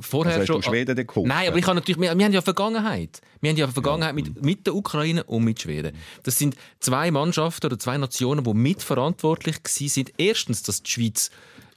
vorher 0.00 0.34
Also 0.34 0.46
schon... 0.46 0.60
du 0.62 0.68
Schweden 0.68 0.96
geholfen? 0.96 1.28
Nein, 1.28 1.48
aber 1.48 1.58
ich 1.58 1.66
habe 1.66 1.74
natürlich... 1.76 2.00
Wir, 2.00 2.16
wir 2.16 2.24
haben 2.24 2.32
ja 2.32 2.42
Vergangenheit. 2.42 3.20
Wir 3.40 3.50
haben 3.50 3.56
ja 3.56 3.68
Vergangenheit 3.68 4.14
mit, 4.14 4.44
mit 4.44 4.66
der 4.66 4.74
Ukraine 4.74 5.24
und 5.24 5.44
mit 5.44 5.60
Schweden. 5.60 5.96
Das 6.22 6.38
sind 6.38 6.56
zwei 6.80 7.10
Mannschaften 7.10 7.66
oder 7.66 7.78
zwei 7.78 7.98
Nationen, 7.98 8.44
die 8.44 8.54
mitverantwortlich 8.54 9.56
sind. 9.66 10.12
Erstens, 10.18 10.62
dass 10.62 10.82
die 10.82 10.90
Schweiz 10.90 11.30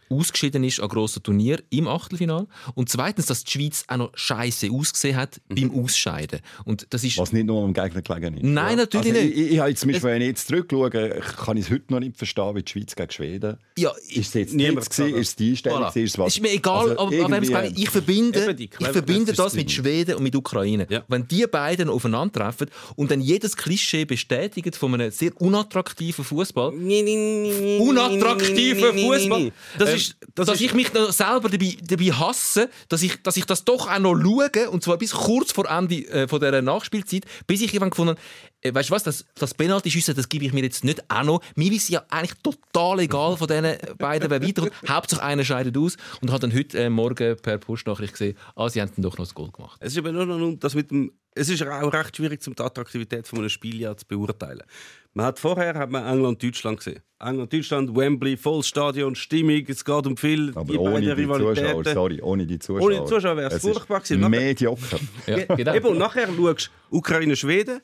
ausgeschieden 0.10 0.64
ist 0.64 0.80
an 0.80 0.89
grossen 0.89 1.24
Turnier 1.24 1.62
im 1.70 1.88
Achtelfinal 1.88 2.47
und 2.76 2.89
zweitens, 2.89 3.26
dass 3.26 3.43
die 3.43 3.51
Schweiz 3.51 3.86
auch 3.88 3.97
noch 3.97 4.12
scheiße 4.16 4.70
ausgesehen 4.72 5.16
hat 5.16 5.41
beim 5.49 5.72
Ausscheiden. 5.72 6.39
Und 6.66 6.88
das 6.89 7.03
ist 7.03 7.18
was 7.18 7.32
nicht 7.34 7.45
nur 7.45 7.64
am 7.64 7.74
Gegner 7.74 8.01
gelegen 8.01 8.38
ist. 8.38 8.43
Nein, 8.43 8.78
natürlich 8.78 9.14
also 9.14 9.26
nicht. 9.26 9.38
Ich, 9.38 9.45
ich, 9.45 9.51
ich 9.53 9.60
habe 9.60 9.70
jetzt 9.70 9.80
zum 9.82 9.91
Beispiel, 9.91 10.10
wenn 10.10 10.22
ich 10.22 10.28
jetzt 10.28 10.47
zurückschaue, 10.47 10.89
kann 10.89 11.58
ich 11.58 11.66
es 11.66 11.72
heute 11.72 11.86
noch 11.89 11.99
nicht 11.99 12.18
verstehen, 12.18 12.55
wie 12.55 12.64
die 12.64 12.72
Schweiz 12.72 12.95
gegen 12.95 13.12
Schweden. 13.12 13.58
ja, 13.78 13.91
Ist 14.10 14.28
es 14.28 14.34
jetzt 14.34 14.53
Niemand 14.53 14.78
nichts 14.78 14.95
gewesen? 14.95 15.18
Ist 15.18 15.28
es 15.30 15.36
die 15.36 15.49
Einstellung? 15.51 15.84
Voilà. 15.84 15.88
Ist 15.88 16.12
es 16.12 16.18
was? 16.18 16.36
Ist 16.36 16.41
mir 16.41 16.51
egal, 16.51 16.97
Also 16.97 17.01
aber, 17.01 17.26
aber 17.26 17.41
geht, 17.41 17.78
ich 17.78 17.89
verbinde, 17.89 18.55
ich 18.58 18.88
verbinde 18.88 19.34
das 19.34 19.53
mit 19.53 19.72
Schweden 19.72 20.16
und 20.16 20.24
mit 20.24 20.36
Ukraine. 20.36 20.88
Ja. 20.89 21.03
Wenn 21.08 21.28
die 21.28 21.45
beiden 21.47 21.89
aufeinandertreffen 21.89 22.70
und 22.95 23.12
dann 23.12 23.22
jedes 23.22 23.55
Klischee 23.58 24.05
bestätigen 24.05 24.74
von 24.74 24.93
einem 24.93 25.12
sehr 25.12 25.32
unattraktiven 25.41 26.24
Fußball, 26.24 26.74
unattraktiven 27.80 28.97
Fußball, 28.97 29.41
ähm, 29.41 29.96
ist, 29.97 30.15
das 30.35 30.47
dass 30.47 30.55
ist, 30.55 30.65
ich 30.65 30.73
mich 30.73 30.93
noch 30.93 31.11
selber 31.11 31.49
dabei, 31.49 31.77
dabei 31.81 32.05
hasse, 32.05 32.69
dass 32.89 33.01
ich, 33.01 33.21
dass 33.23 33.37
ich 33.37 33.45
das 33.45 33.65
doch 33.65 33.89
auch 33.89 33.99
noch 33.99 34.15
schaue, 34.15 34.69
und 34.69 34.83
zwar 34.83 34.97
bis 34.97 35.11
kurz 35.11 35.51
vor 35.51 35.69
Ende 35.69 36.07
äh, 36.09 36.27
von 36.27 36.39
dieser 36.39 36.61
Nachspielzeit, 36.61 37.25
bis 37.45 37.61
ich 37.61 37.73
irgendwann 37.73 37.89
gefunden 37.91 38.15
habe, 38.15 38.21
äh, 38.61 38.73
weißt 38.73 38.89
du 38.89 38.93
was, 38.93 39.03
das, 39.03 39.25
das 39.35 39.53
Penalty-Schüsse, 39.53 40.13
das 40.13 40.29
gebe 40.29 40.45
ich 40.45 40.53
mir 40.53 40.63
jetzt 40.63 40.83
nicht 40.83 41.03
auch 41.09 41.23
noch. 41.23 41.41
Mir 41.55 41.71
ist 41.71 41.89
ja 41.89 42.03
eigentlich 42.09 42.37
total 42.41 42.99
egal 42.99 43.37
von 43.37 43.47
diesen 43.47 43.77
beiden, 43.97 44.29
wer 44.29 44.41
weiterkommt. 44.41 44.73
Hauptsache 44.89 45.23
einer 45.23 45.43
scheidet 45.43 45.77
aus 45.77 45.97
und 46.21 46.31
habe 46.31 46.39
dann 46.39 46.53
heute 46.53 46.77
äh, 46.79 46.89
Morgen 46.89 47.37
per 47.37 47.57
Push-Nachricht 47.57 48.13
gesehen, 48.13 48.37
ah, 48.55 48.69
sie 48.69 48.81
haben 48.81 48.91
dann 48.95 49.03
doch 49.03 49.17
noch 49.17 49.25
das 49.25 49.33
Goal 49.33 49.51
gemacht. 49.51 49.77
es 49.81 49.93
ist 49.93 49.99
aber 49.99 50.11
nur 50.11 50.25
noch 50.25 50.57
das 50.59 50.75
mit 50.75 50.91
dem. 50.91 51.11
Es 51.39 51.49
ist 51.49 51.61
auch 51.61 51.93
recht 51.93 52.17
schwierig, 52.17 52.41
um 52.47 52.55
die 52.55 52.63
Attraktivität 52.63 53.27
von 53.27 53.39
einem 53.39 53.49
Spiel 53.49 53.79
ja 53.79 53.95
zu 53.95 54.07
beurteilen. 54.07 54.63
Man 55.18 55.26
hat 55.26 55.39
vorher 55.39 55.74
hat 55.74 55.89
man 55.89 56.05
England-Deutschland 56.05 56.78
gesehen. 56.78 56.99
England-Deutschland, 57.20 57.95
Wembley, 57.95 58.38
volles 58.38 58.68
Stadion, 58.68 59.15
Stimmung, 59.15 59.63
es 59.68 59.84
geht 59.84 60.05
um 60.05 60.15
viel. 60.15 60.51
Aber 60.53 60.72
die 60.72 60.78
ohne 60.78 60.91
beiden 61.15 61.18
die 61.18 61.26
Zuschauer, 61.26 61.84
sorry, 61.86 62.22
ohne 62.22 62.45
die 62.45 62.59
Zuschauer. 62.59 62.86
Ohne 62.86 62.99
die 62.99 63.05
Zuschauer 63.07 63.36
wäre 63.38 63.51
es 63.51 63.59
furchtbar 63.63 64.01
gewesen. 64.01 64.20
Nachher- 64.20 64.30
Medioker. 64.39 64.99
Ja, 65.26 65.55
genau. 65.55 65.74
Eben, 65.74 65.88
und 65.88 65.97
nachher 65.97 66.28
schaust 66.28 66.70
du 66.91 66.97
Ukraine-Schweden 66.97 67.82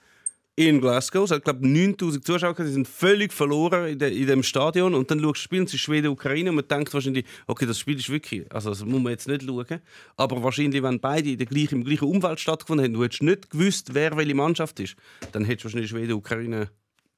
in 0.56 0.80
Glasgow. 0.80 1.24
Es 1.24 1.32
hat, 1.32 1.44
glaube 1.44 1.68
9000 1.68 2.24
Zuschauer, 2.24 2.54
gehabt, 2.54 2.70
die 2.70 2.74
sind 2.74 2.88
völlig 2.88 3.34
verloren 3.34 3.88
in, 3.88 3.98
de, 3.98 4.16
in 4.16 4.28
dem 4.28 4.44
Stadion. 4.44 4.94
Und 4.94 5.10
dann 5.10 5.20
schaust 5.20 5.38
du 5.38 5.42
spielen 5.42 5.66
sie 5.66 5.80
Schweden-Ukraine 5.80 6.52
und 6.52 6.58
man 6.58 6.68
denkt 6.68 6.94
wahrscheinlich, 6.94 7.26
okay, 7.48 7.66
das 7.66 7.80
Spiel 7.80 7.98
ist 7.98 8.12
wirklich, 8.12 8.46
also 8.54 8.70
das 8.70 8.86
muss 8.86 9.02
man 9.02 9.12
jetzt 9.12 9.28
nicht 9.28 9.42
schauen. 9.42 9.82
Aber 10.18 10.44
wahrscheinlich, 10.44 10.84
wenn 10.84 11.00
beide 11.00 11.32
in 11.32 11.38
der 11.40 11.48
gleichen, 11.48 11.80
im 11.80 11.84
gleichen 11.84 12.06
Umfeld 12.06 12.40
stattgefunden 12.40 12.84
hätten, 12.84 12.94
du 12.94 13.04
hättest 13.04 13.24
nicht 13.24 13.50
gewusst, 13.50 13.96
wer 13.96 14.16
welche 14.18 14.36
Mannschaft 14.36 14.80
ist, 14.80 14.96
dann 15.32 15.46
hättest 15.46 15.64
du 15.64 15.66
wahrscheinlich 15.70 15.90
Schweden-Ukraine 15.90 16.58
Ja, 16.58 16.60
nein, 16.60 16.68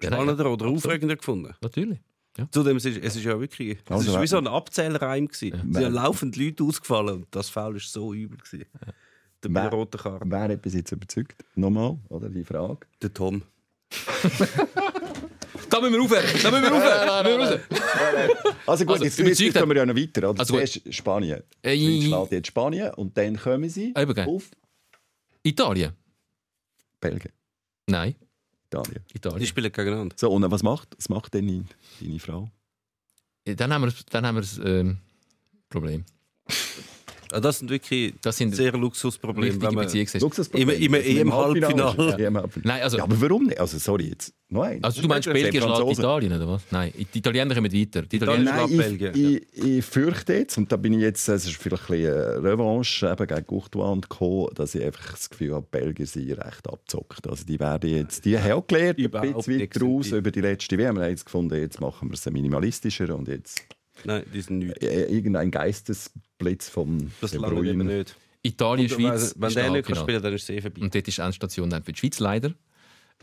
spannender 0.01 0.45
oder 0.51 0.65
absolut. 0.65 0.77
aufregender 0.77 1.15
gefunden. 1.15 1.53
Natürlich. 1.61 1.99
Ja. 2.37 2.47
Zudem, 2.51 2.77
es 2.77 2.85
ist, 2.85 2.97
es 3.01 3.15
ist 3.15 3.23
ja 3.23 3.39
wirklich, 3.39 3.77
es 3.85 3.91
Also, 3.91 4.13
ist 4.15 4.21
wie 4.21 4.27
so 4.27 4.37
ein 4.37 4.47
Abzählreim 4.47 5.27
gewesen. 5.27 5.53
Es 5.71 5.77
sind 5.79 5.93
laufend 5.93 6.35
Leute 6.35 6.63
ausgefallen 6.65 7.15
und 7.23 7.27
das 7.31 7.49
Foul 7.49 7.77
ist 7.77 7.91
so 7.93 8.13
übel 8.13 8.37
gewesen. 8.37 8.65
Der 9.43 9.53
Wer- 9.53 9.69
roten 9.69 9.97
Karte. 9.97 10.25
Wer 10.27 10.49
hat 10.49 10.61
bis 10.61 10.73
jetzt 10.73 10.91
überzeugt? 10.91 11.45
Nochmal, 11.55 11.97
oder 12.09 12.29
die 12.29 12.43
Frage. 12.43 12.87
Der 13.01 13.13
Tom. 13.13 13.41
Da 15.69 15.81
müssen 15.81 15.93
wir 15.93 16.01
aufhören. 16.03 16.25
Da 16.43 16.51
müssen 16.51 16.63
wir 16.63 16.73
aufhören. 16.73 17.59
Also 18.67 18.85
gut, 18.85 18.93
Also, 19.01 19.23
jetzt, 19.23 19.53
kommen 19.57 19.69
wir 19.71 19.77
ja 19.77 19.85
noch 19.85 19.95
weiter. 19.95 20.29
Oder? 20.29 20.39
Also 20.39 20.53
gut. 20.53 20.67
Zuerst 20.67 20.93
Spanien. 20.93 21.41
Äh, 21.63 21.73
Jetzt 21.73 22.07
steht 22.07 22.31
jetzt 22.31 22.47
Spanien 22.47 22.93
und 22.93 23.17
dann 23.17 23.35
kommen 23.37 23.69
sie 23.69 23.93
Eben, 23.95 24.13
gell. 24.13 24.27
auf 24.27 24.49
Italien? 25.43 25.91
Belgien. 27.01 27.31
Nein, 27.87 28.15
Italien. 28.81 29.05
Die 29.11 29.17
Italien. 29.17 29.45
spielen 29.47 29.71
gegeneinander. 29.71 30.15
So, 30.19 30.31
und 30.31 30.49
was 30.51 30.63
macht, 30.63 30.95
was 30.97 31.09
macht 31.09 31.33
denn 31.33 31.47
deine, 31.47 31.65
deine 32.01 32.19
Frau? 32.19 32.49
Dann 33.45 33.73
haben 33.73 33.85
wir, 33.85 33.93
dann 34.09 34.25
haben 34.25 34.35
wir 34.35 34.41
das 34.41 34.59
ähm, 34.63 34.97
Problem. 35.69 36.05
Also 37.31 37.41
das 37.41 37.59
sind 37.59 37.69
wirklich 37.69 38.13
Das 38.21 38.37
sind 38.37 38.55
sehr 38.55 38.71
Luxusprobleme. 38.73 39.61
Wenn 39.61 39.73
man- 39.73 39.85
Beziehungstest. 39.85 40.23
Im- 40.55 40.69
im 40.69 40.93
EM-Halbfinale. 40.93 42.17
EM-Halbfinale. 42.17 42.49
Nein, 42.63 42.81
also- 42.81 42.97
ja, 42.97 43.03
aber 43.03 43.19
warum 43.21 43.45
nicht? 43.45 43.59
Also, 43.59 43.77
sorry, 43.77 44.09
jetzt 44.09 44.33
noch 44.49 44.61
eins. 44.63 44.83
Also 44.83 45.01
du 45.01 45.07
meinst, 45.07 45.27
Belgien 45.31 45.61
schlägt. 45.61 45.99
Italien, 45.99 46.33
oder 46.33 46.47
was? 46.47 46.61
Nein, 46.71 46.91
die 47.13 47.17
Italiener 47.17 47.55
kommen 47.55 47.73
weiter. 47.73 48.01
Die 48.03 48.15
Italien- 48.17 48.43
Italiener 48.43 48.67
Nein, 48.67 48.77
Nein, 48.77 48.97
Belgien, 48.99 49.11
ich, 49.15 49.57
ich, 49.57 49.77
ich 49.79 49.85
fürchte 49.85 50.33
jetzt, 50.33 50.57
und 50.57 50.71
da 50.71 50.77
bin 50.77 50.93
ich 50.93 51.01
jetzt, 51.01 51.27
es 51.27 51.45
ist 51.45 51.55
vielleicht 51.57 51.89
ein 51.89 51.97
bisschen 51.97 52.13
eine 52.13 52.43
Revanche 52.43 53.09
eben 53.11 53.27
gegen 53.27 53.47
Courtois 53.47 53.91
und 53.91 54.09
Co., 54.09 54.49
dass 54.53 54.75
ich 54.75 54.83
einfach 54.83 55.11
das 55.13 55.29
Gefühl 55.29 55.53
habe, 55.55 55.65
die 55.73 55.77
Belgier 55.79 56.05
sind 56.07 56.31
recht 56.31 56.67
abgezockt. 56.67 57.27
Also 57.27 57.43
die 57.45 57.59
werden 57.59 57.89
jetzt, 57.89 58.23
die 58.25 58.37
haben 58.37 58.51
auch 58.53 58.67
gelernt, 58.67 58.99
ein 58.99 59.09
bisschen 59.09 59.41
sind 59.41 60.11
die. 60.13 60.15
über 60.17 60.31
die 60.31 60.41
letzte 60.41 60.77
WM. 60.77 60.95
Wir 60.95 61.03
haben 61.03 61.09
jetzt 61.09 61.25
gefunden, 61.25 61.55
jetzt 61.59 61.81
machen 61.81 62.09
wir 62.09 62.13
es 62.13 62.25
minimalistischer 62.29 63.15
und 63.15 63.27
jetzt 63.27 63.63
Nein, 64.03 64.23
die 64.33 64.41
sind 64.41 64.59
nicht. 64.59 64.83
äh, 64.83 65.05
irgendein 65.05 65.51
Geistesblitz 65.51 66.69
vom 66.69 67.11
Das 67.21 67.33
lange 67.33 67.69
eben 67.69 67.85
nicht. 67.85 68.15
Italien, 68.43 68.91
Und 68.91 69.01
Schweiz, 69.01 69.33
wenn 69.37 69.47
ist 69.47 69.55
der 69.55 69.63
nicht 69.71 69.87
kann 69.87 69.95
Halbfinale. 69.95 70.01
spielen 70.03 70.21
dann 70.23 70.33
ist 70.33 70.43
es 70.43 70.49
eh 70.49 70.61
vorbei. 70.61 70.81
Und 70.81 70.93
dort 70.93 71.07
ist 71.07 71.17
die 71.17 71.21
Endstation 71.21 71.69
dann 71.69 71.83
für 71.83 71.93
die 71.93 71.99
Schweiz 71.99 72.19
leider. 72.19 72.51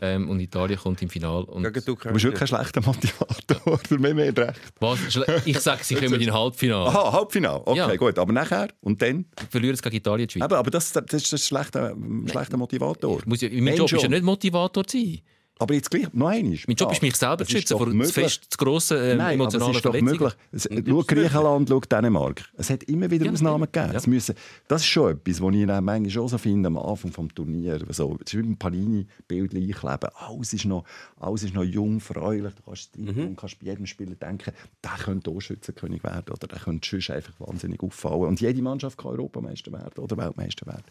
Ähm, 0.01 0.27
und 0.29 0.39
Italien 0.41 0.77
kommt 0.77 1.01
im 1.03 1.09
Finale. 1.09 1.45
Und 1.45 1.63
Gegen 1.63 1.85
Du 1.85 1.95
bist 1.95 2.11
wirklich 2.25 2.33
kein 2.39 2.47
schlechter 2.47 2.81
Motivator, 2.81 3.77
für 3.87 3.99
mich 3.99 4.13
mehr 4.13 4.35
recht. 4.35 4.59
was? 4.79 4.99
Ich 5.45 5.59
sage, 5.59 5.83
sie 5.83 5.95
kommen 5.95 6.15
in 6.15 6.19
den 6.21 6.33
Halbfinale. 6.33 6.89
Aha, 6.89 7.13
Halbfinale. 7.13 7.61
Okay, 7.65 7.77
Ja. 7.77 7.95
gut. 7.95 8.17
Aber 8.17 8.33
nachher 8.33 8.69
und 8.81 9.01
dann? 9.01 9.25
Verlieren 9.51 9.75
es 9.75 9.81
gegen 9.81 9.95
Italien, 9.95 10.27
die 10.27 10.33
Schweiz. 10.33 10.43
Eben, 10.45 10.55
aber 10.55 10.71
das, 10.71 10.91
das 10.91 11.03
ist 11.13 11.31
ein 11.31 11.37
schlechter, 11.37 11.93
ein 11.95 12.27
schlechter 12.27 12.57
Motivator. 12.57 13.21
Muss 13.25 13.39
ja, 13.41 13.49
mein 13.49 13.65
Wenn 13.67 13.75
Job 13.77 13.93
ist 13.93 14.01
ja 14.01 14.09
nicht 14.09 14.23
Motivator 14.23 14.83
zu 14.85 14.97
sein. 14.97 15.21
Aber 15.63 15.73
jetzt 15.73 15.89
gleich, 15.89 16.03
noch 16.13 16.27
einmal. 16.27 16.57
Mein 16.67 16.75
Job 16.75 16.91
ist, 16.91 17.01
mich 17.01 17.15
selber 17.15 17.41
es 17.41 17.47
zu 17.47 17.53
ist 17.57 17.61
schützen 17.61 17.77
vor 17.77 17.87
möglich. 17.87 18.13
fest, 18.13 18.45
zu 18.49 18.57
grossen 18.57 18.97
ähm, 18.97 19.17
Nein, 19.17 19.19
aber 19.19 19.33
emotionalen 19.33 19.71
es 19.71 19.77
ist 19.77 19.85
doch 19.85 19.91
Verletzungen. 19.91 20.19
möglich. 20.21 20.33
Es, 20.51 20.69
schau 20.87 21.03
Griechenland, 21.03 21.69
schau 21.69 21.79
Dänemark. 21.79 22.43
Es 22.57 22.69
hat 22.69 22.83
immer 22.83 23.09
wieder 23.09 23.25
Ja, 23.25 23.31
Ausnahmen 23.31 23.63
gegeben. 23.71 23.91
ja. 23.91 23.97
Es 23.97 24.07
müssen, 24.07 24.35
das 24.67 24.81
ist 24.81 24.87
schon 24.87 25.11
etwas, 25.11 25.41
was 25.41 25.55
ich 25.55 25.65
manchmal 25.65 26.09
schon 26.09 26.27
so 26.27 26.37
finde 26.37 26.67
am 26.67 26.77
Anfang 26.77 27.11
des 27.11 27.35
Turniers. 27.35 27.81
So, 27.89 28.17
es 28.25 28.33
ist 28.33 28.37
wie 28.37 28.43
beim 28.43 28.57
Panini-Bild 28.57 29.53
einkleben. 29.55 30.09
Alles 30.15 30.53
ist, 30.53 30.65
noch, 30.65 30.83
alles 31.19 31.43
ist 31.43 31.53
noch 31.53 31.63
jungfräulich. 31.63 32.53
Du 32.55 32.61
kannst, 32.65 32.97
Mhm. 32.97 33.07
mhm. 33.15 33.35
kannst 33.35 33.59
bei 33.59 33.65
jedem 33.67 33.85
Spieler 33.85 34.15
denken, 34.15 34.51
der 34.83 34.91
könnte 35.03 35.31
auch 35.31 35.39
Schützenkönig 35.39 36.03
werden 36.03 36.31
oder 36.33 36.47
der 36.47 36.59
könnte 36.59 36.87
sonst 36.89 37.09
einfach 37.09 37.33
wahnsinnig 37.39 37.81
auffallen. 37.81 38.23
Und 38.27 38.41
jede 38.41 38.61
Mannschaft 38.61 38.97
kann 38.97 39.11
Europameister 39.11 39.71
werden 39.71 40.03
oder 40.03 40.17
Weltmeister 40.17 40.65
werden. 40.67 40.83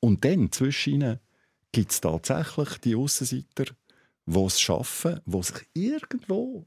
Und 0.00 0.24
dann, 0.24 0.52
zwischen 0.52 0.94
ihnen, 0.94 1.18
gibt 1.76 1.92
es 1.92 2.00
tatsächlich 2.00 2.68
die 2.78 2.94
Aussenseiter, 2.96 3.66
die 4.26 4.40
es 4.44 4.58
schaffen, 4.60 5.20
die 5.26 5.42
sich 5.42 5.56
irgendwo 5.74 6.64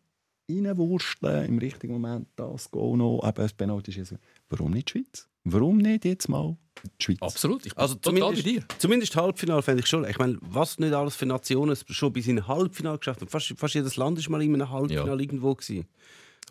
reinwursteln, 0.49 1.45
im 1.47 1.57
richtigen 1.57 1.93
Moment 1.93 2.27
das 2.35 2.69
Go 2.69 2.95
noch, 2.95 3.23
eben 3.23 3.33
das 3.35 3.53
Penalty 3.53 3.91
schießen. 3.91 4.19
Warum 4.49 4.71
nicht 4.71 4.93
die 4.93 4.99
Schweiz? 4.99 5.27
Warum 5.45 5.77
nicht 5.77 6.05
jetzt 6.05 6.29
mal 6.29 6.57
die 6.99 7.03
Schweiz? 7.03 7.17
Absolut, 7.21 7.65
ich 7.65 7.75
Also 7.77 7.95
total 7.95 8.13
bei 8.13 8.19
zumindest, 8.35 8.45
dir. 8.47 8.65
zumindest 8.77 9.15
Halbfinale 9.15 9.61
fände 9.63 9.81
ich 9.81 9.87
schon. 9.87 10.05
Ich 10.05 10.17
meine, 10.19 10.37
was 10.41 10.77
nicht 10.79 10.93
alles 10.93 11.15
für 11.15 11.25
Nationen 11.25 11.71
es 11.71 11.83
schon 11.87 12.13
bis 12.13 12.27
in 12.27 12.47
Halbfinale 12.47 12.99
geschafft 12.99 13.21
haben. 13.21 13.29
Fast, 13.29 13.53
fast 13.57 13.73
jedes 13.73 13.97
Land 13.97 14.19
ist 14.19 14.29
mal 14.29 14.41
in 14.43 14.53
einem 14.53 14.69
Halbfinale 14.69 15.09
Ja. 15.09 15.19
irgendwo 15.19 15.55
gewesen. 15.55 15.87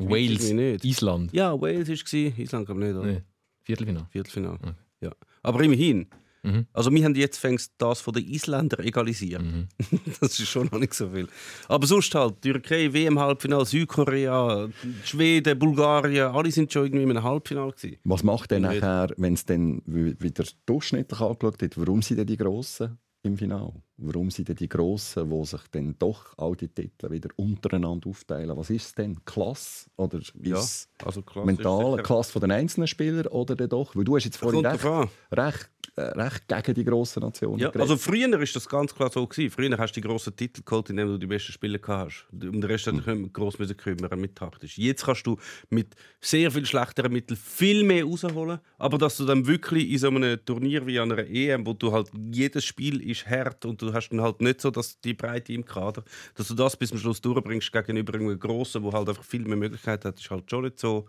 Wales. 0.00 0.84
Island. 0.84 1.32
Ja, 1.32 1.60
Wales 1.60 1.88
war 1.88 1.94
es, 1.94 2.12
Island 2.12 2.66
glaube 2.66 2.80
ich 2.82 2.88
nicht. 2.88 2.96
Oder? 2.96 3.06
Nee, 3.12 3.22
Viertelfinale. 3.62 4.06
Viertelfinale. 4.10 4.58
Ja. 5.00 5.12
Aber 5.42 5.62
immerhin. 5.62 6.06
Mhm. 6.42 6.66
Also 6.72 6.92
wir 6.92 7.04
haben 7.04 7.14
jetzt 7.14 7.38
fängst 7.38 7.72
das 7.78 8.00
von 8.00 8.14
den 8.14 8.26
Isländern 8.26 8.84
egalisiert. 8.84 9.42
Mhm. 9.42 9.68
das 10.20 10.38
ist 10.38 10.48
schon 10.48 10.68
noch 10.72 10.78
nicht 10.78 10.94
so 10.94 11.10
viel. 11.10 11.28
Aber 11.68 11.86
sonst 11.86 12.14
halt, 12.14 12.40
Türkei, 12.42 12.92
WM-Halbfinale, 12.92 13.64
Südkorea, 13.66 14.68
Schweden, 15.04 15.58
Bulgarien, 15.58 16.28
alle 16.28 16.50
sind 16.50 16.72
schon 16.72 16.84
irgendwie 16.84 17.02
in 17.02 17.10
einem 17.10 17.22
Halbfinale 17.22 17.72
gewesen. 17.72 17.96
Was 18.04 18.22
macht 18.22 18.50
denn 18.50 18.62
nachher, 18.62 19.08
wenn 19.16 19.34
es 19.34 19.44
dann 19.44 19.82
wieder 19.86 20.44
durchschnittlich 20.66 21.20
angeschaut 21.20 21.60
wird, 21.60 21.76
warum 21.76 22.02
sind 22.02 22.18
denn 22.18 22.26
die 22.26 22.36
Grossen 22.36 22.98
im 23.22 23.36
Finale? 23.36 23.72
Warum 24.00 24.30
sind 24.30 24.48
denn 24.48 24.54
die 24.54 24.68
Grossen, 24.68 25.28
die 25.28 25.44
sich 25.44 25.60
dann 25.72 25.96
doch 25.98 26.32
all 26.38 26.54
die 26.54 26.68
Titel 26.68 27.10
wieder 27.10 27.30
untereinander 27.34 28.08
aufteilen? 28.08 28.56
Was 28.56 28.70
ist 28.70 28.86
es 28.86 28.94
denn? 28.94 29.18
Klasse? 29.24 29.90
Oder 29.96 30.18
ist 30.18 30.32
es 30.40 30.88
also 31.04 31.20
klar. 31.22 31.44
mentale 31.44 32.00
Klasse 32.04 32.30
von 32.32 32.40
den 32.42 32.52
einzelnen 32.52 32.86
Spielern? 32.86 33.26
Oder 33.26 33.56
dann 33.56 33.68
doch? 33.68 33.96
Weil 33.96 34.04
du 34.04 34.14
hast 34.14 34.24
jetzt 34.24 34.36
vorhin 34.36 34.64
recht, 34.64 34.84
recht, 35.32 35.70
äh, 35.96 36.00
recht 36.02 36.46
gegen 36.46 36.74
die 36.74 36.84
grossen 36.84 37.24
Nationen 37.24 37.58
Ja, 37.58 37.70
geredet. 37.70 37.80
also 37.90 37.96
früher 37.96 38.30
war 38.30 38.38
das 38.38 38.68
ganz 38.68 38.94
klar 38.94 39.10
so. 39.10 39.26
Gewesen. 39.26 39.50
Früher 39.50 39.76
hast 39.76 39.92
du 39.96 40.00
die 40.00 40.06
grossen 40.06 40.36
Titel 40.36 40.62
geholt, 40.64 40.90
indem 40.90 41.08
du 41.08 41.18
die 41.18 41.26
besten 41.26 41.50
Spieler 41.50 41.78
gehabt 41.80 42.12
hast. 42.12 42.26
Um 42.32 42.52
den 42.60 42.64
Rest 42.64 42.86
Hm. 42.86 43.02
hast 43.04 43.32
gross 43.32 43.58
müssen 43.58 43.76
kümmern 43.76 44.20
mit 44.20 44.36
taktisch. 44.36 44.78
Jetzt 44.78 45.04
kannst 45.06 45.26
du 45.26 45.36
mit 45.70 45.96
sehr 46.20 46.52
viel 46.52 46.64
schlechteren 46.66 47.12
Mitteln 47.12 47.36
viel 47.36 47.82
mehr 47.82 48.04
rausholen. 48.04 48.60
Aber 48.78 48.96
dass 48.96 49.16
du 49.16 49.24
dann 49.26 49.44
wirklich 49.44 49.90
in 49.90 49.98
so 49.98 50.06
einem 50.08 50.38
Turnier 50.44 50.86
wie 50.86 51.00
an 51.00 51.10
einer 51.10 51.26
EM, 51.28 51.66
wo 51.66 51.72
du 51.72 51.90
halt 51.90 52.12
jedes 52.30 52.64
Spiel 52.64 53.02
ist 53.10 53.26
hart 53.28 53.64
und 53.64 53.82
du 53.82 53.87
hast 53.94 54.10
dann 54.10 54.20
halt 54.20 54.40
nicht 54.40 54.60
so 54.60 54.70
dass 54.70 55.00
die 55.00 55.14
Breite 55.14 55.52
im 55.52 55.64
Kader, 55.64 56.04
dass 56.34 56.48
du 56.48 56.54
das 56.54 56.76
bis 56.76 56.90
zum 56.90 56.98
Schluss 56.98 57.20
durchbringst 57.20 57.72
gegenüber 57.72 58.14
einem 58.14 58.38
Grossen, 58.38 58.82
wo 58.82 58.92
halt 58.92 59.08
einfach 59.08 59.24
viel 59.24 59.42
mehr 59.42 59.56
Möglichkeiten 59.56 60.08
hat, 60.08 60.18
ist 60.18 60.30
halt 60.30 60.50
schon 60.50 60.64
nicht 60.64 60.78
so, 60.78 61.06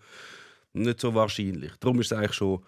nicht 0.73 0.99
so 0.99 1.13
wahrscheinlich. 1.13 1.71
Darum 1.79 1.99
ist 1.99 2.11
es 2.11 2.17
eigentlich 2.17 2.33
schon 2.33 2.63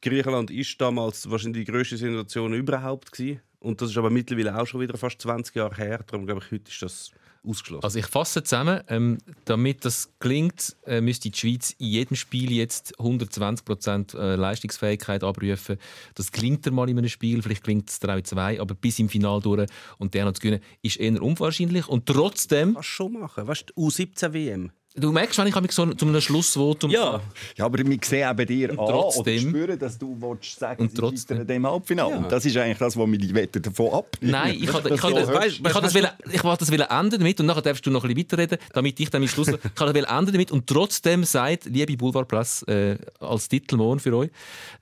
Griechenland 0.00 0.50
ist 0.50 0.80
damals 0.80 1.28
wahrscheinlich 1.28 1.64
die 1.64 1.72
grösste 1.72 1.96
Sensation 1.96 2.54
überhaupt 2.54 3.10
gewesen. 3.10 3.40
Und 3.60 3.80
das 3.80 3.90
ist 3.90 3.98
aber 3.98 4.10
mittlerweile 4.10 4.56
auch 4.56 4.66
schon 4.66 4.80
wieder 4.80 4.96
fast 4.96 5.20
20 5.20 5.56
Jahre 5.56 5.74
her. 5.74 6.04
Darum 6.06 6.26
glaube 6.26 6.40
ich, 6.44 6.52
heute 6.52 6.70
ist 6.70 6.82
das 6.82 7.10
ausgeschlossen. 7.44 7.84
Also 7.84 7.98
ich 7.98 8.06
fasse 8.06 8.42
zusammen, 8.42 8.82
ähm, 8.88 9.18
damit 9.44 9.84
das 9.84 10.12
gelingt, 10.20 10.76
äh, 10.86 11.00
müsste 11.00 11.30
die 11.30 11.38
Schweiz 11.38 11.70
in 11.78 11.86
jedem 11.86 12.16
Spiel 12.16 12.52
jetzt 12.52 12.98
120% 12.98 14.16
äh, 14.16 14.36
Leistungsfähigkeit 14.36 15.24
abrufen. 15.24 15.78
Das 16.14 16.32
gelingt 16.32 16.66
dir 16.66 16.70
mal 16.70 16.88
in 16.88 16.98
einem 16.98 17.08
Spiel, 17.08 17.42
vielleicht 17.42 17.64
gelingt 17.64 17.90
es 17.90 18.00
dir 18.00 18.12
auch 18.12 18.16
in 18.16 18.24
zwei, 18.24 18.60
aber 18.60 18.74
bis 18.74 18.98
im 18.98 19.08
Final 19.08 19.40
durch 19.40 19.68
und 19.98 20.14
der 20.14 20.24
noch 20.24 20.32
zu 20.32 20.40
gewinnen, 20.40 20.62
ist 20.82 20.98
eher 20.98 21.22
unwahrscheinlich. 21.22 21.88
Und 21.88 22.06
trotzdem, 22.06 22.74
kannst 22.74 22.88
du 22.88 22.92
schon 22.92 23.12
machen. 23.14 23.46
Weißt 23.46 23.72
du, 23.74 23.88
U17 23.88 24.32
WM. 24.32 24.72
Du 24.94 25.12
merkst, 25.12 25.38
wenn 25.38 25.46
ich 25.46 25.60
mich 25.60 25.72
so 25.72 25.86
zu 25.94 26.06
einem 26.06 26.20
Schlussvotum... 26.20 26.90
Ja, 26.90 27.20
Ja, 27.56 27.64
aber 27.64 27.78
wir 27.78 27.98
sehen 28.02 28.30
eben 28.30 28.46
dir 28.46 28.70
an 28.70 28.76
trotzdem- 28.76 29.22
oder 29.22 29.38
spüren, 29.50 29.78
dass 29.78 29.98
du 29.98 30.16
willst 30.20 30.58
sagen, 30.58 30.82
Und 30.82 30.96
trotzdem- 30.96 31.46
dem 31.46 31.66
Halbfinale. 31.66 32.16
Und 32.16 32.32
das 32.32 32.44
ist 32.44 32.56
eigentlich 32.56 32.78
das, 32.78 32.96
was 32.96 33.08
Wette 33.08 33.60
davon 33.60 33.92
ab. 33.92 34.16
Nein, 34.20 34.56
ich 34.60 34.66
kann, 34.70 34.82
ich 34.92 35.00
kann, 35.00 35.14
so 35.14 35.32
das, 35.32 35.46
ich 35.46 35.62
kann 35.62 35.82
das, 35.82 35.94
ich 35.94 36.44
wollte 36.44 36.64
das 36.64 36.90
enden 36.90 37.18
damit 37.18 37.40
und 37.40 37.46
nachher 37.46 37.62
darfst 37.62 37.86
du 37.86 37.90
noch 37.90 38.04
ein 38.04 38.14
bisschen 38.14 38.38
weiterreden, 38.38 38.58
damit 38.72 38.98
ich 39.00 39.10
dann 39.10 39.22
am 39.22 39.28
Schluss 39.28 39.48
ich 39.48 39.74
kann 39.74 39.92
das 39.92 40.04
enden 40.04 40.32
damit 40.32 40.50
und 40.50 40.66
trotzdem 40.66 41.24
sagt, 41.24 41.66
liebe 41.66 41.96
Boulevardpresse, 41.96 42.66
äh, 42.66 43.24
als 43.24 43.48
Titelmond 43.48 44.02
für 44.02 44.16
euch, 44.16 44.30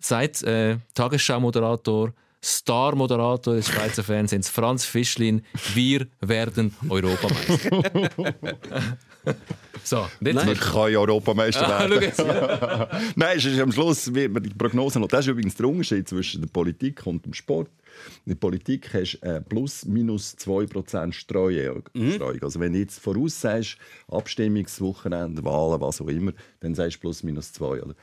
sagt 0.00 0.42
äh, 0.42 0.78
Tagesschau-Moderator, 0.94 2.12
Star-Moderator 2.42 3.54
des 3.54 3.68
Schweizer 3.68 4.04
Fernsehens, 4.04 4.48
Franz 4.48 4.84
Fischlin, 4.84 5.42
wir 5.74 6.06
werden 6.20 6.74
Europameister. 6.88 7.82
so, 9.84 10.06
jetzt 10.20 10.46
Wir 10.46 10.54
können 10.54 10.92
ja 10.92 10.98
Europameister 11.00 11.66
Ah, 11.66 11.82
schau 11.82 11.90
werden. 11.90 12.02
jetzt. 12.02 12.24
Nein, 13.16 13.36
es 13.38 13.44
ist 13.44 13.60
am 13.60 13.72
Schluss 13.72 14.12
wird 14.14 14.32
man 14.32 14.42
die 14.42 14.50
Prognose 14.50 15.00
noch. 15.00 15.08
Das 15.08 15.20
ist 15.26 15.28
übrigens 15.30 15.54
der 15.54 15.66
Unterschied 15.68 16.08
zwischen 16.08 16.40
der 16.42 16.48
Politik 16.48 17.06
und 17.06 17.24
dem 17.24 17.34
Sport. 17.34 17.68
In 18.26 18.30
der 18.32 18.36
Politik 18.36 18.92
hast 18.92 19.18
du 19.22 19.26
äh, 19.26 19.40
plus 19.40 19.84
minus 19.86 20.36
2% 20.38 21.12
Streuung. 21.12 21.82
Streuung. 22.12 22.42
Also 22.42 22.60
wenn 22.60 22.72
du 22.74 22.78
jetzt 22.78 22.98
voraussagst, 23.00 23.78
Abstimmungswochenende, 24.08 25.42
Wahlen, 25.44 25.80
was 25.80 26.00
auch 26.00 26.08
immer, 26.08 26.32
dann 26.60 26.74
sagst 26.74 26.96
du 26.96 27.00
plus 27.00 27.22
minus 27.22 27.52
2. 27.52 27.82
Oder? 27.82 27.94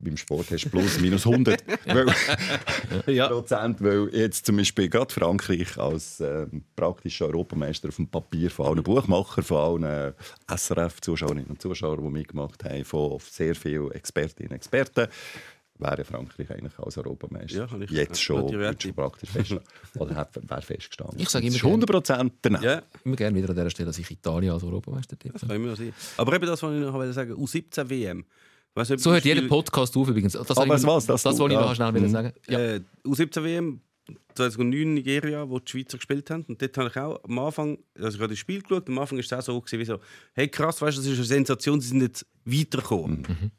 beim 0.00 0.16
Sport 0.16 0.50
hast 0.50 0.64
du 0.64 0.70
plus 0.70 0.98
minus 1.00 1.26
100. 1.26 1.62
Prozent, 3.28 3.82
weil 3.82 4.08
jetzt 4.12 4.46
zum 4.46 4.56
Beispiel 4.56 4.88
gerade 4.88 5.12
Frankreich 5.12 5.78
als 5.78 6.20
ähm, 6.20 6.64
praktischer 6.74 7.26
Europameister 7.26 7.88
auf 7.88 7.96
dem 7.96 8.08
Papier 8.08 8.50
von 8.50 8.66
allen 8.66 8.82
Buchmachern, 8.82 9.44
von 9.44 9.84
allen 9.84 9.84
äh, 9.84 10.12
SRF-Zuschauerinnen 10.48 11.46
und 11.46 11.60
Zuschauern, 11.60 12.02
die 12.02 12.10
mitgemacht 12.10 12.64
haben, 12.64 12.84
von 12.84 13.18
sehr 13.20 13.54
vielen 13.54 13.90
Expertinnen 13.92 14.50
und 14.50 14.56
Experten, 14.56 15.08
wäre 15.80 16.04
Frankreich 16.04 16.50
eigentlich 16.50 16.78
als 16.78 16.98
Europameister 16.98 17.66
ja, 17.70 17.86
jetzt 17.88 18.12
äh, 18.12 18.22
schon, 18.22 18.48
schon 18.78 18.94
praktisch 18.94 19.30
fest, 19.30 19.56
oder 19.98 20.28
wäre 20.34 20.62
festgestanden. 20.62 21.18
Ich 21.18 21.28
sage 21.28 21.46
immer 21.46 21.56
100 21.56 21.90
Prozent 21.90 22.32
danach. 22.42 22.62
Ja. 22.62 22.82
Immer 23.04 23.16
gerne 23.16 23.36
wieder 23.36 23.50
an 23.50 23.56
dieser 23.56 23.70
Stelle, 23.70 23.86
dass 23.86 23.98
ich 23.98 24.10
Italien 24.10 24.52
als 24.52 24.62
Europameister 24.62 25.18
tippe. 25.18 25.38
Das 25.38 25.48
kann 25.48 25.56
immer 25.56 25.74
sein. 25.76 25.92
Aber 26.16 26.34
eben 26.34 26.46
das, 26.46 26.62
was 26.62 26.74
ich 26.74 26.80
noch 26.80 27.12
sagen 27.12 27.30
wollte, 27.30 27.58
U17-WM. 27.58 28.24
Weißt, 28.74 28.98
so 29.00 29.12
hört 29.12 29.24
jeder 29.24 29.42
Podcast 29.48 29.96
auf 29.96 30.08
übrigens. 30.08 30.34
Das 30.34 30.50
aber 30.56 30.68
was, 30.68 30.84
war's, 30.84 31.06
das, 31.06 31.22
das 31.22 31.38
wollte 31.38 31.54
ich 31.54 31.60
noch 31.60 31.74
schnell 31.74 31.94
wieder 31.94 32.06
mhm. 32.06 32.12
sagen. 32.12 32.32
Ja. 32.48 32.58
Äh, 32.58 32.80
U17-WM 33.04 33.80
2009 34.34 34.94
Nigeria, 34.94 35.48
wo 35.48 35.58
die 35.58 35.70
Schweizer 35.70 35.98
gespielt 35.98 36.30
haben. 36.30 36.44
Und 36.44 36.62
dort 36.62 36.76
habe 36.78 36.88
ich 36.88 36.96
auch 36.96 37.22
am 37.24 37.38
Anfang, 37.38 37.78
also 37.98 38.16
ich 38.16 38.20
habe 38.20 38.28
das 38.28 38.38
Spiel 38.38 38.62
geschaut, 38.62 38.88
am 38.88 38.98
Anfang 38.98 39.18
war 39.18 39.24
es 39.24 39.32
auch 39.32 39.42
so, 39.42 39.60
gewesen, 39.60 39.80
wie 39.80 39.84
so, 39.84 39.98
hey 40.34 40.48
krass, 40.48 40.80
weißt 40.80 40.98
du, 40.98 41.02
das 41.02 41.10
ist 41.10 41.18
eine 41.18 41.26
Sensation, 41.26 41.80
sie 41.80 41.88
sind 41.88 42.02
jetzt 42.02 42.26
weitergekommen. 42.44 43.26
Mhm. 43.28 43.50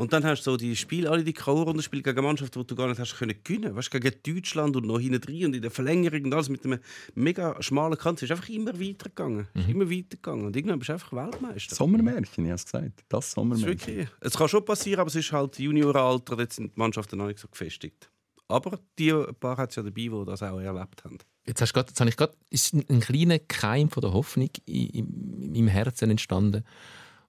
Und 0.00 0.12
dann 0.12 0.24
hast 0.24 0.46
du 0.46 0.52
so 0.52 0.56
die 0.56 0.76
Spiele, 0.76 1.10
alle 1.10 1.24
die 1.24 1.32
K.O.-Rundenspiele 1.32 2.04
gegen 2.04 2.22
Mannschaften, 2.22 2.60
die 2.60 2.66
du 2.68 2.76
gar 2.76 2.86
nicht 2.86 3.00
hast 3.00 3.16
können 3.16 3.34
gewinnen. 3.42 3.74
Weißt 3.74 3.92
du, 3.92 3.98
gegen 3.98 4.22
Deutschland 4.22 4.76
und 4.76 4.86
noch 4.86 5.00
hinten 5.00 5.20
drin 5.20 5.46
und 5.46 5.56
in 5.56 5.60
der 5.60 5.72
Verlängerung 5.72 6.26
und 6.26 6.32
alles 6.32 6.48
mit 6.48 6.64
einem 6.64 6.78
mega 7.16 7.60
schmalen 7.60 7.98
Kant. 7.98 8.18
Es 8.18 8.22
ist 8.22 8.30
einfach 8.30 8.48
immer 8.48 8.78
weitergegangen. 8.78 9.48
Ist 9.54 9.68
immer 9.68 9.90
weitergegangen. 9.90 10.46
Und 10.46 10.54
irgendwann 10.54 10.78
bist 10.78 10.90
du 10.90 10.92
einfach 10.92 11.12
Weltmeister. 11.12 11.74
Sommermärchen, 11.74 12.44
ich 12.44 12.50
habe 12.50 12.54
es 12.54 12.64
gesagt. 12.64 13.04
Das 13.08 13.32
Sommermärchen. 13.32 14.08
es 14.20 14.34
kann 14.34 14.48
schon 14.48 14.64
passieren, 14.64 15.00
aber 15.00 15.08
es 15.08 15.16
ist 15.16 15.32
halt 15.32 15.58
Juniorenalter, 15.58 16.38
jetzt 16.38 16.54
sind 16.54 16.76
die 16.76 16.78
Mannschaften 16.78 17.18
noch 17.18 17.26
nicht 17.26 17.40
so 17.40 17.48
gefestigt. 17.48 18.08
Aber 18.46 18.78
die 19.00 19.12
paar 19.40 19.56
hat 19.56 19.70
es 19.70 19.76
ja 19.76 19.82
dabei, 19.82 20.02
die 20.02 20.24
das 20.24 20.44
auch 20.44 20.60
erlebt 20.60 21.02
haben. 21.02 21.18
Jetzt, 21.44 21.60
hast 21.60 21.72
du 21.72 21.74
grad, 21.74 21.88
jetzt 21.88 21.98
habe 21.98 22.08
ich 22.08 22.16
gerade 22.16 22.34
ist 22.50 22.72
ein, 22.72 22.84
ein 22.88 23.00
kleiner 23.00 23.40
Keim 23.40 23.90
von 23.90 24.00
der 24.00 24.12
Hoffnung 24.12 24.50
in, 24.64 24.86
in, 24.90 25.42
in 25.42 25.50
meinem 25.52 25.68
Herzen 25.68 26.08
entstanden. 26.08 26.62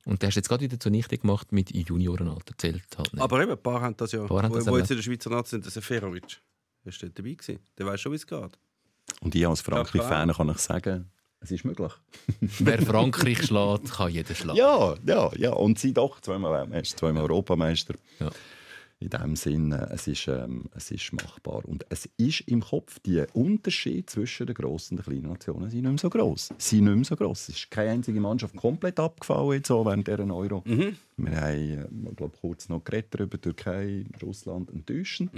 Und 0.06 0.22
der 0.22 0.28
hast 0.28 0.36
du 0.36 0.40
jetzt 0.40 0.50
gerade 0.50 0.64
wieder 0.64 0.80
zunichte 0.80 1.18
gemacht 1.18 1.52
mit 1.52 1.72
Juniorenalter. 1.72 2.58
Zählt 2.58 2.84
halt 2.98 3.14
nicht. 3.14 3.22
Aber 3.22 3.42
eben, 3.42 3.52
ein 3.52 3.62
paar 3.62 3.82
haben 3.82 3.98
das 3.98 4.12
ja. 4.12 4.26
paar 4.26 4.44
haben 4.44 4.52
wo, 4.52 4.56
das 4.56 4.68
wo 4.68 4.78
jetzt 4.78 4.92
in 4.92 4.98
der 4.98 5.04
Schweizer 5.04 5.30
Nazi 5.30 5.52
sind, 5.52 5.66
der 5.66 5.72
Seferovic. 5.72 6.42
Der 6.86 6.94
ist 6.94 7.04
dort 7.04 7.18
dabei 7.18 7.34
gewesen. 7.34 7.60
Der 7.78 7.86
weiß 7.86 8.00
schon, 8.00 8.12
wie 8.14 8.18
es 8.18 8.26
geht. 8.26 8.60
Und 9.22 9.36
ich 9.36 9.48
als. 9.48 9.62
Frankreich-Fan 9.62 10.32
kann 10.34 10.50
ich 10.50 10.58
sagen, 10.60 11.12
es 11.42 11.52
ist 11.52 11.66
möglich. 11.66 11.92
Wer 12.40 12.82
Frankreich 12.82 13.46
schlägt, 13.46 13.92
kann 13.92 14.12
jeder 14.12 14.36
schlagen. 14.36 14.58
Ja, 14.58 14.96
ja, 15.06 15.32
ja. 15.36 15.52
Und 15.52 15.80
sie 15.80 15.94
doch 15.94 16.20
zweimal 16.22 16.54
Weltmeister, 16.54 16.98
zweimal 16.98 17.24
Europameister. 17.24 17.96
Ja. 18.20 18.30
In 19.02 19.10
dem 19.10 19.38
Sinne, 19.38 19.90
es 19.94 20.08
ist, 20.08 20.28
ähm, 20.28 20.66
es 20.76 20.92
ist 20.92 21.14
machbar. 21.14 21.64
Und 21.66 21.86
es 21.90 22.10
ist 22.18 22.42
im 22.42 22.60
Kopf, 22.60 23.00
die 23.00 23.24
Unterschiede 23.32 24.06
zwischen 24.06 24.46
den 24.46 24.56
grossen 24.56 24.98
und 24.98 25.08
den 25.08 25.14
kleinen 25.14 25.32
Nationen 25.32 25.70
sind 25.70 25.84
nicht 25.84 25.90
mehr 25.90 25.98
so 25.98 26.10
gross. 26.10 26.50
Sind 26.58 26.84
nicht 26.84 26.96
mehr 26.96 27.06
so 27.06 27.16
gross. 27.16 27.48
Es 27.48 27.56
ist 27.56 27.72
keine 27.72 27.92
einzige 27.92 28.20
Mannschaft 28.20 28.58
komplett 28.58 29.00
abgefallen 29.00 29.54
jetzt 29.54 29.70
während 29.70 30.06
dieser 30.06 30.36
Euro. 30.36 30.64
Mhm. 30.66 30.98
Wir 31.26 31.42
haben, 31.42 32.08
äh, 32.08 32.12
glaub, 32.16 32.40
kurz 32.40 32.70
noch 32.70 32.84
geredet 32.84 33.20
über 33.20 33.40
Türkei, 33.40 34.06
Russland 34.22 34.70
enttäuschend. 34.72 35.32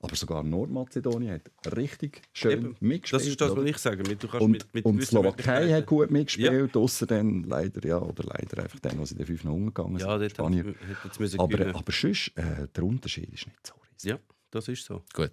Aber 0.00 0.14
sogar 0.16 0.42
Nordmazedonien 0.42 1.34
hat 1.34 1.76
richtig 1.76 2.22
schön 2.32 2.58
Mhm. 2.60 2.66
Eben. 2.66 2.76
mitgespielt. 2.80 3.20
Das 3.22 3.28
ist 3.28 3.40
das, 3.40 3.50
oder? 3.52 3.62
was 3.62 3.70
ich 3.70 3.78
sage. 3.78 4.02
Du 4.02 4.28
kannst 4.28 4.40
Und, 4.44 4.50
mit, 4.52 4.74
mit 4.74 4.84
und 4.84 5.04
Slowakei 5.04 5.72
hat 5.72 5.86
gut 5.86 6.10
mitgespielt, 6.10 6.76
ausser 6.76 7.06
dann 7.06 7.44
leider, 7.44 7.86
ja, 7.86 7.98
oder 7.98 8.24
leider 8.24 8.62
einfach 8.62 8.80
dann, 8.80 8.98
als 8.98 9.10
sie 9.10 9.14
den 9.16 9.26
5 9.26 9.44
noch 9.44 9.52
umgegangen 9.54 9.98
sind. 9.98 10.08
Ja, 10.08 10.18
dort 10.18 10.30
Spanier. 10.32 10.74
jetzt 11.04 11.20
müssen 11.20 11.40
Aber, 11.40 11.48
gewinnen. 11.56 11.74
aber 11.74 11.92
sonst, 11.92 12.32
äh, 12.36 12.66
der 12.74 12.84
Unterschied 12.84 13.32
ist 13.32 13.46
nicht 13.46 13.66
so 13.66 13.74
riesig. 13.92 14.10
Ja, 14.10 14.18
das 14.50 14.68
ist 14.68 14.84
so. 14.84 15.02
Gut. 15.14 15.32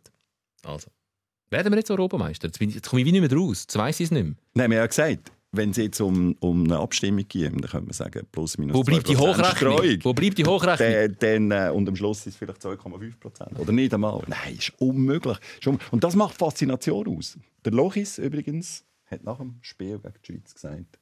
Also. 0.63 0.89
Werden 1.51 1.71
wir 1.71 1.77
jetzt 1.77 1.91
Europameister? 1.91 2.47
Jetzt, 2.47 2.57
bin 2.59 2.69
ich, 2.69 2.75
jetzt 2.75 2.89
komme 2.89 3.01
ich 3.01 3.05
wie 3.07 3.11
nicht 3.11 3.21
mehr 3.29 3.37
raus. 3.39 3.61
Jetzt 3.63 3.77
weiss 3.77 3.99
ich 3.99 4.05
es 4.05 4.11
nicht 4.11 4.23
mehr. 4.23 4.33
Nein, 4.55 4.71
wir 4.71 4.77
haben 4.77 4.83
ja 4.83 4.87
gesagt, 4.87 5.31
wenn 5.57 5.71
es 5.71 5.77
jetzt 5.77 5.99
um, 6.01 6.35
um 6.39 6.63
eine 6.63 6.79
Abstimmung 6.79 7.27
geht, 7.27 7.51
dann 7.51 7.61
könnte 7.61 7.85
man 7.85 7.93
sagen, 7.93 8.25
plus 8.31 8.57
minus 8.57 8.75
Wo 8.75 8.83
bleibt 8.83 9.07
die 9.07 9.15
2% 9.15 9.19
Hochrechnung? 9.19 9.77
Streuung. 9.77 9.97
Wo 10.03 10.13
bleibt 10.13 10.37
die 10.37 10.45
Hochrechnung? 10.45 11.15
Dann, 11.19 11.51
äh, 11.51 11.71
und 11.73 11.87
am 11.89 11.95
Schluss 11.95 12.19
ist 12.19 12.27
es 12.27 12.35
vielleicht 12.35 12.61
2,5 12.61 13.19
Prozent. 13.19 13.59
Oder 13.59 13.71
nicht 13.71 13.93
einmal. 13.93 14.21
Nein, 14.27 14.55
ist 14.55 14.73
unmöglich. 14.79 15.37
Und 15.91 16.03
das 16.03 16.15
macht 16.15 16.37
Faszination 16.37 17.07
aus. 17.07 17.37
Der 17.63 17.73
Lochis 17.73 18.17
übrigens 18.17 18.85
hat 19.05 19.23
nach 19.23 19.37
dem 19.37 19.57
Spiel 19.61 19.99
gegen 19.99 20.13
die 20.21 20.25
Schweiz 20.25 20.53
gesagt, 20.53 20.99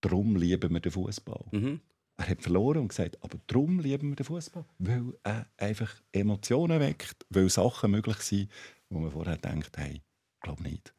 darum 0.00 0.36
lieben 0.36 0.72
wir 0.72 0.80
den 0.80 0.92
Fußball. 0.92 1.44
Mhm. 1.52 1.80
Er 2.18 2.28
hat 2.28 2.42
verloren 2.42 2.78
und 2.78 2.88
gesagt, 2.88 3.22
aber 3.22 3.38
darum 3.46 3.78
lieben 3.78 4.10
wir 4.10 4.16
den 4.16 4.24
Fußball, 4.24 4.64
weil 4.78 5.12
er 5.22 5.46
einfach 5.58 5.94
Emotionen 6.12 6.80
weckt, 6.80 7.26
weil 7.28 7.50
Sachen 7.50 7.90
möglich 7.90 8.16
sind, 8.18 8.50
wo 8.88 9.00
man 9.00 9.10
vorher 9.10 9.36
denkt, 9.36 9.76
hey, 9.76 10.00
glaube 10.40 10.62
nicht. 10.62 10.94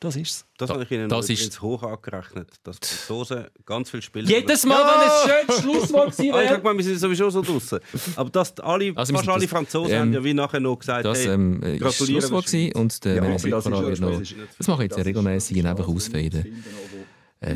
Das 0.00 0.14
ist 0.16 0.30
es. 0.30 0.46
Das 0.58 0.68
Da- 0.68 0.74
habe 0.74 0.84
ich 0.84 0.90
Ihnen 0.90 1.08
das 1.08 1.26
das 1.26 1.30
ist- 1.30 1.48
ist 1.48 1.62
hoch 1.62 1.82
angerechnet, 1.82 2.50
dass 2.64 2.78
die 2.80 2.86
Franzosen 2.88 3.46
ganz 3.64 3.90
viel 3.90 4.02
spielen. 4.02 4.26
Jedes 4.26 4.66
Mal, 4.66 4.82
wenn 4.84 5.08
es 5.08 5.22
schönes 5.56 5.62
Schlusswort 5.62 6.10
gewesen 6.16 6.34
Ah, 6.34 6.38
ich 6.38 6.44
wäre. 6.44 6.54
sag 6.54 6.64
mal, 6.64 6.76
wir 6.76 6.84
sind 6.84 6.98
sowieso 6.98 7.30
so 7.30 7.40
draußen. 7.42 7.78
Aber 8.16 8.28
dass 8.30 8.58
alle, 8.60 8.92
Also 8.94 9.14
fast 9.14 9.28
alle 9.28 9.40
das- 9.40 9.50
Franzosen 9.50 9.92
ähm, 9.92 10.00
haben 10.00 10.12
ja 10.12 10.24
wie 10.24 10.34
nachher 10.34 10.60
noch 10.60 10.78
gesagt, 10.78 11.04
Das 11.06 11.24
hey, 11.24 11.32
ähm, 11.32 11.62
ist 11.62 11.80
das 11.82 11.96
gratulieren 11.98 12.20
Schlusswort 12.22 12.46
gewesen 12.46 12.72
und 12.74 13.04
der 13.04 13.14
Ja, 13.14 13.22
aber 13.22 13.30
das 13.30 13.44
ist 13.44 13.50
ja- 13.50 13.70
noch... 13.70 13.82
das 13.82 14.20
ist- 14.20 14.34
Das 14.58 14.68
mache 14.68 14.84
ich 14.84 14.90
jetzt 14.90 15.04
regelmäßig 15.06 15.66
einfach 15.66 15.88
ausfaden. 15.88 16.62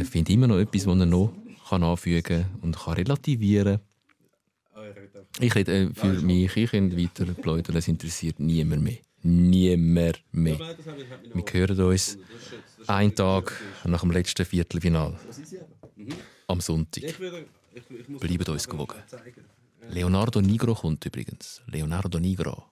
Ich 0.01 0.09
finde 0.09 0.33
immer 0.33 0.47
noch 0.47 0.59
etwas, 0.59 0.87
was 0.87 0.99
er 0.99 1.07
noch 1.07 1.33
kann 1.69 1.83
anfügen 1.83 2.47
und 2.63 2.77
kann 2.79 2.95
relativieren 2.95 3.81
Ich 5.41 5.55
rede 5.55 5.73
äh, 5.73 5.91
für 5.95 6.07
mich, 6.09 6.57
ich 6.57 6.71
könnte 6.71 6.97
weiter 6.99 7.25
plaudern, 7.35 7.77
es 7.77 7.87
interessiert 7.87 8.41
niemand 8.41 8.83
mehr. 8.83 8.95
Niemand 9.23 10.23
mehr. 10.33 10.59
Wir 10.59 11.45
hören 11.53 11.81
uns 11.81 12.19
einen 12.87 13.15
Tag 13.15 13.53
nach 13.85 14.01
dem 14.01 14.11
letzten 14.11 14.47
Viertelfinal. 14.47 15.19
Am 16.47 16.61
Sonntag. 16.61 17.15
Bleibt 18.21 18.49
uns 18.49 18.69
gewogen. 18.69 18.99
Leonardo 19.91 20.41
Nigro 20.41 20.75
kommt 20.75 21.05
übrigens. 21.05 21.61
Leonardo 21.67 22.19
Nigro. 22.19 22.70